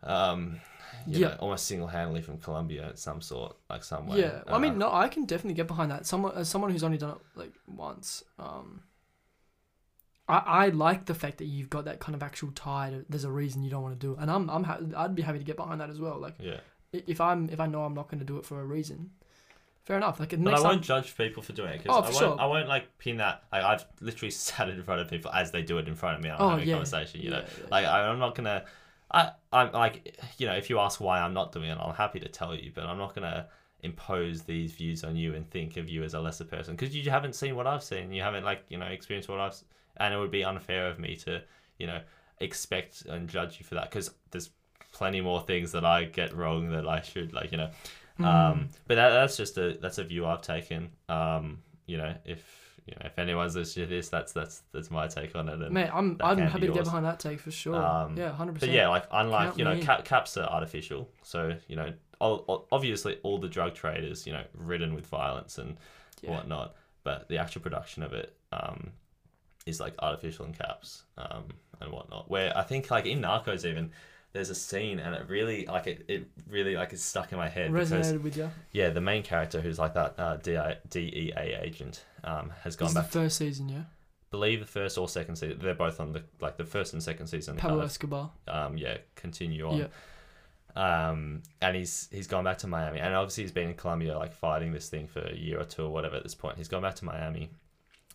um 0.03 0.59
you 1.05 1.19
Yeah. 1.19 1.27
know, 1.29 1.35
almost 1.39 1.65
single-handedly 1.67 2.21
from 2.21 2.37
Colombia 2.37 2.89
in 2.89 2.97
some 2.97 3.21
sort, 3.21 3.55
like 3.69 3.83
some 3.83 4.07
way. 4.07 4.19
Yeah, 4.19 4.41
well, 4.45 4.55
I 4.55 4.59
mean, 4.59 4.73
Uh, 4.73 4.77
no, 4.89 4.93
I 4.93 5.07
can 5.07 5.25
definitely 5.25 5.53
get 5.53 5.67
behind 5.67 5.89
that. 5.91 6.05
Someone, 6.05 6.33
as 6.35 6.49
someone 6.49 6.69
who's 6.71 6.83
only 6.83 6.97
done 6.97 7.11
it 7.11 7.17
like 7.35 7.53
once, 7.65 8.23
um, 8.37 8.83
I, 10.27 10.37
I 10.45 10.69
like 10.69 11.05
the 11.05 11.13
fact 11.13 11.37
that 11.37 11.45
you've 11.45 11.69
got 11.69 11.85
that 11.85 11.99
kind 11.99 12.15
of 12.15 12.21
actual 12.21 12.51
tie. 12.51 12.89
To, 12.89 13.05
there's 13.09 13.23
a 13.23 13.31
reason 13.31 13.63
you 13.63 13.69
don't 13.69 13.81
want 13.83 13.97
to 13.99 14.05
do 14.07 14.13
it, 14.13 14.19
and 14.19 14.29
I'm, 14.29 14.49
I'm, 14.49 14.63
ha- 14.65 14.79
I'd 14.97 15.15
be 15.15 15.21
happy 15.21 15.39
to 15.39 15.45
get 15.45 15.55
behind 15.55 15.79
that 15.81 15.89
as 15.89 15.99
well. 15.99 16.19
Like, 16.19 16.35
yeah, 16.39 16.57
if 16.91 17.21
I'm, 17.21 17.49
if 17.49 17.59
I 17.59 17.67
know 17.67 17.83
I'm 17.83 17.93
not 17.93 18.09
going 18.09 18.19
to 18.19 18.25
do 18.25 18.37
it 18.37 18.45
for 18.45 18.59
a 18.59 18.65
reason, 18.65 19.11
fair 19.85 19.95
enough. 19.95 20.19
Like, 20.19 20.31
but 20.31 20.53
I 20.53 20.59
won't 20.59 20.81
judge 20.81 21.15
people 21.15 21.41
for 21.41 21.53
doing 21.53 21.69
it 21.71 21.81
Oh, 21.87 22.01
because 22.01 22.11
for 22.11 22.23
I 22.23 22.27
won't. 22.27 22.39
sure. 22.39 22.41
I 22.41 22.45
won't 22.47 22.67
like 22.67 22.97
pin 22.97 23.17
that. 23.17 23.43
Like, 23.53 23.63
I've 23.63 23.85
literally 24.01 24.31
sat 24.47 24.67
in 24.69 24.83
front 24.83 24.99
of 24.99 25.09
people 25.09 25.31
as 25.31 25.51
they 25.51 25.61
do 25.61 25.77
it 25.77 25.87
in 25.87 25.95
front 25.95 26.17
of 26.17 26.23
me. 26.23 26.29
I'm 26.29 26.41
Oh, 26.41 26.49
having 26.49 26.67
yeah. 26.67 26.73
a 26.73 26.77
conversation. 26.77 27.21
You 27.21 27.29
know, 27.31 27.37
Yeah, 27.39 27.45
yeah, 27.61 27.65
like 27.71 27.85
I'm 27.85 28.19
not 28.19 28.35
gonna. 28.35 28.65
I, 29.11 29.31
I'm 29.53 29.71
like, 29.71 30.17
you 30.37 30.47
know, 30.47 30.53
if 30.53 30.69
you 30.69 30.79
ask 30.79 30.99
why 30.99 31.19
I'm 31.19 31.33
not 31.33 31.51
doing 31.51 31.69
it, 31.69 31.77
I'm 31.79 31.93
happy 31.93 32.19
to 32.19 32.27
tell 32.27 32.53
you, 32.53 32.71
but 32.73 32.85
I'm 32.85 32.97
not 32.97 33.15
gonna 33.15 33.47
impose 33.81 34.41
these 34.43 34.73
views 34.73 35.03
on 35.03 35.15
you 35.15 35.35
and 35.35 35.49
think 35.49 35.77
of 35.77 35.87
you 35.87 36.03
as 36.03 36.13
a 36.13 36.19
lesser 36.19 36.43
person 36.43 36.75
because 36.75 36.95
you 36.95 37.09
haven't 37.09 37.35
seen 37.35 37.55
what 37.55 37.67
I've 37.67 37.83
seen. 37.83 38.11
You 38.11 38.21
haven't 38.21 38.43
like 38.43 38.63
you 38.69 38.77
know 38.77 38.87
experienced 38.87 39.29
what 39.29 39.39
I've, 39.39 39.55
and 39.97 40.13
it 40.13 40.17
would 40.17 40.31
be 40.31 40.43
unfair 40.43 40.87
of 40.87 40.99
me 40.99 41.15
to 41.17 41.41
you 41.77 41.87
know 41.87 42.01
expect 42.39 43.05
and 43.05 43.29
judge 43.29 43.59
you 43.59 43.65
for 43.65 43.75
that 43.75 43.89
because 43.89 44.11
there's 44.31 44.49
plenty 44.91 45.21
more 45.21 45.41
things 45.41 45.71
that 45.71 45.85
I 45.85 46.05
get 46.05 46.35
wrong 46.35 46.69
that 46.71 46.87
I 46.87 47.01
should 47.01 47.33
like 47.33 47.51
you 47.51 47.57
know. 47.57 47.69
Mm. 48.19 48.25
Um, 48.25 48.69
but 48.87 48.95
that, 48.95 49.09
that's 49.09 49.37
just 49.37 49.57
a 49.57 49.77
that's 49.81 49.99
a 49.99 50.03
view 50.03 50.25
I've 50.25 50.41
taken. 50.41 50.89
Um, 51.07 51.59
you 51.85 51.97
know, 51.97 52.13
if 52.25 52.66
you 52.87 52.93
know 52.95 53.05
if 53.05 53.19
anyone's 53.19 53.55
listening 53.55 53.87
to 53.87 53.95
this, 53.95 54.09
that's 54.09 54.31
that's 54.31 54.63
that's 54.71 54.89
my 54.89 55.07
take 55.07 55.35
on 55.35 55.49
it. 55.49 55.59
And, 55.61 55.73
mate, 55.73 55.89
I'm, 55.93 56.17
I'm 56.21 56.37
happy 56.37 56.67
to 56.67 56.73
get 56.73 56.85
behind 56.85 57.05
that 57.05 57.19
take 57.19 57.39
for 57.39 57.51
sure. 57.51 57.75
Um, 57.75 58.17
yeah, 58.17 58.31
hundred 58.31 58.53
percent. 58.53 58.71
but 58.71 58.75
yeah, 58.75 58.87
like 58.87 59.05
unlike 59.11 59.49
Count 59.49 59.59
you 59.59 59.65
know 59.65 59.79
cap, 59.79 60.05
caps 60.05 60.37
are 60.37 60.47
artificial, 60.47 61.09
so 61.21 61.55
you 61.67 61.75
know 61.75 61.93
obviously 62.19 63.19
all 63.23 63.37
the 63.37 63.49
drug 63.49 63.75
trade 63.75 64.03
is 64.03 64.25
you 64.25 64.33
know 64.33 64.43
ridden 64.53 64.95
with 64.95 65.05
violence 65.07 65.57
and 65.57 65.77
yeah. 66.21 66.31
whatnot, 66.31 66.75
but 67.03 67.27
the 67.29 67.37
actual 67.37 67.61
production 67.61 68.03
of 68.03 68.13
it 68.13 68.35
um, 68.51 68.91
is 69.65 69.79
like 69.79 69.93
artificial 69.99 70.45
in 70.45 70.53
caps 70.53 71.03
um, 71.17 71.43
and 71.81 71.91
whatnot. 71.91 72.29
Where 72.29 72.57
I 72.57 72.63
think 72.63 72.89
like 72.89 73.05
in 73.05 73.21
Narcos 73.21 73.65
even 73.65 73.91
there's 74.33 74.49
a 74.49 74.55
scene 74.55 74.99
and 74.99 75.15
it 75.15 75.23
really 75.29 75.65
like 75.65 75.87
it, 75.87 76.05
it 76.07 76.27
really 76.49 76.75
like 76.75 76.93
is 76.93 77.01
stuck 77.03 77.31
in 77.31 77.37
my 77.37 77.49
head 77.49 77.71
because 77.71 77.91
resonated 77.91 78.21
with 78.21 78.37
you. 78.37 78.49
yeah 78.71 78.89
the 78.89 79.01
main 79.01 79.23
character 79.23 79.61
who's 79.61 79.79
like 79.79 79.93
that 79.95 80.13
uh, 80.19 80.37
DEA 80.89 81.33
agent 81.61 82.03
um, 82.23 82.51
has 82.63 82.75
This 82.75 82.75
gone 82.75 82.87
is 82.89 82.93
back. 82.93 83.05
the 83.05 83.11
first 83.19 83.37
season, 83.37 83.69
yeah. 83.69 83.83
believe 84.31 84.59
the 84.59 84.65
first 84.65 84.97
or 84.97 85.07
second 85.09 85.37
season 85.37 85.57
they're 85.61 85.73
both 85.73 85.99
on 85.99 86.11
the 86.13 86.23
like 86.41 86.57
the 86.57 86.65
first 86.65 86.93
and 86.93 87.01
second 87.01 87.27
season 87.27 87.55
Pablo 87.55 87.77
kind 87.77 87.83
of 87.83 87.89
Escobar. 87.89 88.31
um, 88.47 88.77
yeah, 88.77 88.97
continue 89.15 89.67
on. 89.67 89.77
Yeah. 89.77 89.87
Um, 90.75 91.41
and 91.61 91.75
he's 91.75 92.07
he's 92.11 92.27
gone 92.27 92.43
back 92.43 92.59
to 92.59 92.67
Miami, 92.67 92.99
and 92.99 93.15
obviously 93.15 93.43
he's 93.43 93.51
been 93.51 93.69
in 93.69 93.73
Colombia 93.75 94.15
like 94.17 94.31
fighting 94.31 94.71
this 94.73 94.89
thing 94.89 95.07
for 95.07 95.21
a 95.21 95.35
year 95.35 95.59
or 95.59 95.63
two 95.63 95.83
or 95.83 95.89
whatever. 95.89 96.15
At 96.17 96.23
this 96.23 96.35
point, 96.35 96.57
he's 96.57 96.67
gone 96.67 96.83
back 96.83 96.93
to 96.95 97.05
Miami, 97.05 97.49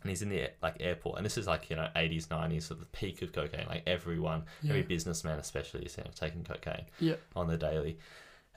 and 0.03 0.11
he's 0.11 0.23
in 0.23 0.29
the 0.29 0.51
like 0.63 0.77
airport, 0.81 1.17
and 1.17 1.25
this 1.27 1.39
is 1.39 1.47
like 1.47 1.71
you 1.71 1.77
know 1.77 1.89
eighties 1.97 2.29
nineties, 2.31 2.71
at 2.71 2.79
the 2.81 2.87
peak 2.87 3.23
of 3.23 3.33
cocaine. 3.33 3.67
Like 3.69 3.83
everyone, 3.87 4.45
Yeah. 4.63 4.71
every 4.71 4.83
businessman 4.83 5.39
especially 5.39 5.85
is 5.85 5.97
you 5.97 6.05
know, 6.05 6.11
taking 6.15 6.45
cocaine 6.45 6.85
Yeah. 7.01 7.15
on 7.35 7.47
the 7.49 7.57
daily. 7.57 7.99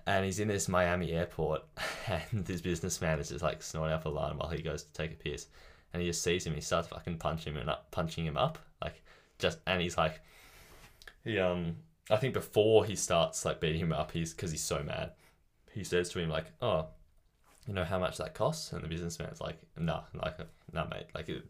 And 0.07 0.23
he's 0.25 0.39
in 0.39 0.47
this 0.49 0.67
Miami 0.67 1.11
airport, 1.13 1.63
and 2.07 2.45
this 2.45 2.61
businessman 2.61 3.19
is 3.19 3.29
just 3.29 3.43
like 3.43 3.63
snorting 3.63 3.93
up 3.95 4.05
a 4.05 4.09
line 4.09 4.37
while 4.37 4.49
he 4.49 4.61
goes 4.61 4.83
to 4.83 4.93
take 4.93 5.13
a 5.13 5.15
piss, 5.15 5.47
and 5.93 6.01
he 6.01 6.07
just 6.09 6.21
sees 6.23 6.45
him. 6.45 6.53
He 6.53 6.61
starts 6.61 6.89
fucking 6.89 7.17
punching 7.17 7.53
him 7.53 7.61
and 7.61 7.69
up, 7.69 7.89
punching 7.91 8.25
him 8.25 8.37
up, 8.37 8.59
like 8.83 9.01
just, 9.39 9.59
and 9.65 9.81
he's 9.81 9.97
like, 9.97 10.19
he 11.23 11.39
um, 11.39 11.77
I 12.09 12.17
think 12.17 12.33
before 12.33 12.85
he 12.85 12.95
starts 12.95 13.45
like 13.45 13.59
beating 13.59 13.81
him 13.81 13.93
up, 13.93 14.11
he's 14.11 14.33
because 14.33 14.51
he's 14.51 14.63
so 14.63 14.83
mad, 14.83 15.11
he 15.71 15.83
says 15.83 16.09
to 16.09 16.19
him 16.19 16.29
like, 16.29 16.45
"Oh, 16.61 16.87
you 17.67 17.73
know 17.73 17.83
how 17.83 17.99
much 17.99 18.17
that 18.17 18.33
costs?" 18.33 18.71
And 18.73 18.83
the 18.83 18.87
businessman's 18.87 19.41
like, 19.41 19.57
"Nah, 19.77 20.01
like, 20.13 20.37
nah, 20.73 20.85
mate." 20.85 21.07
Like, 21.13 21.29
it, 21.29 21.43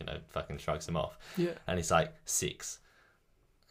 you 0.00 0.06
know, 0.06 0.18
fucking 0.30 0.58
shrugs 0.58 0.88
him 0.88 0.96
off. 0.96 1.16
Yeah. 1.36 1.50
And 1.66 1.78
he's 1.78 1.90
like, 1.90 2.12
six. 2.24 2.80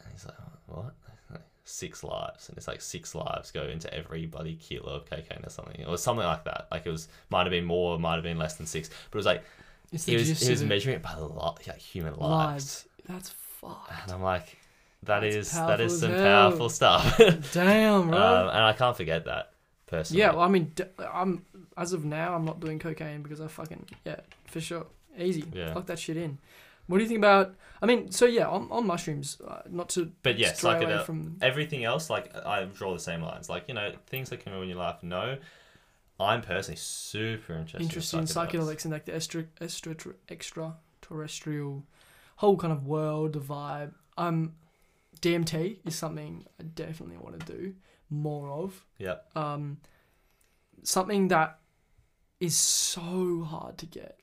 And 0.03 0.11
he's 0.13 0.25
like, 0.25 0.35
what? 0.67 0.93
Like, 1.29 1.41
Six 1.63 2.03
lives, 2.03 2.49
and 2.49 2.57
it's 2.57 2.67
like 2.67 2.81
six 2.81 3.13
lives 3.15 3.51
go 3.51 3.63
into 3.63 3.93
every 3.93 4.25
bloody 4.25 4.55
kilo 4.55 4.95
of 4.95 5.05
cocaine 5.09 5.41
or 5.45 5.49
something, 5.49 5.85
or 5.85 5.97
something 5.97 6.25
like 6.25 6.43
that. 6.45 6.67
Like 6.71 6.85
it 6.85 6.89
was, 6.89 7.07
might 7.29 7.43
have 7.43 7.51
been 7.51 7.63
more, 7.65 7.97
might 7.99 8.15
have 8.15 8.23
been 8.23 8.37
less 8.37 8.55
than 8.55 8.65
six, 8.65 8.89
but 8.89 9.15
it 9.15 9.19
was 9.19 9.25
like 9.25 9.43
It's 9.93 10.05
he 10.05 10.15
was, 10.17 10.41
he 10.41 10.49
was 10.49 10.63
measuring 10.63 10.95
it 10.97 11.01
by 11.03 11.15
li- 11.17 11.31
like 11.67 11.77
human 11.77 12.15
lives. 12.15 12.19
lives. 12.19 12.85
That's 13.07 13.29
fucked. 13.29 13.91
and 14.03 14.11
I'm 14.11 14.23
like, 14.23 14.57
that 15.03 15.19
That's 15.21 15.35
is 15.35 15.51
that 15.53 15.79
is 15.79 15.99
some 15.99 16.11
hell. 16.11 16.49
powerful 16.49 16.67
stuff, 16.69 17.17
Damn, 17.53 18.09
bro. 18.09 18.17
um, 18.17 18.47
and 18.49 18.63
I 18.63 18.73
can't 18.73 18.97
forget 18.97 19.25
that 19.25 19.50
personally. 19.91 20.21
yeah, 20.21 20.31
well, 20.31 20.41
I 20.41 20.47
mean, 20.47 20.73
I'm 21.13 21.45
as 21.77 21.93
of 21.93 22.03
now, 22.05 22.33
I'm 22.33 22.45
not 22.45 22.59
doing 22.59 22.79
cocaine 22.79 23.21
because 23.21 23.39
I 23.39 23.47
fucking 23.47 23.85
yeah, 24.05 24.21
for 24.45 24.59
sure, 24.59 24.87
easy. 25.17 25.43
Yeah. 25.53 25.73
Fuck 25.73 25.85
that 25.87 25.99
shit 25.99 26.17
in. 26.17 26.39
What 26.87 26.97
do 26.97 27.03
you 27.03 27.07
think 27.07 27.19
about? 27.19 27.53
I 27.81 27.85
mean, 27.85 28.11
so 28.11 28.25
yeah, 28.25 28.47
on, 28.47 28.67
on 28.71 28.87
mushrooms, 28.87 29.39
uh, 29.47 29.61
not 29.69 29.89
to 29.89 30.11
but 30.23 30.37
yes, 30.39 30.57
stray 30.57 30.73
like 30.73 30.83
away 30.83 30.95
it, 30.95 31.05
from. 31.05 31.37
everything 31.41 31.83
else, 31.83 32.09
like 32.09 32.35
I 32.35 32.63
draw 32.65 32.93
the 32.93 32.99
same 32.99 33.21
lines. 33.21 33.49
Like 33.49 33.67
you 33.67 33.73
know, 33.73 33.93
things 34.07 34.29
that 34.29 34.41
can 34.43 34.53
ruin 34.53 34.69
your 34.69 34.77
life. 34.77 35.03
No, 35.03 35.37
I'm 36.19 36.41
personally 36.41 36.77
super 36.77 37.53
interested. 37.53 37.81
interested 37.81 38.17
in 38.17 38.25
psychedelics 38.25 38.85
and 38.85 38.91
like 38.91 39.05
the 39.05 39.15
extra, 39.15 39.45
extra, 39.59 40.13
extraterrestrial 40.29 41.83
whole 42.37 42.57
kind 42.57 42.73
of 42.73 42.85
world, 42.85 43.33
the 43.33 43.39
vibe. 43.39 43.93
Um, 44.17 44.53
DMT 45.21 45.79
is 45.85 45.95
something 45.95 46.45
I 46.59 46.63
definitely 46.63 47.17
want 47.17 47.39
to 47.39 47.45
do 47.53 47.75
more 48.09 48.49
of. 48.49 48.85
Yep. 48.97 49.25
Um, 49.35 49.77
something 50.83 51.27
that 51.29 51.59
is 52.39 52.55
so 52.55 53.43
hard 53.47 53.77
to 53.79 53.85
get, 53.85 54.19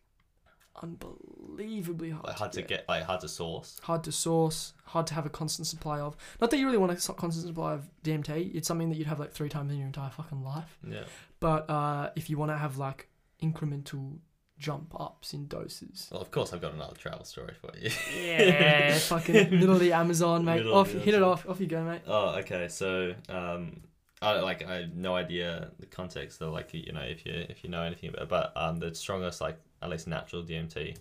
unbelievably 0.83 2.11
hard, 2.11 2.25
Like 2.27 2.37
hard 2.37 2.53
to 2.53 2.63
get, 2.63 2.89
like 2.89 3.03
hard 3.05 3.21
to 3.21 3.29
source. 3.29 3.79
hard 3.83 4.05
to 4.05 4.13
source, 4.13 4.73
hard 4.87 5.07
to 5.09 5.15
have 5.15 5.27
a 5.27 5.31
constant 5.31 5.67
supply 5.67 6.01
of. 6.01 6.17
Not 6.41 6.51
that 6.51 6.59
you 6.59 6.67
really 6.67 6.79
want 6.79 6.93
a 6.93 7.13
constant 7.15 7.47
supply 7.47 7.75
of 7.75 7.89
DMT. 8.05 8.55
It's 8.55 8.67
something 8.69 8.89
that 8.91 8.97
you'd 8.97 9.07
have 9.07 9.21
like 9.21 9.33
three 9.33 9.49
times 9.49 9.71
in 9.73 9.79
your 9.79 9.87
entire 9.87 10.11
fucking 10.11 10.43
life. 10.43 10.79
Yeah. 10.89 11.05
But 11.41 11.69
uh, 11.71 12.11
if 12.17 12.29
you 12.31 12.39
want 12.39 12.51
to 12.51 12.57
have 12.59 12.79
like 12.79 13.09
incremental 13.43 14.19
jump 14.59 14.95
ups 14.99 15.33
in 15.35 15.47
doses, 15.47 16.09
Well, 16.11 16.21
of 16.21 16.31
course, 16.31 16.53
I've 16.53 16.61
got 16.61 16.75
another 16.75 16.97
travel 16.97 17.25
story 17.25 17.55
for 17.61 17.71
you. 17.79 17.91
yeah, 18.21 18.99
fucking 18.99 19.51
middle 19.51 19.75
of 19.75 19.81
the 19.81 19.93
Amazon, 19.93 20.45
mate. 20.45 20.57
Middle 20.59 20.75
off, 20.75 20.93
the 20.93 20.99
hit 20.99 21.15
it 21.15 21.23
off, 21.23 21.49
off 21.49 21.61
you 21.61 21.67
go, 21.67 21.83
mate. 21.85 22.03
Oh, 22.07 22.31
okay. 22.39 22.69
So, 22.69 23.15
um, 23.29 23.81
I 24.21 24.41
like 24.41 24.67
I 24.67 24.81
have 24.81 24.95
no 24.95 25.15
idea 25.15 25.71
the 25.79 25.87
context 25.87 26.41
of 26.43 26.53
like 26.53 26.75
you 26.75 26.93
know 26.93 27.03
if 27.03 27.25
you 27.25 27.33
if 27.49 27.63
you 27.63 27.71
know 27.71 27.83
anything 27.83 28.11
about, 28.11 28.23
it, 28.23 28.29
but 28.29 28.53
um, 28.57 28.79
the 28.79 28.93
strongest 28.95 29.41
like 29.41 29.59
at 29.81 29.89
least 29.91 30.09
natural 30.09 30.43
DMT 30.43 30.97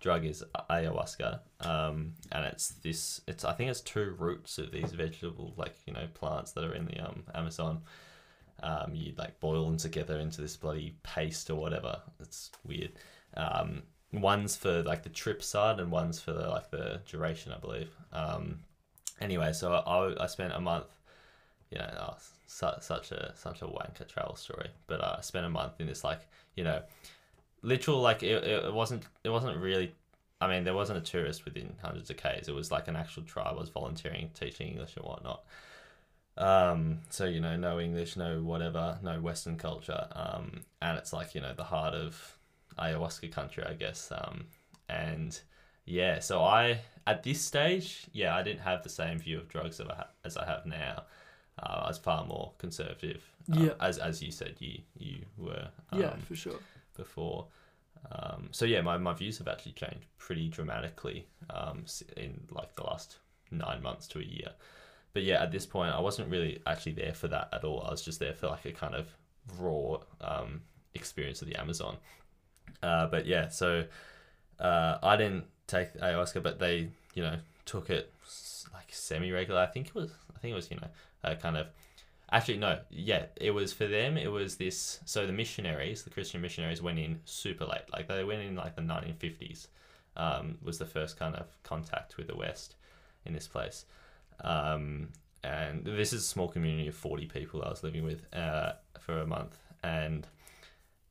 drug 0.00 0.26
is 0.26 0.44
ayahuasca. 0.68 1.38
Um, 1.60 2.12
and 2.30 2.44
it's 2.44 2.68
this. 2.82 3.22
It's 3.26 3.44
I 3.44 3.52
think 3.54 3.70
it's 3.70 3.80
two 3.80 4.14
roots 4.18 4.58
of 4.58 4.70
these 4.70 4.92
vegetable 4.92 5.54
like 5.56 5.76
you 5.86 5.94
know 5.94 6.06
plants 6.12 6.52
that 6.52 6.64
are 6.64 6.74
in 6.74 6.86
the 6.86 7.00
um 7.00 7.22
Amazon. 7.34 7.80
Um, 8.62 8.94
you 8.94 9.12
like 9.16 9.38
boil 9.40 9.64
them 9.66 9.76
together 9.76 10.18
into 10.18 10.40
this 10.40 10.56
bloody 10.56 10.94
paste 11.02 11.50
or 11.50 11.56
whatever. 11.56 12.00
It's 12.20 12.50
weird. 12.64 12.92
Um, 13.36 13.82
one's 14.12 14.56
for 14.56 14.82
like 14.82 15.02
the 15.02 15.08
trip 15.08 15.42
side 15.42 15.80
and 15.80 15.90
one's 15.90 16.20
for 16.20 16.32
the, 16.32 16.48
like 16.48 16.70
the 16.70 17.00
duration, 17.06 17.52
I 17.52 17.58
believe. 17.58 17.90
Um, 18.12 18.60
anyway, 19.20 19.52
so 19.52 19.72
I, 19.72 20.22
I 20.22 20.26
spent 20.26 20.52
a 20.52 20.60
month, 20.60 20.86
you 21.70 21.78
know, 21.78 21.90
oh, 21.98 22.16
su- 22.46 22.80
such 22.80 23.10
a 23.12 23.32
such 23.34 23.62
a 23.62 23.66
wanker 23.66 24.06
travel 24.06 24.36
story, 24.36 24.68
but 24.86 25.00
uh, 25.00 25.16
I 25.18 25.20
spent 25.22 25.46
a 25.46 25.50
month 25.50 25.80
in 25.80 25.86
this 25.86 26.04
like 26.04 26.20
you 26.54 26.64
know, 26.64 26.82
literal 27.62 28.00
like 28.00 28.22
it 28.22 28.44
it 28.44 28.72
wasn't 28.72 29.04
it 29.24 29.30
wasn't 29.30 29.56
really. 29.58 29.94
I 30.40 30.48
mean, 30.48 30.64
there 30.64 30.74
wasn't 30.74 30.98
a 30.98 31.02
tourist 31.02 31.44
within 31.44 31.72
hundreds 31.80 32.10
of 32.10 32.16
k's. 32.16 32.48
It 32.48 32.54
was 32.54 32.72
like 32.72 32.88
an 32.88 32.96
actual 32.96 33.22
tribe. 33.22 33.54
I 33.56 33.60
was 33.60 33.68
volunteering, 33.68 34.30
teaching 34.34 34.72
English 34.72 34.96
and 34.96 35.04
whatnot. 35.04 35.44
Um, 36.38 37.00
so 37.10 37.24
you 37.26 37.40
know, 37.40 37.56
no 37.56 37.78
English, 37.80 38.16
no 38.16 38.42
whatever, 38.42 38.98
no 39.02 39.20
Western 39.20 39.56
culture. 39.56 40.06
Um, 40.12 40.62
and 40.80 40.96
it's 40.98 41.12
like 41.12 41.34
you 41.34 41.40
know 41.40 41.52
the 41.54 41.64
heart 41.64 41.94
of 41.94 42.38
ayahuasca 42.78 43.30
country, 43.32 43.64
I 43.64 43.74
guess. 43.74 44.10
Um, 44.10 44.46
and 44.88 45.38
yeah, 45.84 46.20
so 46.20 46.42
I 46.42 46.80
at 47.06 47.22
this 47.22 47.40
stage, 47.40 48.06
yeah, 48.12 48.34
I 48.34 48.42
didn't 48.42 48.60
have 48.60 48.82
the 48.82 48.88
same 48.88 49.18
view 49.18 49.38
of 49.38 49.48
drugs 49.48 49.80
as 50.24 50.36
I 50.36 50.46
have 50.46 50.66
now. 50.66 51.04
Uh, 51.62 51.82
I 51.84 51.88
was 51.88 51.98
far 51.98 52.24
more 52.24 52.52
conservative. 52.58 53.22
Uh, 53.52 53.60
Yeah. 53.60 53.72
As 53.80 53.98
as 53.98 54.22
you 54.22 54.30
said, 54.32 54.56
you 54.58 54.78
you 54.96 55.24
were. 55.36 55.68
Um, 55.90 56.00
yeah, 56.00 56.16
for 56.28 56.34
sure. 56.36 56.58
before. 56.96 57.46
Um, 58.10 58.48
so 58.50 58.64
yeah, 58.64 58.80
my, 58.80 58.98
my 58.98 59.12
views 59.12 59.38
have 59.38 59.46
actually 59.48 59.72
changed 59.72 60.06
pretty 60.18 60.48
dramatically 60.48 61.26
um, 61.50 61.84
in 62.16 62.40
like 62.50 62.74
the 62.74 62.82
last 62.82 63.18
nine 63.50 63.80
months 63.82 64.08
to 64.08 64.18
a 64.18 64.24
year. 64.24 64.50
But 65.12 65.24
yeah, 65.24 65.42
at 65.42 65.52
this 65.52 65.66
point, 65.66 65.94
I 65.94 66.00
wasn't 66.00 66.30
really 66.30 66.60
actually 66.66 66.92
there 66.92 67.12
for 67.12 67.28
that 67.28 67.48
at 67.52 67.64
all. 67.64 67.82
I 67.86 67.90
was 67.90 68.02
just 68.02 68.18
there 68.18 68.34
for 68.34 68.48
like 68.48 68.64
a 68.64 68.72
kind 68.72 68.94
of 68.94 69.08
raw 69.58 69.98
um, 70.20 70.62
experience 70.94 71.42
of 71.42 71.48
the 71.48 71.56
Amazon. 71.56 71.96
Uh, 72.82 73.06
but 73.06 73.26
yeah, 73.26 73.48
so 73.48 73.84
uh, 74.58 74.98
I 75.02 75.16
didn't 75.16 75.44
take 75.66 75.94
ayahuasca, 75.94 76.42
but 76.42 76.58
they 76.58 76.88
you 77.14 77.22
know 77.22 77.36
took 77.66 77.90
it 77.90 78.12
like 78.72 78.88
semi 78.90 79.30
regular. 79.30 79.60
I 79.60 79.66
think 79.66 79.88
it 79.88 79.94
was 79.94 80.10
I 80.34 80.38
think 80.38 80.52
it 80.52 80.56
was 80.56 80.70
you 80.70 80.78
know 80.78 81.34
kind 81.36 81.56
of 81.56 81.68
Actually, 82.32 82.56
no. 82.56 82.78
Yeah, 82.90 83.26
it 83.36 83.50
was 83.50 83.74
for 83.74 83.86
them. 83.86 84.16
It 84.16 84.32
was 84.32 84.56
this. 84.56 85.00
So 85.04 85.26
the 85.26 85.34
missionaries, 85.34 86.02
the 86.02 86.10
Christian 86.10 86.40
missionaries, 86.40 86.80
went 86.80 86.98
in 86.98 87.20
super 87.26 87.66
late. 87.66 87.82
Like 87.92 88.08
they 88.08 88.24
went 88.24 88.40
in 88.40 88.56
like 88.56 88.74
the 88.74 88.82
1950s. 88.82 89.66
Um, 90.16 90.58
was 90.62 90.78
the 90.78 90.86
first 90.86 91.18
kind 91.18 91.34
of 91.36 91.46
contact 91.62 92.16
with 92.16 92.26
the 92.26 92.36
West 92.36 92.74
in 93.26 93.34
this 93.34 93.46
place. 93.46 93.84
Um, 94.40 95.08
and 95.44 95.84
this 95.84 96.12
is 96.12 96.22
a 96.22 96.26
small 96.26 96.48
community 96.48 96.88
of 96.88 96.94
40 96.94 97.26
people 97.26 97.62
I 97.62 97.68
was 97.70 97.82
living 97.82 98.04
with 98.04 98.24
uh, 98.34 98.72
for 99.00 99.20
a 99.20 99.26
month. 99.26 99.56
And 99.82 100.26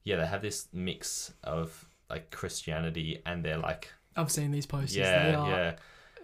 yeah, 0.04 0.16
they 0.18 0.26
have 0.26 0.42
this 0.42 0.68
mix 0.74 1.34
of 1.44 1.86
like 2.10 2.32
Christianity 2.32 3.22
and 3.26 3.44
they're 3.44 3.58
like, 3.58 3.92
I've 4.16 4.32
seen 4.32 4.52
these 4.52 4.66
posters. 4.66 4.96
they 4.96 5.02
yeah, 5.02 5.36
are. 5.38 5.50
yeah, 5.50 5.76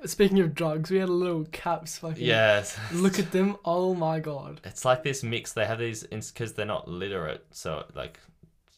Speaking 0.05 0.39
of 0.39 0.53
drugs, 0.53 0.89
we 0.91 0.97
had 0.97 1.09
a 1.09 1.13
little 1.13 1.45
caps 1.45 1.97
fucking. 1.97 2.23
yes. 2.23 2.77
Look 2.93 3.19
at 3.19 3.31
them. 3.31 3.57
Oh 3.65 3.93
my 3.93 4.19
god. 4.19 4.61
it's 4.63 4.85
like 4.85 5.03
this 5.03 5.23
mix. 5.23 5.53
They 5.53 5.65
have 5.65 5.79
these 5.79 6.03
because 6.03 6.53
they're 6.53 6.65
not 6.65 6.87
literate, 6.87 7.45
so 7.51 7.83
like, 7.95 8.19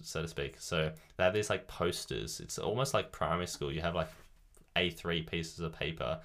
so 0.01 0.21
to 0.21 0.27
speak. 0.27 0.55
So 0.59 0.91
they 1.17 1.23
have 1.23 1.33
these 1.33 1.49
like 1.49 1.67
posters. 1.67 2.39
It's 2.39 2.57
almost 2.57 2.93
like 2.93 3.11
primary 3.11 3.47
school. 3.47 3.71
You 3.71 3.81
have 3.81 3.95
like 3.95 4.09
A 4.75 4.89
three 4.91 5.21
pieces 5.21 5.59
of 5.59 5.73
paper 5.77 6.19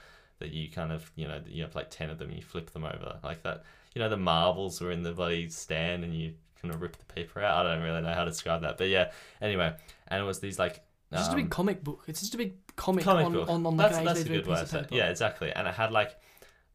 that 0.45 0.53
you 0.53 0.71
kind 0.71 0.93
of 0.93 1.11
you 1.17 1.27
know 1.27 1.41
you 1.47 1.63
have 1.63 1.75
like 1.75 1.91
ten 1.91 2.11
of 2.11 2.19
them. 2.19 2.31
You 2.31 2.43
flip 2.43 2.71
them 2.71 2.85
over 2.85 3.19
like 3.25 3.43
that. 3.43 3.65
You 3.95 4.03
know 4.03 4.09
the 4.09 4.17
marbles 4.17 4.81
were 4.81 4.91
in 4.91 5.03
the 5.03 5.13
bloody 5.13 5.49
stand, 5.49 6.05
and 6.05 6.15
you 6.15 6.35
kind 6.61 6.75
of 6.75 6.83
rip 6.83 6.97
the 6.97 7.05
paper 7.07 7.41
out. 7.41 7.65
I 7.65 7.75
don't 7.75 7.83
really 7.83 8.03
know 8.03 8.13
how 8.13 8.25
to 8.25 8.31
describe 8.31 8.61
that, 8.63 8.77
but 8.77 8.89
yeah. 8.89 9.11
Anyway, 9.41 9.75
and 10.09 10.23
it 10.23 10.25
was 10.25 10.41
these 10.41 10.59
like. 10.59 10.83
It's 11.11 11.21
just 11.21 11.31
a 11.31 11.35
um, 11.35 11.43
big 11.43 11.51
comic 11.51 11.85
book. 11.85 12.03
It's 12.09 12.21
just 12.21 12.35
a 12.35 12.39
big 12.39 12.55
comic, 12.75 13.05
comic 13.05 13.27
on, 13.27 13.33
book. 13.33 13.49
on, 13.49 13.67
on 13.67 13.77
like 13.77 13.93
that's 13.93 14.05
that's 14.05 14.21
a 14.21 14.25
good 14.25 14.45
piece 14.45 14.49
way 14.49 14.61
of 14.61 14.61
to 14.61 14.67
say 14.67 14.79
it. 14.79 14.83
paper. 14.83 14.95
Yeah, 14.97 15.11
exactly. 15.11 15.53
And 15.53 15.69
it 15.69 15.75
had 15.75 15.93
like 15.93 16.19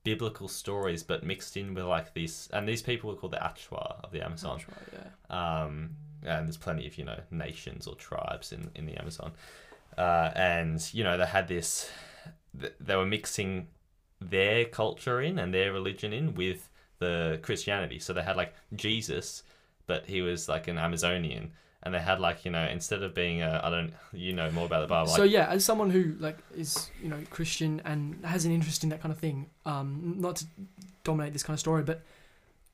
biblical 0.03 0.47
stories, 0.47 1.03
but 1.03 1.23
mixed 1.23 1.57
in 1.57 1.73
with 1.73 1.83
like 1.83 2.13
these. 2.13 2.49
And 2.53 2.67
these 2.67 2.81
people 2.81 3.09
were 3.09 3.15
called 3.17 3.33
the 3.33 3.37
Achwa 3.37 4.03
of 4.03 4.11
the 4.11 4.23
Amazon. 4.23 4.61
Right, 4.67 5.03
yeah. 5.29 5.63
Um, 5.63 5.89
and 6.23 6.47
there's 6.47 6.57
plenty 6.57 6.87
of 6.87 6.97
you 6.97 7.05
know 7.05 7.19
nations 7.31 7.85
or 7.85 7.95
tribes 7.95 8.51
in 8.51 8.71
in 8.75 8.85
the 8.85 8.95
Amazon. 8.97 9.33
Uh, 9.97 10.31
and 10.35 10.93
you 10.93 11.03
know 11.03 11.17
they 11.17 11.25
had 11.25 11.47
this. 11.47 11.89
Th- 12.59 12.73
They 12.79 12.95
were 12.95 13.05
mixing 13.05 13.67
their 14.21 14.65
culture 14.65 15.21
in 15.21 15.39
and 15.39 15.53
their 15.53 15.71
religion 15.71 16.11
in 16.13 16.35
with 16.35 16.69
the 16.99 17.39
Christianity. 17.41 17.99
So 17.99 18.11
they 18.13 18.21
had 18.23 18.35
like 18.35 18.53
Jesus, 18.75 19.43
but 19.87 20.05
he 20.05 20.21
was 20.21 20.49
like 20.49 20.67
an 20.67 20.77
Amazonian. 20.77 21.51
And 21.81 21.93
they 21.93 21.99
had 21.99 22.19
like 22.19 22.43
you 22.43 22.51
know 22.51 22.65
instead 22.67 23.03
of 23.03 23.15
being 23.15 23.41
a 23.41 23.61
I 23.63 23.69
don't 23.69 23.93
you 24.11 24.33
know 24.33 24.51
more 24.51 24.65
about 24.65 24.81
the 24.81 24.87
Bible 24.87 25.07
so 25.07 25.21
like 25.21 25.31
yeah, 25.31 25.47
as 25.47 25.63
someone 25.63 25.89
who 25.89 26.13
like 26.19 26.37
is 26.53 26.89
you 27.01 27.07
know 27.07 27.19
Christian 27.29 27.81
and 27.85 28.23
has 28.25 28.43
an 28.43 28.51
interest 28.51 28.83
in 28.83 28.89
that 28.89 29.01
kind 29.01 29.13
of 29.13 29.17
thing, 29.19 29.49
um, 29.65 30.15
not 30.17 30.35
to 30.37 30.45
dominate 31.05 31.31
this 31.31 31.41
kind 31.43 31.53
of 31.55 31.59
story, 31.61 31.83
but 31.83 32.01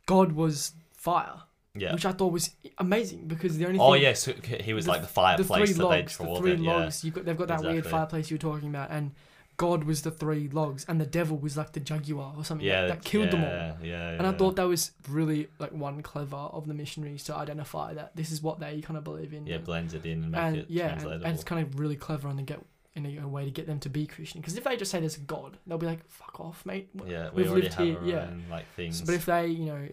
God 0.07 0.31
was 0.31 0.71
fire, 0.93 1.35
yeah 1.75 1.93
which 1.93 2.03
I 2.07 2.13
thought 2.13 2.31
was 2.31 2.49
amazing 2.79 3.27
because 3.27 3.55
the 3.59 3.67
only 3.67 3.77
Oh 3.79 3.93
thing, 3.93 4.01
yes, 4.01 4.27
he 4.61 4.73
was 4.73 4.85
the- 4.85 4.91
like 4.93 5.01
the 5.01 5.07
fireplace 5.07 5.47
the 5.47 5.53
three 5.53 5.73
that 5.73 5.89
they 5.89 6.01
logs, 6.01 6.17
the 6.17 6.23
draw. 6.23 6.35
three 6.39 6.51
that, 6.55 6.59
yeah. 6.63 6.75
logs, 6.75 7.03
you've 7.03 7.13
got 7.13 7.25
they've 7.25 7.37
got 7.37 7.47
that 7.49 7.61
weird 7.61 7.85
fireplace 7.85 8.31
you 8.31 8.35
were 8.37 8.41
talking 8.41 8.69
about, 8.69 8.89
and 8.89 9.11
God 9.57 9.85
was 9.85 10.01
the 10.01 10.11
three 10.11 10.49
logs, 10.49 10.85
and 10.87 10.99
the 10.99 11.05
devil 11.05 11.37
was 11.37 11.55
like 11.55 11.71
the 11.71 11.79
jaguar 11.79 12.33
or 12.35 12.43
something 12.43 12.65
Yeah, 12.67 12.81
that, 12.87 12.87
that 13.01 13.03
killed 13.05 13.31
them 13.31 13.43
all. 13.43 13.49
yeah, 13.49 13.75
Yeah, 13.81 14.09
And 14.09 14.21
I 14.27 14.31
yeah. 14.31 14.37
thought 14.37 14.55
that 14.57 14.67
was 14.67 14.91
really 15.09 15.47
like 15.59 15.71
one 15.71 16.01
clever 16.01 16.35
of 16.35 16.67
the 16.67 16.73
missionaries 16.73 17.23
to 17.25 17.35
identify 17.35 17.93
that 17.93 18.15
this 18.15 18.31
is 18.31 18.41
what 18.41 18.59
they 18.59 18.81
kind 18.81 18.97
of 18.97 19.03
believe 19.03 19.33
in. 19.33 19.47
yeah, 19.47 19.55
and- 19.55 19.63
blends 19.65 19.93
it 19.93 20.05
in 20.05 20.23
and 20.23 20.31
make 20.31 20.41
and 20.41 20.55
it 20.57 20.65
yeah, 20.69 20.93
and, 20.99 21.23
and 21.23 21.33
it's 21.35 21.43
kind 21.43 21.65
of 21.65 21.79
really 21.79 21.95
clever 21.95 22.27
on 22.27 22.35
the 22.35 22.43
get 22.43 22.59
in 22.95 23.05
a, 23.05 23.17
a 23.23 23.27
way 23.27 23.43
to 23.43 23.51
get 23.51 23.67
them 23.67 23.77
to 23.81 23.89
be 23.89 24.05
Christian. 24.07 24.39
Because 24.39 24.55
if 24.57 24.63
they 24.63 24.77
just 24.77 24.89
say 24.89 24.99
there's 25.01 25.17
a 25.17 25.21
God, 25.21 25.57
they'll 25.67 25.77
be 25.77 25.85
like, 25.85 26.07
"Fuck 26.09 26.39
off, 26.39 26.65
mate." 26.65 26.87
Yeah, 27.05 27.29
we 27.33 27.43
We've 27.43 27.51
already 27.51 27.63
lived 27.63 27.75
have 27.75 27.87
here, 27.87 27.97
yeah. 28.05 28.27
own 28.27 28.45
like 28.49 28.65
things 28.75 28.99
So, 28.99 29.05
but 29.05 29.15
if 29.15 29.25
they, 29.25 29.47
you 29.47 29.65
know, 29.65 29.85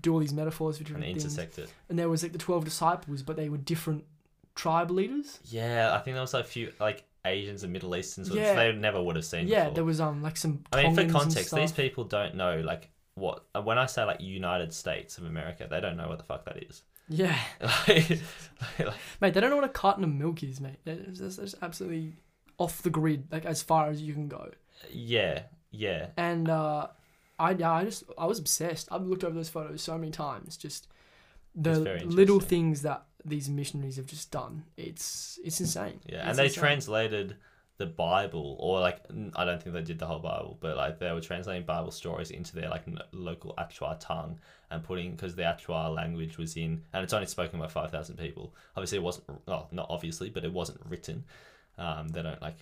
do 0.00 0.14
all 0.14 0.20
these 0.20 0.32
metaphors 0.32 0.76
for 0.76 0.80
and 0.80 0.86
different 0.86 1.04
things, 1.04 1.24
intersect 1.24 1.58
it. 1.58 1.70
and 1.90 1.98
there 1.98 2.08
was 2.08 2.22
like 2.22 2.32
the 2.32 2.38
twelve 2.38 2.64
disciples, 2.64 3.22
but 3.22 3.36
they 3.36 3.50
were 3.50 3.58
different 3.58 4.04
tribe 4.54 4.90
leaders. 4.90 5.38
Yeah, 5.44 5.94
I 5.94 5.98
think 5.98 6.14
there 6.14 6.22
was 6.22 6.32
like 6.34 6.44
a 6.44 6.48
few 6.48 6.72
like 6.80 7.04
Asians 7.24 7.62
and 7.64 7.72
Middle 7.72 7.94
Easterns, 7.96 8.30
which 8.30 8.40
Yeah. 8.40 8.54
they 8.54 8.72
never 8.72 9.02
would 9.02 9.16
have 9.16 9.24
seen. 9.24 9.46
Yeah, 9.48 9.64
before. 9.64 9.74
there 9.74 9.84
was 9.84 10.00
um 10.00 10.22
like 10.22 10.36
some. 10.36 10.64
I 10.72 10.82
mean, 10.82 10.94
for 10.94 11.06
context, 11.08 11.54
these 11.54 11.72
people 11.72 12.04
don't 12.04 12.34
know 12.34 12.60
like 12.60 12.90
what 13.14 13.44
uh, 13.54 13.60
when 13.62 13.78
I 13.78 13.86
say 13.86 14.04
like 14.04 14.20
United 14.20 14.72
States 14.72 15.18
of 15.18 15.24
America, 15.24 15.66
they 15.68 15.80
don't 15.80 15.96
know 15.96 16.08
what 16.08 16.18
the 16.18 16.24
fuck 16.24 16.44
that 16.46 16.62
is. 16.62 16.82
Yeah, 17.08 17.36
Like- 17.60 18.08
like, 18.78 18.94
mate, 19.20 19.34
they 19.34 19.40
don't 19.40 19.50
know 19.50 19.56
what 19.56 19.64
a 19.64 19.68
carton 19.68 20.04
of 20.04 20.10
milk 20.10 20.42
is, 20.44 20.60
mate. 20.60 20.78
It's 20.86 21.18
just, 21.18 21.38
it's 21.40 21.54
absolutely 21.60 22.12
off 22.56 22.82
the 22.82 22.90
grid, 22.90 23.26
like 23.32 23.44
as 23.44 23.62
far 23.62 23.88
as 23.90 24.00
you 24.00 24.14
can 24.14 24.28
go. 24.28 24.50
yeah, 24.92 25.42
yeah, 25.72 26.08
And 26.16 26.48
uh, 26.48 26.86
I, 27.38 27.50
yeah, 27.52 27.72
I 27.72 27.84
just, 27.84 28.04
I 28.16 28.26
was 28.26 28.38
obsessed. 28.38 28.88
I've 28.92 29.02
looked 29.06 29.24
over 29.24 29.34
those 29.34 29.48
photos 29.48 29.82
so 29.82 29.98
many 29.98 30.10
times. 30.12 30.56
Just 30.56 30.86
the 31.56 31.80
little 32.04 32.38
things 32.40 32.82
that 32.82 33.02
these 33.24 33.48
missionaries 33.48 33.96
have 33.96 34.06
just 34.06 34.30
done. 34.30 34.64
It's, 34.76 35.38
it's 35.44 35.60
insane. 35.60 36.00
yeah. 36.06 36.20
It's 36.20 36.28
and 36.28 36.38
they 36.38 36.44
insane. 36.46 36.60
translated 36.60 37.36
the 37.78 37.86
Bible, 37.86 38.56
or 38.60 38.78
like 38.80 39.00
I 39.36 39.46
don't 39.46 39.62
think 39.62 39.74
they 39.74 39.82
did 39.82 39.98
the 39.98 40.06
whole 40.06 40.18
Bible, 40.18 40.58
but 40.60 40.76
like 40.76 40.98
they 40.98 41.10
were 41.12 41.20
translating 41.22 41.64
Bible 41.64 41.90
stories 41.90 42.30
into 42.30 42.54
their 42.54 42.68
like 42.68 42.82
local 43.12 43.54
Achua 43.56 43.96
tongue 43.98 44.38
and 44.70 44.84
putting 44.84 45.12
because 45.12 45.34
the 45.34 45.42
Achua 45.42 45.94
language 45.94 46.36
was 46.36 46.56
in, 46.58 46.82
and 46.92 47.02
it's 47.02 47.14
only 47.14 47.26
spoken 47.26 47.58
by 47.58 47.68
five 47.68 47.90
thousand 47.90 48.18
people. 48.18 48.54
Obviously, 48.76 48.98
it 48.98 49.02
wasn't 49.02 49.24
well, 49.46 49.68
not 49.72 49.86
obviously, 49.88 50.28
but 50.28 50.44
it 50.44 50.52
wasn't 50.52 50.78
written. 50.90 51.24
Um, 51.78 52.08
they 52.08 52.22
don't 52.22 52.40
like 52.42 52.56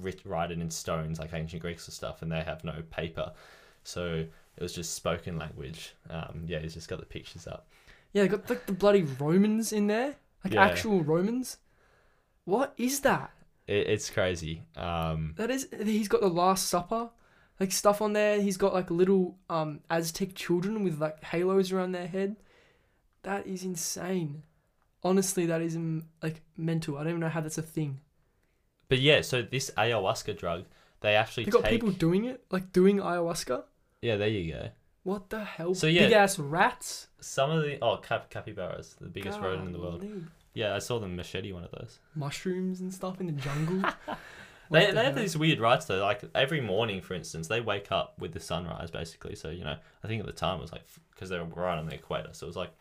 writ- 0.00 0.24
write 0.24 0.50
it 0.50 0.58
in 0.58 0.70
stones 0.70 1.18
like 1.18 1.34
ancient 1.34 1.60
Greeks 1.60 1.86
and 1.86 1.92
stuff, 1.92 2.22
and 2.22 2.32
they 2.32 2.40
have 2.40 2.64
no 2.64 2.82
paper, 2.90 3.32
so 3.82 4.24
it 4.56 4.62
was 4.62 4.72
just 4.72 4.94
spoken 4.94 5.36
language. 5.36 5.94
Um, 6.08 6.44
yeah, 6.46 6.60
he's 6.60 6.72
just 6.72 6.88
got 6.88 7.00
the 7.00 7.06
pictures 7.06 7.46
up. 7.46 7.68
Yeah, 8.14 8.22
they 8.22 8.28
got 8.28 8.48
like 8.48 8.64
the 8.64 8.72
bloody 8.72 9.02
Romans 9.02 9.72
in 9.72 9.86
there, 9.88 10.14
like 10.42 10.54
Yeah. 10.54 10.64
actual 10.64 11.02
Romans. 11.02 11.58
What 12.44 12.72
is 12.78 13.00
that? 13.00 13.30
It, 13.66 13.86
it's 13.88 14.08
crazy. 14.08 14.62
Um, 14.76 15.34
That 15.36 15.50
is, 15.50 15.68
he's 15.82 16.08
got 16.08 16.20
the 16.22 16.28
Last 16.28 16.68
Supper, 16.68 17.10
like 17.60 17.72
stuff 17.72 18.00
on 18.00 18.12
there. 18.14 18.40
He's 18.40 18.56
got 18.56 18.72
like 18.72 18.90
little 18.90 19.36
um 19.50 19.80
Aztec 19.90 20.34
children 20.34 20.82
with 20.84 20.98
like 21.00 21.22
halos 21.24 21.72
around 21.72 21.92
their 21.92 22.06
head. 22.06 22.36
That 23.24 23.46
is 23.46 23.64
insane. 23.64 24.42
Honestly, 25.02 25.44
that 25.46 25.60
is 25.60 25.76
like 26.22 26.40
mental. 26.56 26.96
I 26.96 27.00
don't 27.00 27.08
even 27.10 27.20
know 27.20 27.28
how 27.28 27.40
that's 27.42 27.58
a 27.58 27.62
thing. 27.62 28.00
but 28.88 29.00
yeah, 29.00 29.20
so 29.22 29.42
this 29.42 29.70
ayahuasca 29.76 30.38
drug, 30.38 30.64
they 31.00 31.14
actually 31.16 31.44
They 31.44 31.50
got 31.50 31.62
take. 31.64 31.72
people 31.80 31.90
doing 31.90 32.24
it, 32.26 32.44
like 32.50 32.72
doing 32.72 32.98
ayahuasca. 32.98 33.64
Yeah, 34.02 34.16
there 34.16 34.28
you 34.28 34.52
go. 34.52 34.68
What 35.04 35.30
the 35.30 35.44
hell? 35.44 35.74
So, 35.74 35.86
yeah. 35.86 36.06
big 36.06 36.12
ass 36.12 36.38
rats. 36.38 37.08
Some 37.20 37.50
of 37.50 37.62
the 37.62 37.78
oh 37.82 37.98
cap- 37.98 38.30
capybaras, 38.30 38.96
the 39.00 39.08
biggest 39.08 39.38
rodent 39.40 39.66
in 39.66 39.72
the 39.72 39.78
world. 39.78 40.00
Golly. 40.00 40.24
Yeah, 40.54 40.74
I 40.74 40.78
saw 40.78 40.98
them 40.98 41.16
machete 41.16 41.52
one 41.52 41.64
of 41.64 41.70
those. 41.72 41.98
Mushrooms 42.14 42.80
and 42.80 42.92
stuff 42.92 43.20
in 43.20 43.26
the 43.26 43.32
jungle. 43.32 43.90
They, 44.70 44.86
the 44.86 44.92
they 44.92 45.04
have 45.04 45.14
these 45.14 45.36
weird 45.36 45.60
rites 45.60 45.84
though. 45.86 46.00
Like 46.00 46.22
every 46.34 46.60
morning, 46.60 47.00
for 47.00 47.14
instance, 47.14 47.48
they 47.48 47.60
wake 47.60 47.92
up 47.92 48.18
with 48.18 48.32
the 48.32 48.40
sunrise 48.40 48.90
basically. 48.90 49.34
So 49.36 49.50
you 49.50 49.64
know, 49.64 49.76
I 50.02 50.08
think 50.08 50.20
at 50.20 50.26
the 50.26 50.32
time 50.32 50.58
it 50.58 50.62
was 50.62 50.72
like 50.72 50.84
because 51.10 51.28
they 51.28 51.38
were 51.38 51.44
right 51.44 51.78
on 51.78 51.86
the 51.86 51.94
equator, 51.94 52.30
so 52.32 52.46
it 52.46 52.48
was 52.48 52.56
like 52.56 52.72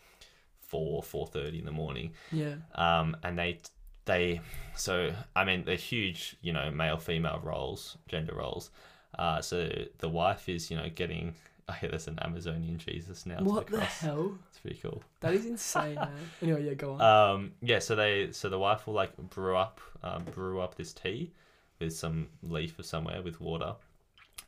four 0.59 1.03
four 1.03 1.27
thirty 1.27 1.59
in 1.59 1.65
the 1.65 1.71
morning. 1.71 2.13
Yeah. 2.31 2.55
Um, 2.75 3.17
and 3.23 3.37
they 3.37 3.59
they 4.05 4.41
so 4.75 5.11
I 5.35 5.43
mean 5.43 5.65
they're 5.65 5.75
huge, 5.75 6.37
you 6.41 6.53
know, 6.53 6.71
male 6.71 6.97
female 6.97 7.41
roles, 7.43 7.97
gender 8.07 8.35
roles. 8.35 8.71
Uh, 9.17 9.41
so 9.41 9.69
the 9.99 10.09
wife 10.09 10.49
is 10.49 10.71
you 10.71 10.77
know 10.77 10.89
getting. 10.93 11.35
I 11.67 11.73
hear 11.73 11.89
there's 11.89 12.07
an 12.07 12.19
Amazonian 12.21 12.77
Jesus 12.77 13.25
now. 13.25 13.39
What 13.39 13.67
the 13.67 13.77
the 13.77 13.81
hell? 13.83 14.37
It's 14.49 14.59
pretty 14.59 14.79
cool. 14.81 15.01
That 15.21 15.33
is 15.33 15.45
insane, 15.45 15.95
man. 15.95 16.09
Anyway, 16.41 16.65
yeah, 16.65 16.73
go 16.73 16.93
on. 16.93 17.01
Um, 17.01 17.51
yeah, 17.61 17.79
so 17.79 17.95
they 17.95 18.31
so 18.31 18.49
the 18.49 18.59
wife 18.59 18.85
will 18.85 18.93
like 18.93 19.15
brew 19.17 19.55
up 19.55 19.79
um, 20.03 20.23
brew 20.25 20.59
up 20.59 20.75
this 20.75 20.93
tea 20.93 21.31
with 21.79 21.93
some 21.93 22.27
leaf 22.41 22.77
or 22.77 22.83
somewhere 22.83 23.21
with 23.21 23.39
water, 23.39 23.75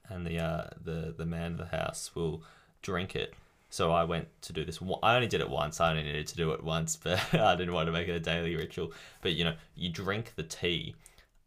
and 0.10 0.26
the 0.26 0.40
uh, 0.40 0.68
the 0.84 1.14
the 1.18 1.26
man 1.26 1.54
of 1.54 1.58
the 1.58 1.78
house 1.78 2.12
will 2.16 2.44
drink 2.82 3.16
it. 3.16 3.34
So 3.70 3.92
I 3.92 4.04
went 4.04 4.28
to 4.44 4.54
do 4.54 4.64
this. 4.64 4.80
I 5.04 5.16
only 5.16 5.28
did 5.28 5.42
it 5.42 5.50
once. 5.50 5.82
I 5.82 5.92
only 5.92 6.04
needed 6.04 6.28
to 6.28 6.36
do 6.36 6.52
it 6.52 6.64
once, 6.64 6.96
but 7.04 7.20
I 7.34 7.56
didn't 7.56 7.74
want 7.74 7.88
to 7.88 7.94
make 7.94 8.08
it 8.08 8.16
a 8.16 8.20
daily 8.20 8.56
ritual. 8.56 8.92
But 9.22 9.34
you 9.34 9.46
know, 9.46 9.56
you 9.76 9.90
drink 9.90 10.34
the 10.36 10.44
tea 10.44 10.96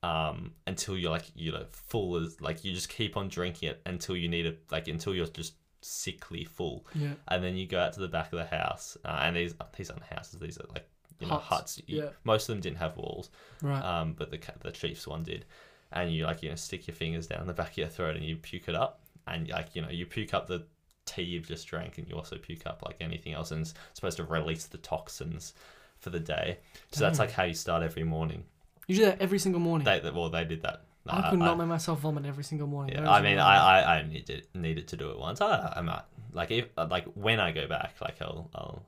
um, 0.03 0.53
until 0.67 0.97
you're 0.97 1.11
like 1.11 1.25
you 1.35 1.51
know 1.53 1.65
full 1.71 2.17
as 2.17 2.41
like 2.41 2.65
you 2.65 2.73
just 2.73 2.89
keep 2.89 3.17
on 3.17 3.29
drinking 3.29 3.71
it 3.71 3.81
until 3.87 4.17
you 4.17 4.29
need 4.29 4.47
it 4.47 4.61
like 4.71 4.87
until 4.89 5.15
you're 5.15 5.27
just 5.27 5.55
sickly 5.81 6.45
full 6.45 6.87
yeah. 6.95 7.13
and 7.29 7.43
then 7.43 7.57
you 7.57 7.67
go 7.67 7.79
out 7.81 7.93
to 7.93 8.01
the 8.01 8.09
back 8.09 8.33
of 8.33 8.39
the 8.39 8.47
house, 8.57 8.97
uh, 9.05 9.21
and 9.23 9.37
these 9.37 9.55
these 9.77 9.91
aren't 9.91 10.03
houses; 10.05 10.39
these 10.41 10.59
are 10.59 10.67
like 10.73 10.89
you 11.21 11.27
know 11.27 11.35
Huts, 11.35 11.49
huts. 11.77 11.83
You- 11.87 12.03
yeah. 12.05 12.09
Most 12.25 12.49
of 12.49 12.55
them 12.55 12.61
didn't 12.61 12.79
have 12.79 12.97
walls, 12.97 13.31
Right. 13.63 13.83
um, 13.83 14.15
but 14.17 14.31
the 14.31 14.39
the 14.63 14.71
Chiefs 14.71 15.07
one 15.07 15.23
did. 15.25 15.45
And 15.91 16.13
you 16.13 16.25
like 16.27 16.43
you 16.43 16.51
know 16.51 16.55
stick 16.55 16.87
your 16.87 16.95
fingers 16.95 17.27
down 17.27 17.47
the 17.47 17.53
back 17.55 17.71
of 17.71 17.79
your 17.79 17.89
throat 17.89 18.15
and 18.17 18.25
you 18.25 18.37
puke 18.37 18.69
it 18.69 18.75
up, 18.75 19.01
and 19.27 19.49
like 19.49 19.75
you 19.75 19.83
know 19.83 19.89
you 19.89 20.05
puke 20.07 20.35
up 20.35 20.47
the 20.47 20.65
tea 21.07 21.23
you've 21.23 21.49
just 21.49 21.67
drank, 21.67 21.97
and 21.99 22.07
you 22.09 22.15
also 22.15 22.37
puke 22.37 22.67
up 22.67 22.83
like 22.85 22.97
anything 23.01 23.33
else, 23.33 23.51
and 23.53 23.63
it's 23.63 23.75
supposed 23.95 24.19
to 24.19 24.25
release 24.25 24.67
the 24.67 24.79
toxins 24.79 25.55
for 25.99 26.11
the 26.11 26.21
day. 26.21 26.59
So 26.93 27.01
that's 27.01 27.19
like 27.19 27.31
how 27.33 27.45
you 27.45 27.55
start 27.55 27.83
every 27.83 28.05
morning. 28.05 28.45
You 28.89 28.97
do 28.97 29.05
that 29.05 29.21
every 29.21 29.39
single 29.39 29.61
morning. 29.61 29.85
They 29.85 30.01
well 30.11 30.29
they 30.31 30.45
did 30.45 30.63
that. 30.63 30.83
I 31.07 31.21
Uh, 31.21 31.31
could 31.31 31.39
not 31.39 31.57
make 31.57 31.69
myself 31.69 32.01
vomit 32.01 32.27
every 32.27 32.45
single 32.45 32.67
morning. 32.67 32.97
yeah, 32.97 33.11
I 33.11 33.23
mean. 33.23 33.39
I, 33.39 33.57
I, 33.83 33.99
I 33.99 34.03
needed 34.03 34.47
needed 34.55 34.89
to 34.89 34.97
do 34.97 35.11
it 35.11 35.19
once. 35.19 35.41
I, 35.41 35.73
I 35.77 35.81
might 35.81 36.03
like 36.33 36.51
if 36.51 36.67
like 36.77 37.05
when 37.15 37.39
I 37.41 37.53
go 37.53 37.67
back, 37.69 37.95
like 38.01 38.21
I'll 38.21 38.51
I'll 38.55 38.83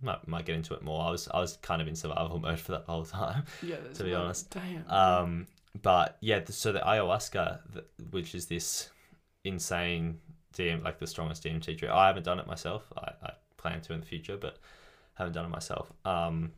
might, 0.00 0.26
might 0.28 0.44
get 0.46 0.54
into 0.54 0.74
it 0.74 0.82
more. 0.82 1.04
I 1.04 1.10
was 1.10 1.28
I 1.34 1.38
was 1.40 1.56
kind 1.58 1.82
of 1.82 1.88
in 1.88 1.96
survival 1.96 2.38
mode 2.46 2.60
for 2.60 2.72
that 2.72 2.84
whole 2.86 3.04
time. 3.04 3.44
yeah, 3.62 3.76
to 3.94 4.04
be 4.04 4.14
honest. 4.14 4.50
Damn. 4.50 4.84
Um, 4.90 5.46
but 5.82 6.16
yeah, 6.20 6.40
so 6.48 6.72
the 6.72 6.78
ayahuasca, 6.80 7.60
which 8.10 8.34
is 8.34 8.46
this 8.46 8.88
insane 9.44 10.18
DM, 10.54 10.82
like 10.82 10.98
the 10.98 11.06
strongest 11.06 11.44
DMT 11.44 11.78
tree. 11.78 11.88
I 11.88 12.06
haven't 12.06 12.24
done 12.24 12.38
it 12.38 12.46
myself. 12.46 12.90
I, 12.96 13.10
I 13.22 13.32
plan 13.58 13.80
to 13.82 13.92
in 13.92 14.00
the 14.00 14.06
future, 14.06 14.36
but 14.36 14.58
haven't 15.14 15.34
done 15.34 15.44
it 15.44 15.48
myself. 15.50 15.92
Um, 16.04 16.52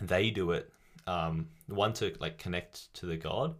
they 0.00 0.30
do 0.30 0.52
it. 0.52 0.72
Um, 1.06 1.48
one 1.66 1.92
to 1.94 2.14
like 2.20 2.38
connect 2.38 2.92
to 2.94 3.06
the 3.06 3.16
god 3.16 3.54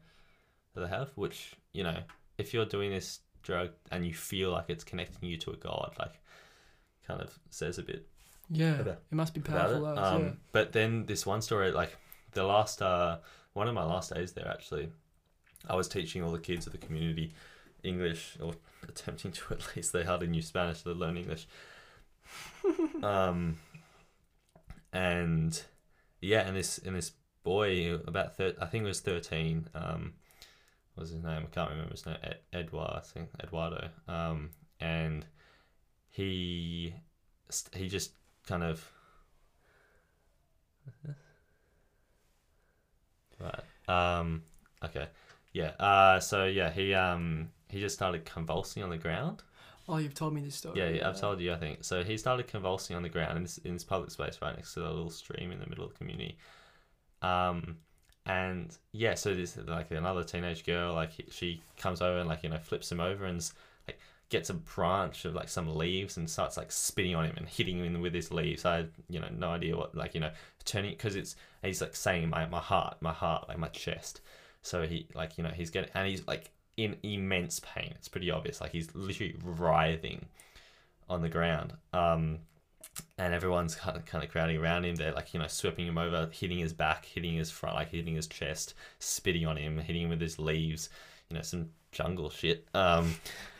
that 0.75 0.83
they 0.83 0.89
have, 0.89 1.11
which 1.17 1.55
you 1.73 1.83
know, 1.83 1.99
if 2.39 2.55
you're 2.55 2.67
doing 2.67 2.91
this 2.91 3.21
drug 3.43 3.71
and 3.91 4.07
you 4.07 4.15
feel 4.15 4.51
like 4.51 4.67
it's 4.69 4.85
connecting 4.85 5.29
you 5.29 5.37
to 5.39 5.51
a 5.51 5.57
god, 5.57 5.95
like 5.99 6.15
kind 7.07 7.21
of 7.21 7.37
says 7.51 7.79
a 7.79 7.83
bit 7.83 8.07
yeah, 8.49 8.81
about- 8.81 9.01
it 9.11 9.15
must 9.15 9.35
be 9.35 9.41
powerful. 9.41 9.87
it. 9.87 9.99
Um, 9.99 10.23
yeah. 10.23 10.31
But 10.53 10.73
then 10.73 11.07
this 11.07 11.25
one 11.25 11.43
story, 11.43 11.73
like 11.73 11.97
the 12.33 12.45
last, 12.45 12.83
uh, 12.83 13.19
one 13.55 13.67
of 13.67 13.75
my 13.75 13.85
last 13.85 14.15
days 14.15 14.33
there, 14.33 14.49
actually, 14.49 14.91
I 15.69 15.75
was 15.75 15.89
teaching 15.89 16.23
all 16.23 16.33
the 16.33 16.39
kids 16.39 16.67
of 16.67 16.73
the 16.73 16.79
community 16.79 17.33
English, 17.83 18.37
or 18.41 18.55
attempting 18.89 19.33
to 19.33 19.55
at 19.55 19.75
least. 19.77 19.93
They 19.93 20.05
hardly 20.05 20.27
knew 20.27 20.43
Spanish, 20.43 20.83
they 20.83 20.91
learn 20.91 21.17
English. 21.17 21.47
um, 23.03 23.57
and 24.93 25.63
yeah, 26.21 26.47
and 26.47 26.57
this 26.57 26.79
and 26.79 26.95
this 26.95 27.13
boy 27.45 27.95
about 28.07 28.37
thir- 28.37 28.57
I 28.61 28.67
think 28.67 28.85
it 28.85 28.89
was 28.89 29.01
thirteen. 29.01 29.69
Um, 29.75 30.15
what 30.95 31.03
was 31.03 31.11
his 31.11 31.23
name? 31.23 31.43
I 31.45 31.55
can't 31.55 31.71
remember 31.71 31.93
his 31.93 32.05
name. 32.07 32.19
Ed- 32.23 32.41
Eduardo, 32.55 32.95
I 32.97 33.01
think 33.01 33.31
Eduardo. 33.43 33.89
Um, 34.09 34.51
and 34.81 35.25
he 36.11 36.95
st- 37.49 37.75
he 37.83 37.89
just 37.89 38.13
kind 38.47 38.63
of 38.63 38.91
right 43.41 43.61
um 43.89 44.43
okay 44.85 45.09
yeah 45.53 45.71
uh 45.81 46.21
so 46.21 46.45
yeah 46.47 46.71
he 46.71 46.95
um 46.95 47.49
he 47.69 47.81
just 47.81 47.95
started 47.95 48.25
convulsing 48.25 48.83
on 48.83 48.91
the 48.91 48.99
ground 48.99 49.43
Oh, 49.89 49.97
you've 49.97 50.15
told 50.15 50.33
me 50.33 50.41
this 50.41 50.55
story. 50.55 50.79
yeah, 50.79 50.89
yeah 50.91 51.09
i've 51.09 51.21
told 51.21 51.41
you 51.41 51.53
i 51.53 51.57
think 51.57 51.83
so 51.83 52.05
he 52.05 52.17
started 52.17 52.47
convulsing 52.47 52.95
on 52.95 53.03
the 53.03 53.09
ground 53.09 53.37
in 53.37 53.43
this, 53.43 53.59
in 53.59 53.73
this 53.75 53.85
public 53.85 54.11
space 54.13 54.39
right 54.41 54.55
next 54.55 54.75
to 54.75 54.81
the 54.81 54.89
little 54.89 55.11
stream 55.11 55.51
in 55.51 55.59
the 55.59 55.67
middle 55.67 55.85
of 55.85 55.91
the 55.93 55.99
community 55.99 56.37
um 57.23 57.77
and 58.27 58.77
yeah 58.93 59.15
so 59.15 59.35
this 59.35 59.59
like 59.67 59.91
another 59.91 60.23
teenage 60.23 60.65
girl 60.65 60.95
like 60.95 61.11
she 61.31 61.61
comes 61.77 62.01
over 62.01 62.19
and 62.19 62.29
like 62.29 62.43
you 62.43 62.49
know 62.49 62.59
flips 62.59 62.91
him 62.93 63.01
over 63.01 63.25
and 63.25 63.51
like 63.89 63.99
gets 64.33 64.49
a 64.49 64.55
branch 64.55 65.27
of 65.27 65.35
like 65.35 65.49
some 65.49 65.77
leaves 65.77 66.17
and 66.17 66.29
starts 66.29 66.57
like 66.57 66.73
spitting 66.73 67.15
on 67.15 67.27
him 67.27 67.35
and 67.37 67.47
hitting 67.47 67.85
him 67.85 68.01
with 68.01 68.15
his 68.15 68.31
leaves. 68.31 68.65
I 68.65 68.87
you 69.11 69.21
know 69.21 69.29
no 69.37 69.51
idea 69.51 69.77
what 69.77 69.95
like 69.95 70.15
you 70.15 70.21
know 70.21 70.31
turning 70.65 70.93
because 70.93 71.17
it's 71.17 71.37
he's 71.63 71.83
like 71.83 71.95
saying 71.95 72.31
my, 72.31 72.47
my 72.47 72.59
heart 72.59 72.97
my 73.01 73.13
heart 73.13 73.47
like 73.49 73.59
my 73.59 73.69
chest. 73.69 74.23
So 74.63 74.87
he 74.87 75.07
like 75.15 75.37
you 75.37 75.45
know 75.45 75.51
he's 75.51 75.69
getting 75.69 75.91
and 75.95 76.09
he's 76.09 76.27
like 76.27 76.51
in 76.79 76.97
immense 77.03 77.61
pain. 77.61 77.93
It's 77.97 78.09
pretty 78.09 78.31
obvious. 78.31 78.61
Like 78.61 78.73
he's 78.73 78.95
literally 78.95 79.37
writhing 79.45 80.25
on 81.11 81.21
the 81.21 81.29
ground. 81.29 81.75
Um 81.93 82.39
and 83.23 83.35
everyone's 83.35 83.77
kind 83.77 83.97
of, 83.97 84.05
kind 84.05 84.25
of 84.25 84.31
crowding 84.31 84.57
around 84.57 84.85
him. 84.85 84.97
They're 84.97 85.13
like, 85.13 85.33
you 85.33 85.39
know, 85.39 85.47
sweeping 85.47 85.87
him 85.87 85.97
over, 85.97 86.29
hitting 86.33 86.59
his 86.59 86.73
back, 86.73 87.05
hitting 87.05 87.35
his 87.35 87.51
front, 87.51 87.77
like 87.77 87.91
hitting 87.91 88.17
his 88.17 88.27
chest, 88.27 88.75
spitting 88.99 89.47
on 89.47 89.57
him, 89.57 89.79
hitting 89.79 90.03
him 90.03 90.11
with 90.11 90.21
his 90.21 90.39
leaves, 90.39 90.89
you 91.31 91.37
know, 91.37 91.43
some 91.43 91.71
jungle 91.93 92.31
shit. 92.31 92.67
Um, 92.75 93.15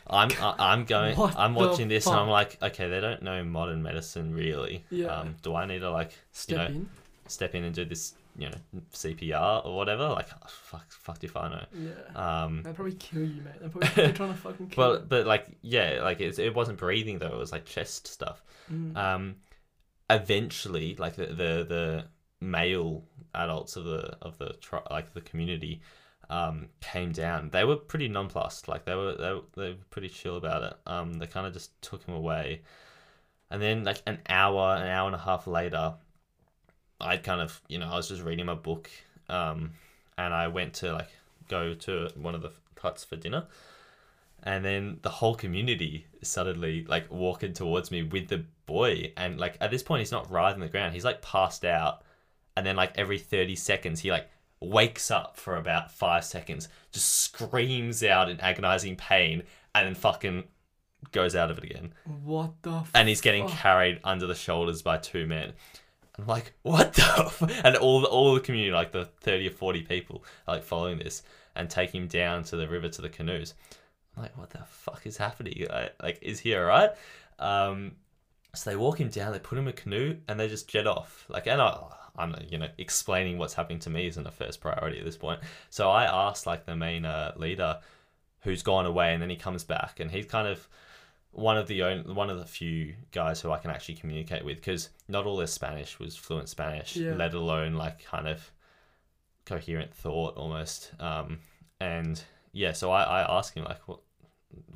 I'm 0.07 0.29
I, 0.41 0.55
I'm 0.59 0.83
going. 0.83 1.15
What 1.15 1.37
I'm 1.37 1.55
watching 1.55 1.87
this 1.87 2.07
and 2.07 2.15
I'm 2.15 2.27
like, 2.27 2.57
okay, 2.61 2.89
they 2.89 2.99
don't 2.99 3.21
know 3.21 3.41
modern 3.45 3.81
medicine 3.81 4.33
really. 4.33 4.83
Yeah. 4.89 5.07
Um, 5.07 5.35
do 5.41 5.55
I 5.55 5.65
need 5.65 5.79
to 5.79 5.91
like 5.91 6.11
Step 6.33 6.57
know, 6.57 6.65
in. 6.65 6.89
step 7.27 7.55
in 7.55 7.63
and 7.63 7.73
do 7.73 7.85
this, 7.85 8.15
you 8.37 8.49
know, 8.49 8.57
CPR 8.91 9.65
or 9.65 9.77
whatever? 9.77 10.09
Like, 10.09 10.27
oh, 10.33 10.47
fuck, 10.49 10.91
fucked 10.91 11.23
if 11.23 11.37
I 11.37 11.47
know. 11.47 11.65
Yeah. 11.73 12.43
Um, 12.43 12.63
They'll 12.63 12.73
probably 12.73 12.95
kill 12.95 13.21
you, 13.21 13.41
mate. 13.43 13.53
They're 13.61 13.69
probably 13.69 13.89
they're 13.95 14.11
trying 14.11 14.33
to 14.33 14.39
fucking 14.39 14.67
kill 14.67 14.93
but 14.93 15.07
but 15.07 15.25
like 15.25 15.45
yeah, 15.61 16.01
like 16.03 16.19
it, 16.19 16.37
it 16.37 16.53
wasn't 16.53 16.79
breathing 16.79 17.19
though. 17.19 17.27
It 17.27 17.37
was 17.37 17.53
like 17.53 17.63
chest 17.63 18.07
stuff. 18.07 18.43
Mm. 18.69 18.97
Um, 18.97 19.35
eventually, 20.15 20.95
like 20.95 21.15
the 21.15 21.27
the, 21.27 21.65
the 21.67 22.05
male 22.41 23.03
adults 23.35 23.75
of 23.75 23.85
the 23.85 24.17
of 24.21 24.37
the 24.37 24.53
tri- 24.61 24.81
like 24.91 25.13
the 25.13 25.21
community 25.21 25.81
um, 26.29 26.69
came 26.81 27.11
down. 27.11 27.49
They 27.49 27.63
were 27.63 27.75
pretty 27.75 28.07
nonplussed. 28.07 28.67
Like 28.67 28.85
they 28.85 28.95
were 28.95 29.15
they, 29.15 29.33
were- 29.33 29.43
they 29.55 29.69
were 29.71 29.77
pretty 29.89 30.09
chill 30.09 30.37
about 30.37 30.63
it. 30.63 30.73
Um, 30.85 31.13
they 31.15 31.27
kind 31.27 31.47
of 31.47 31.53
just 31.53 31.79
took 31.81 32.03
him 32.05 32.13
away, 32.15 32.61
and 33.49 33.61
then 33.61 33.83
like 33.83 34.01
an 34.07 34.19
hour, 34.29 34.75
an 34.75 34.87
hour 34.87 35.07
and 35.07 35.15
a 35.15 35.19
half 35.19 35.47
later, 35.47 35.95
I 36.99 37.17
kind 37.17 37.41
of 37.41 37.61
you 37.67 37.79
know 37.79 37.87
I 37.87 37.95
was 37.95 38.09
just 38.09 38.21
reading 38.23 38.45
my 38.45 38.53
book, 38.55 38.89
um, 39.29 39.71
and 40.17 40.33
I 40.33 40.47
went 40.47 40.73
to 40.75 40.93
like 40.93 41.09
go 41.47 41.73
to 41.73 42.09
one 42.15 42.35
of 42.35 42.41
the 42.41 42.51
huts 42.79 43.03
for 43.03 43.15
dinner. 43.15 43.45
And 44.45 44.65
then 44.65 44.99
the 45.01 45.09
whole 45.09 45.35
community 45.35 46.05
suddenly 46.21 46.85
like 46.85 47.09
walking 47.09 47.53
towards 47.53 47.91
me 47.91 48.03
with 48.03 48.27
the 48.27 48.43
boy, 48.65 49.13
and 49.15 49.39
like 49.39 49.55
at 49.61 49.71
this 49.71 49.83
point 49.83 49.99
he's 49.99 50.11
not 50.11 50.29
writhing 50.29 50.59
the 50.59 50.67
ground. 50.67 50.93
He's 50.93 51.05
like 51.05 51.21
passed 51.21 51.63
out, 51.63 52.03
and 52.57 52.65
then 52.65 52.75
like 52.75 52.91
every 52.95 53.19
thirty 53.19 53.55
seconds 53.55 54.01
he 54.01 54.11
like 54.11 54.29
wakes 54.59 55.11
up 55.11 55.37
for 55.37 55.55
about 55.55 55.91
five 55.91 56.25
seconds, 56.25 56.67
just 56.91 57.07
screams 57.07 58.03
out 58.03 58.29
in 58.29 58.39
agonizing 58.41 58.97
pain, 58.97 59.43
and 59.73 59.87
then 59.87 59.95
fucking 59.95 60.43
goes 61.13 61.35
out 61.35 61.49
of 61.49 61.57
it 61.57 61.63
again. 61.63 61.93
What 62.23 62.51
the? 62.63 62.83
And 62.93 63.07
he's 63.07 63.21
getting 63.21 63.47
carried 63.47 64.01
under 64.03 64.27
the 64.27 64.35
shoulders 64.35 64.81
by 64.81 64.97
two 64.97 65.25
men. 65.25 65.53
I'm 66.17 66.27
like, 66.27 66.53
what 66.63 66.93
the? 66.93 67.25
F-? 67.27 67.65
And 67.65 67.77
all 67.77 68.01
the, 68.01 68.07
all 68.07 68.33
the 68.33 68.41
community, 68.41 68.71
like 68.71 68.91
the 68.91 69.05
thirty 69.21 69.47
or 69.47 69.51
forty 69.51 69.83
people, 69.83 70.23
are 70.47 70.55
like 70.55 70.63
following 70.63 70.97
this 70.97 71.23
and 71.55 71.69
take 71.69 71.95
him 71.95 72.07
down 72.07 72.43
to 72.43 72.57
the 72.57 72.67
river 72.67 72.89
to 72.89 73.01
the 73.01 73.09
canoes. 73.09 73.53
I'm 74.15 74.23
like, 74.23 74.37
what 74.37 74.49
the 74.51 74.59
fuck 74.67 75.05
is 75.05 75.17
happening? 75.17 75.65
I, 75.71 75.89
like, 76.01 76.19
is 76.21 76.39
he 76.39 76.55
alright? 76.55 76.91
Um, 77.39 77.93
so 78.55 78.69
they 78.69 78.75
walk 78.75 78.99
him 78.99 79.09
down, 79.09 79.31
they 79.31 79.39
put 79.39 79.57
him 79.57 79.65
in 79.65 79.69
a 79.69 79.73
canoe, 79.73 80.17
and 80.27 80.39
they 80.39 80.47
just 80.47 80.67
jet 80.67 80.85
off. 80.85 81.25
Like, 81.29 81.47
and 81.47 81.59
I, 81.61 81.79
I'm, 82.15 82.35
you 82.47 82.59
know, 82.59 82.67
explaining 82.77 83.37
what's 83.39 83.55
happening 83.55 83.79
to 83.79 83.89
me 83.89 84.05
isn't 84.07 84.27
a 84.27 84.31
first 84.31 84.61
priority 84.61 84.99
at 84.99 85.05
this 85.05 85.17
point. 85.17 85.39
So 85.71 85.89
I 85.89 86.03
asked 86.05 86.45
like 86.45 86.65
the 86.65 86.75
main 86.75 87.05
uh, 87.05 87.33
leader, 87.35 87.79
who's 88.41 88.61
gone 88.61 88.85
away, 88.85 89.13
and 89.13 89.21
then 89.21 89.29
he 89.29 89.35
comes 89.37 89.63
back, 89.63 89.99
and 89.99 90.11
he's 90.11 90.25
kind 90.25 90.47
of 90.47 90.67
one 91.31 91.57
of 91.57 91.65
the 91.67 91.81
only, 91.81 92.13
one 92.13 92.29
of 92.29 92.37
the 92.37 92.45
few 92.45 92.93
guys 93.11 93.41
who 93.41 93.49
I 93.51 93.57
can 93.57 93.71
actually 93.71 93.95
communicate 93.95 94.45
with 94.45 94.57
because 94.57 94.89
not 95.07 95.25
all 95.25 95.37
their 95.37 95.47
Spanish 95.47 95.97
was 95.97 96.15
fluent 96.15 96.47
Spanish, 96.49 96.95
Yeah. 96.95 97.15
let 97.15 97.33
alone 97.33 97.73
like 97.73 98.03
kind 98.05 98.27
of 98.27 98.51
coherent 99.45 99.93
thought 99.95 100.35
almost. 100.37 100.91
Um, 100.99 101.39
and 101.79 102.21
yeah, 102.53 102.71
so 102.71 102.91
I, 102.91 103.03
I 103.03 103.37
asked 103.37 103.55
him 103.55 103.65
like, 103.65 103.87
what, 103.87 103.99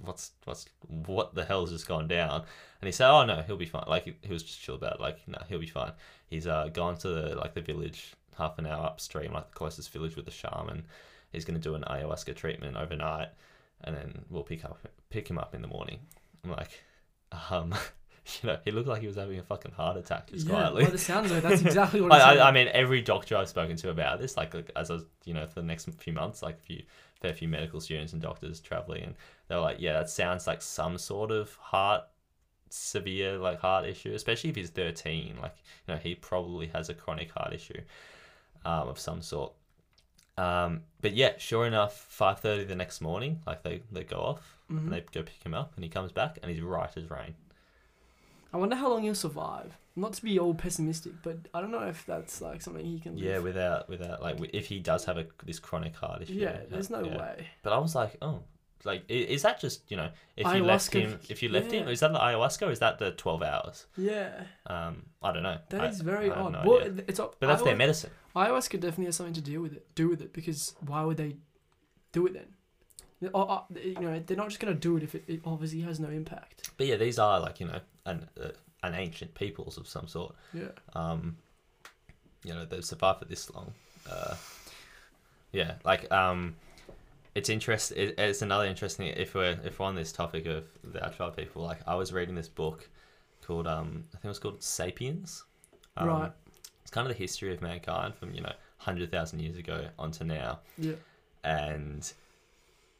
what's 0.01 0.31
what's 0.45 0.65
what 0.87 1.35
the 1.35 1.45
hell's 1.45 1.71
just 1.71 1.87
gone 1.87 2.07
down? 2.07 2.43
And 2.81 2.87
he 2.87 2.91
said, 2.91 3.09
oh 3.09 3.23
no, 3.25 3.41
he'll 3.43 3.57
be 3.57 3.65
fine. 3.65 3.85
Like 3.87 4.05
he, 4.05 4.15
he 4.21 4.33
was 4.33 4.43
just 4.43 4.59
chill 4.59 4.75
about 4.75 4.95
it. 4.95 5.01
Like 5.01 5.19
no, 5.27 5.37
he'll 5.47 5.59
be 5.59 5.67
fine. 5.67 5.91
He's 6.27 6.47
uh 6.47 6.69
gone 6.73 6.97
to 6.97 7.07
the 7.07 7.35
like 7.35 7.53
the 7.53 7.61
village 7.61 8.13
half 8.37 8.57
an 8.57 8.65
hour 8.65 8.85
upstream, 8.85 9.33
like 9.33 9.49
the 9.49 9.55
closest 9.55 9.91
village 9.93 10.15
with 10.15 10.25
the 10.25 10.31
shaman. 10.31 10.85
He's 11.31 11.45
gonna 11.45 11.59
do 11.59 11.75
an 11.75 11.83
ayahuasca 11.83 12.35
treatment 12.35 12.77
overnight, 12.77 13.29
and 13.83 13.95
then 13.95 14.25
we'll 14.29 14.43
pick 14.43 14.65
up 14.65 14.79
pick 15.09 15.29
him 15.29 15.37
up 15.37 15.53
in 15.53 15.61
the 15.61 15.67
morning. 15.67 15.99
I'm 16.43 16.51
like, 16.51 16.83
um, 17.51 17.73
you 18.43 18.47
know, 18.49 18.57
he 18.65 18.71
looked 18.71 18.87
like 18.87 19.01
he 19.01 19.07
was 19.07 19.15
having 19.15 19.39
a 19.39 19.43
fucking 19.43 19.71
heart 19.71 19.97
attack 19.97 20.27
just 20.31 20.45
Yeah, 20.47 20.53
quietly. 20.55 20.83
by 20.85 20.89
the 20.91 20.97
sounds 20.97 21.31
of 21.31 21.37
it, 21.37 21.41
that's 21.43 21.61
exactly 21.61 22.01
what. 22.01 22.11
I. 22.21 22.35
I, 22.37 22.49
I 22.49 22.51
mean, 22.51 22.67
every 22.73 23.01
doctor 23.01 23.37
I've 23.37 23.49
spoken 23.49 23.75
to 23.77 23.89
about 23.89 24.19
this, 24.19 24.35
like, 24.37 24.53
like 24.53 24.71
as 24.75 24.89
I 24.91 24.95
was, 24.95 25.05
you 25.25 25.33
know, 25.33 25.45
for 25.47 25.61
the 25.61 25.67
next 25.67 25.89
few 25.99 26.13
months, 26.13 26.41
like 26.41 26.55
a 26.55 26.61
few 26.61 26.83
fair 27.21 27.33
few 27.33 27.47
medical 27.47 27.79
students 27.81 28.13
and 28.13 28.21
doctors 28.21 28.59
traveling, 28.59 29.03
and 29.03 29.15
they're 29.47 29.59
like, 29.59 29.77
yeah, 29.79 29.93
that 29.93 30.09
sounds 30.09 30.45
like 30.47 30.61
some 30.61 30.97
sort 30.97 31.31
of 31.31 31.53
heart 31.55 32.03
severe 32.69 33.37
like 33.37 33.59
heart 33.61 33.85
issue, 33.85 34.13
especially 34.13 34.49
if 34.49 34.55
he's 34.55 34.69
thirteen. 34.69 35.35
Like, 35.41 35.55
you 35.87 35.93
know, 35.93 35.99
he 35.99 36.15
probably 36.15 36.67
has 36.67 36.89
a 36.89 36.93
chronic 36.93 37.31
heart 37.31 37.53
issue 37.53 37.79
um, 38.65 38.87
of 38.89 38.99
some 38.99 39.21
sort. 39.21 39.53
Um, 40.37 40.81
but 41.01 41.13
yeah, 41.15 41.31
sure 41.37 41.65
enough, 41.65 41.95
five 42.09 42.39
thirty 42.39 42.63
the 42.65 42.75
next 42.75 43.01
morning, 43.01 43.39
like 43.47 43.63
they, 43.63 43.81
they 43.91 44.03
go 44.03 44.17
off 44.17 44.53
Mhm. 44.69 44.77
and 44.79 44.91
they 44.93 44.99
go 45.13 45.23
pick 45.23 45.41
him 45.43 45.53
up, 45.53 45.71
and 45.75 45.83
he 45.83 45.89
comes 45.89 46.11
back 46.11 46.37
and 46.43 46.51
he's 46.51 46.61
right 46.61 46.89
as 46.97 47.09
rain. 47.09 47.33
I 48.53 48.57
wonder 48.57 48.75
how 48.75 48.89
long 48.89 49.03
he'll 49.03 49.15
survive. 49.15 49.77
Not 49.95 50.13
to 50.13 50.23
be 50.23 50.37
all 50.37 50.53
pessimistic, 50.53 51.13
but 51.23 51.37
I 51.53 51.61
don't 51.61 51.71
know 51.71 51.87
if 51.87 52.05
that's 52.05 52.39
like 52.39 52.61
something 52.61 52.85
he 52.85 52.99
can. 52.99 53.17
Yeah, 53.17 53.35
live. 53.35 53.43
without 53.43 53.89
without 53.89 54.21
like 54.21 54.37
if 54.53 54.67
he 54.67 54.79
does 54.79 55.05
have 55.05 55.17
a 55.17 55.25
this 55.45 55.59
chronic 55.59 55.95
heart 55.95 56.21
issue. 56.21 56.33
Yeah, 56.33 56.57
there's 56.69 56.89
no 56.89 57.03
yeah. 57.03 57.17
way. 57.17 57.47
But 57.63 57.73
I 57.73 57.79
was 57.79 57.95
like, 57.95 58.15
oh, 58.21 58.43
like 58.83 59.03
is 59.09 59.41
that 59.41 59.59
just 59.59 59.89
you 59.89 59.97
know 59.97 60.09
if 60.35 60.45
you 60.53 60.63
left 60.63 60.93
him 60.93 61.19
if 61.29 61.41
you 61.41 61.49
left 61.49 61.71
him 61.71 61.87
is 61.87 61.99
that 62.01 62.13
the 62.13 62.19
ayahuasca 62.19 62.67
or 62.67 62.71
is 62.71 62.79
that 62.79 62.99
the 62.99 63.11
twelve 63.11 63.41
hours? 63.41 63.87
Yeah, 63.97 64.43
Um, 64.67 65.07
I 65.23 65.31
don't 65.33 65.43
know. 65.43 65.57
that 65.69 65.81
I- 65.81 65.87
is 65.87 66.01
very 66.01 66.29
odd. 66.29 66.53
no 66.53 66.61
well, 66.63 66.79
it's 67.07 67.19
But 67.19 67.39
that's 67.39 67.63
their 67.63 67.73
ayahuasca, 67.73 67.77
medicine. 67.77 68.11
ayahuasca 68.35 68.79
definitely 68.79 69.05
has 69.05 69.15
something 69.15 69.33
to 69.33 69.41
deal 69.41 69.61
with 69.61 69.73
it. 69.73 69.87
Do 69.95 70.09
with 70.09 70.21
it 70.21 70.31
because 70.31 70.75
why 70.85 71.03
would 71.03 71.17
they 71.17 71.37
do 72.11 72.27
it 72.27 72.33
then? 72.33 72.53
Yeah, 73.19 73.29
oh, 73.33 73.41
oh, 73.49 73.65
You 73.83 73.99
know, 73.99 74.19
they're 74.23 74.37
not 74.37 74.49
just 74.49 74.59
gonna 74.59 74.75
do 74.75 74.95
it 74.97 75.01
if 75.01 75.15
it, 75.15 75.23
it 75.27 75.41
obviously 75.43 75.81
has 75.81 75.99
no 75.99 76.09
impact. 76.09 76.69
But 76.77 76.85
yeah, 76.85 76.97
these 76.97 77.17
are 77.17 77.39
like 77.39 77.59
you 77.59 77.65
know 77.65 77.79
an 78.07 78.27
uh, 78.41 78.49
an 78.83 78.93
ancient 78.95 79.33
peoples 79.35 79.77
of 79.77 79.87
some 79.87 80.07
sort. 80.07 80.35
Yeah. 80.53 80.69
Um, 80.93 81.37
you 82.43 82.53
know 82.53 82.65
they've 82.65 82.83
survived 82.85 83.19
for 83.19 83.25
this 83.25 83.49
long. 83.53 83.73
Uh, 84.09 84.35
yeah, 85.51 85.75
like 85.85 86.11
um, 86.11 86.55
it's 87.35 87.49
interest. 87.49 87.91
It, 87.91 88.15
it's 88.17 88.41
another 88.41 88.65
interesting. 88.65 89.07
If 89.07 89.33
we're 89.35 89.57
if 89.63 89.79
we're 89.79 89.85
on 89.85 89.95
this 89.95 90.11
topic 90.11 90.45
of 90.45 90.65
the 90.83 90.99
Outtribe 90.99 91.35
people, 91.35 91.63
like 91.63 91.79
I 91.87 91.95
was 91.95 92.11
reading 92.13 92.35
this 92.35 92.47
book 92.49 92.89
called 93.45 93.67
um, 93.67 94.03
I 94.11 94.17
think 94.17 94.25
it 94.25 94.29
was 94.29 94.39
called 94.39 94.61
*Sapiens*. 94.63 95.43
Um, 95.97 96.07
Right. 96.07 96.31
It's 96.81 96.91
kind 96.91 97.05
of 97.05 97.13
the 97.13 97.19
history 97.21 97.53
of 97.53 97.61
mankind 97.61 98.15
from 98.15 98.33
you 98.33 98.41
know 98.41 98.53
hundred 98.77 99.11
thousand 99.11 99.39
years 99.39 99.57
ago 99.57 99.87
onto 99.99 100.23
now, 100.23 100.59
Yeah. 100.77 100.93
and 101.43 102.11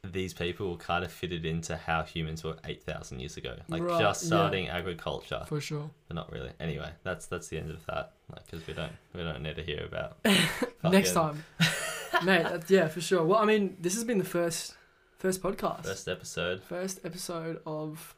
these 0.04 0.32
people 0.32 0.70
were 0.70 0.76
kind 0.76 1.04
of 1.04 1.10
fitted 1.12 1.44
into 1.44 1.76
how 1.76 2.02
humans 2.02 2.44
were 2.44 2.56
eight 2.64 2.82
thousand 2.84 3.20
years 3.20 3.36
ago, 3.36 3.56
like 3.68 3.82
Right, 3.82 4.00
just 4.00 4.22
yeah. 4.24 4.26
starting 4.28 4.68
agriculture, 4.68 5.42
For 5.46 5.60
sure. 5.60 5.90
but 6.06 6.14
not 6.14 6.30
really. 6.32 6.50
Anyway, 6.60 6.90
that's 7.02 7.26
that's 7.26 7.48
the 7.48 7.58
end 7.58 7.70
of 7.70 7.84
that, 7.86 8.12
like 8.32 8.44
because 8.46 8.66
we 8.66 8.74
don't 8.74 8.92
we 9.14 9.22
don't 9.22 9.42
need 9.42 9.56
to 9.56 9.62
hear 9.62 9.84
about 9.84 10.18
Next 10.84 11.12
time, 11.12 11.44
mate. 12.24 12.44
That, 12.44 12.70
yeah, 12.70 12.88
for 12.88 13.00
sure. 13.00 13.24
Well, 13.24 13.38
I 13.40 13.44
mean, 13.44 13.76
this 13.80 13.94
has 13.94 14.04
been 14.04 14.18
the 14.18 14.24
first 14.24 14.74
first 15.18 15.42
podcast, 15.42 15.84
First 15.84 16.08
episode, 16.08 16.62
first 16.62 17.00
episode 17.04 17.60
of 17.66 18.14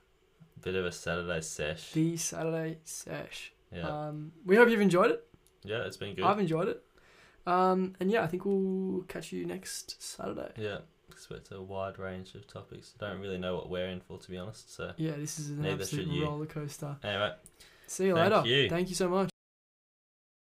bit 0.62 0.74
of 0.74 0.85
a 0.85 0.93
Saturday 0.93 1.40
sesh. 1.40 1.93
the 1.93 2.16
Saturday 2.19 2.77
Sesh. 2.85 3.52
Yeah, 3.74 3.89
Um, 4.09 4.32
we 4.44 4.57
hope 4.57 4.69
you've 4.69 4.81
enjoyed 4.82 5.11
it. 5.12 5.27
yeah, 5.65 5.78
it's 5.86 5.97
been 5.97 6.15
good. 6.15 6.24
I've 6.24 6.39
enjoyed 6.40 6.69
it. 6.69 6.82
Um, 7.47 7.94
and 8.01 8.11
yeah, 8.11 8.23
I 8.23 8.27
think 8.27 8.44
we'll 8.44 9.05
catch 9.09 9.32
you 9.32 9.47
next 9.47 10.02
Saturday. 10.02 10.51
Yeah, 10.59 10.78
expect 11.20 11.52
a 11.52 11.60
wide 11.60 11.98
range 11.98 12.34
of 12.34 12.47
topics. 12.47 12.94
I 13.01 13.10
Don't 13.10 13.20
really 13.20 13.36
know 13.38 13.55
what 13.55 13.68
we're 13.68 13.88
in 13.88 14.01
for, 14.01 14.18
to 14.18 14.30
be 14.30 14.38
honest. 14.38 14.74
So 14.74 14.92
Yeah, 14.97 15.12
this 15.12 15.38
is 15.38 15.51
an 15.51 15.66
absolute 15.66 16.24
roller 16.24 16.47
coaster. 16.47 16.97
anyway. 17.05 17.34
See 17.86 18.06
you 18.06 18.14
Thank 18.14 18.32
later. 18.34 18.48
you. 18.48 18.70
Thank 18.70 18.88
you 18.88 18.94
so 18.94 19.09
much. 19.09 19.30